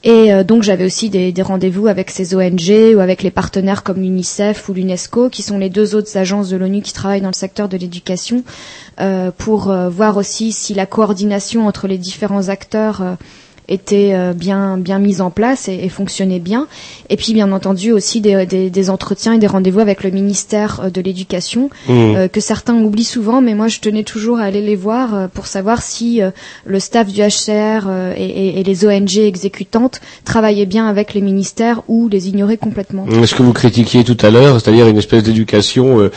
Et 0.04 0.32
euh, 0.32 0.42
donc 0.42 0.62
j'avais 0.62 0.84
aussi 0.84 1.10
des, 1.10 1.32
rendez-vous 1.42 1.86
avec 1.86 2.10
ces 2.10 2.34
ONG 2.34 2.96
ou 2.96 3.00
avec 3.00 3.22
les 3.22 3.30
partenaires 3.30 3.82
comme 3.82 4.00
l'UNICEF 4.00 4.68
ou 4.68 4.74
l'UNESCO, 4.74 5.28
qui 5.28 5.42
sont 5.42 5.58
les 5.58 5.70
deux 5.70 5.94
autres 5.94 6.16
agences 6.16 6.48
de 6.48 6.56
l'ONU 6.56 6.82
qui 6.82 6.92
travaillent 6.92 7.20
dans 7.20 7.28
le 7.28 7.34
secteur 7.34 7.68
de 7.68 7.76
l'éducation, 7.76 8.42
euh, 9.00 9.30
pour 9.36 9.70
euh, 9.70 9.88
voir 9.88 10.16
aussi 10.16 10.52
si 10.52 10.74
la 10.74 10.86
coordination 10.86 11.66
entre 11.66 11.86
les 11.86 11.98
différents 11.98 12.48
acteurs 12.48 13.16
était 13.68 14.10
euh, 14.14 14.32
bien 14.32 14.76
bien 14.78 14.98
mise 14.98 15.20
en 15.20 15.30
place 15.30 15.68
et, 15.68 15.74
et 15.84 15.88
fonctionnait 15.88 16.40
bien. 16.40 16.66
Et 17.08 17.16
puis 17.16 17.32
bien 17.32 17.50
entendu 17.52 17.92
aussi 17.92 18.20
des, 18.20 18.44
des, 18.46 18.70
des 18.70 18.90
entretiens 18.90 19.34
et 19.34 19.38
des 19.38 19.46
rendez-vous 19.46 19.80
avec 19.80 20.02
le 20.04 20.10
ministère 20.10 20.80
euh, 20.84 20.90
de 20.90 21.00
l'Éducation 21.00 21.70
Mmh. 21.88 21.92
euh, 21.92 22.28
que 22.28 22.40
certains 22.40 22.74
oublient 22.74 23.04
souvent, 23.04 23.40
mais 23.40 23.54
moi 23.54 23.68
je 23.68 23.80
tenais 23.80 24.02
toujours 24.04 24.38
à 24.38 24.44
aller 24.44 24.60
les 24.60 24.76
voir 24.76 25.14
euh, 25.14 25.26
pour 25.32 25.46
savoir 25.46 25.82
si 25.82 26.20
euh, 26.22 26.30
le 26.64 26.78
staff 26.80 27.06
du 27.08 27.20
HCR 27.20 27.86
euh, 27.86 28.14
et, 28.16 28.24
et- 28.24 28.60
et 28.60 28.62
les 28.62 28.84
ONG 28.86 29.18
exécutantes 29.18 30.00
travaillaient 30.24 30.66
bien 30.66 30.86
avec 30.86 31.14
les 31.14 31.20
ministères 31.20 31.82
ou 31.88 32.08
les 32.08 32.28
ignoraient 32.28 32.56
complètement. 32.56 33.06
Ce 33.24 33.34
que 33.34 33.42
vous 33.42 33.52
critiquiez 33.52 34.04
tout 34.04 34.16
à 34.20 34.30
l'heure, 34.30 34.60
c'est-à-dire 34.60 34.86
une 34.88 34.96
espèce 34.98 35.22
d'éducation 35.22 36.10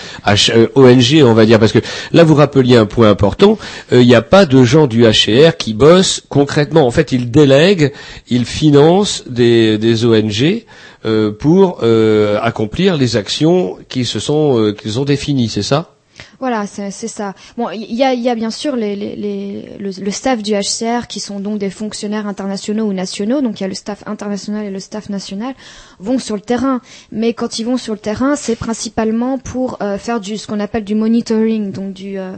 ONG, 0.76 1.22
on 1.24 1.34
va 1.34 1.46
dire, 1.46 1.60
parce 1.60 1.72
que 1.72 1.80
là 2.12 2.24
vous 2.24 2.36
rappeliez 2.36 2.78
un 2.78 2.86
point 2.86 3.10
important, 3.10 3.58
il 3.92 4.00
n'y 4.06 4.16
a 4.16 4.22
pas 4.22 4.46
de 4.46 4.64
gens 4.64 4.88
du 4.88 5.04
HCR 5.06 5.58
qui 5.58 5.74
bossent 5.74 6.22
concrètement. 6.30 6.86
En 6.86 6.92
fait, 6.92 7.12
ils 7.12 7.30
délèguent, 7.36 7.92
ils 8.30 8.46
financent 8.46 9.24
des, 9.28 9.78
des 9.78 10.06
ONG 10.06 10.64
euh, 11.06 11.32
pour 11.32 11.80
euh, 11.84 12.40
accomplir 12.42 12.98
les 12.98 13.18
actions 13.18 13.78
qui 13.90 14.06
se 14.06 14.20
sont 14.20 14.58
euh, 14.60 14.72
qu'ils 14.74 15.00
ont 15.00 15.06
définies, 15.06 15.50
c'est 15.50 15.64
ça? 15.74 15.92
Voilà, 16.48 16.68
c'est 16.68 16.92
ça. 17.08 17.34
Bon, 17.58 17.72
il 17.72 17.92
y 17.96 18.04
a, 18.04 18.14
y 18.14 18.30
a 18.30 18.36
bien 18.36 18.52
sûr 18.52 18.76
les, 18.76 18.96
les, 18.96 19.16
les- 19.16 19.70
le, 19.80 19.90
le 20.00 20.12
staff 20.12 20.44
du 20.44 20.52
HCR 20.54 21.08
qui 21.08 21.20
sont 21.20 21.40
donc 21.40 21.58
des 21.58 21.72
fonctionnaires 21.72 22.28
internationaux 22.28 22.86
ou 22.86 22.94
nationaux. 22.94 23.42
Donc 23.42 23.60
il 23.60 23.64
y 23.64 23.66
a 23.66 23.68
le 23.68 23.74
staff 23.74 24.04
international 24.06 24.64
et 24.64 24.70
le 24.70 24.80
staff 24.80 25.10
national 25.10 25.56
vont 25.98 26.20
sur 26.20 26.36
le 26.36 26.42
terrain. 26.42 26.82
Mais 27.12 27.34
quand 27.34 27.58
ils 27.58 27.64
vont 27.66 27.78
sur 27.78 27.94
le 27.94 28.00
terrain, 28.00 28.36
c'est 28.36 28.56
principalement 28.56 29.40
pour 29.40 29.80
euh, 29.82 29.98
faire 29.98 30.20
du 30.20 30.38
ce 30.38 30.46
qu'on 30.46 30.60
appelle 30.60 30.84
du 30.84 30.94
monitoring, 30.94 31.72
donc 31.72 31.94
du 31.94 32.20
euh, 32.20 32.34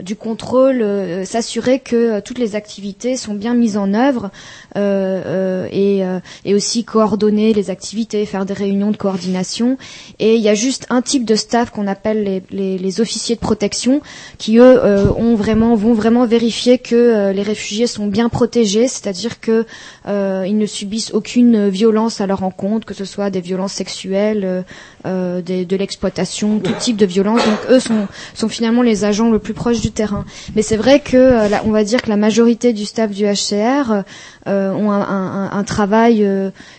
du 0.00 0.16
contrôle, 0.16 0.80
euh, 0.82 1.24
s'assurer 1.24 1.78
que 1.78 2.18
toutes 2.18 2.38
les 2.40 2.56
activités 2.56 3.16
sont 3.16 3.34
bien 3.34 3.54
mises 3.54 3.76
en 3.76 3.94
œuvre 3.94 4.32
et, 4.74 6.02
et 6.44 6.54
aussi 6.54 6.82
coordonner 6.82 7.52
les 7.52 7.70
activités, 7.70 8.26
faire 8.26 8.44
des 8.44 8.54
réunions 8.54 8.90
de 8.90 8.96
coordination. 8.96 9.76
Et 10.18 10.34
il 10.34 10.40
y 10.42 10.48
a 10.48 10.54
juste 10.54 10.86
un 10.90 11.02
type 11.02 11.24
de 11.24 11.34
staff 11.36 11.70
qu'on 11.70 11.86
appelle 11.86 12.24
les, 12.24 12.42
les, 12.50 12.78
les 12.78 13.00
officiers 13.00 13.36
de 13.36 13.40
protection 13.52 14.00
qui 14.38 14.56
eux 14.56 14.62
euh, 14.82 15.04
ont 15.14 15.34
vraiment 15.34 15.74
vont 15.74 15.92
vraiment 15.92 16.24
vérifier 16.24 16.78
que 16.78 16.94
euh, 16.96 17.32
les 17.34 17.42
réfugiés 17.42 17.86
sont 17.86 18.06
bien 18.06 18.30
protégés, 18.30 18.88
c'est-à-dire 18.88 19.40
que 19.40 19.66
euh, 20.08 20.44
ils 20.48 20.56
ne 20.56 20.64
subissent 20.64 21.12
aucune 21.12 21.68
violence 21.68 22.22
à 22.22 22.26
leur 22.26 22.42
encontre, 22.44 22.86
que 22.86 22.94
ce 22.94 23.04
soit 23.04 23.28
des 23.28 23.42
violences 23.42 23.74
sexuelles, 23.74 24.64
de 25.04 25.76
l'exploitation, 25.76 26.60
tout 26.60 26.72
type 26.78 26.96
de 26.96 27.04
violence. 27.06 27.40
Donc 27.44 27.58
eux 27.70 27.80
sont 28.34 28.48
finalement 28.48 28.82
les 28.82 29.04
agents 29.04 29.30
le 29.30 29.38
plus 29.38 29.52
proches 29.54 29.80
du 29.80 29.90
terrain. 29.90 30.24
Mais 30.54 30.62
c'est 30.62 30.76
vrai 30.76 31.00
que 31.00 31.48
la- 31.50 31.62
on 31.66 31.70
va 31.72 31.84
dire 31.84 32.00
que 32.00 32.08
la 32.08 32.16
majorité 32.16 32.72
du 32.72 32.84
staff 32.84 33.10
du 33.10 33.24
HCR 33.24 34.04
euh, 34.48 34.72
ont 34.72 34.90
un, 34.92 35.64
travail 35.64 36.26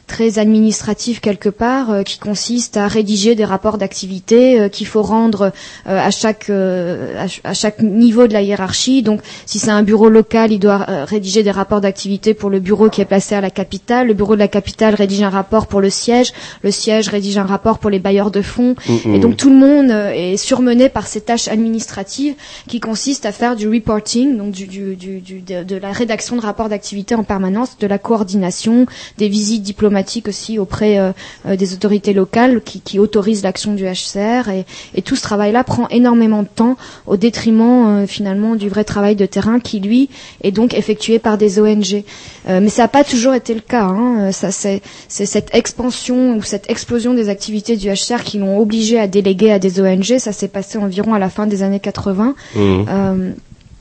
très 0.07 0.39
administratif 0.39 1.21
quelque 1.21 1.49
part 1.49 2.03
qui 2.03 2.17
consiste 2.19 2.77
à 2.77 2.87
rédiger 2.87 3.35
des 3.35 3.45
rapports 3.45 3.77
d'activité 3.77 4.69
qu'il 4.71 4.87
faut 4.87 5.01
rendre 5.01 5.51
à 5.85 6.11
chaque 6.11 6.49
euh, 6.53 7.15
à, 7.17 7.27
ch- 7.27 7.41
à 7.43 7.53
chaque 7.53 7.81
niveau 7.81 8.27
de 8.27 8.33
la 8.33 8.41
hiérarchie. 8.41 9.01
Donc 9.03 9.21
si 9.45 9.59
c'est 9.59 9.71
un 9.71 9.83
bureau 9.83 10.09
local, 10.09 10.51
il 10.51 10.59
doit 10.59 10.85
euh, 10.89 11.05
rédiger 11.05 11.43
des 11.43 11.51
rapports 11.51 11.81
d'activité 11.81 12.33
pour 12.33 12.49
le 12.49 12.59
bureau 12.59 12.89
qui 12.89 13.01
est 13.01 13.05
placé 13.05 13.35
à 13.35 13.41
la 13.41 13.49
capitale. 13.49 14.07
Le 14.07 14.13
bureau 14.13 14.35
de 14.35 14.39
la 14.39 14.47
capitale 14.47 14.95
rédige 14.95 15.21
un 15.23 15.29
rapport 15.29 15.67
pour 15.67 15.81
le 15.81 15.89
siège. 15.89 16.31
Le 16.61 16.71
siège 16.71 17.09
rédige 17.09 17.37
un 17.37 17.43
rapport 17.45 17.79
pour 17.79 17.89
les 17.89 17.99
bailleurs 17.99 18.31
de 18.31 18.41
fonds. 18.41 18.75
Mhm. 18.87 19.15
Et 19.15 19.19
donc 19.19 19.37
tout 19.37 19.49
le 19.49 19.55
monde 19.55 19.91
euh, 19.91 20.11
est 20.13 20.37
surmené 20.37 20.89
par 20.89 21.07
ces 21.07 21.21
tâches 21.21 21.47
administratives 21.47 22.35
qui 22.67 22.79
consistent 22.79 23.25
à 23.25 23.31
faire 23.31 23.55
du 23.55 23.67
reporting, 23.67 24.37
donc 24.37 24.51
du, 24.51 24.67
du, 24.67 24.95
du, 24.95 25.19
de, 25.41 25.63
de 25.63 25.75
la 25.75 25.91
rédaction 25.91 26.35
de 26.35 26.41
rapports 26.41 26.69
d'activité 26.69 27.15
en 27.15 27.23
permanence, 27.23 27.77
de 27.79 27.87
la 27.87 27.97
coordination, 27.97 28.85
des 29.17 29.27
visites 29.27 29.63
diplomatiques 29.63 30.27
aussi 30.27 30.59
auprès 30.59 30.99
euh, 30.99 31.11
des 31.55 31.73
autorités 31.73 32.13
locales 32.13 32.61
qui, 32.61 32.81
qui 32.81 32.99
autorisent 32.99 33.43
l'action 33.43 33.73
du 33.73 33.85
HCR. 33.85 34.49
Et, 34.49 34.65
et 34.95 35.01
tout 35.01 35.15
ce 35.15 35.21
travail-là 35.21 35.63
prend 35.63 35.87
énormément 35.89 36.42
temps 36.45 36.75
au 37.07 37.17
détriment 37.17 37.87
euh, 38.03 38.07
finalement 38.07 38.55
du 38.55 38.69
vrai 38.69 38.83
travail 38.83 39.15
de 39.15 39.25
terrain 39.25 39.59
qui, 39.59 39.79
lui, 39.79 40.09
est 40.43 40.51
donc 40.51 40.73
effectué 40.73 41.19
par 41.19 41.37
des 41.37 41.59
ONG. 41.59 42.03
Euh, 42.49 42.59
mais 42.61 42.69
ça 42.69 42.83
n'a 42.83 42.87
pas 42.87 43.03
toujours 43.03 43.33
été 43.33 43.53
le 43.53 43.61
cas. 43.61 43.83
Hein. 43.85 44.27
Euh, 44.27 44.31
Ça, 44.31 44.51
c'est, 44.51 44.81
cette 45.07 45.53
expansion 45.55 46.35
ou 46.37 46.41
cette 46.43 46.69
explosion 46.69 47.13
des 47.13 47.29
activités 47.29 47.77
du 47.77 47.89
HCR 47.89 48.23
qui 48.23 48.37
l'ont 48.39 48.59
obligé 48.59 48.99
à 48.99 49.07
déléguer 49.07 49.51
à 49.51 49.59
des 49.59 49.79
ONG. 49.81 50.17
Ça 50.19 50.31
s'est 50.33 50.47
passé 50.47 50.77
environ 50.77 51.13
à 51.13 51.19
la 51.19 51.29
fin 51.29 51.47
des 51.47 51.63
années 51.63 51.79
80. 51.79 52.35
Mhm. 52.55 52.85
Euh, 52.89 53.31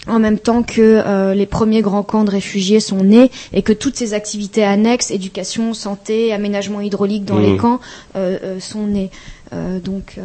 en 0.09 0.19
même 0.19 0.39
temps 0.39 0.65
que 0.65 0.81
euh, 1.07 1.33
les 1.33 1.47
premiers 1.47 1.81
grands 1.81 2.03
camps 2.03 2.25
de 2.25 2.31
réfugiés 2.31 2.81
sont 2.81 3.05
nés 3.05 3.31
et 3.53 3.63
que 3.63 3.73
toutes 3.73 3.97
ces 3.97 4.15
activités 4.15 4.65
annexes, 4.65 5.13
éducation, 5.13 5.75
santé, 5.75 6.33
aménagement 6.33 6.81
hydraulique 6.81 7.25
dans 7.25 7.37
Mhm. 7.37 7.45
les 7.53 7.57
camps, 7.57 7.79
euh, 8.17 8.37
euh, 8.43 8.61
sont 8.61 8.87
nées. 8.87 9.11
Donc 9.85 10.17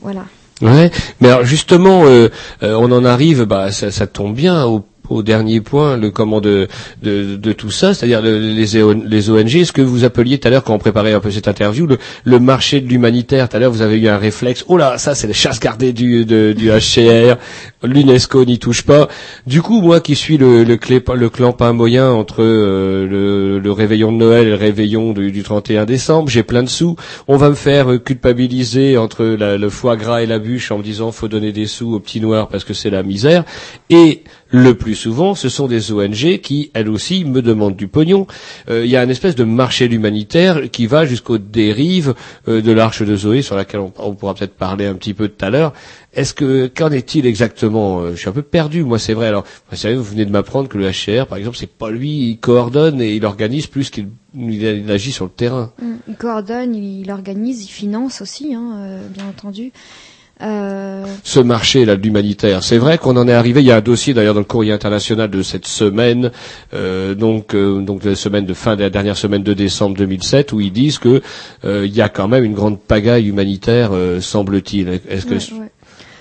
voilà. 0.00 0.24
Ouais, 0.62 0.90
mais 1.20 1.28
alors 1.28 1.44
justement, 1.44 2.04
euh, 2.04 2.28
euh, 2.62 2.74
on 2.74 2.92
en 2.92 3.04
arrive, 3.04 3.44
bah 3.44 3.72
ça, 3.72 3.90
ça 3.90 4.06
tombe 4.06 4.34
bien 4.34 4.64
au, 4.64 4.84
au 5.10 5.22
dernier 5.22 5.60
point, 5.60 5.96
le 5.96 6.10
comment 6.10 6.40
de, 6.40 6.68
de, 7.02 7.36
de 7.36 7.52
tout 7.52 7.70
ça, 7.70 7.92
c'est-à-dire 7.94 8.22
le- 8.22 8.38
les, 8.38 9.08
les 9.08 9.30
ONG, 9.30 9.64
ce 9.64 9.72
que 9.72 9.82
vous 9.82 10.04
appeliez 10.04 10.38
tout 10.38 10.48
à 10.48 10.50
l'heure 10.50 10.64
quand 10.64 10.74
on 10.74 10.78
préparait 10.78 11.12
un 11.12 11.20
peu 11.20 11.30
cette 11.30 11.48
interview, 11.48 11.86
le, 11.86 11.98
le 12.24 12.38
marché 12.40 12.80
de 12.80 12.88
l'humanitaire. 12.88 13.48
Tout 13.48 13.56
à 13.56 13.60
l'heure, 13.60 13.72
vous 13.72 13.82
avez 13.82 13.98
eu 13.98 14.08
un 14.08 14.16
réflexe. 14.18 14.64
Oh 14.68 14.76
là, 14.76 14.96
ça 14.98 15.14
c'est 15.14 15.26
les 15.26 15.32
chasses 15.32 15.60
gardées 15.60 15.92
du, 15.92 16.24
de- 16.24 16.54
du 16.56 16.70
HCR. 16.70 17.36
L'UNESCO 17.82 18.44
n'y 18.44 18.58
touche 18.58 18.82
pas. 18.82 19.08
Du 19.46 19.62
coup, 19.62 19.80
moi 19.80 20.00
qui 20.00 20.14
suis 20.14 20.36
le, 20.38 20.64
le, 20.64 20.76
clé, 20.76 21.02
le 21.14 21.28
clampin 21.30 21.72
moyen 21.72 22.10
entre 22.10 22.42
euh, 22.42 23.06
le, 23.06 23.58
le 23.58 23.72
réveillon 23.72 24.12
de 24.12 24.18
Noël 24.18 24.46
et 24.46 24.50
le 24.50 24.56
réveillon 24.56 25.12
du, 25.12 25.32
du 25.32 25.42
31 25.42 25.86
décembre, 25.86 26.28
j'ai 26.28 26.42
plein 26.42 26.62
de 26.62 26.68
sous. 26.68 26.96
On 27.26 27.36
va 27.36 27.48
me 27.48 27.54
faire 27.54 27.90
euh, 27.92 27.98
culpabiliser 27.98 28.96
entre 28.98 29.24
la- 29.24 29.56
le 29.56 29.68
foie 29.70 29.96
gras 29.96 30.22
et 30.22 30.26
la 30.26 30.38
bûche 30.38 30.70
en 30.70 30.78
me 30.78 30.82
disant 30.82 31.10
faut 31.10 31.28
donner 31.28 31.52
des 31.52 31.66
sous 31.66 31.94
aux 31.94 32.00
petits 32.00 32.20
noirs 32.20 32.48
parce 32.48 32.64
que 32.64 32.74
c'est 32.74 32.90
la 32.90 33.02
misère. 33.02 33.44
Et 33.88 34.22
le 34.50 34.74
plus 34.74 34.94
souvent, 34.94 35.34
ce 35.34 35.48
sont 35.48 35.66
des 35.66 35.92
ONG 35.92 36.38
qui, 36.40 36.70
elles 36.74 36.88
aussi, 36.88 37.24
me 37.24 37.42
demandent 37.42 37.76
du 37.76 37.88
pognon. 37.88 38.26
Euh, 38.68 38.84
Il 38.84 38.90
y 38.90 38.96
a 38.96 39.04
une 39.04 39.10
espèce 39.10 39.34
de 39.34 39.44
marché 39.44 39.86
de 39.86 39.92
l'humanitaire 39.92 40.70
qui 40.70 40.86
va 40.86 41.06
jusqu'aux 41.06 41.38
dérives 41.38 42.14
euh, 42.48 42.60
de 42.60 42.72
l'arche 42.72 43.02
de 43.02 43.16
Zoé, 43.16 43.42
sur 43.42 43.56
laquelle 43.56 43.80
on, 43.80 43.92
on 43.98 44.14
pourra 44.14 44.34
peut-être 44.34 44.54
parler 44.54 44.86
un 44.86 44.94
petit 44.94 45.14
peu 45.14 45.28
tout 45.28 45.44
à 45.44 45.50
l'heure. 45.50 45.72
Est-ce 46.12 46.34
que 46.34 46.66
qu'en 46.66 46.90
est-il 46.90 47.26
exactement? 47.26 48.00
Euh, 48.00 48.12
Je 48.14 48.16
suis 48.16 48.28
un 48.28 48.32
peu 48.32 48.42
perdu, 48.42 48.82
moi, 48.82 48.98
c'est 48.98 49.14
vrai. 49.14 49.28
Alors, 49.28 49.44
vous 49.70 49.76
savez, 49.76 49.94
vous 49.94 50.02
venez 50.02 50.24
de 50.24 50.30
m'apprendre 50.32 50.68
que 50.68 50.76
le 50.78 50.90
HCR, 50.90 51.26
par 51.26 51.38
exemple, 51.38 51.56
c'est 51.56 51.70
pas 51.70 51.90
lui, 51.90 52.30
il 52.30 52.38
coordonne 52.38 53.00
et 53.00 53.14
il 53.14 53.24
organise 53.24 53.68
plus 53.68 53.90
qu'il 53.90 54.08
il, 54.34 54.62
il 54.62 54.90
agit 54.90 55.12
sur 55.12 55.24
le 55.26 55.30
terrain. 55.30 55.72
Mm. 55.80 55.92
Il 56.08 56.16
coordonne, 56.16 56.74
il, 56.74 57.00
il 57.02 57.10
organise, 57.10 57.64
il 57.64 57.68
finance 57.68 58.20
aussi, 58.20 58.54
hein, 58.54 58.72
euh, 58.78 59.08
bien 59.08 59.26
entendu. 59.28 59.72
Euh, 60.42 61.04
ce 61.22 61.40
marché 61.40 61.84
là 61.84 61.96
de 61.96 62.02
l'humanitaire. 62.02 62.62
C'est 62.62 62.78
vrai 62.78 62.96
qu'on 62.98 63.16
en 63.16 63.28
est 63.28 63.32
arrivé. 63.32 63.60
Il 63.60 63.66
y 63.66 63.72
a 63.72 63.76
un 63.76 63.80
dossier 63.82 64.14
d'ailleurs 64.14 64.32
dans 64.34 64.40
le 64.40 64.46
courrier 64.46 64.72
international 64.72 65.28
de 65.30 65.42
cette 65.42 65.66
semaine, 65.66 66.30
euh, 66.72 67.14
donc 67.14 67.54
euh, 67.54 67.80
donc 67.82 68.00
de 68.02 68.10
la 68.10 68.16
semaine 68.16 68.46
de 68.46 68.54
fin 68.54 68.74
de 68.76 68.82
la 68.82 68.90
dernière 68.90 69.16
semaine 69.18 69.42
de 69.42 69.52
décembre 69.52 69.96
2007, 69.96 70.52
où 70.52 70.60
ils 70.60 70.72
disent 70.72 70.98
que 70.98 71.20
euh, 71.64 71.84
il 71.86 71.94
y 71.94 72.00
a 72.00 72.08
quand 72.08 72.28
même 72.28 72.44
une 72.44 72.54
grande 72.54 72.80
pagaille 72.80 73.28
humanitaire, 73.28 73.90
euh, 73.92 74.20
semble-t-il. 74.20 75.00
Est-ce 75.08 75.26
que 75.26 75.34
ouais, 75.34 75.60
ouais. 75.60 75.70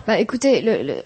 Bah, 0.06 0.20
écoutez, 0.20 0.62
le, 0.62 0.84
le- 0.86 1.02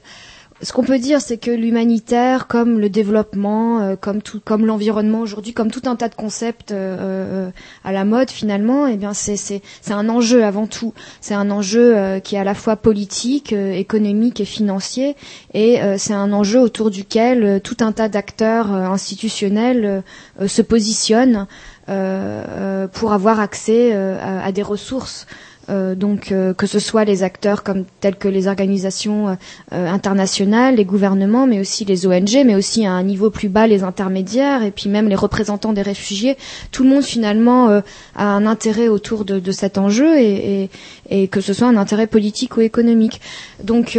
ce 0.63 0.71
qu'on 0.71 0.83
peut 0.83 0.97
dire, 0.97 1.19
c'est 1.21 1.37
que 1.37 1.51
l'humanitaire, 1.51 2.47
comme 2.47 2.79
le 2.79 2.89
développement, 2.89 3.81
euh, 3.81 3.95
comme 3.97 4.65
l'environnement 4.65 5.19
aujourd'hui, 5.19 5.53
comme 5.53 5.69
tout 5.69 5.81
un 5.85 5.95
tas 5.95 6.07
de 6.07 6.15
concepts 6.15 6.71
euh, 6.71 6.97
euh, 6.99 7.49
à 7.83 7.91
la 7.91 8.05
mode 8.05 8.31
finalement, 8.31 8.87
eh 8.87 8.95
bien 8.95 9.13
c'est 9.13 9.35
c'est 9.35 9.61
un 9.89 10.07
enjeu 10.09 10.43
avant 10.43 10.65
tout. 10.67 10.93
C'est 11.19 11.33
un 11.33 11.51
enjeu 11.51 12.19
qui 12.23 12.35
est 12.35 12.39
à 12.39 12.43
la 12.43 12.53
fois 12.53 12.75
politique, 12.77 13.51
économique 13.51 14.39
et 14.39 14.45
financier, 14.45 15.15
et 15.53 15.79
c'est 15.97 16.13
un 16.13 16.31
enjeu 16.31 16.59
autour 16.59 16.89
duquel 16.91 17.59
tout 17.61 17.77
un 17.81 17.91
tas 17.91 18.09
d'acteurs 18.09 18.71
institutionnels 18.71 20.03
se 20.45 20.61
positionnent 20.61 21.47
pour 21.87 23.13
avoir 23.13 23.39
accès 23.39 23.93
à 23.93 24.51
des 24.51 24.61
ressources. 24.61 25.27
Euh, 25.69 25.95
donc 25.95 26.31
euh, 26.31 26.53
que 26.53 26.67
ce 26.67 26.79
soit 26.79 27.05
les 27.05 27.23
acteurs 27.23 27.63
comme 27.63 27.85
tels 28.01 28.17
que 28.17 28.27
les 28.27 28.47
organisations 28.47 29.29
euh, 29.29 29.87
internationales, 29.87 30.75
les 30.75 30.83
gouvernements, 30.83 31.47
mais 31.47 31.59
aussi 31.59 31.85
les 31.85 32.05
ONG, 32.05 32.43
mais 32.45 32.55
aussi 32.55 32.85
à 32.85 32.91
un 32.91 33.03
niveau 33.03 33.29
plus 33.29 33.47
bas 33.47 33.65
les 33.65 33.83
intermédiaires 33.83 34.63
et 34.63 34.71
puis 34.71 34.89
même 34.89 35.07
les 35.07 35.15
représentants 35.15 35.71
des 35.71 35.81
réfugiés. 35.81 36.37
Tout 36.71 36.83
le 36.83 36.89
monde 36.89 37.03
finalement 37.03 37.69
a 38.15 38.25
un 38.25 38.45
intérêt 38.45 38.87
autour 38.87 39.23
de, 39.25 39.51
cet 39.51 39.77
enjeu 39.77 40.19
et, 40.19 40.69
et, 41.09 41.27
que 41.27 41.39
ce 41.41 41.53
soit 41.53 41.67
un 41.67 41.77
intérêt 41.77 42.07
politique 42.07 42.57
ou 42.57 42.61
économique. 42.61 43.21
Donc 43.63 43.97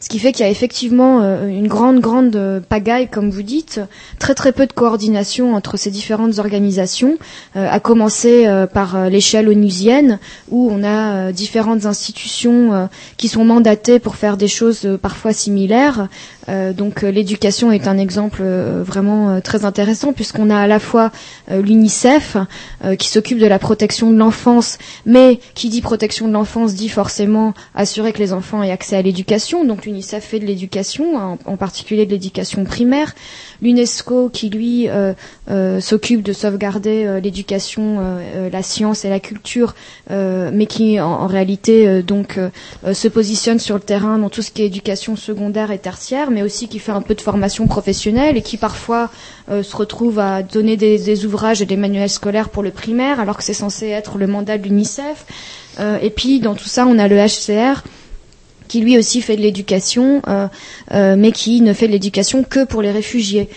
ce 0.00 0.08
qui 0.08 0.18
fait 0.18 0.32
qu'il 0.32 0.46
y 0.46 0.48
a 0.48 0.50
effectivement 0.50 1.20
euh, 1.22 1.46
une 1.46 1.68
grande 1.68 2.00
grande 2.00 2.34
euh, 2.34 2.58
pagaille, 2.66 3.08
comme 3.08 3.30
vous 3.30 3.42
dites, 3.42 3.80
très 4.18 4.34
très 4.34 4.50
peu 4.50 4.66
de 4.66 4.72
coordination 4.72 5.54
entre 5.54 5.76
ces 5.76 5.90
différentes 5.90 6.38
organisations, 6.38 7.18
euh, 7.54 7.68
à 7.70 7.80
commencer 7.80 8.46
par 8.72 9.10
l'échelle 9.10 9.48
onusienne 9.48 10.18
où 10.48 10.70
on 10.72 10.82
a 10.82 11.32
différentes 11.32 11.84
institutions 11.84 12.88
qui 13.16 13.28
sont 13.28 13.44
mandatées 13.44 13.98
pour 13.98 14.16
faire 14.16 14.36
des 14.36 14.48
choses 14.48 14.88
parfois 15.02 15.32
similaires. 15.32 16.08
Donc 16.48 17.02
l'éducation 17.02 17.70
est 17.70 17.86
un 17.86 17.98
exemple 17.98 18.42
vraiment 18.42 19.40
très 19.40 19.64
intéressant 19.64 20.12
puisqu'on 20.12 20.50
a 20.50 20.56
à 20.56 20.66
la 20.66 20.78
fois 20.78 21.10
l'UNICEF 21.50 22.36
qui 22.98 23.08
s'occupe 23.08 23.38
de 23.38 23.46
la 23.46 23.58
protection 23.58 24.10
de 24.10 24.16
l'enfance, 24.16 24.78
mais 25.04 25.40
qui 25.54 25.68
dit 25.68 25.80
protection 25.80 26.28
de 26.28 26.32
l'enfance 26.32 26.74
dit 26.74 26.88
forcément 26.88 27.52
assurer 27.74 28.12
que 28.12 28.18
les 28.18 28.32
enfants 28.32 28.62
aient 28.62 28.72
accès 28.72 28.96
à 28.96 29.02
l'éducation. 29.02 29.64
l'UNICEF 29.90 30.24
fait 30.24 30.38
de 30.38 30.46
l'éducation, 30.46 31.16
en, 31.16 31.38
en 31.44 31.56
particulier 31.56 32.06
de 32.06 32.10
l'éducation 32.10 32.64
primaire. 32.64 33.14
L'UNESCO 33.62 34.30
qui 34.30 34.48
lui 34.48 34.88
euh, 34.88 35.12
euh, 35.50 35.80
s'occupe 35.80 36.22
de 36.22 36.32
sauvegarder 36.32 37.04
euh, 37.04 37.20
l'éducation, 37.20 37.70
la 38.50 38.62
science 38.62 39.04
et 39.04 39.10
la 39.10 39.20
culture, 39.20 39.74
mais 40.08 40.66
qui 40.66 41.00
en, 41.00 41.26
réalité 41.26 42.02
donc 42.02 42.38
se 42.92 43.08
positionne 43.08 43.58
sur 43.58 43.74
le 43.74 43.80
terrain 43.80 44.18
dans 44.18 44.28
tout 44.28 44.42
ce 44.42 44.50
qui 44.50 44.62
est 44.62 44.66
éducation 44.66 45.16
secondaire 45.16 45.70
et 45.70 45.78
tertiaire, 45.78 46.30
mais 46.30 46.42
aussi 46.42 46.68
qui 46.68 46.78
fait 46.78 46.92
un 46.92 47.02
peu 47.02 47.14
de 47.14 47.20
formation 47.20 47.66
professionnelle 47.66 48.36
et 48.36 48.42
qui 48.42 48.56
parfois 48.56 49.10
se 49.48 49.76
retrouve 49.76 50.18
à 50.18 50.42
donner 50.42 50.76
des, 50.76 51.24
ouvrages 51.24 51.62
et 51.62 51.66
des 51.66 51.76
manuels 51.76 52.10
scolaires 52.10 52.48
pour 52.48 52.62
le 52.62 52.70
primaire, 52.70 53.20
alors 53.20 53.36
que 53.36 53.44
c'est 53.44 53.54
censé 53.54 53.88
être 53.88 54.18
le 54.18 54.26
mandat 54.26 54.58
de 54.58 54.64
l'UNICEF. 54.64 55.26
Et 56.02 56.10
puis 56.10 56.40
dans 56.40 56.54
tout 56.54 56.68
ça, 56.68 56.86
on 56.86 56.98
a 56.98 57.08
le 57.08 57.16
HCR 57.16 57.82
qui 58.70 58.80
lui 58.80 58.96
aussi 58.96 59.20
fait 59.20 59.34
de 59.36 59.42
l'éducation, 59.42 60.22
euh, 60.28 60.46
euh, 60.92 61.16
mais 61.18 61.32
qui 61.32 61.60
ne 61.60 61.72
fait 61.72 61.88
de 61.88 61.92
l'éducation 61.92 62.44
que 62.44 62.64
pour 62.64 62.82
les 62.82 62.92
réfugiés. 62.92 63.48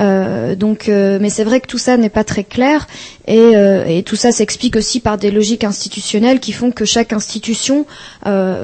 Euh, 0.00 0.54
donc, 0.54 0.86
mais 0.86 1.28
c'est 1.28 1.42
vrai 1.42 1.60
que 1.60 1.66
tout 1.66 1.76
ça 1.76 1.96
n'est 1.96 2.08
pas 2.08 2.22
très 2.22 2.44
clair 2.44 2.86
et, 3.26 4.02
tout 4.06 4.14
ça 4.16 4.30
s'explique 4.30 4.76
aussi 4.76 5.00
par 5.00 5.18
des 5.18 5.32
logiques 5.32 5.64
institutionnelles 5.64 6.38
qui 6.38 6.52
font 6.52 6.70
que 6.70 6.84
chaque 6.84 7.12
institution, 7.12 7.84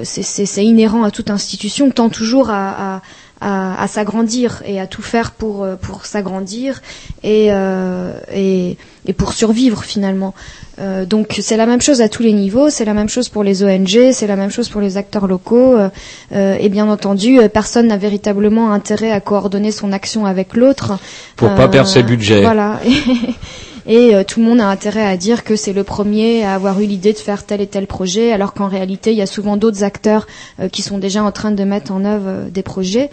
c'est- 0.04 0.64
inhérent 0.64 1.02
à 1.02 1.10
toute 1.10 1.28
institution, 1.30 1.90
tend 1.90 2.08
toujours 2.08 2.50
à, 2.50 3.02
à, 3.40 3.82
à 3.82 3.86
s'agrandir 3.88 4.62
et 4.66 4.80
à 4.80 4.86
tout 4.86 5.02
faire 5.02 5.32
pour 5.32 5.62
euh, 5.64 5.76
pour 5.76 6.06
s'agrandir 6.06 6.82
et, 7.22 7.48
euh, 7.50 8.12
et 8.32 8.76
et 9.06 9.12
pour 9.12 9.32
survivre 9.32 9.84
finalement. 9.84 10.34
Euh, 10.78 11.06
donc 11.06 11.38
c'est 11.40 11.56
la 11.56 11.64
même 11.66 11.80
chose 11.80 12.00
à 12.02 12.08
tous 12.08 12.22
les 12.22 12.32
niveaux, 12.32 12.68
c'est 12.70 12.84
la 12.84 12.92
même 12.92 13.08
chose 13.08 13.28
pour 13.28 13.42
les 13.44 13.62
ONG, 13.64 14.12
c'est 14.12 14.26
la 14.26 14.36
même 14.36 14.50
chose 14.50 14.68
pour 14.68 14.80
les 14.80 14.96
acteurs 14.96 15.26
locaux. 15.26 15.74
euh, 15.76 15.88
euh, 16.32 16.56
et 16.60 16.68
bien 16.68 16.88
entendu, 16.88 17.38
euh, 17.38 17.48
personne 17.48 17.86
n'a 17.86 17.96
véritablement 17.96 18.72
intérêt 18.72 19.10
à 19.10 19.20
coordonner 19.20 19.70
son 19.70 19.92
action 19.92 20.26
avec 20.26 20.54
l'autre. 20.54 20.98
Pour 21.36 21.54
pas 21.54 21.68
perdre 21.68 21.88
ses 21.88 22.02
budgets. 22.02 22.42
Voilà. 22.42 22.80
Et 23.86 24.14
euh, 24.14 24.24
tout 24.24 24.40
le 24.40 24.46
monde 24.46 24.60
a 24.60 24.68
intérêt 24.68 25.06
à 25.06 25.16
dire 25.16 25.44
que 25.44 25.54
c'est 25.54 25.72
le 25.72 25.84
premier 25.84 26.44
à 26.44 26.54
avoir 26.54 26.80
eu 26.80 26.86
l'idée 26.86 27.12
de 27.12 27.18
faire 27.18 27.44
tel 27.44 27.60
et 27.60 27.66
tel 27.66 27.86
projet, 27.86 28.32
alors 28.32 28.52
qu'en 28.52 28.66
réalité, 28.66 29.12
il 29.12 29.16
y 29.16 29.22
a 29.22 29.26
souvent 29.26 29.56
d'autres 29.56 29.84
acteurs 29.84 30.26
euh, 30.58 30.68
qui 30.68 30.82
sont 30.82 30.98
déjà 30.98 31.22
en 31.22 31.30
train 31.30 31.52
de 31.52 31.64
mettre 31.64 31.92
en 31.92 32.04
œuvre 32.04 32.26
euh, 32.26 32.48
des 32.48 32.62
projets. 32.62 33.10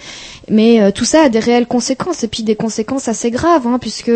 Mais 0.49 0.91
tout 0.91 1.05
ça 1.05 1.21
a 1.23 1.29
des 1.29 1.39
réelles 1.39 1.67
conséquences, 1.67 2.23
et 2.23 2.27
puis 2.27 2.43
des 2.43 2.55
conséquences 2.55 3.07
assez 3.07 3.31
graves, 3.31 3.65
hein, 3.65 3.77
puisque 3.79 4.11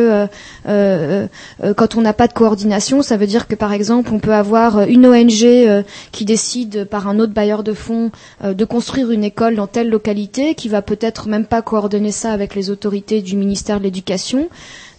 quand 0.66 1.96
on 1.96 2.02
n'a 2.02 2.14
pas 2.14 2.28
de 2.28 2.34
coordination, 2.34 3.02
ça 3.02 3.16
veut 3.16 3.28
dire 3.28 3.48
que 3.48 3.56
par 3.56 3.72
exemple, 3.72 4.12
on 4.12 4.20
peut 4.20 4.34
avoir 4.34 4.82
une 4.82 5.06
ONG 5.06 5.84
qui 6.12 6.26
décide 6.26 6.84
par 6.84 7.08
un 7.08 7.20
autre 7.20 7.32
bailleur 7.32 7.64
de 7.64 7.72
fonds 7.72 8.12
de 8.44 8.66
construire 8.66 9.12
une 9.12 9.24
école 9.24 9.56
dans 9.56 9.68
telle 9.68 9.90
localité, 9.90 10.54
qui 10.54 10.68
va 10.68 10.82
peut-être 10.82 11.30
même 11.30 11.46
pas 11.46 11.62
coordonner 11.62 12.12
ça 12.12 12.34
avec 12.34 12.54
les 12.54 12.70
autorités 12.70 13.22
du 13.22 13.38
ministère 13.38 13.80
de 13.80 13.86
l'Éducation 13.86 14.50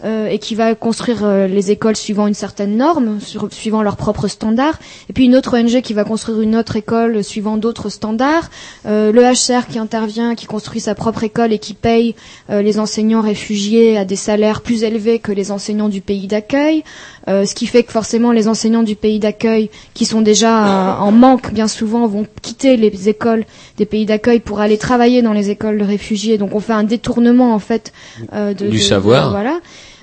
euh, 0.05 0.29
et 0.29 0.39
qui 0.39 0.55
va 0.55 0.75
construire 0.75 1.25
euh, 1.25 1.47
les 1.47 1.71
écoles 1.71 1.97
suivant 1.97 2.27
une 2.27 2.35
certaine 2.35 2.77
norme, 2.77 3.21
sur- 3.21 3.53
suivant 3.53 3.83
leurs 3.83 3.97
propres 3.97 4.29
standards, 4.29 4.79
et 5.09 5.13
puis 5.13 5.25
une 5.25 5.35
autre 5.35 5.59
ONG 5.59 5.81
qui 5.81 5.95
va 5.95 6.05
construire 6.05 6.41
une 6.41 6.55
autre 6.57 6.77
école 6.77 7.25
suivant 7.25 7.57
d'autres 7.57 7.89
standards, 7.89 8.51
euh, 8.87 9.13
le 9.13 9.23
HCR 9.23 9.67
qui 9.69 9.79
intervient, 9.79 10.35
qui 10.35 10.47
construit 10.47 10.81
sa 10.81 10.95
propre 10.95 11.25
école 11.25 11.53
et 11.53 11.59
qui 11.59 11.75
paye 11.75 12.15
euh, 12.51 12.63
les 12.63 12.79
enseignants 12.79 13.21
réfugiés 13.21 13.97
à 13.99 14.05
des 14.05 14.17
salaires 14.17 14.61
plus 14.61 14.85
élevés 14.85 15.19
que 15.19 15.33
les 15.33 15.51
enseignants 15.51 15.89
du 15.89 16.01
pays 16.01 16.27
d'accueil, 16.27 16.85
euh, 17.29 17.45
ce 17.45 17.55
qui 17.55 17.67
fait 17.67 17.83
que 17.83 17.93
forcément 17.93 18.33
les 18.33 18.49
enseignants 18.49 18.83
du 18.83 18.95
pays 18.97 19.19
d'accueil, 19.19 19.71
qui 19.95 20.05
sont 20.05 20.21
déjà 20.23 20.99
en 21.01 21.13
manque 21.13 21.53
bien 21.53 21.69
souvent, 21.69 22.07
vont 22.07 22.27
quitter 22.43 22.77
les 22.77 23.09
écoles 23.09 23.45
des 23.77 23.87
pays 23.87 24.07
d'accueil 24.07 24.41
pour 24.41 24.61
aller 24.61 24.79
travailler 24.79 25.23
dans 25.23 25.33
les 25.33 25.51
écoles 25.51 25.79
de 25.79 25.85
réfugiés. 25.85 26.39
Donc 26.39 26.55
on 26.55 26.61
fait 26.61 26.73
un 26.73 26.85
détournement 26.85 27.55
en 27.55 27.59
fait 27.59 27.93
euh, 28.33 28.55
de, 28.55 28.67
Du 28.69 28.77
de- 28.79 28.83
savoir. 28.83 29.31
voilà. 29.31 29.61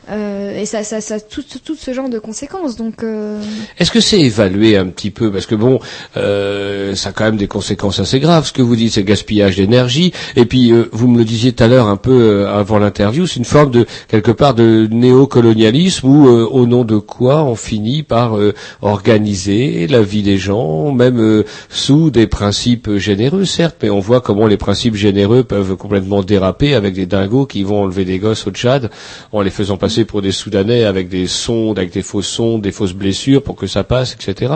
Euh, 0.09 0.59
et 0.59 0.65
ça, 0.65 0.83
ça, 0.83 1.01
ça, 1.01 1.19
tout, 1.19 1.43
tout- 1.63 1.75
ce 1.75 1.93
genre 1.93 2.09
de 2.09 2.19
conséquences. 2.19 2.75
Donc, 2.75 3.03
euh, 3.03 3.39
Est-ce 3.79 3.91
que 3.91 3.99
c'est 3.99 4.19
évalué 4.21 4.77
un 4.77 4.85
petit 4.87 5.09
peu? 5.11 5.31
Parce 5.31 5.45
que 5.45 5.55
bon, 5.55 5.79
euh, 6.17 6.95
ça 6.95 7.09
a 7.09 7.11
quand 7.11 7.25
même 7.25 7.37
des 7.37 7.47
conséquences 7.47 7.99
assez 7.99 8.19
graves. 8.19 8.45
Ce 8.47 8.53
que 8.53 8.61
vous 8.61 8.75
dites, 8.75 8.93
c'est 8.93 9.03
gaspillage 9.03 9.55
d'énergie. 9.57 10.13
Et 10.35 10.45
puis, 10.45 10.71
euh, 10.71 10.89
vous 10.91 11.07
me 11.07 11.17
le 11.17 11.25
disiez 11.25 11.53
tout 11.53 11.63
à 11.63 11.67
l'heure, 11.67 11.87
un 11.87 11.97
peu 11.97 12.11
euh, 12.11 12.53
avant 12.59 12.77
l'interview, 12.79 13.25
c'est 13.27 13.37
une 13.39 13.45
forme 13.45 13.71
de 13.71 13.85
quelque 14.07 14.31
part 14.31 14.53
de 14.53 14.87
néocolonialisme 14.91 16.07
où, 16.07 16.27
euh, 16.29 16.47
au 16.49 16.65
nom 16.65 16.83
de 16.85 16.97
quoi, 16.97 17.43
on 17.43 17.55
finit 17.55 18.03
par 18.03 18.37
organiser 18.81 19.87
la 19.87 20.01
vie 20.01 20.23
des 20.23 20.37
gens, 20.37 20.91
même 20.91 21.43
sous 21.69 22.09
des 22.11 22.27
principes 22.27 22.95
généreux, 22.97 23.45
certes, 23.45 23.77
mais 23.81 23.89
on 23.89 23.99
voit 23.99 24.21
comment 24.21 24.47
les 24.47 24.57
principes 24.57 24.95
généreux 24.95 25.43
peuvent 25.43 25.75
complètement 25.75 26.21
déraper 26.23 26.75
avec 26.75 26.93
des 26.93 27.05
dingos 27.05 27.45
qui 27.45 27.63
vont 27.63 27.83
enlever 27.83 28.05
des 28.05 28.19
gosses 28.19 28.45
au 28.47 28.51
Tchad 28.51 28.89
en 29.31 29.41
les 29.41 29.49
faisant 29.49 29.77
passer 29.77 29.94
pour 30.03 30.21
des 30.21 30.31
Soudanais 30.31 30.83
avec 30.83 31.07
des 31.07 31.27
sondes, 31.27 31.79
avec 31.79 31.93
des 31.93 32.01
fausses 32.01 32.27
sondes, 32.27 32.61
des 32.61 32.73
fausses 32.73 32.93
blessures 32.93 33.41
pour 33.41 33.55
que 33.55 33.67
ça 33.67 33.85
passe, 33.85 34.13
etc. 34.13 34.55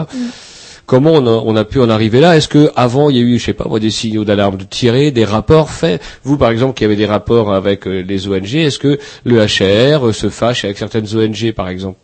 Comment 0.84 1.12
on 1.12 1.26
a, 1.26 1.30
on 1.30 1.54
a 1.54 1.64
pu 1.64 1.78
en 1.80 1.88
arriver 1.88 2.20
là? 2.20 2.36
Est-ce 2.36 2.48
que 2.48 2.70
avant 2.74 3.10
il 3.10 3.16
y 3.16 3.20
a 3.20 3.22
eu, 3.22 3.38
je 3.38 3.44
sais 3.46 3.52
pas 3.52 3.66
moi, 3.68 3.78
des 3.78 3.90
signaux 3.90 4.24
d'alarme 4.24 4.56
de 4.56 4.64
tirer, 4.64 5.12
des 5.12 5.24
rapports 5.24 5.70
faits? 5.70 6.02
Vous, 6.24 6.36
par 6.36 6.50
exemple, 6.50 6.74
qui 6.74 6.84
avez 6.84 6.96
des 6.96 7.06
rapports 7.06 7.54
avec 7.54 7.86
euh, 7.86 8.02
les 8.02 8.26
ONG, 8.26 8.56
est-ce 8.56 8.80
que 8.80 8.98
le 9.24 9.46
HCR 9.46 10.08
euh, 10.08 10.12
se 10.12 10.28
fâche 10.28 10.64
avec 10.64 10.76
certaines 10.78 11.06
ONG, 11.16 11.52
par 11.52 11.68
exemple? 11.68 11.96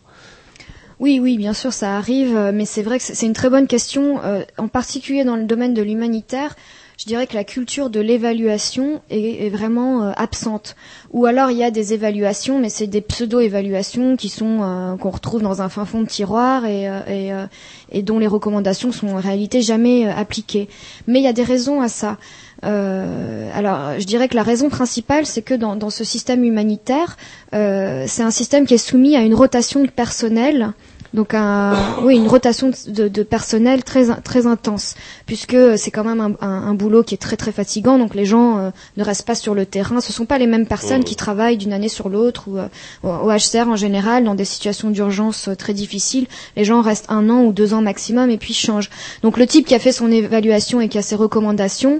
Oui, 0.99 1.19
oui, 1.21 1.37
bien 1.37 1.53
sûr, 1.53 1.73
ça 1.73 1.95
arrive, 1.95 2.35
euh, 2.35 2.51
mais 2.51 2.65
c'est 2.65 2.81
vrai 2.81 2.97
que 2.97 3.03
c'est 3.03 3.13
c'est 3.13 3.27
une 3.27 3.33
très 3.33 3.51
bonne 3.51 3.67
question, 3.67 4.19
euh, 4.23 4.41
en 4.57 4.67
particulier 4.67 5.23
dans 5.23 5.35
le 5.35 5.43
domaine 5.43 5.75
de 5.75 5.83
l'humanitaire. 5.83 6.55
Je 6.97 7.05
dirais 7.05 7.27
que 7.27 7.35
la 7.35 7.43
culture 7.43 7.91
de 7.91 7.99
l'évaluation 7.99 9.01
est, 9.11 9.49
vraiment 9.49 10.01
euh, 10.01 10.11
absente. 10.17 10.75
Ou 11.11 11.27
alors 11.27 11.51
il 11.51 11.57
y 11.57 11.63
a 11.63 11.69
des 11.69 11.93
évaluations, 11.93 12.59
mais 12.59 12.69
c'est 12.69 12.87
des 12.87 13.01
pseudo-évaluations 13.01 14.15
qui 14.17 14.29
sont 14.29 14.63
euh, 14.63 14.95
qu'on 14.97 15.11
retrouve 15.11 15.43
dans 15.43 15.61
un 15.61 15.69
fin 15.69 15.85
fond 15.85 16.01
de 16.01 16.07
tiroir 16.07 16.65
et, 16.65 16.89
euh, 16.89 17.45
euh, 17.93 18.01
dont 18.01 18.17
les 18.17 18.25
recommandations 18.25 18.91
sont 18.91 19.09
en 19.09 19.17
réalité 19.17 19.61
jamais 19.61 20.07
appliquées. 20.09 20.69
Mais 21.05 21.19
il 21.19 21.23
y 21.23 21.27
a 21.27 21.33
des 21.33 21.43
raisons 21.43 21.81
à 21.81 21.87
ça. 21.87 22.17
Alors, 22.63 23.99
je 23.99 24.05
dirais 24.05 24.27
que 24.27 24.35
la 24.35 24.43
raison 24.43 24.69
principale, 24.69 25.27
c'est 25.27 25.43
que 25.43 25.53
dans, 25.53 25.75
dans 25.75 25.91
ce 25.91 26.03
système 26.03 26.43
humanitaire, 26.43 27.15
euh, 27.53 28.05
c'est 28.07 28.23
un 28.23 28.31
système 28.31 28.65
qui 28.65 28.73
est 28.73 28.77
soumis 28.79 29.15
à 29.15 29.21
une 29.21 29.35
rotation 29.35 29.83
de 29.83 29.89
personnel. 29.89 30.73
Donc, 31.17 31.33
un, 31.33 31.73
oui, 32.03 32.15
une 32.15 32.27
rotation 32.27 32.71
de, 32.87 33.07
de 33.07 33.23
personnel 33.23 33.83
très 33.83 34.05
très 34.21 34.45
intense, 34.45 34.93
puisque 35.25 35.57
c'est 35.75 35.89
quand 35.89 36.03
même 36.03 36.21
un, 36.21 36.31
un- 36.47 36.67
un 36.69 36.73
boulot 36.75 37.01
qui 37.01 37.15
est 37.15 37.17
très 37.17 37.35
très 37.35 37.51
fatigant. 37.51 37.97
Donc, 37.97 38.13
les 38.13 38.23
gens 38.25 38.59
euh, 38.59 38.69
ne 38.97 39.03
restent 39.03 39.25
pas 39.25 39.33
sur 39.33 39.55
le 39.55 39.65
terrain. 39.65 39.99
Ce 39.99 40.13
sont 40.13 40.25
pas 40.25 40.37
les 40.37 40.45
mêmes 40.45 40.67
personnes 40.67 41.03
qui 41.03 41.15
travaillent 41.15 41.57
d'une 41.57 41.73
année 41.73 41.89
sur 41.89 42.07
l'autre 42.07 42.43
ou 42.47 42.59
euh, 42.59 42.67
au 43.03 43.09
au 43.09 43.31
HCR 43.31 43.67
en 43.67 43.75
général 43.75 44.23
dans 44.25 44.35
des 44.35 44.45
situations 44.45 44.91
d'urgence 44.91 45.47
euh, 45.47 45.55
très 45.55 45.73
difficiles. 45.73 46.27
Les 46.55 46.63
gens 46.63 46.81
restent 46.81 47.09
un 47.09 47.31
an 47.31 47.41
ou 47.45 47.51
deux 47.51 47.73
ans 47.73 47.81
maximum 47.81 48.29
et 48.29 48.37
puis 48.37 48.53
changent. 48.53 48.91
Donc, 49.23 49.37
le 49.39 49.47
type 49.47 49.65
qui 49.65 49.73
a 49.73 49.79
fait 49.79 49.91
son 49.91 50.11
évaluation 50.11 50.81
et 50.81 50.87
qui 50.87 50.99
a 50.99 51.01
ses 51.01 51.15
recommandations. 51.15 51.99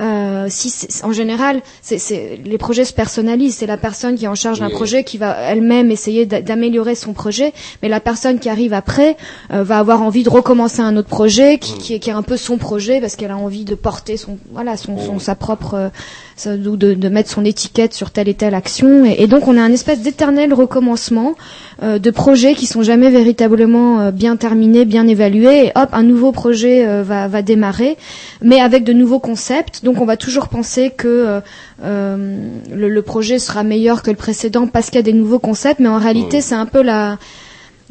Euh, 0.00 0.46
si 0.48 0.72
en 1.04 1.12
général, 1.12 1.62
les 2.44 2.58
projets 2.58 2.84
se 2.84 2.92
personnalisent. 2.92 3.56
C'est 3.56 3.66
la 3.66 3.76
personne 3.76 4.16
qui 4.16 4.24
est 4.24 4.28
en 4.28 4.34
charge 4.34 4.58
d'un 4.58 4.66
Oui. 4.66 4.72
projet 4.72 5.04
qui 5.04 5.18
va 5.18 5.36
elle-même 5.36 5.90
essayer 5.92 6.26
d'a- 6.26 6.42
d'améliorer 6.42 6.94
son 6.96 7.12
projet, 7.12 7.52
mais 7.82 7.88
la 7.88 8.00
personne 8.00 8.38
qui 8.40 8.48
arrive 8.48 8.72
après 8.72 9.16
euh, 9.52 9.62
va 9.62 9.78
avoir 9.78 10.02
envie 10.02 10.24
de 10.24 10.30
recommencer 10.30 10.80
un 10.80 10.96
autre 10.96 11.08
projet 11.08 11.58
qui, 11.58 11.78
qui, 11.78 11.94
est, 11.94 11.98
qui 12.00 12.10
est 12.10 12.14
un 12.14 12.22
peu 12.22 12.36
son 12.36 12.56
projet 12.58 13.00
parce 13.00 13.14
qu'elle 13.14 13.30
a 13.30 13.36
envie 13.36 13.64
de 13.64 13.74
porter 13.76 14.16
son 14.16 14.38
voilà 14.52 14.76
son, 14.76 14.98
son 14.98 15.18
sa 15.20 15.34
propre 15.36 15.74
euh, 15.74 15.88
ou 16.46 16.76
de, 16.76 16.94
de 16.94 17.08
mettre 17.08 17.30
son 17.30 17.44
étiquette 17.44 17.94
sur 17.94 18.10
telle 18.10 18.28
et 18.28 18.34
telle 18.34 18.54
action. 18.54 19.04
Et, 19.04 19.22
et 19.22 19.26
donc 19.26 19.48
on 19.48 19.56
a 19.56 19.62
un 19.62 19.72
espèce 19.72 20.00
d'éternel 20.00 20.52
recommencement 20.52 21.34
euh, 21.82 21.98
de 21.98 22.10
projets 22.10 22.54
qui 22.54 22.66
sont 22.66 22.82
jamais 22.82 23.10
véritablement 23.10 24.00
euh, 24.00 24.10
bien 24.10 24.36
terminés, 24.36 24.84
bien 24.84 25.06
évalués. 25.06 25.66
Et 25.66 25.72
hop, 25.74 25.88
un 25.92 26.02
nouveau 26.02 26.32
projet 26.32 26.86
euh, 26.86 27.02
va, 27.02 27.28
va 27.28 27.42
démarrer, 27.42 27.96
mais 28.42 28.60
avec 28.60 28.84
de 28.84 28.92
nouveaux 28.92 29.20
concepts. 29.20 29.84
Donc 29.84 30.00
on 30.00 30.04
va 30.04 30.16
toujours 30.16 30.48
penser 30.48 30.90
que 30.90 31.40
le, 31.82 32.88
le 32.88 33.02
projet 33.02 33.38
sera 33.38 33.62
meilleur 33.62 34.02
que 34.02 34.10
le 34.10 34.16
précédent 34.16 34.66
parce 34.66 34.86
qu'il 34.86 34.96
y 34.96 34.98
a 34.98 35.02
des 35.02 35.12
nouveaux 35.12 35.38
concepts, 35.38 35.80
mais 35.80 35.88
en 35.88 35.98
réalité 35.98 36.40
c'est 36.40 36.54
un 36.54 36.66
peu 36.66 36.82
la 36.82 37.18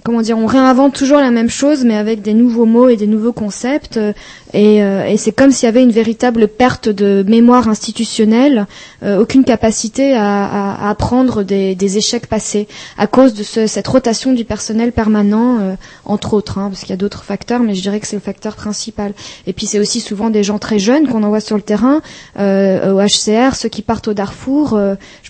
comment 0.04 0.22
dire, 0.22 0.38
on 0.38 0.46
réinvente 0.46 0.94
toujours 0.94 1.20
la 1.20 1.32
même 1.32 1.50
chose, 1.50 1.84
mais 1.86 1.96
avec 1.96 2.22
des 2.22 2.34
nouveaux 2.34 2.66
mots 2.66 2.90
et 2.90 2.98
des 2.98 3.08
nouveaux 3.08 3.32
concepts. 3.34 3.98
euh, 3.98 4.14
Et, 4.56 4.84
euh, 4.84 5.06
et 5.08 5.18
c'est 5.18 5.32
comme 5.32 5.50
s'il 5.52 5.66
y 5.66 5.70
avait 5.70 5.82
une 5.82 5.90
véritable 5.92 6.48
perte 6.48 6.88
de 6.88 7.26
mémoire 7.28 7.68
institutionnelle, 7.70 8.68
euh, 9.02 9.20
aucune 9.20 9.46
capacité 9.46 10.14
à, 10.16 10.90
apprendre 10.90 11.42
des, 11.42 11.98
échecs 11.98 12.28
passés 12.28 12.68
à 12.98 13.08
cause 13.08 13.34
de 13.34 13.42
ce- 13.44 13.66
cette 13.66 13.88
rotation 13.88 14.32
du 14.34 14.46
personnel 14.46 14.92
permanent, 14.92 15.76
entre 16.06 16.34
autres, 16.36 16.58
hein, 16.60 16.70
parce 16.70 16.82
qu'il 16.82 16.92
y 16.92 16.94
a 16.94 16.98
d'autres 16.98 17.24
facteurs, 17.24 17.62
mais 17.62 17.74
je 17.74 17.82
dirais 17.82 18.00
que 18.00 18.06
c'est 18.08 18.16
le 18.16 18.22
facteur 18.22 18.56
principal. 18.56 19.14
Et 19.48 19.54
puis 19.54 19.66
c'est 19.66 19.80
aussi 19.80 20.00
souvent 20.02 20.30
des 20.30 20.44
gens 20.44 20.60
très 20.60 20.78
jeunes 20.80 21.08
qu'on 21.08 21.24
envoie 21.24 21.40
sur 21.40 21.56
le 21.56 21.62
terrain, 21.64 22.02
au 22.38 23.00
HCR, 23.00 23.56
ceux 23.56 23.70
qui 23.70 23.82
partent 23.82 24.08
au 24.08 24.14
Darfour. 24.14 24.80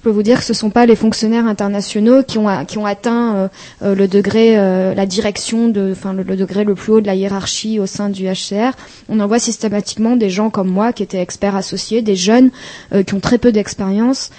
Je 0.04 0.10
peux 0.10 0.14
vous 0.14 0.22
dire 0.24 0.40
que 0.40 0.44
ce 0.44 0.54
sont 0.54 0.70
pas 0.70 0.86
les 0.86 0.98
fonctionnaires 0.98 1.46
internationaux 1.48 2.24
qui 2.24 2.38
ont 2.38 2.50
a- 2.50 2.66
qui 2.66 2.78
ont 2.78 2.86
atteint 2.86 3.36
euh, 3.38 3.48
euh, 3.84 3.96
le 3.96 4.10
degré, 4.10 4.60
euh, 4.60 4.94
la 4.94 5.06
direction 5.06 5.70
de, 5.70 5.92
enfin 5.94 6.12
le, 6.12 6.24
le 6.24 6.36
degré 6.36 6.66
le 6.66 6.76
plus 6.76 6.92
haut 6.92 7.00
de 7.00 7.08
la 7.08 7.16
hiérarchie 7.16 7.80
au 7.80 7.86
sein 7.86 8.10
du 8.10 8.26
HCR. 8.26 8.72
On 9.08 9.22
envoie 9.22 9.40
systématiquement 9.40 10.18
des 10.18 10.30
gens 10.30 10.50
comme 10.50 10.68
moi 10.68 10.92
qui 10.92 11.04
étaient 11.04 11.22
experts 11.22 11.56
associés, 11.56 12.02
des 12.02 12.18
jeunes 12.18 12.50
euh, 12.94 13.04
qui 13.04 13.14
ont 13.14 13.22
très 13.22 13.38
peu 13.38 13.54
d'expérience. 13.54 14.30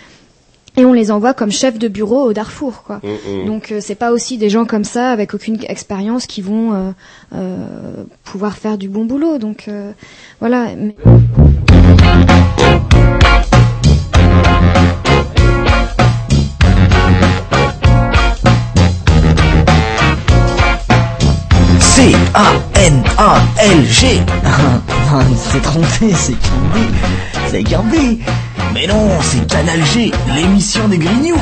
Et 0.76 0.84
on 0.84 0.92
les 0.92 1.10
envoie 1.10 1.32
comme 1.32 1.50
chefs 1.50 1.78
de 1.78 1.88
bureau 1.88 2.20
au 2.28 2.34
Darfour, 2.34 2.82
quoi. 2.82 3.00
Mm, 3.02 3.44
mm. 3.44 3.46
Donc 3.46 3.72
euh, 3.72 3.78
c'est 3.80 3.94
pas 3.94 4.12
aussi 4.12 4.36
des 4.36 4.50
gens 4.50 4.66
comme 4.66 4.84
ça 4.84 5.12
avec 5.12 5.32
aucune 5.32 5.56
expérience 5.66 6.26
qui 6.26 6.42
vont 6.42 6.74
euh, 6.74 6.90
euh, 7.34 8.04
pouvoir 8.22 8.58
faire 8.58 8.76
du 8.76 8.90
bon 8.90 9.06
boulot. 9.06 9.38
Donc 9.38 9.70
voilà. 10.40 10.66
Mais- 10.76 10.94
C-A-N-A-L-G 22.04 23.96
s'est 25.36 25.60
trompé, 25.60 26.12
c'est 26.12 26.34
Kirby. 26.34 26.80
C'est 27.48 27.64
Kirby. 27.64 28.20
Mais 28.74 28.86
non, 28.86 29.08
c'est 29.22 29.46
Canal 29.46 29.82
G, 29.86 30.12
l'émission 30.34 30.86
des 30.88 30.98
Grignoux. 30.98 31.40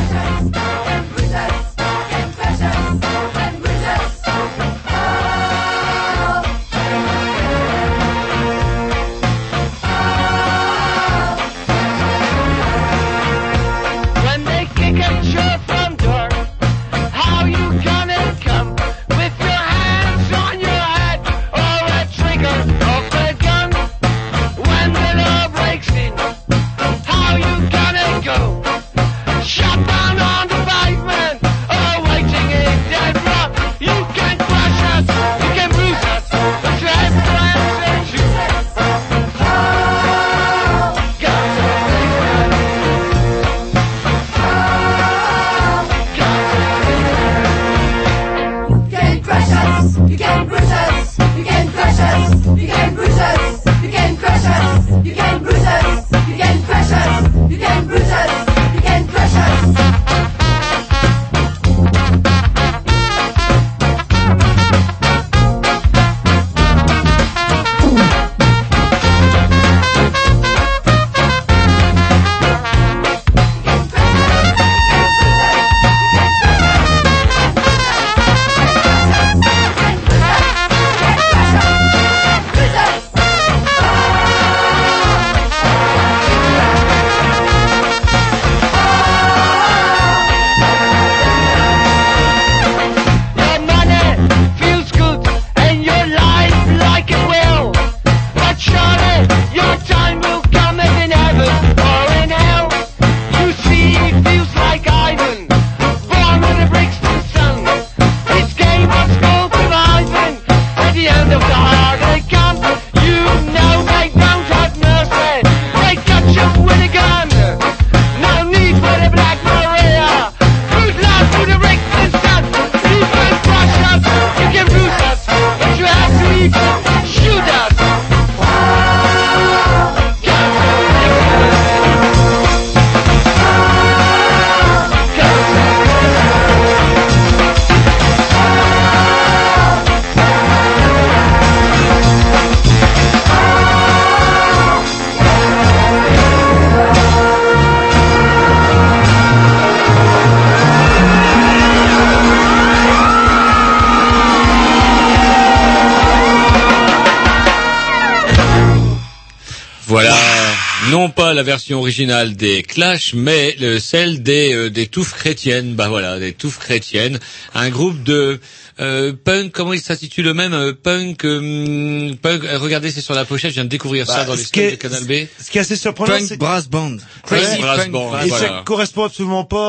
La 161.42 161.46
version 161.46 161.78
originale 161.80 162.36
des 162.36 162.62
Clash, 162.62 163.14
mais 163.14 163.56
le- 163.58 163.80
celle 163.80 164.22
des, 164.22 164.54
euh, 164.54 164.70
des 164.70 164.86
touffes 164.86 165.14
chrétiennes. 165.14 165.74
Bah 165.74 165.88
voilà, 165.88 166.20
des 166.20 166.32
touffes 166.32 166.58
chrétiennes. 166.60 167.18
Un 167.54 167.68
groupe 167.68 168.00
de 168.04 168.38
euh, 168.80 169.12
punk, 169.12 169.50
comment 169.52 169.72
il 169.72 169.80
s'intitule 169.80 170.24
le 170.24 170.34
même 170.34 170.54
euh, 170.54 170.72
Punk, 170.72 171.24
euh, 171.24 172.12
punk. 172.22 172.44
euh, 172.44 172.58
regardez, 172.58 172.90
c'est 172.90 173.00
sur 173.00 173.14
la 173.14 173.24
pochette. 173.24 173.50
Je 173.50 173.54
viens 173.54 173.64
de 173.64 173.68
découvrir 173.68 174.06
ça 174.06 174.18
Bah, 174.18 174.24
dans 174.26 174.34
les 174.34 174.42
de 174.70 174.76
Canal 174.76 175.04
B. 175.04 175.12
Ce 175.42 175.50
qui 175.50 175.58
est 175.58 175.60
assez 175.60 175.76
surprenant, 175.76 176.12
Punk 176.16 176.26
c'est 176.28 176.36
Brass 176.38 176.68
Band. 176.68 176.96
Crazy 177.26 177.44
Ouais. 177.44 177.58
Brass 177.58 177.78
Punk 177.80 177.90
Band, 177.90 178.20
et 178.22 178.28
voilà. 178.28 178.46
ça 178.48 178.62
correspond 178.64 179.04
absolument 179.04 179.44
pas 179.44 179.66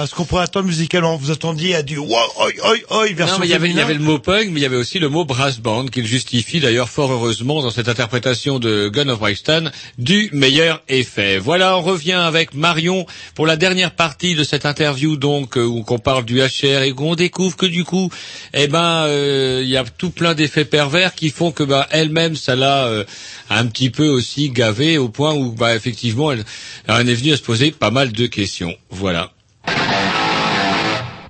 à 0.00 0.06
ce 0.06 0.14
qu'on 0.14 0.24
pourrait 0.24 0.44
attendre 0.44 0.66
musicalement. 0.66 1.16
Vous 1.16 1.30
attendiez 1.30 1.74
à 1.74 1.82
du 1.82 1.98
wow, 1.98 2.08
oi, 2.08 2.50
oi, 2.64 2.76
oi, 2.90 3.06
version 3.12 3.34
Non, 3.36 3.40
mais 3.40 3.46
il 3.46 3.50
y 3.50 3.54
avait, 3.54 3.68
il 3.68 3.72
y 3.72 3.74
féminin. 3.74 3.84
avait 3.84 3.94
le 3.94 4.00
mot 4.00 4.18
punk, 4.18 4.48
mais 4.50 4.60
il 4.60 4.62
y 4.62 4.66
avait 4.66 4.76
aussi 4.76 4.98
le 4.98 5.08
mot 5.08 5.24
brass 5.24 5.58
band 5.58 5.86
qu'il 5.86 6.06
justifie 6.06 6.60
d'ailleurs 6.60 6.88
fort 6.88 7.10
heureusement 7.12 7.62
dans 7.62 7.70
cette 7.70 7.88
interprétation 7.88 8.58
de 8.58 8.88
Gun 8.88 9.08
of 9.08 9.18
Brixton 9.18 9.70
du 9.98 10.28
meilleur 10.32 10.82
effet. 10.88 11.38
Voilà, 11.38 11.76
on 11.76 11.82
revient 11.82 12.12
avec 12.12 12.54
Marion 12.54 13.06
pour 13.34 13.46
la 13.46 13.56
dernière 13.56 13.92
partie 13.92 14.34
de 14.34 14.44
cette 14.44 14.66
interview 14.66 15.16
donc 15.16 15.56
euh, 15.56 15.64
où 15.64 15.82
qu'on 15.82 15.98
parle 15.98 16.24
du 16.24 16.40
HR 16.40 16.82
et 16.82 16.92
qu'on 16.92 17.14
découvre 17.14 17.56
que 17.56 17.66
du 17.66 17.84
coup, 17.84 18.10
eh 18.54 18.66
ben, 18.68 19.04
euh, 19.06 19.60
il 19.62 19.68
y 19.68 19.76
a 19.76 19.84
tout 19.84 20.10
plein 20.10 20.34
d'effets 20.34 20.64
pervers 20.64 21.14
qui 21.14 21.30
font 21.30 21.52
que 21.52 21.62
bah 21.62 21.86
elle-même 21.90 22.36
ça 22.36 22.56
l'a 22.56 22.86
euh, 22.86 23.04
un 23.50 23.66
petit 23.66 23.90
peu 23.90 24.08
aussi 24.08 24.50
gavé 24.50 24.98
au 24.98 25.08
point 25.08 25.34
où 25.34 25.52
bah 25.52 25.74
effectivement 25.74 26.32
elle, 26.32 26.44
elle 26.86 27.08
est 27.08 27.14
venue 27.14 27.32
à 27.32 27.36
se 27.36 27.42
poser 27.42 27.70
pas 27.70 27.90
mal 27.90 28.12
de 28.12 28.26
questions. 28.26 28.74
Voilà. 28.90 29.32
Yeah. 29.70 30.07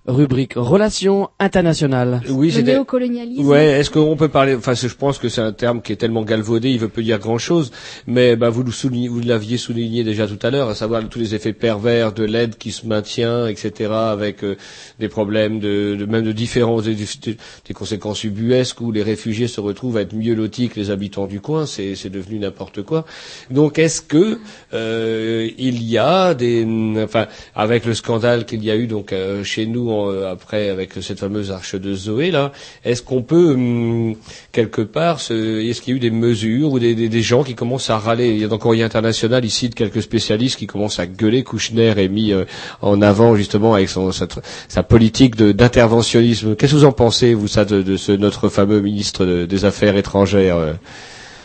Rubrique 0.09 0.55
Relations 0.56 1.28
internationales. 1.39 2.22
Oui, 2.30 2.51
Le 2.51 2.62
néocolonialisme. 2.62 3.47
Ouais, 3.47 3.66
est-ce 3.78 3.90
qu'on 3.90 4.16
peut 4.16 4.28
parler 4.28 4.55
Enfin, 4.55 4.72
je 4.74 4.89
pense 4.89 5.18
que 5.18 5.28
c'est 5.28 5.43
un 5.43 5.52
terme 5.52 5.82
qui 5.82 5.93
est 5.93 5.97
tellement 5.97 6.22
galvaudé, 6.22 6.70
il 6.70 6.78
veut 6.78 6.89
plus 6.89 7.05
dire 7.05 7.18
grand-chose. 7.18 7.70
Mais 8.06 8.35
bah, 8.35 8.48
vous, 8.48 8.64
soulignez- 8.72 9.09
vous 9.09 9.20
l'aviez 9.20 9.59
souligné 9.59 10.05
déjà 10.05 10.26
tout 10.26 10.39
à 10.43 10.51
l'heure, 10.51 10.70
à 10.70 10.74
savoir 10.74 11.06
tous 11.09 11.18
les 11.18 11.35
effets 11.35 11.52
pervers 11.52 12.12
de 12.14 12.24
l'aide 12.24 12.56
qui 12.56 12.72
se 12.72 12.86
maintient, 12.86 13.47
etc., 13.48 13.90
avec 13.93 14.43
euh, 14.44 14.56
des 14.98 15.09
problèmes 15.09 15.60
de, 15.60 15.94
de 15.94 16.06
même 16.06 16.24
de 16.24 16.32
différences, 16.32 16.85
des, 16.85 16.94
des- 16.94 17.36
des 17.66 17.74
conséquences 17.74 18.24
ubuesques 18.24 18.80
où 18.80 18.90
les 18.93 19.02
réfugiés 19.02 19.47
se 19.47 19.60
retrouvent 19.60 19.98
à 19.98 20.01
être 20.01 20.14
mieux 20.14 20.35
lotis 20.35 20.70
que 20.70 20.80
les 20.80 20.90
habitants 20.90 21.26
du 21.26 21.40
coin. 21.43 21.66
C'est 21.66 21.94
c'est 21.97 22.09
devenu 22.10 22.39
n'importe 22.39 22.80
quoi. 22.82 23.05
Donc, 23.51 23.78
est-ce 23.78 24.01
que 24.01 24.39
euh, 24.72 25.48
il 25.59 25.82
y 25.82 25.98
a 25.98 26.32
des, 26.35 26.66
enfin, 27.05 27.26
avec 27.55 27.85
le 27.85 27.93
scandale 27.93 28.47
qu'il 28.47 28.64
y 28.64 28.70
a 28.70 28.76
eu 28.76 28.86
donc 28.86 29.12
euh, 29.12 29.44
chez 29.44 29.66
nous 29.66 29.90
en- 29.90 29.97
euh, 30.06 30.30
après 30.30 30.68
avec 30.70 30.92
cette 31.00 31.18
fameuse 31.18 31.50
arche 31.50 31.74
de 31.74 31.94
Zoé 31.94 32.30
là, 32.30 32.52
est-ce 32.84 33.02
qu'on 33.02 33.22
peut 33.22 33.52
hum, 33.54 34.14
quelque 34.52 34.82
part, 34.82 35.16
est-ce 35.18 35.80
qu'il 35.80 35.92
y 35.92 35.96
a 35.96 35.96
eu 35.96 36.00
des 36.00 36.10
mesures 36.10 36.72
ou 36.72 36.78
des, 36.78 37.22
gens 37.22 37.42
qui 37.42 37.54
commencent 37.54 37.90
à 37.90 37.98
râler? 37.98 38.28
Il 38.30 38.38
y 38.38 38.44
a 38.44 38.48
dans 38.48 38.58
Courrier 38.58 38.84
International 38.84 39.44
ici 39.44 39.68
de 39.68 39.74
quelques 39.74 40.02
spécialistes 40.02 40.58
qui 40.58 40.66
commencent 40.66 40.98
à 40.98 41.06
gueuler. 41.06 41.42
Kouchner 41.42 41.94
est 41.96 42.08
mis 42.08 42.32
euh, 42.32 42.44
en 42.82 43.02
avant 43.02 43.34
justement 43.36 43.74
avec 43.74 43.88
sa, 43.88 44.82
politique 44.82 45.36
d'interventionnisme. 45.36 46.56
Qu'est-ce 46.56 46.72
que 46.72 46.78
vous 46.78 46.84
en 46.84 46.92
pensez 46.92 47.34
vous 47.34 47.48
ça 47.48 47.64
de, 47.64 48.16
notre 48.16 48.48
fameux 48.48 48.80
ministre 48.80 49.24
de- 49.26 49.46
des 49.46 49.64
Affaires 49.64 49.96
étrangères 49.96 50.56
euh? 50.56 50.72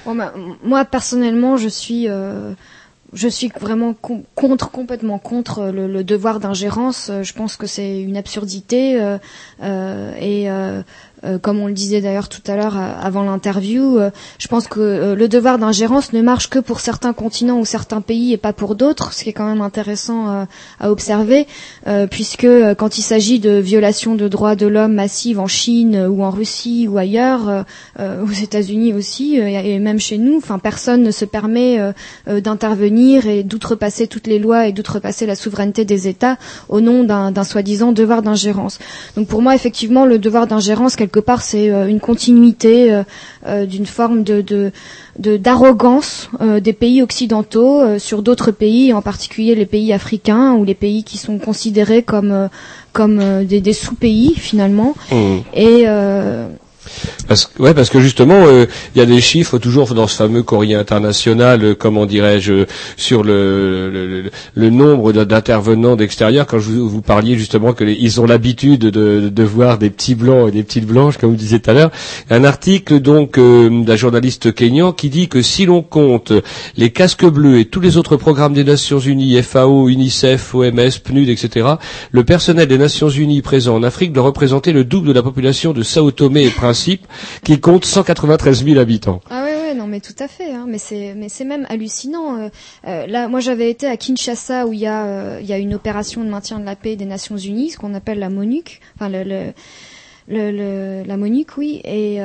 Bah, 0.05 0.33
m- 0.35 0.55
moi 0.63 0.85
personnellement, 0.85 1.57
je 1.57 1.69
suis, 1.69 2.07
je 3.13 3.27
suis 3.27 3.51
vraiment 3.59 3.93
contre, 3.93 4.69
complètement 4.71 5.19
contre 5.19 5.59
euh, 5.59 5.71
le, 5.71 5.87
le 5.87 6.03
devoir 6.03 6.39
d'ingérence. 6.39 7.09
Euh, 7.09 7.23
Je 7.23 7.33
pense 7.33 7.57
que 7.57 7.67
c'est 7.67 8.01
une 8.01 8.17
absurdité 8.17 9.01
euh, 9.01 9.17
euh, 9.61 10.13
et 10.19 10.47
euh, 11.25 11.37
comme 11.37 11.59
on 11.59 11.67
le 11.67 11.73
disait 11.73 12.01
d'ailleurs 12.01 12.29
tout 12.29 12.41
à 12.47 12.55
l'heure 12.55 12.77
euh, 12.77 12.93
avant 13.01 13.23
l'interview, 13.23 13.97
euh, 13.97 14.09
je 14.39 14.47
pense 14.47 14.67
que 14.67 14.79
euh, 14.79 15.15
le 15.15 15.27
devoir 15.27 15.57
d'ingérence 15.57 16.13
ne 16.13 16.21
marche 16.21 16.49
que 16.49 16.59
pour 16.59 16.79
certains 16.79 17.13
continents 17.13 17.59
ou 17.59 17.65
certains 17.65 18.01
pays 18.01 18.33
et 18.33 18.37
pas 18.37 18.53
pour 18.53 18.75
d'autres, 18.75 19.13
ce 19.13 19.23
qui 19.23 19.29
est 19.29 19.33
quand 19.33 19.47
même 19.47 19.61
intéressant 19.61 20.47
à 20.79 20.91
observer, 20.91 21.47
puisque 22.09 22.47
quand 22.77 22.97
il 22.97 23.01
s'agit 23.01 23.39
de 23.39 23.51
violations 23.51 24.15
de 24.15 24.27
droits 24.27 24.55
de 24.55 24.67
l'homme 24.67 24.93
massives 24.93 25.39
en 25.39 25.47
Chine 25.47 26.07
ou 26.09 26.23
en 26.23 26.29
Russie 26.29 26.87
ou 26.89 26.97
ailleurs, 26.97 27.65
aux 27.99 28.31
États-Unis 28.31 28.93
aussi 28.93 29.35
et 29.35 29.79
même 29.79 29.99
chez 29.99 30.17
nous, 30.17 30.37
enfin 30.37 30.59
personne 30.59 31.03
ne 31.03 31.11
se 31.11 31.25
permet 31.25 31.79
d'intervenir 32.27 33.27
et 33.27 33.43
d'outrepasser 33.43 34.07
toutes 34.07 34.27
les 34.27 34.39
lois 34.39 34.67
et 34.67 34.71
d'outrepasser 34.73 35.25
la 35.25 35.35
souveraineté 35.35 35.85
des 35.85 36.07
États 36.07 36.37
au 36.69 36.81
nom 36.81 37.03
d'un 37.03 37.43
soi-disant 37.43 37.91
devoir 37.91 38.21
d'ingérence. 38.21 38.79
Donc 39.15 39.27
pour 39.27 39.41
moi, 39.41 39.55
effectivement, 39.55 40.05
le 40.05 40.19
devoir 40.19 40.47
d'ingérence 40.47 40.95
part, 41.19 41.41
c'est 41.41 41.69
euh, 41.69 41.87
une 41.87 41.99
continuité 41.99 42.91
euh, 42.93 43.03
euh, 43.47 43.65
d'une 43.65 43.85
forme 43.85 44.23
de 44.23 44.41
de- 44.41 44.71
de- 45.19 45.37
d'arrogance 45.37 46.29
euh, 46.41 46.59
des 46.59 46.73
pays 46.73 47.01
occidentaux 47.01 47.81
euh, 47.81 47.99
sur 47.99 48.21
d'autres 48.23 48.51
pays, 48.51 48.93
en 48.93 49.01
particulier 49.01 49.55
les 49.55 49.65
pays 49.65 49.93
africains 49.93 50.53
ou 50.53 50.63
les 50.65 50.73
pays 50.75 51.03
qui 51.03 51.17
sont 51.17 51.37
considérés 51.37 52.03
comme 52.03 52.31
euh, 52.31 52.47
comme 52.93 53.43
des, 53.45 53.59
des 53.61 53.73
sous-pays 53.73 54.33
finalement. 54.35 54.93
Et 55.55 55.83
euh, 55.87 56.47
Parce 57.27 57.49
ouais, 57.59 57.73
parce 57.73 57.89
que 57.89 57.99
justement, 57.99 58.45
euh, 58.47 58.65
il 58.95 58.99
y 58.99 59.01
a 59.01 59.05
des 59.05 59.21
chiffres 59.21 59.57
toujours 59.57 59.93
dans 59.93 60.07
ce 60.07 60.15
fameux 60.17 60.43
courrier 60.43 60.75
international, 60.75 61.63
euh, 61.63 61.75
comment 61.75 62.05
dirais-je, 62.05 62.65
sur 62.97 63.23
le, 63.23 64.29
le, 64.55 64.69
nombre 64.69 65.13
d'intervenants 65.13 65.95
d'extérieur. 65.95 66.45
Quand 66.45 66.59
je 66.59 66.69
vous, 66.71 66.89
vous 66.89 67.01
parliez 67.01 67.37
justement 67.37 67.73
que 67.73 67.83
ils 67.85 68.19
ont 68.19 68.25
l'habitude 68.25 68.81
de, 68.81 69.29
de 69.29 69.43
voir 69.43 69.77
des 69.77 69.89
petits 69.89 70.15
blancs 70.15 70.49
et 70.49 70.51
des 70.51 70.63
petites 70.63 70.85
blanches, 70.85 71.17
comme 71.17 71.29
vous 71.29 71.35
disiez 71.37 71.59
tout 71.59 71.69
à 71.69 71.73
l'heure, 71.73 71.91
un 72.29 72.43
article 72.43 72.99
donc 72.99 73.37
euh, 73.37 73.69
d'un 73.83 73.95
journaliste 73.95 74.53
kényan 74.53 74.91
qui 74.91 75.09
dit 75.09 75.27
que 75.29 75.41
si 75.41 75.65
l'on 75.65 75.81
compte 75.81 76.33
les 76.77 76.91
casques 76.91 77.25
bleus 77.25 77.59
et 77.59 77.65
tous 77.65 77.79
les 77.79 77.97
autres 77.97 78.17
programmes 78.17 78.53
des 78.53 78.63
Nations 78.63 78.99
Unies, 78.99 79.41
FAO, 79.41 79.87
UNICEF, 79.87 80.53
OMS, 80.55 80.99
PNUD, 81.03 81.29
etc., 81.29 81.67
le 82.11 82.23
personnel 82.23 82.67
des 82.67 82.77
Nations 82.77 83.09
Unies 83.09 83.41
présent 83.41 83.75
en 83.75 83.83
Afrique 83.83 84.11
doit 84.11 84.23
représenter 84.23 84.73
le 84.73 84.83
double 84.83 85.07
de 85.07 85.13
la 85.13 85.23
population 85.23 85.71
de 85.73 85.83
Sao 85.83 86.11
Tomé 86.11 86.43
et 86.45 86.49
Principe, 86.49 87.05
qui 87.43 87.59
compte 87.59 87.85
193 87.85 88.63
000 88.65 88.79
habitants. 88.79 89.21
Ah 89.29 89.43
ouais, 89.43 89.55
ouais, 89.55 89.73
non, 89.73 89.87
mais 89.87 89.99
tout 89.99 90.15
à 90.19 90.27
fait. 90.27 90.51
Hein, 90.51 90.65
mais 90.67 90.77
c'est, 90.77 91.13
mais 91.15 91.29
c'est 91.29 91.45
même 91.45 91.65
hallucinant. 91.69 92.37
euh, 92.37 92.49
euh, 92.87 93.07
là, 93.07 93.27
moi, 93.27 93.39
j'avais 93.39 93.69
été 93.69 93.87
à 93.87 93.97
Kinshasa 93.97 94.65
où 94.67 94.73
il 94.73 94.79
y 94.79 94.87
a, 94.87 95.05
euh, 95.05 95.39
y 95.41 95.53
a 95.53 95.57
une 95.57 95.73
opération 95.73 96.23
de 96.23 96.29
maintien 96.29 96.59
de 96.59 96.65
la 96.65 96.75
paix 96.75 96.95
des 96.95 97.05
Nations 97.05 97.37
Unies, 97.37 97.71
ce 97.71 97.77
qu'on 97.77 97.93
appelle 97.93 98.19
la 98.19 98.29
MONUC, 98.29 98.81
enfin 98.95 99.09
le, 99.09 99.53
le, 100.27 101.03
la 101.03 101.17
MONUC, 101.17 101.57
oui. 101.57 101.81
Et 101.83 102.19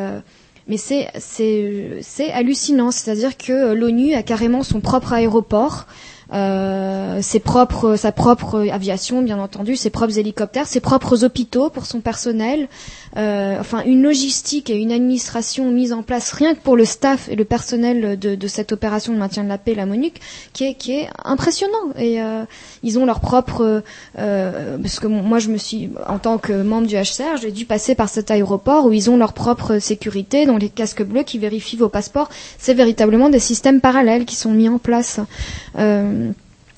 mais 0.70 0.76
c'est, 0.76 1.08
c'est, 1.18 1.98
c'est 2.02 2.30
hallucinant. 2.30 2.90
C'est-à-dire 2.90 3.38
que 3.38 3.72
l'ONU 3.72 4.12
a 4.14 4.22
carrément 4.22 4.62
son 4.62 4.80
propre 4.80 5.14
aéroport. 5.14 5.86
Ses 6.30 7.40
propres, 7.40 7.96
sa 7.96 8.12
propre 8.12 8.68
aviation, 8.70 9.22
bien 9.22 9.38
entendu, 9.38 9.76
ses 9.76 9.88
propres 9.88 10.18
hélicoptères, 10.18 10.66
ses 10.66 10.80
propres 10.80 11.24
hôpitaux 11.24 11.70
pour 11.70 11.86
son 11.86 12.00
personnel, 12.00 12.68
euh, 13.16 13.56
enfin 13.58 13.82
une 13.84 14.02
logistique 14.02 14.70
et 14.70 14.76
une 14.76 14.92
administration 14.92 15.70
mise 15.70 15.92
en 15.92 16.02
place 16.02 16.32
rien 16.32 16.54
que 16.54 16.60
pour 16.60 16.76
le 16.76 16.84
staff 16.84 17.28
et 17.28 17.36
le 17.36 17.44
personnel 17.44 18.18
de, 18.18 18.34
de 18.34 18.46
cette 18.48 18.72
opération 18.72 19.12
de 19.12 19.18
maintien 19.18 19.44
de 19.44 19.48
la 19.48 19.58
paix, 19.58 19.74
la 19.74 19.86
MONUC, 19.86 20.20
qui 20.52 20.64
est, 20.64 20.74
qui 20.74 20.92
est 20.92 21.08
impressionnant. 21.24 21.92
Et 21.96 22.20
euh, 22.22 22.44
ils 22.82 22.98
ont 22.98 23.06
leur 23.06 23.20
propre, 23.20 23.82
euh, 24.18 24.78
parce 24.78 25.00
que 25.00 25.06
moi 25.06 25.38
je 25.38 25.48
me 25.48 25.56
suis, 25.56 25.90
en 26.06 26.18
tant 26.18 26.38
que 26.38 26.52
membre 26.62 26.86
du 26.86 26.94
HCR, 26.96 27.36
j'ai 27.40 27.50
dû 27.52 27.64
passer 27.64 27.94
par 27.94 28.08
cet 28.08 28.30
aéroport 28.30 28.86
où 28.86 28.92
ils 28.92 29.10
ont 29.10 29.16
leur 29.16 29.32
propre 29.32 29.78
sécurité, 29.78 30.46
dont 30.46 30.56
les 30.56 30.68
casques 30.68 31.02
bleus 31.02 31.22
qui 31.22 31.38
vérifient 31.38 31.76
vos 31.76 31.88
passeports. 31.88 32.28
C'est 32.58 32.74
véritablement 32.74 33.28
des 33.28 33.38
systèmes 33.40 33.80
parallèles 33.80 34.24
qui 34.24 34.36
sont 34.36 34.52
mis 34.52 34.68
en 34.68 34.78
place. 34.78 35.20
Euh, 35.78 36.30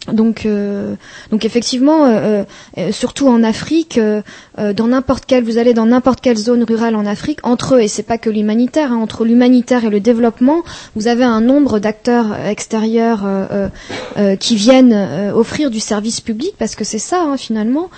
donc, 0.09 0.47
euh, 0.47 0.94
donc 1.31 1.44
effectivement, 1.44 2.06
euh, 2.06 2.43
euh, 2.78 2.93
surtout 2.93 3.28
en 3.28 3.43
Afrique, 3.43 4.01
dans 4.59 4.89
n'importe 4.89 5.24
quelle, 5.27 5.44
vous 5.44 5.59
allez 5.59 5.74
dans 5.74 5.86
n'importe 5.86 6.20
quelle 6.20 6.36
zone 6.36 6.64
rurale 6.64 6.94
en 6.94 7.06
Afrique, 7.06 7.40
entre 7.43 7.77
eux, 7.77 7.81
et 7.81 7.89
c'est 7.89 8.02
pas 8.02 8.18
que 8.18 8.28
l'humanitaire, 8.28 8.93
hein, 8.93 8.97
entre 8.97 9.24
l'humanitaire 9.24 9.85
et 9.85 9.90
le 9.90 10.01
développement, 10.01 10.62
vous 10.97 11.06
avez 11.06 11.24
un 11.24 11.40
nombre 11.40 11.78
d'acteurs 11.78 12.35
extérieurs 12.47 13.27
qui 14.39 14.56
viennent 14.56 15.32
offrir 15.35 15.70
du 15.70 15.81
service 15.81 16.20
public, 16.20 16.55
parce 16.59 16.74
que 16.74 16.85
c'est 16.85 16.98
ça 16.98 17.22
hein, 17.22 17.36
finalement, 17.36 17.90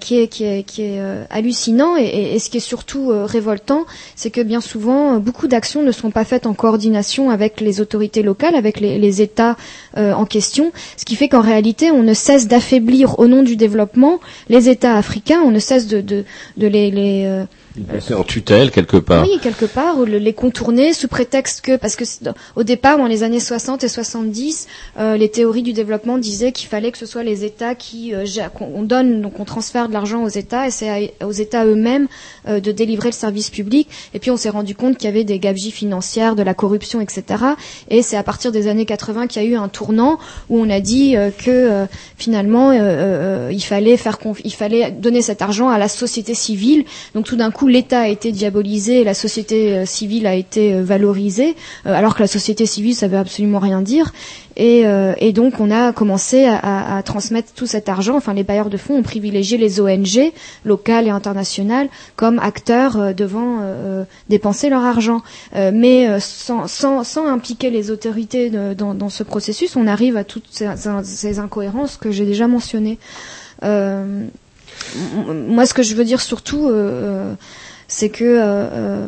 qui 0.00 0.18
est 0.18 0.28
qui 0.28 0.44
est 0.44 0.62
qui 0.62 0.82
est 0.82 1.00
hallucinant, 1.30 1.96
et, 1.96 2.38
ce 2.38 2.48
qui 2.48 2.58
est 2.58 2.60
surtout 2.60 3.10
révoltant, 3.24 3.84
c'est 4.16 4.30
que 4.30 4.40
bien 4.40 4.60
souvent, 4.60 5.18
beaucoup 5.18 5.46
d'actions 5.46 5.82
ne 5.82 5.92
sont 5.92 6.10
pas 6.10 6.24
faites 6.24 6.46
en 6.46 6.54
coordination 6.54 7.30
avec 7.30 7.60
les 7.60 7.80
autorités 7.80 8.22
locales, 8.22 8.54
avec 8.54 8.80
les, 8.80 9.22
États 9.22 9.56
en 9.96 10.24
question, 10.24 10.72
ce 10.96 11.04
qui 11.04 11.16
fait 11.16 11.28
réalité, 11.40 11.90
on 11.90 12.02
ne 12.02 12.14
cesse 12.14 12.48
d'affaiblir 12.48 13.18
au 13.18 13.26
nom 13.26 13.42
du 13.42 13.56
développement 13.56 14.20
les 14.48 14.68
États 14.68 14.96
africains, 14.96 15.40
on 15.44 15.50
ne 15.50 15.58
cesse 15.58 15.86
de, 15.86 16.24
les, 16.56 16.90
les, 16.90 17.44
en 18.14 18.24
tutelle 18.24 18.70
quelque 18.70 18.96
part. 18.96 19.24
Oui, 19.24 19.38
quelque 19.42 19.64
part, 19.66 19.98
ou 19.98 20.04
le- 20.04 20.18
les 20.18 20.32
contourner 20.32 20.92
sous 20.92 21.08
prétexte 21.08 21.60
que, 21.60 21.76
parce 21.76 21.96
que 21.96 22.04
au 22.56 22.62
départ, 22.62 22.98
dans 22.98 23.06
les 23.06 23.22
années 23.22 23.40
60 23.40 23.84
et 23.84 23.88
70, 23.88 24.66
euh, 24.98 25.16
les 25.16 25.28
théories 25.30 25.62
du 25.62 25.72
développement 25.72 26.18
disaient 26.18 26.52
qu'il 26.52 26.68
fallait 26.68 26.90
que 26.92 26.98
ce 26.98 27.06
soit 27.06 27.22
les 27.22 27.44
États 27.44 27.74
qui, 27.74 28.14
euh, 28.14 28.24
on 28.60 28.82
donne, 28.82 29.22
donc 29.22 29.38
on 29.40 29.44
transfère 29.44 29.88
de 29.88 29.92
l'argent 29.92 30.22
aux 30.24 30.28
États, 30.28 30.66
et 30.66 30.70
c'est 30.70 31.14
aux 31.24 31.32
États 31.32 31.64
eux-mêmes 31.66 32.08
euh, 32.48 32.60
de 32.60 32.72
délivrer 32.72 33.08
le 33.08 33.14
service 33.14 33.50
public. 33.50 33.88
Et 34.14 34.18
puis 34.18 34.30
on 34.30 34.36
s'est 34.36 34.50
rendu 34.50 34.74
compte 34.74 34.96
qu'il 34.98 35.06
y 35.06 35.12
avait 35.12 35.24
des 35.24 35.38
gabegies 35.38 35.70
financières, 35.70 36.34
de 36.36 36.42
la 36.42 36.54
corruption, 36.54 37.00
etc. 37.00 37.22
Et 37.90 38.02
c'est 38.02 38.16
à 38.16 38.22
partir 38.22 38.52
des 38.52 38.68
années 38.68 38.86
80 38.86 39.26
qu'il 39.26 39.42
y 39.42 39.46
a 39.46 39.48
eu 39.48 39.54
un 39.56 39.68
tournant 39.68 40.18
où 40.48 40.58
on 40.58 40.68
a 40.70 40.80
dit 40.80 41.16
euh, 41.16 41.30
que 41.30 41.50
euh, 41.50 41.86
finalement 42.16 42.70
euh, 42.72 43.50
il 43.52 43.60
fallait 43.62 43.96
faire, 43.96 44.18
il 44.44 44.52
fallait 44.52 44.90
donner 44.90 45.22
cet 45.22 45.42
argent 45.42 45.68
à 45.68 45.78
la 45.78 45.88
société 45.88 46.34
civile. 46.34 46.84
Donc 47.14 47.24
tout 47.26 47.36
d'un 47.36 47.50
coup, 47.50 47.67
l'État 47.68 48.00
a 48.00 48.08
été 48.08 48.32
diabolisé 48.32 48.68
la 49.04 49.14
société 49.14 49.76
euh, 49.76 49.86
civile 49.86 50.26
a 50.26 50.34
été 50.34 50.74
euh, 50.74 50.82
valorisée, 50.82 51.54
euh, 51.86 51.94
alors 51.94 52.14
que 52.14 52.22
la 52.22 52.26
société 52.26 52.66
civile, 52.66 52.94
ça 52.94 53.08
veut 53.08 53.18
absolument 53.18 53.58
rien 53.58 53.82
dire. 53.82 54.12
Et, 54.60 54.82
donc 55.32 55.60
on 55.60 55.70
a 55.70 55.92
commencé 55.92 56.46
à, 56.46 57.00
transmettre 57.04 57.52
tout 57.54 57.66
cet 57.66 57.88
argent. 57.88 58.16
Enfin, 58.16 58.34
les 58.34 58.42
bailleurs 58.42 58.70
de 58.70 58.76
fonds 58.76 58.96
ont 58.96 59.02
privilégié 59.04 59.56
les 59.56 59.80
ONG 59.80 60.32
locales 60.64 61.06
et 61.06 61.10
internationales 61.10 61.88
comme 62.16 62.40
acteurs 62.40 63.14
devant 63.14 63.60
dépenser 64.28 64.68
leur 64.68 64.82
argent. 64.82 65.22
Mais 65.54 66.08
sans, 66.18 67.26
impliquer 67.28 67.70
les 67.70 67.92
autorités 67.92 68.50
dans, 68.50 69.08
ce 69.10 69.22
processus, 69.22 69.76
on 69.76 69.86
arrive 69.86 70.16
à 70.16 70.24
toutes 70.24 70.48
ces 70.50 71.38
incohérences 71.38 71.96
que 71.96 72.10
j'ai 72.10 72.26
déjà 72.26 72.48
mentionnées. 72.48 72.98
Moi, 74.96 75.66
ce 75.66 75.74
que 75.74 75.82
je 75.82 75.94
veux 75.94 76.04
dire 76.04 76.20
surtout, 76.20 76.68
euh, 76.68 76.72
euh, 76.72 77.34
c'est 77.88 78.08
que 78.08 78.24
euh, 78.24 79.06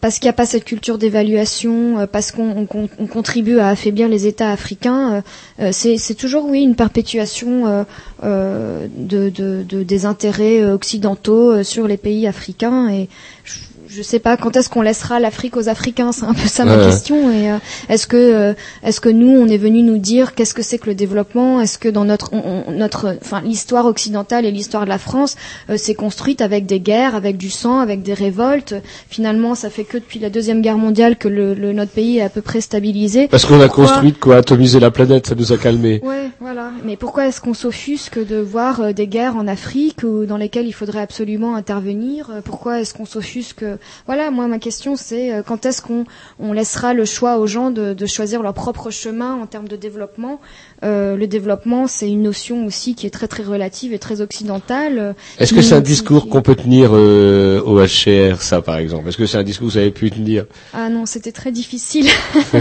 parce 0.00 0.18
qu'il 0.18 0.26
n'y 0.26 0.30
a 0.30 0.34
pas 0.34 0.46
cette 0.46 0.64
culture 0.64 0.96
d'évaluation, 0.96 2.06
parce 2.12 2.30
qu'on 2.30 2.66
on 2.72 2.88
on 2.98 3.06
contribue 3.06 3.58
à 3.58 3.68
affaiblir 3.68 4.08
les 4.08 4.26
États 4.26 4.50
africains, 4.52 5.22
euh, 5.60 5.70
c'est 5.72 6.14
toujours 6.14 6.44
oui 6.46 6.62
une 6.62 6.76
perpétuation 6.76 7.84
euh, 8.22 8.86
de, 8.96 9.28
de- 9.28 9.64
de- 9.68 9.82
des 9.82 10.06
intérêts 10.06 10.64
occidentaux 10.64 11.62
sur 11.64 11.88
les 11.88 11.96
pays 11.96 12.26
africains. 12.28 12.88
Et 12.90 13.08
je, 13.44 13.58
je 13.88 14.02
sais 14.02 14.18
pas 14.18 14.36
quand 14.36 14.56
est-ce 14.56 14.68
qu'on 14.68 14.82
laissera 14.82 15.18
l'Afrique 15.20 15.56
aux 15.56 15.68
Africains, 15.68 16.12
c'est 16.12 16.24
un 16.24 16.34
peu 16.34 16.46
ça 16.46 16.64
ma 16.64 16.76
question. 16.76 17.30
Et 17.32 17.50
euh, 17.50 17.56
est-ce 17.88 18.06
que 18.06 18.16
euh, 18.16 18.52
est-ce 18.82 19.00
que 19.00 19.08
nous 19.08 19.30
on 19.30 19.46
est 19.48 19.56
venu 19.58 19.82
nous 19.82 19.98
dire 19.98 20.34
qu'est-ce 20.34 20.54
que 20.54 20.62
c'est 20.62 20.78
que 20.78 20.86
le 20.86 20.94
développement? 20.94 21.60
Est-ce 21.60 21.78
que 21.78 21.88
dans 21.88 22.04
notre 22.04 22.32
on- 22.34 22.64
on- 22.68 22.72
notre 22.72 23.16
enfin 23.22 23.40
l'histoire 23.42 23.86
occidentale 23.86 24.44
et 24.44 24.50
l'histoire 24.50 24.84
de 24.84 24.88
la 24.88 24.98
France 24.98 25.36
euh, 25.70 25.76
s'est 25.76 25.94
construite 25.94 26.40
avec 26.40 26.66
des 26.66 26.80
guerres, 26.80 27.14
avec 27.14 27.36
du 27.36 27.50
sang, 27.50 27.80
avec 27.80 28.02
des 28.02 28.14
révoltes? 28.14 28.74
Finalement, 29.08 29.54
ça 29.54 29.70
fait 29.70 29.84
que 29.84 29.96
depuis 29.98 30.18
la 30.18 30.30
deuxième 30.30 30.60
guerre 30.62 30.78
mondiale 30.78 31.16
que 31.16 31.28
le, 31.28 31.54
le- 31.54 31.72
notre 31.72 31.92
pays 31.92 32.18
est 32.18 32.22
à 32.22 32.28
peu 32.28 32.42
près 32.42 32.60
stabilisé. 32.60 33.28
Parce 33.28 33.44
qu'on 33.46 33.60
a 33.60 33.66
Pourquoi 33.68 33.86
construit 33.86 34.12
quoi 34.12 34.36
atomiser 34.36 34.80
la 34.80 34.90
planète, 34.90 35.26
ça 35.28 35.34
nous 35.34 35.52
a 35.52 35.56
calmés. 35.56 36.00
Ouais, 36.04 36.30
voilà. 36.40 36.70
Mais 36.84 36.96
pourquoi 36.96 37.26
est-ce 37.26 37.40
qu'on 37.40 37.54
s'offusque 37.54 38.18
de 38.24 38.36
voir 38.38 38.92
des 38.92 39.06
guerres 39.06 39.36
en 39.36 39.46
Afrique 39.48 40.02
ou 40.04 40.26
dans 40.26 40.36
lesquelles 40.36 40.66
il 40.66 40.72
faudrait 40.72 41.00
absolument 41.00 41.54
intervenir? 41.56 42.30
Pourquoi 42.44 42.80
est-ce 42.80 42.92
qu'on 42.94 43.06
s'offusque 43.06 43.64
Voilà, 44.06 44.30
moi 44.30 44.46
ma 44.48 44.58
question 44.58 44.96
c'est 44.96 45.32
euh, 45.32 45.42
quand 45.42 45.66
est-ce 45.66 45.82
qu'on 45.82 46.04
on 46.38 46.52
laissera 46.52 46.94
le 46.94 47.04
choix 47.04 47.38
aux 47.38 47.46
gens 47.46 47.70
de, 47.70 47.94
de 47.94 48.06
choisir 48.06 48.42
leur 48.42 48.54
propre 48.54 48.90
chemin 48.90 49.34
en 49.34 49.46
termes 49.46 49.68
de 49.68 49.76
développement? 49.76 50.40
Euh, 50.84 51.16
Le 51.16 51.26
développement, 51.26 51.86
c'est 51.86 52.08
une 52.08 52.22
notion 52.22 52.64
aussi 52.66 52.94
qui 52.94 53.06
est 53.06 53.10
très 53.10 53.26
très 53.28 53.42
relative 53.42 53.92
et 53.92 53.98
très 53.98 54.20
occidentale. 54.20 55.14
Est-ce 55.38 55.52
que 55.54 55.62
c'est 55.62 55.74
un 55.74 55.80
discours 55.80 56.28
qu'on 56.28 56.42
peut 56.42 56.54
tenir 56.54 56.90
euh, 56.92 57.60
au 57.62 57.80
HCR, 57.84 58.40
ça 58.40 58.62
par 58.62 58.76
exemple? 58.78 59.08
Est-ce 59.08 59.16
que 59.16 59.26
c'est 59.26 59.38
un 59.38 59.42
discours 59.42 59.68
que 59.68 59.72
vous 59.72 59.78
avez 59.78 59.90
pu 59.90 60.10
tenir? 60.10 60.46
Ah 60.72 60.88
non, 60.88 61.06
c'était 61.06 61.32
très 61.32 61.52
difficile. 61.52 62.06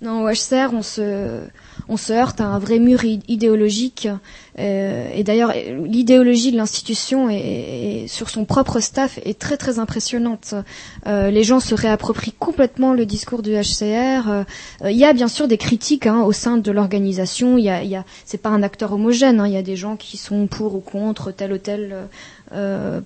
Non, 0.00 0.22
au 0.22 0.28
HCR, 0.28 0.72
on 0.72 0.82
se, 0.82 1.40
on 1.88 1.96
se 1.96 2.12
heurte 2.12 2.40
à 2.40 2.46
un 2.46 2.58
vrai 2.58 2.78
mur 2.78 3.04
idéologique. 3.04 4.08
euh, 4.58 5.08
et 5.14 5.22
d'ailleurs, 5.22 5.52
l'idéologie 5.84 6.50
de 6.52 6.56
l'institution 6.56 7.30
est- 7.30 8.06
sur 8.08 8.28
son 8.30 8.44
propre 8.44 8.80
staff 8.80 9.18
est 9.24 9.38
très 9.38 9.56
très 9.56 9.78
impressionnante. 9.78 10.54
Euh, 11.06 11.30
les 11.30 11.44
gens 11.44 11.60
se 11.60 11.74
réapproprient 11.74 12.32
complètement 12.38 12.92
le 12.94 13.06
discours 13.06 13.42
du 13.42 13.52
HCR. 13.54 14.28
Euh, 14.28 14.44
Il 14.90 14.96
y 14.96 15.04
a 15.04 15.12
bien 15.12 15.28
sûr 15.28 15.46
des 15.48 15.58
critiques 15.58 16.06
hein, 16.06 16.22
au 16.22 16.32
sein 16.32 16.56
de 16.56 16.70
l'organisation. 16.72 17.56
Il 17.58 17.64
y 17.64 17.70
a, 17.70 18.04
c'est 18.24 18.38
pas 18.42 18.48
un 18.50 18.62
acteur 18.62 18.92
homogène. 18.92 19.40
hein. 19.40 19.46
Il 19.46 19.52
y 19.52 19.56
a 19.56 19.62
des 19.62 19.76
gens 19.76 19.96
qui 19.96 20.16
sont 20.16 20.46
pour 20.48 20.74
ou 20.74 20.80
contre 20.80 21.30
telle 21.30 21.52
ou 21.52 21.58
telle 21.58 21.94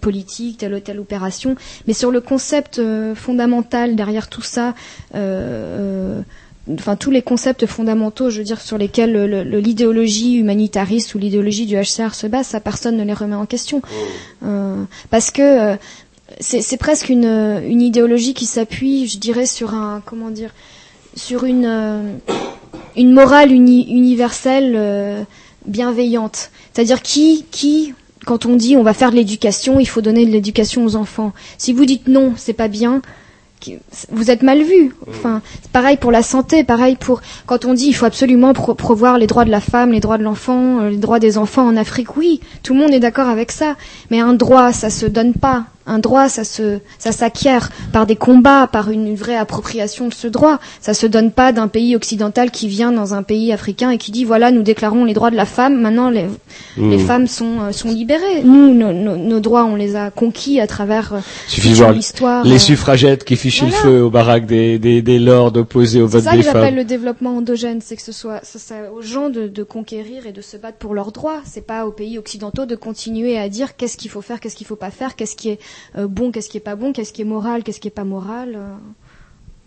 politique, 0.01 0.59
telle 0.59 0.75
ou 0.75 0.81
telle 0.81 1.01
opération. 1.01 1.57
Mais 1.87 1.93
sur 1.95 2.11
le 2.13 2.21
concept 2.21 2.81
fondamental 3.15 3.97
derrière 3.97 4.29
tout 4.29 4.43
ça. 4.43 4.75
Enfin 6.73 6.97
tous 6.97 7.11
les 7.11 7.23
concepts 7.23 7.67
fondamentaux, 7.67 8.31
je 8.31 8.39
veux 8.39 8.45
dire, 8.45 8.61
sur 8.61 8.79
lesquels 8.79 9.13
le- 9.13 9.43
le- 9.45 9.59
l'idéologie 9.61 10.35
humanitariste 10.35 11.15
ou 11.15 11.19
l'idéologie 11.19 11.67
du 11.67 11.77
HCR 11.77 12.15
se 12.15 12.27
base, 12.27 12.47
ça 12.47 12.61
personne 12.61 12.97
ne 12.97 13.05
les 13.05 13.13
remet 13.15 13.35
en 13.35 13.47
question. 13.47 13.83
Euh, 14.45 14.83
parce 15.11 15.31
que 15.31 15.43
euh, 15.43 15.77
c'est 16.41 16.77
presque 16.79 17.09
une, 17.09 17.25
une 17.25 17.83
idéologie 17.83 18.33
qui 18.35 18.47
s'appuie, 18.47 19.07
je 19.07 19.19
dirais, 19.19 19.47
sur 19.47 19.75
un 19.75 20.03
comment 20.05 20.31
dire, 20.31 20.51
sur 21.17 21.45
une 21.45 21.67
euh, 21.67 22.01
une 22.97 23.13
morale 23.13 23.53
uni- 23.53 23.87
universelle 23.91 24.73
euh, 24.77 25.23
bienveillante. 25.67 26.51
C'est-à-dire 26.73 27.03
qui 27.03 27.45
qui 27.51 27.93
quand 28.25 28.47
on 28.47 28.55
dit 28.57 28.77
on 28.77 28.83
va 28.85 28.95
faire 28.95 29.11
de 29.11 29.17
l'éducation, 29.17 29.81
il 29.81 29.87
faut 29.87 30.01
donner 30.01 30.25
de 30.25 30.31
l'éducation 30.31 30.85
aux 30.85 30.95
enfants. 30.97 31.33
Si 31.59 31.73
vous 31.73 31.85
dites 31.87 32.07
non, 32.09 32.33
c'est 32.37 32.53
pas 32.53 32.69
bien, 32.69 33.03
vous 34.11 34.31
êtes 34.31 34.43
mal 34.43 34.63
vu. 34.63 34.95
Enfin, 35.09 35.41
c'est 35.63 35.71
pareil 35.73 35.97
pour 35.97 36.11
la 36.13 36.23
santé, 36.23 36.65
pareil 36.65 36.97
pour 36.97 37.21
quand 37.47 37.65
on 37.65 37.75
dit 37.75 37.87
il 37.87 37.93
faut 37.95 38.07
absolument 38.07 38.53
pro- 38.53 38.75
promouvoir 38.75 39.19
les 39.19 39.27
droits 39.27 39.45
de 39.45 39.51
la 39.51 39.61
femme, 39.61 39.93
les 39.93 40.01
droits 40.01 40.19
de 40.19 40.23
l'enfant, 40.25 40.81
euh, 40.81 40.91
les 40.91 40.97
droits 40.97 41.19
des 41.19 41.39
enfants 41.39 41.67
en 41.67 41.77
Afrique. 41.77 42.17
Oui, 42.17 42.41
tout 42.63 42.75
le 42.75 42.81
monde 42.81 42.93
est 42.93 43.01
d'accord 43.01 43.29
avec 43.29 43.53
ça, 43.53 43.77
mais 44.11 44.21
un 44.21 44.35
droit, 44.35 44.73
ça 44.73 44.91
se 44.91 45.07
donne 45.07 45.33
pas. 45.35 45.65
Un 45.87 45.99
droit, 45.99 46.29
ça 46.29 46.45
se, 46.45 46.79
ça 46.99 47.13
s'acquiert 47.13 47.71
par 47.93 48.07
des 48.07 48.17
combats, 48.17 48.67
par 48.67 48.91
une, 48.91 49.07
une 49.09 49.15
vraie 49.17 49.37
appropriation 49.37 50.09
de 50.09 50.15
ce 50.15 50.27
droit. 50.29 50.59
Ça 50.81 50.95
se 50.95 51.07
donne 51.07 51.33
pas 51.33 51.53
d'un 51.53 51.69
pays 51.69 51.97
occidental 51.97 52.51
qui 52.51 52.69
vient 52.69 52.93
dans 52.93 53.15
un 53.15 53.23
pays 53.23 53.53
africain 53.53 53.91
et 53.91 53.99
qui 53.99 54.13
dit 54.13 54.25
voilà, 54.25 54.51
nous 54.51 54.63
déclarons 54.63 55.05
les 55.05 55.15
droits 55.15 55.31
de 55.31 55.37
la 55.37 55.47
femme. 55.47 55.81
Maintenant, 55.81 56.11
les, 56.11 56.27
Mmh. 56.77 56.91
les 56.91 56.99
femmes 56.99 57.27
sont, 57.27 57.61
euh, 57.61 57.73
sont 57.73 57.91
libérées. 57.91 58.43
Nous, 58.45 58.73
nos, 58.73 59.41
droits, 59.41 59.65
on 59.65 59.75
les 59.75 59.95
a 59.97 60.11
conquis 60.11 60.59
à 60.61 60.67
travers 60.67 61.13
euh, 61.15 61.19
l'histoire. 61.93 62.45
les 62.45 62.55
euh, 62.57 62.59
suffragettes 62.59 63.25
qui 63.25 63.37
fichaient 63.37 63.67
voilà. 63.67 63.77
le 63.85 63.91
feu 63.91 64.03
aux 64.05 64.11
baraques 64.11 64.47
des, 64.47 64.79
des, 64.79 65.03
des 65.03 65.19
lords 65.19 65.55
opposés 65.57 66.01
au 66.01 66.07
C'est 66.09 66.15
vote 66.15 66.25
ça 66.25 66.31
des 66.33 66.39
que 66.39 66.43
j'appelle 66.45 66.65
femmes. 66.67 66.75
le 66.77 66.85
développement 66.85 67.37
endogène, 67.37 67.81
c'est 67.83 67.97
que 67.97 68.03
ce 68.03 68.13
soit 68.13 68.41
ça, 68.43 68.59
ça- 68.59 68.93
aux 68.95 69.03
gens 69.03 69.29
de, 69.29 69.49
de 69.49 69.63
conquérir 69.63 70.27
et 70.27 70.33
de 70.33 70.41
se 70.41 70.57
battre 70.57 70.79
pour 70.79 70.95
leurs 70.95 71.13
droits. 71.13 71.41
C'est 71.45 71.67
pas 71.67 71.87
aux 71.87 71.93
pays 71.93 72.19
occidentaux 72.19 72.65
de 72.67 72.75
continuer 72.77 73.39
à 73.39 73.49
dire 73.49 73.77
qu'est-ce 73.77 73.97
qu'il 73.97 74.11
faut 74.11 74.23
faire, 74.23 74.41
qu'est-ce 74.41 74.57
qu'il 74.57 74.67
faut 74.67 74.77
pas 74.77 74.91
faire, 74.91 75.15
qu'est-ce 75.17 75.37
qui 75.37 75.51
est 75.51 75.59
bon, 75.97 76.31
qu'est-ce 76.33 76.49
qui 76.49 76.57
est 76.57 76.61
pas 76.61 76.77
bon, 76.77 76.93
qu'est-ce 76.93 77.13
qui 77.13 77.23
est 77.23 77.27
moral, 77.27 77.63
qu'est-ce 77.63 77.81
qui 77.81 77.89
est 77.89 77.93
pas 77.93 78.05
moral. 78.05 78.59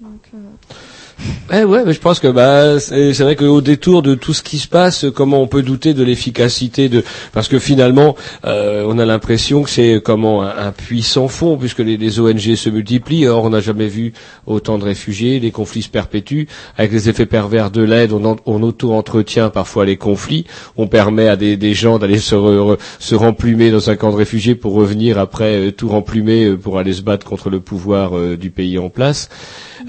Donc, 0.01 0.19
euh, 0.33 1.57
Eh 1.57 1.63
ouais, 1.63 1.83
mais 1.85 1.93
je 1.93 2.01
pense 2.01 2.19
que 2.19 2.27
bah 2.27 2.81
c'est 2.81 3.13
vrai 3.19 3.37
qu'au 3.37 3.61
détour 3.61 4.01
de 4.01 4.13
tout 4.13 4.33
ce 4.33 4.43
qui 4.43 4.57
se 4.59 4.67
passe, 4.67 5.05
comment 5.15 5.41
on 5.41 5.47
peut 5.47 5.61
douter 5.63 5.93
de 5.93 6.03
l'efficacité 6.03 6.89
de 6.89 7.01
parce 7.31 7.47
que 7.47 7.59
finalement 7.59 8.17
euh, 8.43 8.83
on 8.87 8.99
a 8.99 9.05
l'impression 9.05 9.63
que 9.63 9.69
c'est 9.69 10.01
comment 10.03 10.43
un, 10.43 10.73
puits 10.73 11.01
sans 11.01 11.29
fond 11.29 11.55
puisque 11.55 11.79
les, 11.79 12.19
ONG 12.19 12.55
se 12.55 12.69
multiplient. 12.69 13.27
Or 13.27 13.45
on 13.45 13.51
n'a 13.51 13.61
jamais 13.61 13.87
vu 13.87 14.11
autant 14.47 14.77
de 14.77 14.83
réfugiés, 14.83 15.39
les 15.39 15.51
conflits 15.51 15.83
se 15.83 15.89
perpétuent 15.89 16.47
avec 16.77 16.91
les 16.91 17.07
effets 17.07 17.25
pervers 17.25 17.71
de 17.71 17.81
l'aide. 17.81 18.11
On, 18.11 18.25
en- 18.25 18.35
on 18.45 18.61
auto-entretient 18.63 19.49
parfois 19.49 19.85
les 19.85 19.95
conflits. 19.95 20.45
On 20.75 20.87
permet 20.87 21.29
à 21.29 21.37
des, 21.37 21.73
gens 21.73 21.99
d'aller 21.99 22.19
se, 22.19 22.35
re- 22.35 22.73
re- 22.73 22.79
se 22.99 23.15
remplumer 23.15 23.71
dans 23.71 23.89
un 23.89 23.95
camp 23.95 24.11
de 24.11 24.17
réfugiés 24.17 24.55
pour 24.55 24.73
revenir 24.73 25.17
après 25.17 25.67
euh, 25.67 25.71
tout 25.71 25.87
remplumer 25.87 26.43
euh, 26.43 26.57
pour 26.57 26.79
aller 26.79 26.91
se 26.91 27.01
battre 27.01 27.25
contre 27.25 27.49
le 27.49 27.61
pouvoir 27.61 28.11
du 28.35 28.49
pays 28.51 28.77
en 28.77 28.89
place. 28.89 29.29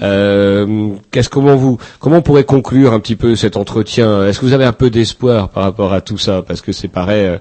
Euh, 0.01 0.89
qu'est-ce 1.11 1.29
comment 1.29 1.55
vous 1.55 1.77
comment 1.99 2.17
on 2.17 2.21
pourrait 2.21 2.43
conclure 2.43 2.93
un 2.93 2.99
petit 2.99 3.15
peu 3.15 3.35
cet 3.35 3.57
entretien? 3.57 4.25
Est-ce 4.27 4.39
que 4.39 4.45
vous 4.45 4.53
avez 4.53 4.65
un 4.65 4.73
peu 4.73 4.89
d'espoir 4.89 5.49
par 5.49 5.63
rapport 5.63 5.93
à 5.93 6.01
tout 6.01 6.17
ça? 6.17 6.41
Parce 6.41 6.61
que 6.61 6.71
c'est 6.71 6.87
paraît 6.87 7.25
euh, 7.25 7.37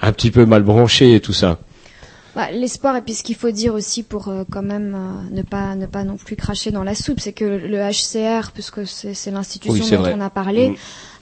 un 0.00 0.12
petit 0.12 0.30
peu 0.30 0.46
mal 0.46 0.62
branché 0.62 1.20
tout 1.20 1.32
ça. 1.32 1.58
bah, 2.36 2.50
L'espoir 2.52 2.96
et 2.96 3.02
puis 3.02 3.14
ce 3.14 3.22
qu'il 3.22 3.34
faut 3.36 3.50
dire 3.50 3.74
aussi 3.74 4.02
pour 4.02 4.28
euh, 4.28 4.44
quand 4.50 4.62
même 4.62 4.94
euh, 4.96 5.34
ne 5.36 5.42
pas 5.42 5.74
ne 5.74 5.86
pas 5.86 6.04
non 6.04 6.16
plus 6.16 6.36
cracher 6.36 6.70
dans 6.70 6.84
la 6.84 6.94
soupe, 6.94 7.20
c'est 7.20 7.32
que 7.32 7.44
le 7.44 7.78
HCR, 7.78 8.52
puisque 8.52 8.86
c'est 8.86 9.14
c'est 9.14 9.30
l'institution 9.30 9.84
Oui, 9.84 9.90
dont 9.90 9.98
vrai. 10.02 10.14
on 10.16 10.20
a 10.20 10.30
parlé, 10.30 10.70
Mm. 10.70 10.74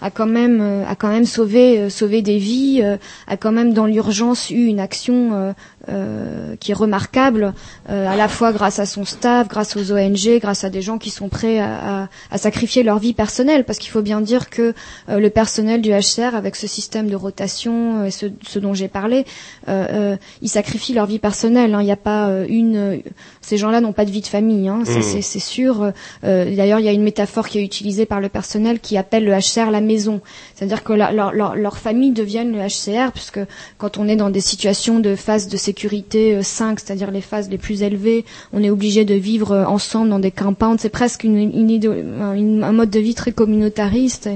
a 0.03 0.11
quand 0.11 0.27
même 0.27 0.61
euh, 0.61 0.87
a 0.87 0.95
quand 0.95 1.09
même 1.09 1.25
sauvé 1.25 1.91
sauvé 1.91 2.23
des 2.23 2.39
vies, 2.39 2.83
a 3.27 3.37
quand 3.37 3.53
même 3.53 3.73
dans 3.73 3.87
l'urgence 3.87 4.51
eu 4.51 4.67
une 4.67 4.81
action 4.81 5.55
euh, 5.89 6.57
qui 6.61 6.71
est 6.73 6.75
remarquable, 6.75 7.55
euh, 7.91 8.09
à 8.09 8.17
la 8.17 8.29
fois 8.29 8.53
grâce 8.53 8.79
à 8.79 8.87
son 8.87 9.05
staff, 9.05 9.49
grâce 9.49 9.77
aux 9.77 9.93
ONG, 9.93 10.39
grâce 10.41 10.65
à 10.65 10.71
des 10.71 10.83
gens 10.83 10.99
qui 10.99 11.11
sont 11.11 11.29
prêts 11.29 11.59
à, 11.59 12.03
à- 12.03 12.09
à 12.31 12.39
sacrifier 12.39 12.83
leur 12.83 12.99
vie 12.99 13.15
personnelle, 13.15 13.65
parce 13.65 13.79
qu'il 13.79 13.91
faut 13.91 14.03
bien 14.03 14.21
dire 14.21 14.51
que 14.51 14.75
euh, 15.09 15.19
le 15.19 15.31
personnel 15.31 15.81
du 15.81 15.91
HCR, 15.91 16.35
avec 16.35 16.57
ce 16.57 16.67
système 16.67 17.09
de 17.09 17.17
rotation 17.17 18.03
euh, 18.03 18.05
et 18.07 18.11
ce, 18.11 18.27
ce 18.47 18.59
dont 18.59 18.75
j'ai 18.75 18.89
parlé, 18.89 19.25
euh, 19.69 19.87
euh, 19.91 20.17
ils 20.43 20.49
sacrifient 20.49 20.95
leur 20.95 21.07
vie 21.07 21.19
personnelle. 21.19 21.75
hein. 21.75 21.81
Il 21.83 21.87
n'y 21.87 21.93
a 21.93 21.97
pas 21.97 22.31
une, 22.49 22.77
euh, 22.77 22.97
ces 23.41 23.57
gens-là 23.57 23.81
n'ont 23.81 23.93
pas 23.93 24.05
de 24.05 24.11
vie 24.11 24.21
de 24.21 24.27
famille, 24.27 24.69
hein. 24.69 24.83
Ça, 24.85 24.99
Mmh. 24.99 25.03
c'est 25.03 25.23
c'est 25.23 25.39
sûr. 25.39 25.93
Euh, 26.25 26.55
D'ailleurs, 26.57 26.81
il 26.81 26.85
y 26.87 26.89
a 26.89 26.93
une 26.93 27.03
métaphore 27.03 27.49
qui 27.49 27.59
est 27.59 27.65
utilisée 27.65 28.05
par 28.07 28.21
le 28.21 28.29
personnel 28.29 28.81
qui 28.81 28.97
appelle 28.97 29.25
le 29.25 29.33
HCR 29.33 29.71
la 29.71 29.81
maison, 29.81 30.21
c'est-à-dire 30.59 30.83
que 30.83 30.93
la- 30.93 31.13
leur, 31.13 31.33
leur, 31.33 31.55
leur 31.55 31.79
famille 31.79 32.11
deviennent 32.11 32.51
le 32.51 32.59
HCR, 32.59 33.13
puisque 33.13 33.39
quand 33.79 33.97
on 33.97 34.09
est 34.09 34.17
dans 34.17 34.29
des 34.29 34.41
situations 34.41 34.99
de 34.99 35.15
phase 35.15 35.47
de 35.47 35.57
sécurité 35.57 36.35
euh, 36.35 36.43
5, 36.43 36.81
c'est-à-dire 36.81 37.13
les 37.13 37.21
phases 37.21 37.49
les 37.49 37.59
plus 37.59 37.85
élevées, 37.85 38.25
on 38.53 38.61
est 38.65 38.71
obligé 38.71 39.05
de 39.05 39.15
vivre 39.15 39.53
euh, 39.53 39.65
ensemble 39.67 40.11
dans 40.11 40.19
des 40.19 40.33
compounds. 40.33 40.81
C'est 40.81 40.89
presque 40.89 41.23
une, 41.23 41.37
une 41.39 41.71
une- 41.71 42.65
un 42.65 42.73
mode 42.73 42.91
de 42.91 42.99
vie 42.99 43.15
très 43.15 43.31
communautariste. 43.31 44.29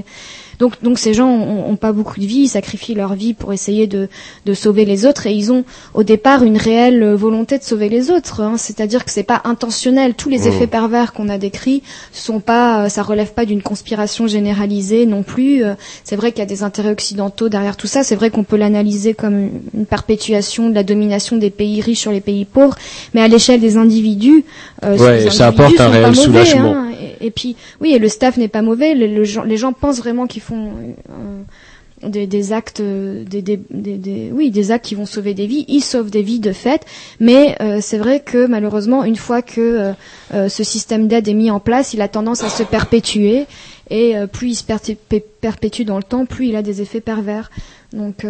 Donc, 0.59 0.81
donc 0.83 0.99
ces 0.99 1.13
gens 1.13 1.29
ont, 1.29 1.69
ont 1.71 1.75
pas 1.75 1.91
beaucoup 1.91 2.19
de 2.19 2.25
vie, 2.25 2.41
ils 2.41 2.47
sacrifient 2.47 2.93
leur 2.95 3.13
vie 3.15 3.33
pour 3.33 3.53
essayer 3.53 3.87
de, 3.87 4.09
de 4.45 4.53
sauver 4.53 4.85
les 4.85 5.05
autres, 5.05 5.27
et 5.27 5.33
ils 5.33 5.51
ont 5.51 5.63
au 5.93 6.03
départ 6.03 6.43
une 6.43 6.57
réelle 6.57 7.13
volonté 7.13 7.57
de 7.57 7.63
sauver 7.63 7.89
les 7.89 8.11
autres. 8.11 8.41
hein. 8.41 8.55
C'est-à-dire 8.57 9.05
que 9.05 9.11
c'est 9.11 9.23
pas 9.23 9.41
intentionnel. 9.45 10.13
Tous 10.15 10.29
les 10.29 10.39
Mmh. 10.39 10.47
effets 10.47 10.67
pervers 10.67 11.13
qu'on 11.13 11.29
a 11.29 11.37
décrits 11.37 11.83
sont 12.11 12.39
pas, 12.39 12.85
euh, 12.85 12.89
ça 12.89 13.01
relève 13.03 13.33
pas 13.33 13.45
d'une 13.45 13.61
conspiration 13.61 14.27
généralisée 14.27 15.05
non 15.05 15.23
plus. 15.23 15.63
Euh, 15.63 15.73
C'est 16.03 16.15
vrai 16.15 16.31
qu'il 16.31 16.39
y 16.39 16.43
a 16.43 16.45
des 16.47 16.63
intérêts 16.63 16.91
occidentaux 16.91 17.49
derrière 17.49 17.77
tout 17.77 17.87
ça. 17.87 18.03
C'est 18.03 18.15
vrai 18.15 18.29
qu'on 18.29 18.43
peut 18.43 18.57
l'analyser 18.57 19.13
comme 19.13 19.49
une- 19.73 19.85
perpétuation 19.85 20.69
de 20.69 20.75
la 20.75 20.83
domination 20.83 21.37
des 21.37 21.49
pays 21.49 21.81
riches 21.81 21.99
sur 21.99 22.11
les 22.11 22.21
pays 22.21 22.45
pauvres, 22.45 22.75
mais 23.13 23.21
à 23.21 23.27
l'échelle 23.27 23.59
des 23.61 23.77
individus, 23.77 24.43
euh, 24.83 24.97
Ouais, 24.97 25.29
ça 25.29 25.47
apporte 25.47 25.79
un 25.79 25.89
réel 25.89 26.07
mauvais, 26.07 26.15
soulagement. 26.21 26.73
hein. 26.75 26.91
Et, 27.23 27.31
puis, 27.31 27.55
oui, 27.81 27.93
et 27.93 27.99
le 27.99 28.07
staff 28.09 28.37
n'est 28.37 28.47
pas 28.47 28.61
mauvais. 28.61 28.93
Les 28.93 29.57
gens 29.57 29.73
pensent 29.73 29.97
vraiment 29.99 30.27
qu'ils 30.27 30.41
font 30.41 30.73
euh, 31.09 32.09
des, 32.27 32.51
actes, 32.53 32.81
euh, 32.81 33.23
des, 33.23 33.41
des, 33.41 33.57
des- 33.71 34.29
oui, 34.33 34.51
des 34.51 34.71
actes 34.71 34.85
qui 34.85 34.95
vont 34.95 35.05
sauver 35.05 35.33
des 35.33 35.47
vies. 35.47 35.65
Ils 35.67 35.81
sauvent 35.81 36.11
des 36.11 36.21
vies 36.21 36.39
de 36.39 36.51
fait, 36.51 36.85
mais 37.19 37.55
euh, 37.61 37.79
c'est 37.81 37.97
vrai 37.97 38.19
que 38.19 38.45
malheureusement, 38.45 39.03
une 39.05 39.15
fois 39.15 39.41
que 39.41 39.61
euh, 39.61 39.91
euh, 40.33 40.49
ce 40.49 40.63
système 40.63 41.07
d'aide 41.07 41.27
est 41.27 41.33
mis 41.33 41.49
en 41.49 41.59
place, 41.59 41.93
il 41.93 42.01
a 42.01 42.07
tendance 42.07 42.43
à 42.43 42.49
se 42.49 42.63
perpétuer. 42.63 43.45
Et 43.89 44.15
plus 44.31 44.49
il 44.49 44.55
se 44.55 44.63
perpé- 44.63 44.97
perpétue 45.41 45.83
dans 45.83 45.97
le 45.97 46.03
temps, 46.03 46.25
plus 46.25 46.47
il 46.47 46.55
a 46.55 46.61
des 46.61 46.81
effets 46.81 47.01
pervers. 47.01 47.51
Donc, 47.91 48.25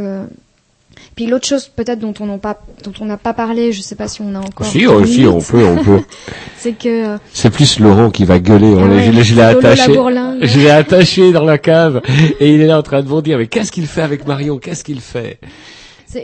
puis 1.15 1.27
l'autre 1.27 1.47
chose 1.47 1.67
peut-être 1.67 1.99
dont 1.99 2.13
on 2.19 2.25
n'a 2.25 2.37
pas, 2.37 2.59
dont 2.83 2.93
on 2.99 3.05
n'a 3.05 3.17
pas 3.17 3.33
parlé, 3.33 3.71
je 3.71 3.81
sais 3.81 3.95
pas 3.95 4.07
si 4.07 4.21
on 4.21 4.33
a 4.35 4.39
encore. 4.39 4.65
Si, 4.65 4.85
oh, 4.87 5.05
si, 5.05 5.25
on 5.25 5.39
peut, 5.39 5.65
on 5.65 5.83
peut. 5.83 6.01
c'est 6.57 6.73
que 6.73 7.13
euh, 7.13 7.17
C'est 7.33 7.49
plus 7.49 7.79
Laurent 7.79 8.09
qui 8.09 8.25
va 8.25 8.39
gueuler. 8.39 8.67
On 8.67 8.85
Ah 8.85 8.87
ouais, 8.87 9.23
je 9.23 9.35
l'ai- 9.35 9.41
attaché. 9.41 9.93
Je 10.41 10.59
l'ai 10.59 10.69
attaché 10.69 11.31
dans 11.31 11.45
la 11.45 11.57
cave 11.57 12.01
et 12.39 12.53
il 12.53 12.61
est 12.61 12.67
là 12.67 12.79
en 12.79 12.83
train 12.83 13.01
de 13.01 13.07
bondir. 13.07 13.37
Mais 13.37 13.47
qu'est-ce 13.47 13.71
qu'il 13.71 13.87
fait 13.87 14.01
avec 14.01 14.25
Marion? 14.27 14.57
Qu'est-ce 14.57 14.83
qu'il 14.83 15.01
fait? 15.01 15.39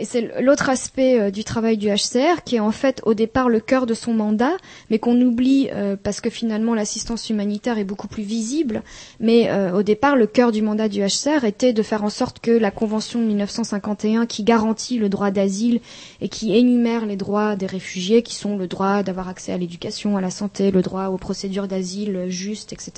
C'est 0.02 0.40
l'autre 0.40 0.68
aspect 0.68 1.18
euh, 1.18 1.30
du 1.30 1.44
travail 1.44 1.76
du 1.76 1.88
HCR 1.88 2.42
qui 2.44 2.56
est 2.56 2.60
en 2.60 2.70
fait 2.70 3.00
au 3.04 3.14
départ 3.14 3.48
le 3.48 3.60
cœur 3.60 3.86
de 3.86 3.94
son 3.94 4.12
mandat, 4.14 4.52
mais 4.90 4.98
qu'on 4.98 5.20
oublie 5.20 5.68
euh, 5.72 5.96
parce 6.02 6.20
que 6.20 6.30
finalement 6.30 6.74
l'assistance 6.74 7.28
humanitaire 7.30 7.78
est 7.78 7.84
beaucoup 7.84 8.08
plus 8.08 8.22
visible. 8.22 8.82
Mais 9.18 9.50
euh, 9.50 9.72
au 9.76 9.82
départ, 9.82 10.16
le 10.16 10.26
cœur 10.26 10.52
du 10.52 10.62
mandat 10.62 10.88
du 10.88 11.00
HCR 11.00 11.44
était 11.44 11.72
de 11.72 11.82
faire 11.82 12.04
en 12.04 12.10
sorte 12.10 12.40
que 12.40 12.50
la 12.50 12.70
Convention 12.70 13.20
de 13.20 13.26
1951, 13.26 14.26
qui 14.26 14.44
garantit 14.44 14.98
le 14.98 15.08
droit 15.08 15.30
d'asile 15.30 15.80
et 16.20 16.28
qui 16.28 16.56
énumère 16.56 17.06
les 17.06 17.16
droits 17.16 17.56
des 17.56 17.66
réfugiés, 17.66 18.22
qui 18.22 18.34
sont 18.34 18.56
le 18.56 18.66
droit 18.66 19.02
d'avoir 19.02 19.28
accès 19.28 19.52
à 19.52 19.58
l'éducation, 19.58 20.16
à 20.16 20.20
la 20.20 20.30
santé, 20.30 20.70
le 20.70 20.82
droit 20.82 21.06
aux 21.06 21.18
procédures 21.18 21.66
d'asile 21.68 22.16
euh, 22.16 22.28
justes, 22.28 22.72
etc. 22.72 22.92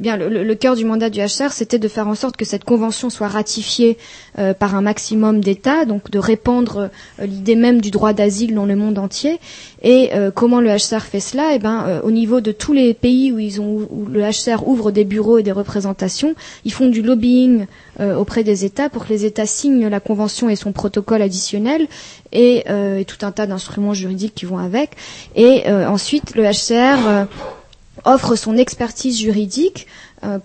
Eh 0.00 0.02
bien, 0.02 0.16
le, 0.16 0.28
le- 0.28 0.54
cœur 0.54 0.76
du 0.76 0.84
mandat 0.84 1.10
du 1.10 1.20
HCR, 1.20 1.50
c'était 1.52 1.78
de 1.80 1.88
faire 1.88 2.06
en 2.06 2.14
sorte 2.14 2.36
que 2.36 2.44
cette 2.44 2.64
convention 2.64 3.10
soit 3.10 3.28
ratifiée 3.28 3.98
euh, 4.38 4.54
par 4.54 4.74
un 4.76 4.82
maximum 4.82 5.40
d'États, 5.40 5.84
de 6.10 6.18
répandre 6.18 6.90
euh, 7.20 7.26
l'idée 7.26 7.56
même 7.56 7.80
du 7.80 7.90
droit 7.90 8.12
d'asile 8.12 8.54
dans 8.54 8.66
le 8.66 8.76
monde 8.76 8.98
entier. 8.98 9.38
Et 9.82 10.10
euh, 10.14 10.30
comment 10.30 10.60
le 10.60 10.70
HCR 10.70 11.02
fait 11.02 11.20
cela? 11.20 11.50
Eh 11.54 11.58
ben, 11.58 11.84
euh, 11.86 12.00
au 12.02 12.10
niveau 12.10 12.40
de 12.40 12.52
tous 12.52 12.72
les 12.72 12.94
pays 12.94 13.32
où 13.32 13.38
ils 13.38 13.60
ont 13.60 13.88
où 13.90 14.06
le 14.06 14.20
HCR 14.22 14.66
ouvre 14.66 14.90
des 14.90 15.04
bureaux 15.04 15.38
et 15.38 15.42
des 15.42 15.52
représentations, 15.52 16.34
ils 16.64 16.72
font 16.72 16.88
du 16.88 17.02
lobbying 17.02 17.66
auprès 18.18 18.42
des 18.42 18.64
États 18.64 18.88
pour 18.88 19.06
que 19.06 19.12
les 19.12 19.24
États 19.24 19.46
signent 19.46 19.86
la 19.86 20.00
convention 20.00 20.48
et 20.48 20.56
son 20.56 20.72
protocole 20.72 21.22
additionnel 21.22 21.86
et, 22.32 22.64
tout 23.06 23.24
un 23.24 23.30
tas 23.30 23.46
d'instruments 23.46 23.94
juridiques 23.94 24.34
qui 24.34 24.46
vont 24.46 24.58
avec. 24.58 24.90
Et 25.36 25.68
ensuite, 25.70 26.34
le 26.34 26.42
HCR 26.42 27.26
offre 28.04 28.34
son 28.34 28.56
expertise 28.56 29.18
juridique 29.18 29.86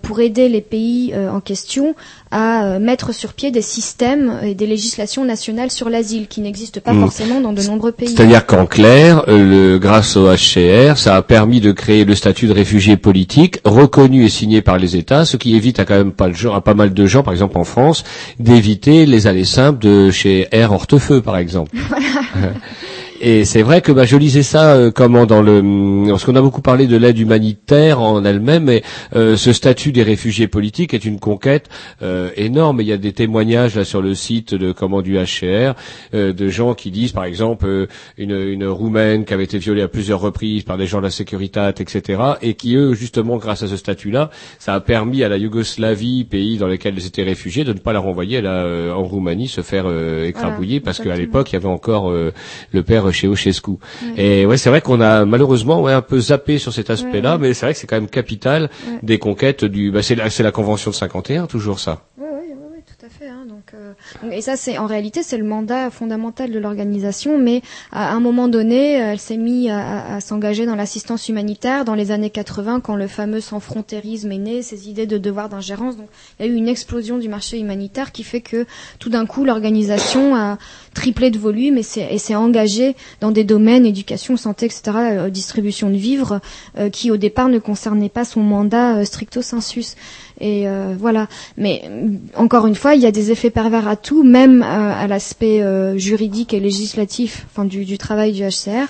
pour 0.02 0.20
aider 0.20 0.48
les 0.48 0.60
pays 0.60 1.12
euh, 1.14 1.30
en 1.30 1.40
question 1.40 1.94
à 2.30 2.64
euh, 2.64 2.78
mettre 2.78 3.12
sur 3.12 3.32
pied 3.32 3.50
des 3.50 3.62
systèmes 3.62 4.38
et 4.42 4.54
des 4.54 4.66
législations 4.66 5.24
nationales 5.24 5.70
sur 5.70 5.90
l'asile 5.90 6.28
qui 6.28 6.40
n'existent 6.40 6.80
pas 6.80 6.92
Mm. 6.92 7.00
forcément 7.00 7.40
dans 7.40 7.52
de 7.52 7.62
nombreux 7.62 7.92
pays. 7.92 8.08
C'est-à-dire 8.08 8.46
qu'en 8.46 8.66
clair, 8.66 9.24
euh, 9.28 9.72
le, 9.72 9.78
grâce 9.78 10.16
au 10.16 10.26
HCR, 10.28 10.96
ça 10.96 11.16
a 11.16 11.22
permis 11.22 11.60
de 11.60 11.72
créer 11.72 12.04
le 12.04 12.14
statut 12.14 12.46
de 12.46 12.52
réfugié 12.52 12.96
politique 12.96 13.58
reconnu 13.64 14.24
et 14.24 14.28
signé 14.28 14.62
par 14.62 14.78
les 14.78 14.96
États, 14.96 15.24
ce 15.24 15.36
qui 15.36 15.56
évite 15.56 15.80
à 15.80 15.84
quand 15.84 15.96
même 15.96 16.12
pas, 16.12 16.28
le 16.28 16.34
genre, 16.34 16.54
à 16.54 16.60
pas 16.60 16.74
mal 16.74 16.94
de 16.94 17.06
gens, 17.06 17.22
par 17.22 17.32
exemple 17.32 17.58
en 17.58 17.64
France, 17.64 18.04
d'éviter 18.38 19.06
les 19.06 19.26
allées 19.26 19.44
simples 19.44 19.78
de 19.80 20.10
chez 20.10 20.48
Air 20.52 20.72
Hortefeux, 20.72 21.20
par 21.20 21.36
exemple. 21.36 21.76
Et 23.22 23.44
c'est 23.44 23.60
vrai 23.60 23.82
que 23.82 23.92
bah, 23.92 24.04
je 24.06 24.16
lisais 24.16 24.42
ça 24.42 24.72
euh, 24.74 24.90
comment 24.90 25.26
dans 25.26 25.42
le 25.42 25.58
hum, 25.58 26.06
parce 26.08 26.24
qu'on 26.24 26.36
a 26.36 26.40
beaucoup 26.40 26.62
parlé 26.62 26.86
de 26.86 26.96
l'aide 26.96 27.18
humanitaire 27.18 28.00
en 28.00 28.24
elle-même, 28.24 28.64
mais 28.64 28.82
euh, 29.14 29.36
ce 29.36 29.52
statut 29.52 29.92
des 29.92 30.02
réfugiés 30.02 30.48
politiques 30.48 30.94
est 30.94 31.04
une 31.04 31.20
conquête 31.20 31.68
euh, 32.02 32.30
énorme. 32.36 32.80
Il 32.80 32.86
y 32.86 32.92
a 32.92 32.96
des 32.96 33.12
témoignages 33.12 33.76
là 33.76 33.84
sur 33.84 34.00
le 34.00 34.14
site 34.14 34.54
de 34.54 34.72
comment 34.72 35.02
du 35.02 35.16
HCR 35.18 35.74
euh, 36.14 36.32
de 36.32 36.48
gens 36.48 36.74
qui 36.74 36.90
disent 36.90 37.12
par 37.12 37.24
exemple 37.24 37.66
euh, 37.66 37.86
une, 38.16 38.32
une 38.32 38.66
roumaine 38.66 39.26
qui 39.26 39.34
avait 39.34 39.44
été 39.44 39.58
violée 39.58 39.82
à 39.82 39.88
plusieurs 39.88 40.20
reprises 40.20 40.62
par 40.62 40.78
des 40.78 40.86
gens 40.86 40.98
de 40.98 41.04
la 41.04 41.10
Securitat, 41.10 41.70
etc. 41.78 42.22
Et 42.40 42.54
qui 42.54 42.74
eux 42.76 42.94
justement 42.94 43.36
grâce 43.36 43.62
à 43.62 43.68
ce 43.68 43.76
statut-là, 43.76 44.30
ça 44.58 44.72
a 44.72 44.80
permis 44.80 45.22
à 45.24 45.28
la 45.28 45.36
Yougoslavie, 45.36 46.24
pays 46.24 46.56
dans 46.56 46.68
lequel 46.68 46.94
ils 46.96 47.06
étaient 47.06 47.22
réfugiés, 47.22 47.64
de 47.64 47.74
ne 47.74 47.78
pas 47.78 47.92
la 47.92 48.00
renvoyer 48.00 48.40
là 48.40 48.64
euh, 48.64 48.92
en 48.94 49.02
Roumanie 49.02 49.48
se 49.48 49.60
faire 49.60 49.84
euh, 49.86 50.26
écrabouiller 50.26 50.80
parce 50.80 51.00
qu'à 51.00 51.16
l'époque 51.16 51.50
il 51.52 51.54
y 51.54 51.56
avait 51.56 51.66
encore 51.66 52.10
euh, 52.10 52.32
le 52.72 52.82
père 52.82 53.09
chez 53.12 53.26
Ceausescu. 53.28 53.70
Ouais. 53.72 53.78
Et 54.16 54.46
ouais, 54.46 54.56
c'est 54.56 54.70
vrai 54.70 54.80
qu'on 54.80 55.00
a 55.00 55.24
malheureusement 55.24 55.80
ouais, 55.82 55.92
un 55.92 56.02
peu 56.02 56.18
zappé 56.20 56.58
sur 56.58 56.72
cet 56.72 56.90
aspect-là, 56.90 57.32
Ouais, 57.36 57.38
mais 57.48 57.54
c'est 57.54 57.66
vrai 57.66 57.72
que 57.74 57.78
c'est 57.80 57.86
quand 57.86 57.96
même 57.96 58.08
capital 58.08 58.70
des 59.02 59.18
conquêtes 59.18 59.64
du. 59.64 59.90
Bah, 59.90 60.02
c'est 60.02 60.14
la, 60.14 60.30
c'est 60.30 60.42
la 60.42 60.52
convention 60.52 60.90
de 60.90 60.96
51, 60.96 61.46
toujours 61.46 61.78
ça. 61.80 62.02
Oui, 62.18 62.26
oui, 62.32 62.48
oui, 62.50 62.64
oui, 62.76 62.78
tout 62.86 63.06
à 63.06 63.08
fait. 63.08 63.28
hein. 63.28 63.44
Donc, 63.48 63.72
euh, 63.74 63.88
donc- 63.88 63.96
et 64.30 64.40
ça, 64.40 64.56
c'est 64.56 64.78
en 64.78 64.86
réalité, 64.86 65.22
c'est 65.22 65.38
le 65.38 65.44
mandat 65.44 65.90
fondamental 65.90 66.50
de 66.50 66.58
l'organisation. 66.58 67.38
Mais 67.38 67.62
à 67.92 68.12
un 68.12 68.20
moment 68.20 68.48
donné, 68.48 69.00
euh, 69.00 69.12
elle 69.12 69.20
s'est 69.20 69.36
mise 69.36 69.70
à, 69.70 70.20
s'engager 70.20 70.66
dans 70.66 70.76
l'assistance 70.76 71.28
humanitaire 71.28 71.84
dans 71.84 71.94
les 71.94 72.10
années 72.10 72.30
80, 72.30 72.80
quand 72.80 72.96
le 72.96 73.06
fameux 73.06 73.40
sans-frontérisme 73.40 74.32
est 74.32 74.38
né, 74.38 74.62
ces 74.62 74.88
idées 74.88 75.06
de 75.06 75.18
devoir 75.18 75.48
d'ingérence. 75.48 75.96
Donc, 75.96 76.08
il 76.38 76.46
y 76.46 76.48
a 76.48 76.52
eu 76.52 76.54
une 76.54 76.68
explosion 76.68 77.18
du 77.18 77.28
marché 77.28 77.58
humanitaire 77.58 78.12
qui 78.12 78.24
fait 78.24 78.40
que 78.40 78.66
tout 78.98 79.10
d'un 79.10 79.26
coup, 79.26 79.44
l'organisation 79.44 80.34
a 80.34 80.58
triplé 80.94 81.30
de 81.30 81.38
volume 81.38 81.78
et 81.78 81.82
s'est 81.82 82.08
et 82.10 82.18
s'est 82.18 82.34
engagée 82.34 82.96
dans 83.20 83.30
des 83.30 83.44
domaines 83.44 83.86
éducation, 83.86 84.36
santé, 84.36 84.66
etc., 84.66 84.82
euh, 84.96 85.30
distribution 85.30 85.90
de 85.90 85.96
vivres, 85.96 86.40
euh, 86.78 86.90
qui 86.90 87.10
au 87.10 87.16
départ 87.16 87.48
ne 87.48 87.58
concernaient 87.58 88.08
pas 88.08 88.24
son 88.24 88.40
mandat 88.40 88.96
euh, 88.96 89.04
stricto 89.04 89.42
sensus. 89.42 89.96
Et 90.40 90.66
euh, 90.66 90.94
voilà. 90.98 91.28
Mais 91.56 91.82
mm, 91.88 92.18
encore 92.36 92.66
une 92.66 92.74
fois, 92.74 92.94
il 92.94 93.02
y 93.02 93.06
a 93.06 93.12
des 93.12 93.30
effets 93.30 93.50
pervers 93.50 93.86
à 93.88 93.96
tout, 93.96 94.22
même 94.22 94.62
euh, 94.62 94.92
à 94.92 95.06
l'aspect 95.06 95.62
euh, 95.62 95.98
juridique 95.98 96.54
et 96.54 96.60
législatif, 96.60 97.46
enfin 97.50 97.64
du, 97.64 97.98
travail 97.98 98.32
du 98.32 98.42
HCR. 98.42 98.88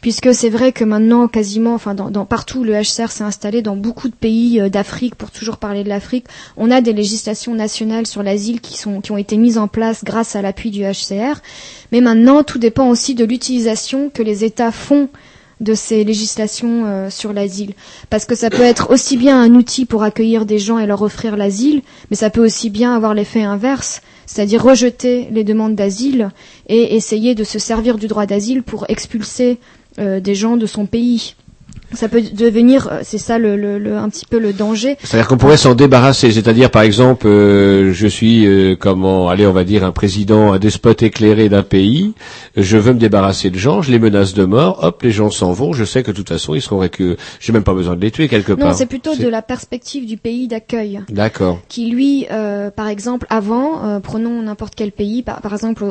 Puisque 0.00 0.34
c'est 0.34 0.50
vrai 0.50 0.72
que 0.72 0.84
maintenant, 0.84 1.26
quasiment, 1.26 1.74
enfin 1.74 1.94
dans, 1.94 2.24
partout, 2.24 2.64
le 2.64 2.74
HCR 2.74 3.10
s'est 3.10 3.24
installé 3.24 3.62
dans 3.62 3.76
beaucoup 3.76 4.08
de 4.08 4.14
pays 4.14 4.60
euh, 4.60 4.68
d'Afrique. 4.68 5.14
Pour 5.14 5.30
toujours 5.30 5.56
parler 5.56 5.84
de 5.84 5.88
l'Afrique, 5.88 6.26
on 6.56 6.70
a 6.70 6.80
des 6.80 6.92
législations 6.92 7.54
nationales 7.54 8.06
sur 8.06 8.22
l'asile 8.22 8.60
qui 8.60 8.76
sont 8.76 9.00
qui 9.00 9.12
ont 9.12 9.16
été 9.16 9.36
mises 9.36 9.58
en 9.58 9.68
place 9.68 10.04
grâce 10.04 10.36
à 10.36 10.42
l'appui 10.42 10.70
du 10.70 10.82
HCR. 10.82 11.40
Mais 11.92 12.00
maintenant, 12.00 12.42
tout 12.42 12.58
dépend 12.58 12.88
aussi 12.88 13.14
de 13.14 13.24
l'utilisation 13.24 14.10
que 14.10 14.22
les 14.22 14.44
États 14.44 14.72
font 14.72 15.08
de 15.60 15.74
ces 15.74 16.04
législations 16.04 16.84
euh, 16.84 17.10
sur 17.10 17.32
l'asile. 17.32 17.74
Parce 18.10 18.24
que 18.24 18.34
ça 18.34 18.50
peut 18.50 18.62
être 18.62 18.90
aussi 18.90 19.16
bien 19.16 19.40
un 19.40 19.54
outil 19.54 19.86
pour 19.86 20.02
accueillir 20.02 20.44
des 20.44 20.58
gens 20.58 20.78
et 20.78 20.86
leur 20.86 21.02
offrir 21.02 21.36
l'asile, 21.36 21.82
mais 22.10 22.16
ça 22.16 22.30
peut 22.30 22.44
aussi 22.44 22.70
bien 22.70 22.94
avoir 22.94 23.14
l'effet 23.14 23.42
inverse, 23.42 24.02
c'est-à-dire 24.26 24.62
rejeter 24.62 25.28
les 25.30 25.44
demandes 25.44 25.74
d'asile 25.74 26.30
et 26.68 26.94
essayer 26.96 27.34
de 27.34 27.44
se 27.44 27.58
servir 27.58 27.96
du 27.96 28.06
droit 28.06 28.26
d'asile 28.26 28.62
pour 28.62 28.84
expulser 28.88 29.58
euh, 29.98 30.20
des 30.20 30.34
gens 30.34 30.56
de 30.56 30.66
son 30.66 30.84
pays. 30.84 31.36
Ça 31.92 32.08
peut 32.08 32.20
devenir, 32.20 32.88
euh, 32.90 33.00
c'est 33.02 33.18
ça 33.18 33.38
le, 33.38 33.56
le, 33.56 33.78
le- 33.78 33.96
un 33.96 34.08
petit 34.08 34.26
peu 34.26 34.38
le 34.38 34.52
danger. 34.52 34.96
C'est-à-dire 35.04 35.28
qu'on 35.28 35.36
pourrait 35.36 35.56
s'en 35.56 35.74
débarrasser. 35.74 36.32
C'est-à-dire, 36.32 36.70
par 36.70 36.82
exemple, 36.82 37.26
euh, 37.28 37.92
je 37.92 38.06
suis, 38.08 38.44
euh, 38.46 38.74
comment, 38.78 39.28
allez, 39.28 39.46
on 39.46 39.52
va 39.52 39.62
dire, 39.64 39.84
un 39.84 39.92
président, 39.92 40.52
un 40.52 40.58
despote 40.58 41.02
éclairé 41.02 41.48
d'un 41.48 41.62
pays. 41.62 42.12
Je 42.56 42.76
veux 42.76 42.92
me 42.92 42.98
débarrasser 42.98 43.50
de 43.50 43.58
gens, 43.58 43.82
je 43.82 43.92
les 43.92 43.98
menace 43.98 44.34
de 44.34 44.44
mort. 44.44 44.80
Hop, 44.82 45.02
les 45.02 45.12
gens 45.12 45.30
s'en 45.30 45.52
vont. 45.52 45.72
Je 45.72 45.84
sais 45.84 46.02
que 46.02 46.10
de 46.10 46.16
toute 46.16 46.28
façon, 46.28 46.54
ils 46.54 46.60
seront 46.62 46.78
récu... 46.78 47.16
J'ai 47.40 47.52
même 47.52 47.62
pas 47.64 47.74
besoin 47.74 47.94
de 47.96 48.00
les 48.00 48.10
tuer 48.10 48.26
quelque 48.28 48.52
part. 48.52 48.68
Non, 48.70 48.74
c'est 48.74 48.86
plutôt 48.86 49.14
de 49.14 49.28
la 49.28 49.42
perspective 49.42 50.06
du 50.06 50.16
pays 50.16 50.48
d'accueil. 50.48 51.00
D'accord. 51.08 51.60
qui 51.68 51.86
lui, 51.90 52.26
euh, 52.32 52.70
par 52.70 52.88
exemple, 52.88 53.26
avant, 53.30 54.00
prenons 54.00 54.42
n'importe 54.42 54.74
quel 54.74 54.90
pays, 54.92 55.22
par, 55.22 55.40
par 55.40 55.52
exemple 55.52 55.84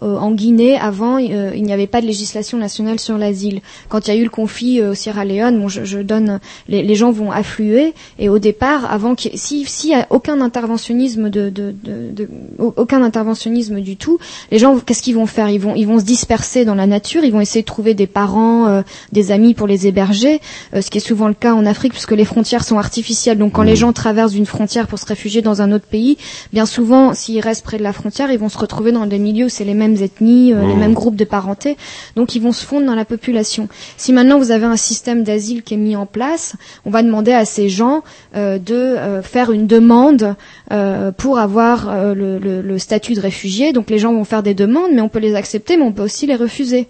en 0.00 0.30
Guinée, 0.32 0.76
avant, 0.78 1.18
il 1.18 1.62
n'y 1.62 1.72
avait 1.72 1.86
pas 1.86 2.00
de 2.00 2.06
législation 2.06 2.58
nationale 2.58 2.98
sur 2.98 3.16
l'asile. 3.18 3.60
Quand 3.88 4.06
il 4.08 4.14
y 4.14 4.16
a 4.16 4.20
eu 4.20 4.24
le 4.24 4.30
conflit 4.30 4.82
au 4.82 4.94
Sierra 4.94 5.24
Leone, 5.24 5.37
bon, 5.52 5.68
je, 5.68 5.84
je 5.84 5.98
donne, 5.98 6.40
les, 6.68 6.82
les 6.82 6.94
gens 6.94 7.10
vont 7.10 7.30
affluer, 7.30 7.94
et 8.18 8.28
au 8.28 8.38
départ, 8.38 8.90
avant, 8.90 9.14
ait- 9.14 9.36
si 9.36 9.64
s'il 9.64 9.90
y 9.90 9.94
a 9.94 10.06
aucun 10.10 10.40
interventionnisme 10.40 11.30
de, 11.30 11.50
de, 11.50 11.74
de, 11.84 12.10
de- 12.12 12.28
au- 12.58 12.74
aucun 12.76 13.02
interventionnisme 13.02 13.80
du 13.80 13.96
tout, 13.96 14.18
les 14.50 14.58
gens, 14.58 14.78
qu'est-ce 14.78 15.02
qu'ils 15.02 15.14
vont 15.14 15.26
faire? 15.26 15.48
Ils 15.50 15.58
vont, 15.60 15.74
ils 15.74 15.86
vont 15.86 15.98
se 15.98 16.04
disperser 16.04 16.64
dans 16.64 16.74
la 16.74 16.86
nature, 16.86 17.24
ils 17.24 17.32
vont 17.32 17.40
essayer 17.40 17.62
de 17.62 17.66
trouver 17.66 17.94
des 17.94 18.06
parents, 18.06 18.66
euh, 18.68 18.82
des 19.12 19.32
amis 19.32 19.54
pour 19.54 19.66
les 19.66 19.86
héberger, 19.86 20.40
euh, 20.74 20.80
ce 20.80 20.90
qui 20.90 20.98
est 20.98 21.00
souvent 21.00 21.28
le 21.28 21.34
cas 21.34 21.54
en 21.54 21.66
Afrique 21.66 21.92
puisque 21.92 22.12
les 22.12 22.24
frontières 22.24 22.64
sont 22.64 22.78
artificielles. 22.78 23.38
Donc 23.38 23.52
quand 23.52 23.62
les 23.62 23.76
gens 23.76 23.92
traversent 23.92 24.34
une 24.34 24.46
frontière 24.46 24.86
pour 24.86 24.98
se 24.98 25.06
réfugier 25.06 25.42
dans 25.42 25.62
un 25.62 25.72
autre 25.72 25.86
pays, 25.86 26.16
bien 26.52 26.66
souvent, 26.66 27.14
s'ils 27.14 27.40
restent 27.40 27.64
près 27.64 27.78
de 27.78 27.82
la 27.82 27.92
frontière, 27.92 28.30
ils 28.30 28.38
vont 28.38 28.48
se 28.48 28.58
retrouver 28.58 28.92
dans 28.92 29.06
des 29.06 29.18
milieux 29.18 29.46
où 29.46 29.48
c'est 29.48 29.64
les 29.64 29.74
mêmes 29.74 29.96
ethnies, 30.02 30.52
euh, 30.52 30.66
les 30.66 30.74
Mhm. 30.74 30.80
mêmes 30.80 30.94
groupes 30.94 31.16
de 31.16 31.24
parenté, 31.24 31.76
donc 32.16 32.34
ils 32.34 32.42
vont 32.42 32.52
se 32.52 32.64
fondre 32.64 32.86
dans 32.86 32.94
la 32.94 33.04
population. 33.04 33.68
Si 33.96 34.12
maintenant 34.12 34.38
vous 34.38 34.50
avez 34.50 34.66
un 34.66 34.76
système 34.76 35.17
d'asile 35.22 35.62
qui 35.62 35.74
est 35.74 35.78
mis 35.78 35.96
en 35.96 36.06
place, 36.06 36.56
on 36.84 36.90
va 36.90 37.02
demander 37.02 37.32
à 37.32 37.44
ces 37.44 37.68
gens 37.68 38.02
euh, 38.34 38.58
de 38.58 38.74
euh, 38.74 39.22
faire 39.22 39.52
une 39.52 39.66
demande 39.66 40.34
euh, 40.72 41.12
pour 41.12 41.38
avoir 41.38 42.14
le 42.14 42.78
statut 42.78 43.14
de 43.14 43.20
réfugié. 43.20 43.72
Donc 43.72 43.90
les 43.90 43.98
gens 43.98 44.12
vont 44.12 44.24
faire 44.24 44.42
des 44.42 44.54
demandes, 44.54 44.90
mais 44.92 45.00
on 45.00 45.08
peut 45.08 45.18
les 45.18 45.34
accepter, 45.34 45.76
mais 45.76 45.84
on 45.84 45.92
peut 45.92 46.02
aussi 46.02 46.26
les 46.26 46.36
refuser. 46.36 46.88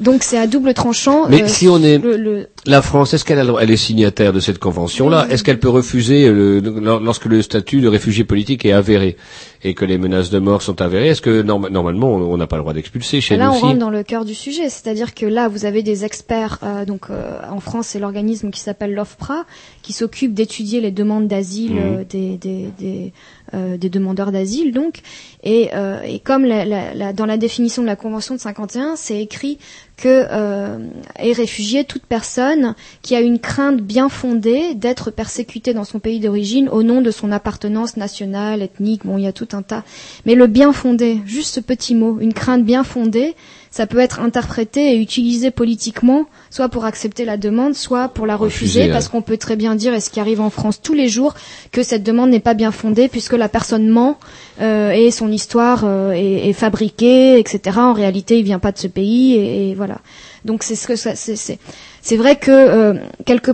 Donc 0.00 0.22
c'est 0.22 0.38
à 0.38 0.46
double 0.46 0.74
tranchant. 0.74 1.28
Mais 1.28 1.42
euh, 1.42 1.48
si 1.48 1.66
on 1.68 1.82
est 1.82 1.98
le- 1.98 2.16
le- 2.16 2.48
la 2.66 2.82
France, 2.82 3.14
est-ce 3.14 3.24
qu'elle 3.24 3.38
a 3.38 3.42
le 3.42 3.48
droit- 3.48 3.60
elle 3.62 3.70
est 3.70 3.76
signataire 3.76 4.32
de 4.32 4.40
cette 4.40 4.58
convention-là 4.58 5.26
Est-ce 5.30 5.42
qu'elle 5.42 5.58
peut 5.58 5.68
refuser 5.68 6.26
euh, 6.28 6.60
le- 6.60 6.80
lorsque 7.04 7.24
le 7.24 7.42
statut 7.42 7.80
de 7.80 7.88
réfugié 7.88 8.22
politique 8.24 8.64
est 8.64 8.72
avéré 8.72 9.16
et 9.64 9.74
que 9.74 9.84
les 9.84 9.98
menaces 9.98 10.30
de 10.30 10.38
mort 10.38 10.62
sont 10.62 10.80
avérées 10.80 11.08
Est-ce 11.08 11.20
que 11.22 11.42
norma- 11.42 11.68
normalement 11.70 12.14
on 12.14 12.32
on 12.32 12.36
n'a 12.36 12.46
pas 12.46 12.56
le 12.56 12.62
droit 12.62 12.74
d'expulser 12.74 13.20
chez 13.20 13.36
Là, 13.36 13.46
nous 13.46 13.50
on 13.50 13.54
aussi 13.54 13.62
rentre 13.64 13.78
dans 13.78 13.90
le 13.90 14.02
cœur 14.04 14.24
du 14.24 14.34
sujet, 14.34 14.68
c'est-à-dire 14.68 15.14
que 15.14 15.26
là, 15.26 15.48
vous 15.48 15.64
avez 15.64 15.82
des 15.82 16.04
experts. 16.04 16.58
euh, 16.62 16.84
donc, 16.84 17.06
euh, 17.10 17.38
en 17.50 17.58
France, 17.60 17.88
c'est 17.88 17.98
l'organisme 17.98 18.50
qui 18.50 18.60
s'appelle 18.60 18.94
l'OFPRA, 18.94 19.44
qui 19.82 19.92
s'occupe 19.92 20.32
d'étudier 20.34 20.80
les 20.80 20.90
demandes 20.92 21.26
d'asile 21.26 21.74
Mhm. 21.74 22.04
des, 22.08 22.36
des, 22.36 22.68
des, 22.78 23.12
des 23.52 23.88
demandeurs 23.88 24.32
d'asile. 24.32 24.72
Donc, 24.72 25.00
et, 25.42 25.70
euh, 25.74 26.00
et 26.02 26.18
comme 26.18 26.44
la, 26.44 26.64
la- 26.64 27.12
dans 27.12 27.26
la 27.26 27.36
définition 27.36 27.82
de 27.82 27.86
la 27.86 27.96
Convention 27.96 28.34
de 28.34 28.40
51, 28.40 28.96
c'est 28.96 29.20
écrit 29.20 29.58
que 29.96 30.26
euh, 30.30 30.78
est 31.18 31.32
réfugié 31.32 31.84
toute 31.84 32.02
personne 32.06 32.74
qui 33.02 33.16
a 33.16 33.20
une 33.20 33.38
crainte 33.40 33.80
bien 33.80 34.08
fondée 34.08 34.74
d'être 34.74 35.10
persécutée 35.10 35.74
dans 35.74 35.84
son 35.84 35.98
pays 35.98 36.20
d'origine 36.20 36.68
au 36.68 36.82
nom 36.84 37.00
de 37.00 37.10
son 37.10 37.32
appartenance 37.32 37.96
nationale, 37.96 38.62
ethnique. 38.62 39.04
Bon, 39.04 39.18
il 39.18 39.24
y 39.24 39.26
a 39.26 39.32
tout 39.32 39.48
un 39.52 39.62
tas. 39.62 39.82
Mais 40.24 40.34
le 40.36 40.46
bien 40.46 40.72
fondé, 40.72 41.18
juste 41.26 41.54
ce 41.54 41.60
petit 41.60 41.94
mot, 41.94 42.18
une 42.20 42.32
crainte 42.34 42.64
bien 42.64 42.84
fondée, 42.84 43.34
ça 43.70 43.86
peut 43.86 43.98
être 43.98 44.20
interprété 44.20 44.92
et 44.94 44.96
utilisé 45.00 45.50
politiquement, 45.50 46.26
soit 46.50 46.68
pour 46.68 46.84
accepter 46.84 47.24
la 47.24 47.36
demande, 47.36 47.74
soit 47.74 48.08
pour 48.08 48.26
la 48.26 48.36
refuser, 48.36 48.80
Refuser, 48.80 48.92
parce 48.92 49.06
ouais. 49.06 49.10
qu'on 49.12 49.22
peut 49.22 49.36
très 49.36 49.56
bien 49.56 49.74
dire, 49.74 49.94
et 49.94 50.00
ce 50.00 50.10
qui 50.10 50.20
arrive 50.20 50.40
en 50.40 50.50
France 50.50 50.80
tous 50.82 50.94
les 50.94 51.08
jours, 51.08 51.34
que 51.72 51.82
cette 51.82 52.02
demande 52.02 52.30
n'est 52.30 52.40
pas 52.40 52.54
bien 52.54 52.72
fondée, 52.72 53.08
puisque 53.08 53.34
la 53.34 53.48
personne 53.48 53.88
ment 53.88 54.18
euh, 54.60 54.90
et 54.90 55.10
son 55.10 55.30
histoire 55.30 55.82
euh, 55.84 56.12
est, 56.12 56.48
est 56.48 56.52
fabriquée, 56.52 57.38
etc. 57.38 57.78
En 57.78 57.92
réalité, 57.92 58.38
il 58.38 58.44
vient 58.44 58.58
pas 58.58 58.72
de 58.72 58.78
ce 58.78 58.86
pays, 58.88 59.34
et, 59.34 59.70
et 59.70 59.74
voilà. 59.74 59.98
Donc 60.44 60.62
c'est 60.62 60.76
ce 60.76 60.86
que 60.86 60.96
ça, 60.96 61.14
c'est, 61.14 61.36
c'est, 61.36 61.58
c'est 62.00 62.16
vrai 62.16 62.36
que 62.36 62.50
euh, 62.50 62.94
quelque, 63.26 63.50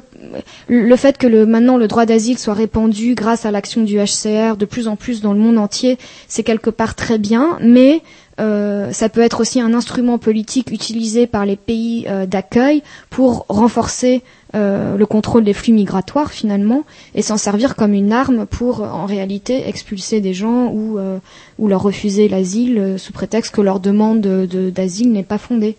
le 0.68 0.96
fait 0.96 1.18
que 1.18 1.26
le, 1.26 1.46
maintenant 1.46 1.76
le 1.76 1.88
droit 1.88 2.06
d'asile 2.06 2.38
soit 2.38 2.54
répandu 2.54 3.14
grâce 3.14 3.46
à 3.46 3.50
l'action 3.50 3.82
du 3.82 3.96
HCR 3.98 4.56
de 4.56 4.64
plus 4.64 4.86
en 4.86 4.96
plus 4.96 5.20
dans 5.20 5.32
le 5.32 5.40
monde 5.40 5.58
entier, 5.58 5.98
c'est 6.28 6.42
quelque 6.42 6.70
part 6.70 6.94
très 6.94 7.18
bien, 7.18 7.58
mais 7.60 8.02
euh, 8.40 8.90
ça 8.92 9.08
peut 9.08 9.20
être 9.20 9.40
aussi 9.40 9.60
un 9.60 9.74
instrument 9.74 10.18
politique 10.18 10.70
utilisé 10.72 11.26
par 11.26 11.46
les 11.46 11.56
pays 11.56 12.06
euh, 12.08 12.26
d'accueil 12.26 12.82
pour 13.10 13.46
renforcer 13.48 14.22
euh, 14.54 14.96
le 14.96 15.06
contrôle 15.06 15.44
des 15.44 15.52
flux 15.52 15.72
migratoires 15.72 16.32
finalement 16.32 16.84
et 17.14 17.22
s'en 17.22 17.36
servir 17.36 17.76
comme 17.76 17.92
une 17.94 18.12
arme 18.12 18.46
pour 18.46 18.82
en 18.82 19.06
réalité 19.06 19.68
expulser 19.68 20.20
des 20.20 20.34
gens 20.34 20.72
ou, 20.72 20.98
leur 21.68 21.82
refuser 21.82 22.28
l'asile 22.28 22.94
sous 22.98 23.12
prétexte 23.12 23.54
que 23.54 23.60
leur 23.60 23.80
demande 23.80 24.20
de- 24.20 24.46
de- 24.46 24.70
d'asile 24.70 25.12
n'est 25.12 25.22
pas 25.22 25.38
fondée. 25.38 25.76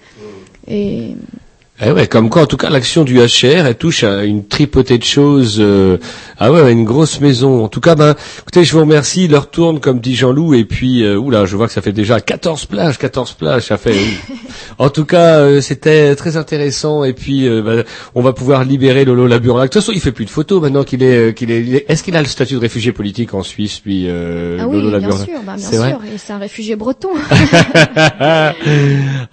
Eh 1.81 1.91
ouais, 1.91 2.07
comme 2.07 2.29
quoi, 2.29 2.43
en 2.43 2.45
tout 2.45 2.55
cas, 2.55 2.69
l'action 2.69 3.03
du 3.03 3.19
HR, 3.19 3.65
elle 3.67 3.75
touche 3.75 4.05
à 4.05 4.23
une 4.23 4.47
tripotée 4.47 4.97
de 4.97 5.03
choses. 5.03 5.57
euh, 5.59 5.97
ah 6.39 6.49
ouais, 6.49 6.71
une 6.71 6.85
grosse 6.85 7.19
maison. 7.19 7.65
En 7.65 7.67
tout 7.67 7.81
cas, 7.81 7.95
ben, 7.95 8.15
écoutez, 8.39 8.63
je 8.63 8.71
vous 8.71 8.79
remercie. 8.79 9.27
L'heure 9.27 9.49
tourne, 9.49 9.81
comme 9.81 9.99
dit 9.99 10.15
Jean-Loup, 10.15 10.53
et 10.53 10.63
puis, 10.63 11.03
euh, 11.03 11.17
oula, 11.17 11.43
je 11.43 11.57
vois 11.57 11.67
que 11.67 11.73
ça 11.73 11.81
fait 11.81 11.91
déjà 11.91 12.21
14 12.21 12.65
plages, 12.67 12.97
14 12.97 13.33
plages, 13.33 13.63
ça 13.63 13.75
fait. 13.75 13.93
en 14.77 14.89
tout 14.89 15.03
cas, 15.03 15.39
euh, 15.39 15.59
c'était 15.59 16.15
très 16.15 16.37
intéressant, 16.37 17.03
et 17.03 17.11
puis, 17.11 17.45
euh, 17.45 17.61
ben, 17.61 17.83
on 18.15 18.21
va 18.21 18.31
pouvoir 18.31 18.63
libérer 18.63 19.03
Lolo 19.03 19.27
Laburac. 19.27 19.63
De 19.63 19.73
toute 19.73 19.81
façon, 19.81 19.91
il 19.93 19.99
fait 19.99 20.13
plus 20.13 20.23
de 20.23 20.29
photos 20.29 20.61
maintenant 20.61 20.85
qu'il 20.85 21.03
est, 21.03 21.17
euh, 21.17 21.31
qu'il 21.33 21.51
est. 21.51 21.83
Est-ce 21.89 22.03
qu'il 22.03 22.15
a 22.15 22.21
le 22.21 22.27
statut 22.29 22.53
de 22.53 22.59
réfugié 22.59 22.93
politique 22.93 23.33
en 23.33 23.43
Suisse, 23.43 23.81
lui, 23.85 24.05
euh, 24.07 24.59
ah 24.61 24.67
oui, 24.69 24.81
Lolo 24.81 24.97
bien 24.99 25.11
sûr, 25.11 25.41
bah, 25.45 25.55
bien 25.57 25.69
vrai 25.77 25.89
sûr, 25.89 25.99
et 26.05 26.17
c'est 26.17 26.31
un 26.31 26.37
réfugié 26.37 26.77
breton. 26.77 27.09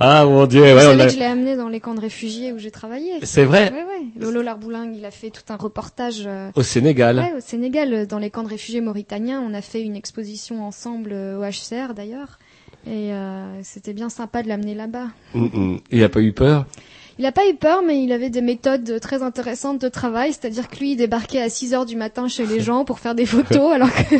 ah 0.00 0.24
mon 0.24 0.46
Dieu, 0.46 0.60
Vous 0.62 0.66
ouais, 0.66 0.86
on 0.86 0.98
savez 0.98 1.06
que 1.06 1.12
je 1.12 1.18
l'ai 1.18 1.24
amené 1.24 1.56
dans 1.56 1.68
les 1.68 1.78
camps 1.78 1.94
de 1.94 2.00
réfugiés 2.00 2.31
où 2.52 2.58
j'ai 2.58 2.70
travaillé. 2.70 3.12
C'est 3.22 3.44
vrai 3.44 3.70
Ouais, 3.72 3.84
ouais. 3.84 4.06
Lolo 4.16 4.42
Larbouling, 4.42 4.94
il 4.96 5.04
a 5.04 5.10
fait 5.10 5.30
tout 5.30 5.42
un 5.50 5.56
reportage. 5.56 6.22
euh, 6.26 6.50
Au 6.54 6.62
Sénégal. 6.62 7.18
Ouais, 7.18 7.32
au 7.36 7.40
Sénégal, 7.40 7.92
euh, 7.92 8.06
dans 8.06 8.18
les 8.18 8.30
camps 8.30 8.42
de 8.42 8.48
réfugiés 8.48 8.80
mauritaniens. 8.80 9.40
On 9.46 9.52
a 9.54 9.60
fait 9.60 9.82
une 9.82 9.96
exposition 9.96 10.64
ensemble 10.64 11.10
euh, 11.12 11.38
au 11.38 11.42
HCR 11.44 11.94
d'ailleurs. 11.94 12.38
Et 12.86 13.12
euh, 13.12 13.62
c'était 13.62 13.92
bien 13.92 14.08
sympa 14.08 14.42
de 14.42 14.48
l'amener 14.48 14.74
là-bas. 14.74 15.08
Mm, 15.34 15.44
mm. 15.74 15.80
Il 15.90 16.02
a 16.02 16.08
pas 16.08 16.20
eu 16.20 16.32
peur? 16.32 16.66
Il 17.18 17.22
n'a 17.22 17.32
pas 17.32 17.48
eu 17.48 17.54
peur, 17.54 17.82
mais 17.86 18.02
il 18.02 18.12
avait 18.12 18.30
des 18.30 18.40
méthodes 18.40 18.98
très 19.00 19.22
intéressantes 19.22 19.80
de 19.80 19.88
travail. 19.88 20.32
C'est-à-dire 20.32 20.68
que 20.68 20.76
lui, 20.78 20.92
il 20.92 20.96
débarquait 20.96 21.40
à 21.40 21.48
6 21.48 21.74
heures 21.74 21.86
du 21.86 21.96
matin 21.96 22.28
chez 22.28 22.46
les 22.46 22.60
gens 22.60 22.84
pour 22.84 22.98
faire 23.00 23.14
des 23.14 23.26
photos, 23.26 23.72
alors 23.74 23.90
que 23.92 24.16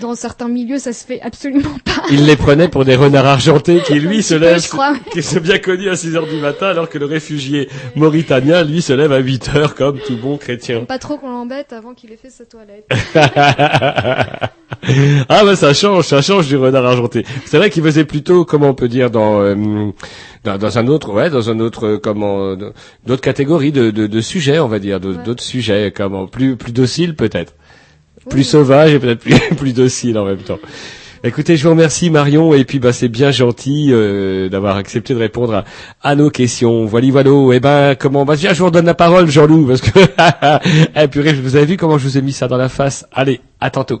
dans 0.00 0.14
certains 0.14 0.48
milieux, 0.48 0.78
ça 0.78 0.92
se 0.92 1.04
fait 1.04 1.20
absolument 1.20 1.76
pas. 1.84 2.02
Il 2.10 2.26
les 2.26 2.36
prenait 2.36 2.68
pour 2.68 2.84
des 2.84 2.96
renards 2.96 3.26
argentés 3.26 3.80
qui, 3.82 3.94
lui, 3.94 4.22
se 4.30 4.34
lèvent, 4.34 4.68
qui 5.12 5.22
sont 5.22 5.40
bien 5.40 5.58
connus 5.58 5.88
à 5.88 5.96
6 5.96 6.16
heures 6.16 6.26
du 6.26 6.36
matin, 6.36 6.68
alors 6.68 6.88
que 6.88 6.98
le 6.98 7.06
réfugié 7.06 7.68
mauritanien, 7.96 8.64
lui, 8.64 8.82
se 8.82 8.92
lève 8.92 9.12
à 9.12 9.18
8 9.18 9.50
heures 9.54 9.74
comme 9.74 9.98
tout 10.00 10.16
bon 10.16 10.36
chrétien. 10.36 10.84
Pas 10.84 10.98
trop 10.98 11.16
qu'on 11.16 11.30
l'embête 11.30 11.72
avant 11.72 11.94
qu'il 11.94 12.12
ait 12.12 12.18
fait 12.20 12.30
sa 12.30 12.44
toilette. 12.44 12.88
ah 15.28 15.44
bah 15.44 15.56
ça 15.56 15.72
change, 15.74 16.04
ça 16.06 16.22
change 16.22 16.48
du 16.48 16.56
renard 16.56 16.86
argenté. 16.86 17.24
C'est 17.44 17.56
vrai 17.58 17.70
qu'il 17.70 17.82
faisait 17.82 18.04
plutôt, 18.04 18.44
comment 18.44 18.68
on 18.68 18.74
peut 18.74 18.88
dire, 18.88 19.10
dans, 19.10 19.40
euh, 19.40 19.90
dans, 20.44 20.58
dans 20.58 20.78
un 20.78 20.86
autre, 20.86 21.12
ouais, 21.12 21.30
dans 21.30 21.50
un 21.50 21.60
autre, 21.60 21.86
euh, 21.86 21.98
comment, 21.98 22.50
euh, 22.50 22.72
d'autres 23.06 23.22
catégories 23.22 23.72
de, 23.72 23.90
de, 23.90 24.06
de 24.06 24.20
sujets, 24.20 24.58
on 24.58 24.68
va 24.68 24.78
dire, 24.78 25.00
d'autres 25.00 25.42
sujets, 25.42 25.92
comment, 25.94 26.26
plus, 26.26 26.56
plus 26.56 26.72
dociles 26.72 27.14
peut-être, 27.14 27.54
plus 28.28 28.44
sauvages 28.44 28.94
et 28.94 28.98
peut-être 28.98 29.20
plus, 29.20 29.34
plus 29.56 29.72
dociles 29.72 30.18
en 30.18 30.24
même 30.24 30.38
temps. 30.38 30.58
Écoutez, 31.22 31.58
je 31.58 31.64
vous 31.64 31.70
remercie 31.70 32.08
Marion 32.08 32.54
et 32.54 32.64
puis 32.64 32.78
bah 32.78 32.94
c'est 32.94 33.08
bien 33.08 33.30
gentil 33.30 33.90
euh, 33.90 34.48
d'avoir 34.48 34.76
accepté 34.76 35.12
de 35.12 35.18
répondre 35.18 35.54
à, 35.54 35.64
à 36.02 36.14
nos 36.14 36.30
questions. 36.30 36.86
Voilà, 36.86 37.10
voilà. 37.10 37.30
Et 37.54 37.60
ben 37.60 37.94
comment 37.94 38.24
bah 38.24 38.38
tiens, 38.38 38.54
je 38.54 38.60
vous 38.60 38.66
redonne 38.66 38.86
la 38.86 38.94
parole 38.94 39.28
Jean-Loup 39.28 39.66
parce 39.66 39.82
que 39.82 40.00
eh 40.96 41.08
purée, 41.08 41.34
vous 41.34 41.56
avez 41.56 41.66
vu 41.66 41.76
comment 41.76 41.98
je 41.98 42.04
vous 42.04 42.16
ai 42.16 42.22
mis 42.22 42.32
ça 42.32 42.48
dans 42.48 42.56
la 42.56 42.70
face. 42.70 43.04
Allez, 43.12 43.42
à 43.60 43.68
tantôt. 43.68 44.00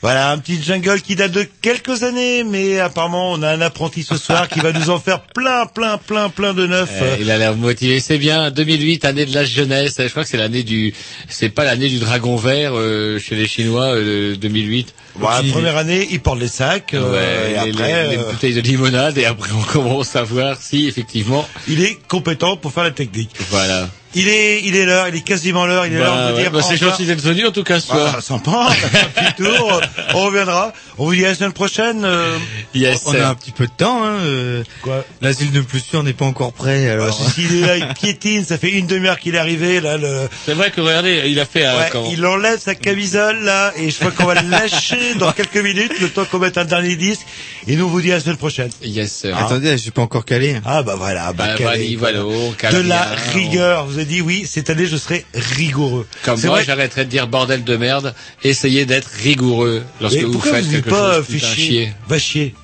Voilà, 0.00 0.30
un 0.30 0.38
petit 0.38 0.62
jungle 0.62 1.00
qui 1.00 1.16
date 1.16 1.32
de 1.32 1.44
quelques 1.60 2.04
années, 2.04 2.44
mais 2.44 2.78
apparemment 2.78 3.32
on 3.32 3.42
a 3.42 3.50
un 3.50 3.60
apprenti 3.60 4.04
ce 4.04 4.16
soir 4.16 4.48
qui 4.48 4.60
va 4.60 4.72
nous 4.72 4.90
en 4.90 5.00
faire 5.00 5.22
plein, 5.22 5.66
plein, 5.66 5.98
plein, 5.98 6.28
plein 6.28 6.54
de 6.54 6.68
neuf. 6.68 6.88
Euh, 7.02 7.16
il 7.20 7.30
a 7.32 7.38
l'air 7.38 7.56
motivé, 7.56 7.98
c'est 7.98 8.18
bien. 8.18 8.52
2008, 8.52 9.04
année 9.04 9.26
de 9.26 9.34
la 9.34 9.44
jeunesse. 9.44 9.96
Je 9.98 10.08
crois 10.08 10.22
que 10.22 10.28
c'est 10.28 10.36
l'année 10.36 10.62
du, 10.62 10.94
c'est 11.28 11.48
pas 11.48 11.64
l'année 11.64 11.88
du 11.88 11.98
dragon 11.98 12.36
vert 12.36 12.72
euh, 12.74 13.18
chez 13.18 13.34
les 13.34 13.48
Chinois, 13.48 13.86
euh, 13.96 14.36
2008. 14.36 14.94
Bon, 15.18 15.28
la 15.28 15.42
première 15.52 15.76
année, 15.76 16.06
il 16.10 16.20
porte 16.20 16.38
les 16.38 16.48
sacs, 16.48 16.94
euh, 16.94 17.12
Ouais, 17.12 17.50
et 17.50 17.64
les, 17.64 17.70
après, 17.72 18.04
les- 18.04 18.16
les 18.16 18.22
euh, 18.22 18.30
bouteilles 18.30 18.54
de 18.54 18.60
limonade, 18.60 19.18
et 19.18 19.24
après 19.24 19.50
on 19.52 19.62
commence 19.62 20.14
à 20.16 20.22
voir 20.22 20.56
si 20.60 20.86
effectivement. 20.88 21.46
il 21.68 21.82
est 21.84 21.98
compétent 22.08 22.56
pour 22.56 22.72
faire 22.72 22.84
la 22.84 22.90
technique. 22.92 23.30
Voilà. 23.50 23.88
Il 24.14 24.26
est, 24.26 24.62
il 24.64 24.74
est 24.74 24.86
l'heure, 24.86 25.06
il 25.08 25.16
est 25.16 25.20
quasiment 25.20 25.66
l'heure, 25.66 25.84
il 25.84 25.92
est 25.92 25.98
l'heure 25.98 26.14
Bah, 26.14 26.30
de 26.30 26.36
ouais, 26.36 26.42
dire. 26.42 26.50
bah, 26.50 26.60
c'est 26.66 26.78
gentil 26.78 27.04
d'être 27.04 27.20
venu 27.20 27.46
en 27.46 27.50
tout 27.52 27.62
cas 27.62 27.78
ce 27.78 27.88
soir. 27.88 28.14
Bah, 28.14 28.20
sympa, 28.22 28.50
on 28.50 28.66
a 28.66 28.72
fait 28.72 29.00
un 29.00 29.04
petit 29.30 29.34
tour, 29.44 29.72
euh, 29.74 29.80
on 30.14 30.20
reviendra. 30.22 30.72
On 30.96 31.04
vous 31.04 31.14
dit 31.14 31.26
à 31.26 31.28
la 31.28 31.34
semaine 31.34 31.52
prochaine. 31.52 32.04
euh, 32.06 32.34
Yes. 32.74 33.02
On 33.04 33.14
a 33.14 33.26
un 33.28 33.34
petit 33.34 33.50
peu 33.50 33.66
de 33.66 33.72
temps, 33.76 34.02
hein. 34.04 34.16
euh, 34.24 34.64
Quoi? 34.80 35.04
L'asile 35.20 35.52
de 35.52 35.60
plus 35.60 35.80
sûr 35.80 36.02
n'est 36.02 36.14
pas 36.14 36.24
encore 36.24 36.54
prêt, 36.54 36.88
alors. 36.88 37.06
Bah, 37.08 37.24
si, 37.34 37.42
il 37.44 37.62
est 37.62 37.66
là, 37.66 37.76
il 37.76 37.86
piétine, 37.94 38.46
ça 38.46 38.56
fait 38.56 38.70
une 38.70 38.86
demi-heure 38.86 39.18
qu'il 39.18 39.34
est 39.34 39.38
arrivé, 39.38 39.82
là, 39.82 39.98
le, 39.98 40.26
C'est 40.46 40.54
vrai 40.54 40.70
que 40.70 40.80
regardez, 40.80 41.24
il 41.26 41.38
a 41.38 41.44
fait 41.44 41.66
un. 41.66 41.76
Ouais, 41.76 41.88
comment- 41.92 42.08
il 42.10 42.24
enlève 42.24 42.58
sa 42.58 42.74
camisole 42.74 43.40
là 43.44 43.72
et 43.76 43.90
je 43.90 43.98
crois 43.98 44.10
qu'on 44.10 44.24
va 44.24 44.40
le 44.40 44.48
lâcher 44.48 45.07
dans 45.16 45.32
quelques 45.32 45.56
minutes, 45.56 45.98
le 46.00 46.08
temps 46.10 46.24
qu'on 46.24 46.38
mette 46.38 46.58
un 46.58 46.64
dernier 46.64 46.96
disque 46.96 47.22
et 47.66 47.76
nous 47.76 47.84
on 47.86 47.88
vous 47.88 48.00
dit 48.00 48.10
à 48.12 48.16
la 48.16 48.20
semaine 48.20 48.36
prochaine. 48.36 48.70
Yes. 48.82 49.12
sir. 49.12 49.36
Attendez, 49.36 49.76
j'ai 49.78 49.90
pas 49.90 50.02
encore 50.02 50.24
calé. 50.24 50.56
Ah 50.64 50.82
bah 50.82 50.94
voilà, 50.96 51.32
bah, 51.32 51.46
Bah, 51.48 51.54
calé, 51.56 51.96
voilà, 51.96 52.22
voilà. 52.22 52.72
de 52.82 52.88
la 52.88 53.02
rigueur. 53.32 53.86
Je 53.88 53.92
vous 53.94 53.98
ai 54.00 54.04
dit 54.04 54.20
oui, 54.20 54.44
cette 54.46 54.70
année 54.70 54.86
je 54.86 54.96
serai 54.96 55.24
rigoureux. 55.34 56.06
Comme 56.24 56.36
C'est 56.36 56.48
moi, 56.48 56.62
j'arrêterai 56.62 57.04
de 57.04 57.10
dire 57.10 57.26
bordel 57.26 57.64
de 57.64 57.76
merde. 57.76 58.14
Essayez 58.44 58.84
d'être 58.86 59.08
rigoureux 59.22 59.82
lorsque 60.00 60.16
Mais 60.16 60.22
vous 60.24 60.40
faites 60.40 60.64
vous 60.64 60.70
quelque 60.72 60.90
pas 60.90 61.14
chose. 61.22 61.26
va 62.08 62.18
chier. 62.18 62.54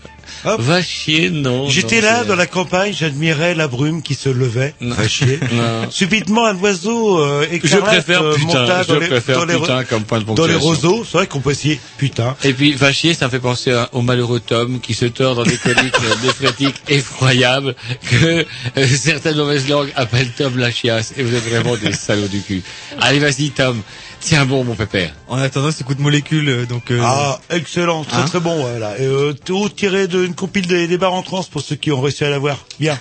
Hop. 0.45 0.61
Va 0.61 0.83
chier, 0.83 1.31
non. 1.31 1.69
J'étais 1.71 2.01
là 2.01 2.25
dans 2.25 2.37
la 2.37 2.47
campagne, 2.47 2.93
j'admirais 2.93 3.55
la 3.55 3.69
brume 3.69 4.03
qui 4.03 4.15
se 4.15 4.29
levait. 4.29 4.75
Va 4.81 5.09
chier. 5.09 5.39
Non. 5.55 5.89
Subitement 5.91 6.47
un 6.47 6.57
oiseau 6.57 7.19
euh, 7.19 7.47
Je 7.62 7.77
préfère 7.77 8.23
euh, 8.23 8.35
putain. 8.35 8.83
Je 8.83 8.89
dans 8.89 8.99
les, 8.99 9.07
préfère 9.07 9.39
dans 9.39 9.45
les, 9.45 9.55
putain 9.59 9.85
comme 9.85 10.03
point 10.05 10.19
de 10.21 10.25
dans 10.25 10.47
les 10.47 10.55
roseaux. 10.57 11.05
C'est 11.05 11.19
vrai 11.19 11.27
qu'on 11.27 11.41
peut 11.41 11.53
essayer 11.53 11.79
putain. 11.97 12.35
Et 12.45 12.53
puis, 12.53 12.73
va 12.73 12.93
chier, 12.93 13.15
ça 13.15 13.27
me 13.27 13.31
fait 13.31 13.39
penser 13.39 13.73
à- 13.73 13.89
au 13.93 14.03
malheureux 14.03 14.41
Tom 14.41 14.81
qui 14.81 14.95
se 14.95 15.05
tord 15.05 15.37
dans 15.37 15.45
des 15.45 15.57
coliques 15.57 15.95
néphrétiques 16.25 16.77
effroyables 16.89 17.75
que 18.11 18.45
euh, 18.77 18.87
certaines 18.97 19.37
mauvaises 19.37 19.69
langues 19.69 19.93
appellent 19.97 20.31
Tom 20.37 20.59
la 20.59 20.71
chiasse. 20.73 21.15
Et 21.16 21.23
vous 21.23 21.35
êtes 21.35 21.45
vraiment 21.49 21.77
des 21.77 21.93
salauds 21.93 22.27
du 22.29 22.41
cul. 22.41 22.62
Allez, 23.01 23.19
vas-y, 23.21 23.51
Tom. 23.51 23.81
Tiens 24.25 24.47
bon, 24.47 24.65
mon 24.65 24.75
pépère. 24.75 25.13
En 25.29 25.37
attendant, 25.37 25.71
c'est 25.71 25.85
coup 25.85 25.95
de 25.95 26.01
molécule, 26.01 26.49
euh, 26.49 26.65
donc. 26.65 26.91
euh, 26.91 26.99
Ah, 27.03 27.39
excellent, 27.51 28.05
très 28.05 28.23
Hein 28.23 28.25
très 28.25 28.41
bon, 28.41 28.57
voilà. 28.59 28.99
Et, 28.99 29.03
euh, 29.05 29.35
tout 29.35 29.69
tiré 29.69 30.09
d'une 30.09 30.35
compile 30.35 30.67
des, 30.67 30.87
des 30.89 30.97
bars 30.97 31.13
en 31.13 31.21
trans 31.23 31.43
pour 31.45 31.61
ceux 31.61 31.77
qui 31.77 31.93
ont 31.93 32.01
réussi 32.01 32.25
à 32.25 32.31
l'avoir. 32.31 32.65
Bien. 32.81 32.99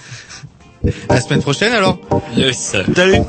La 1.10 1.22
semaine 1.22 1.42
prochaine, 1.42 1.72
alors 1.72 1.98
Yes. 2.36 2.76
Salut. 2.94 3.20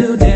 today. 0.00 0.29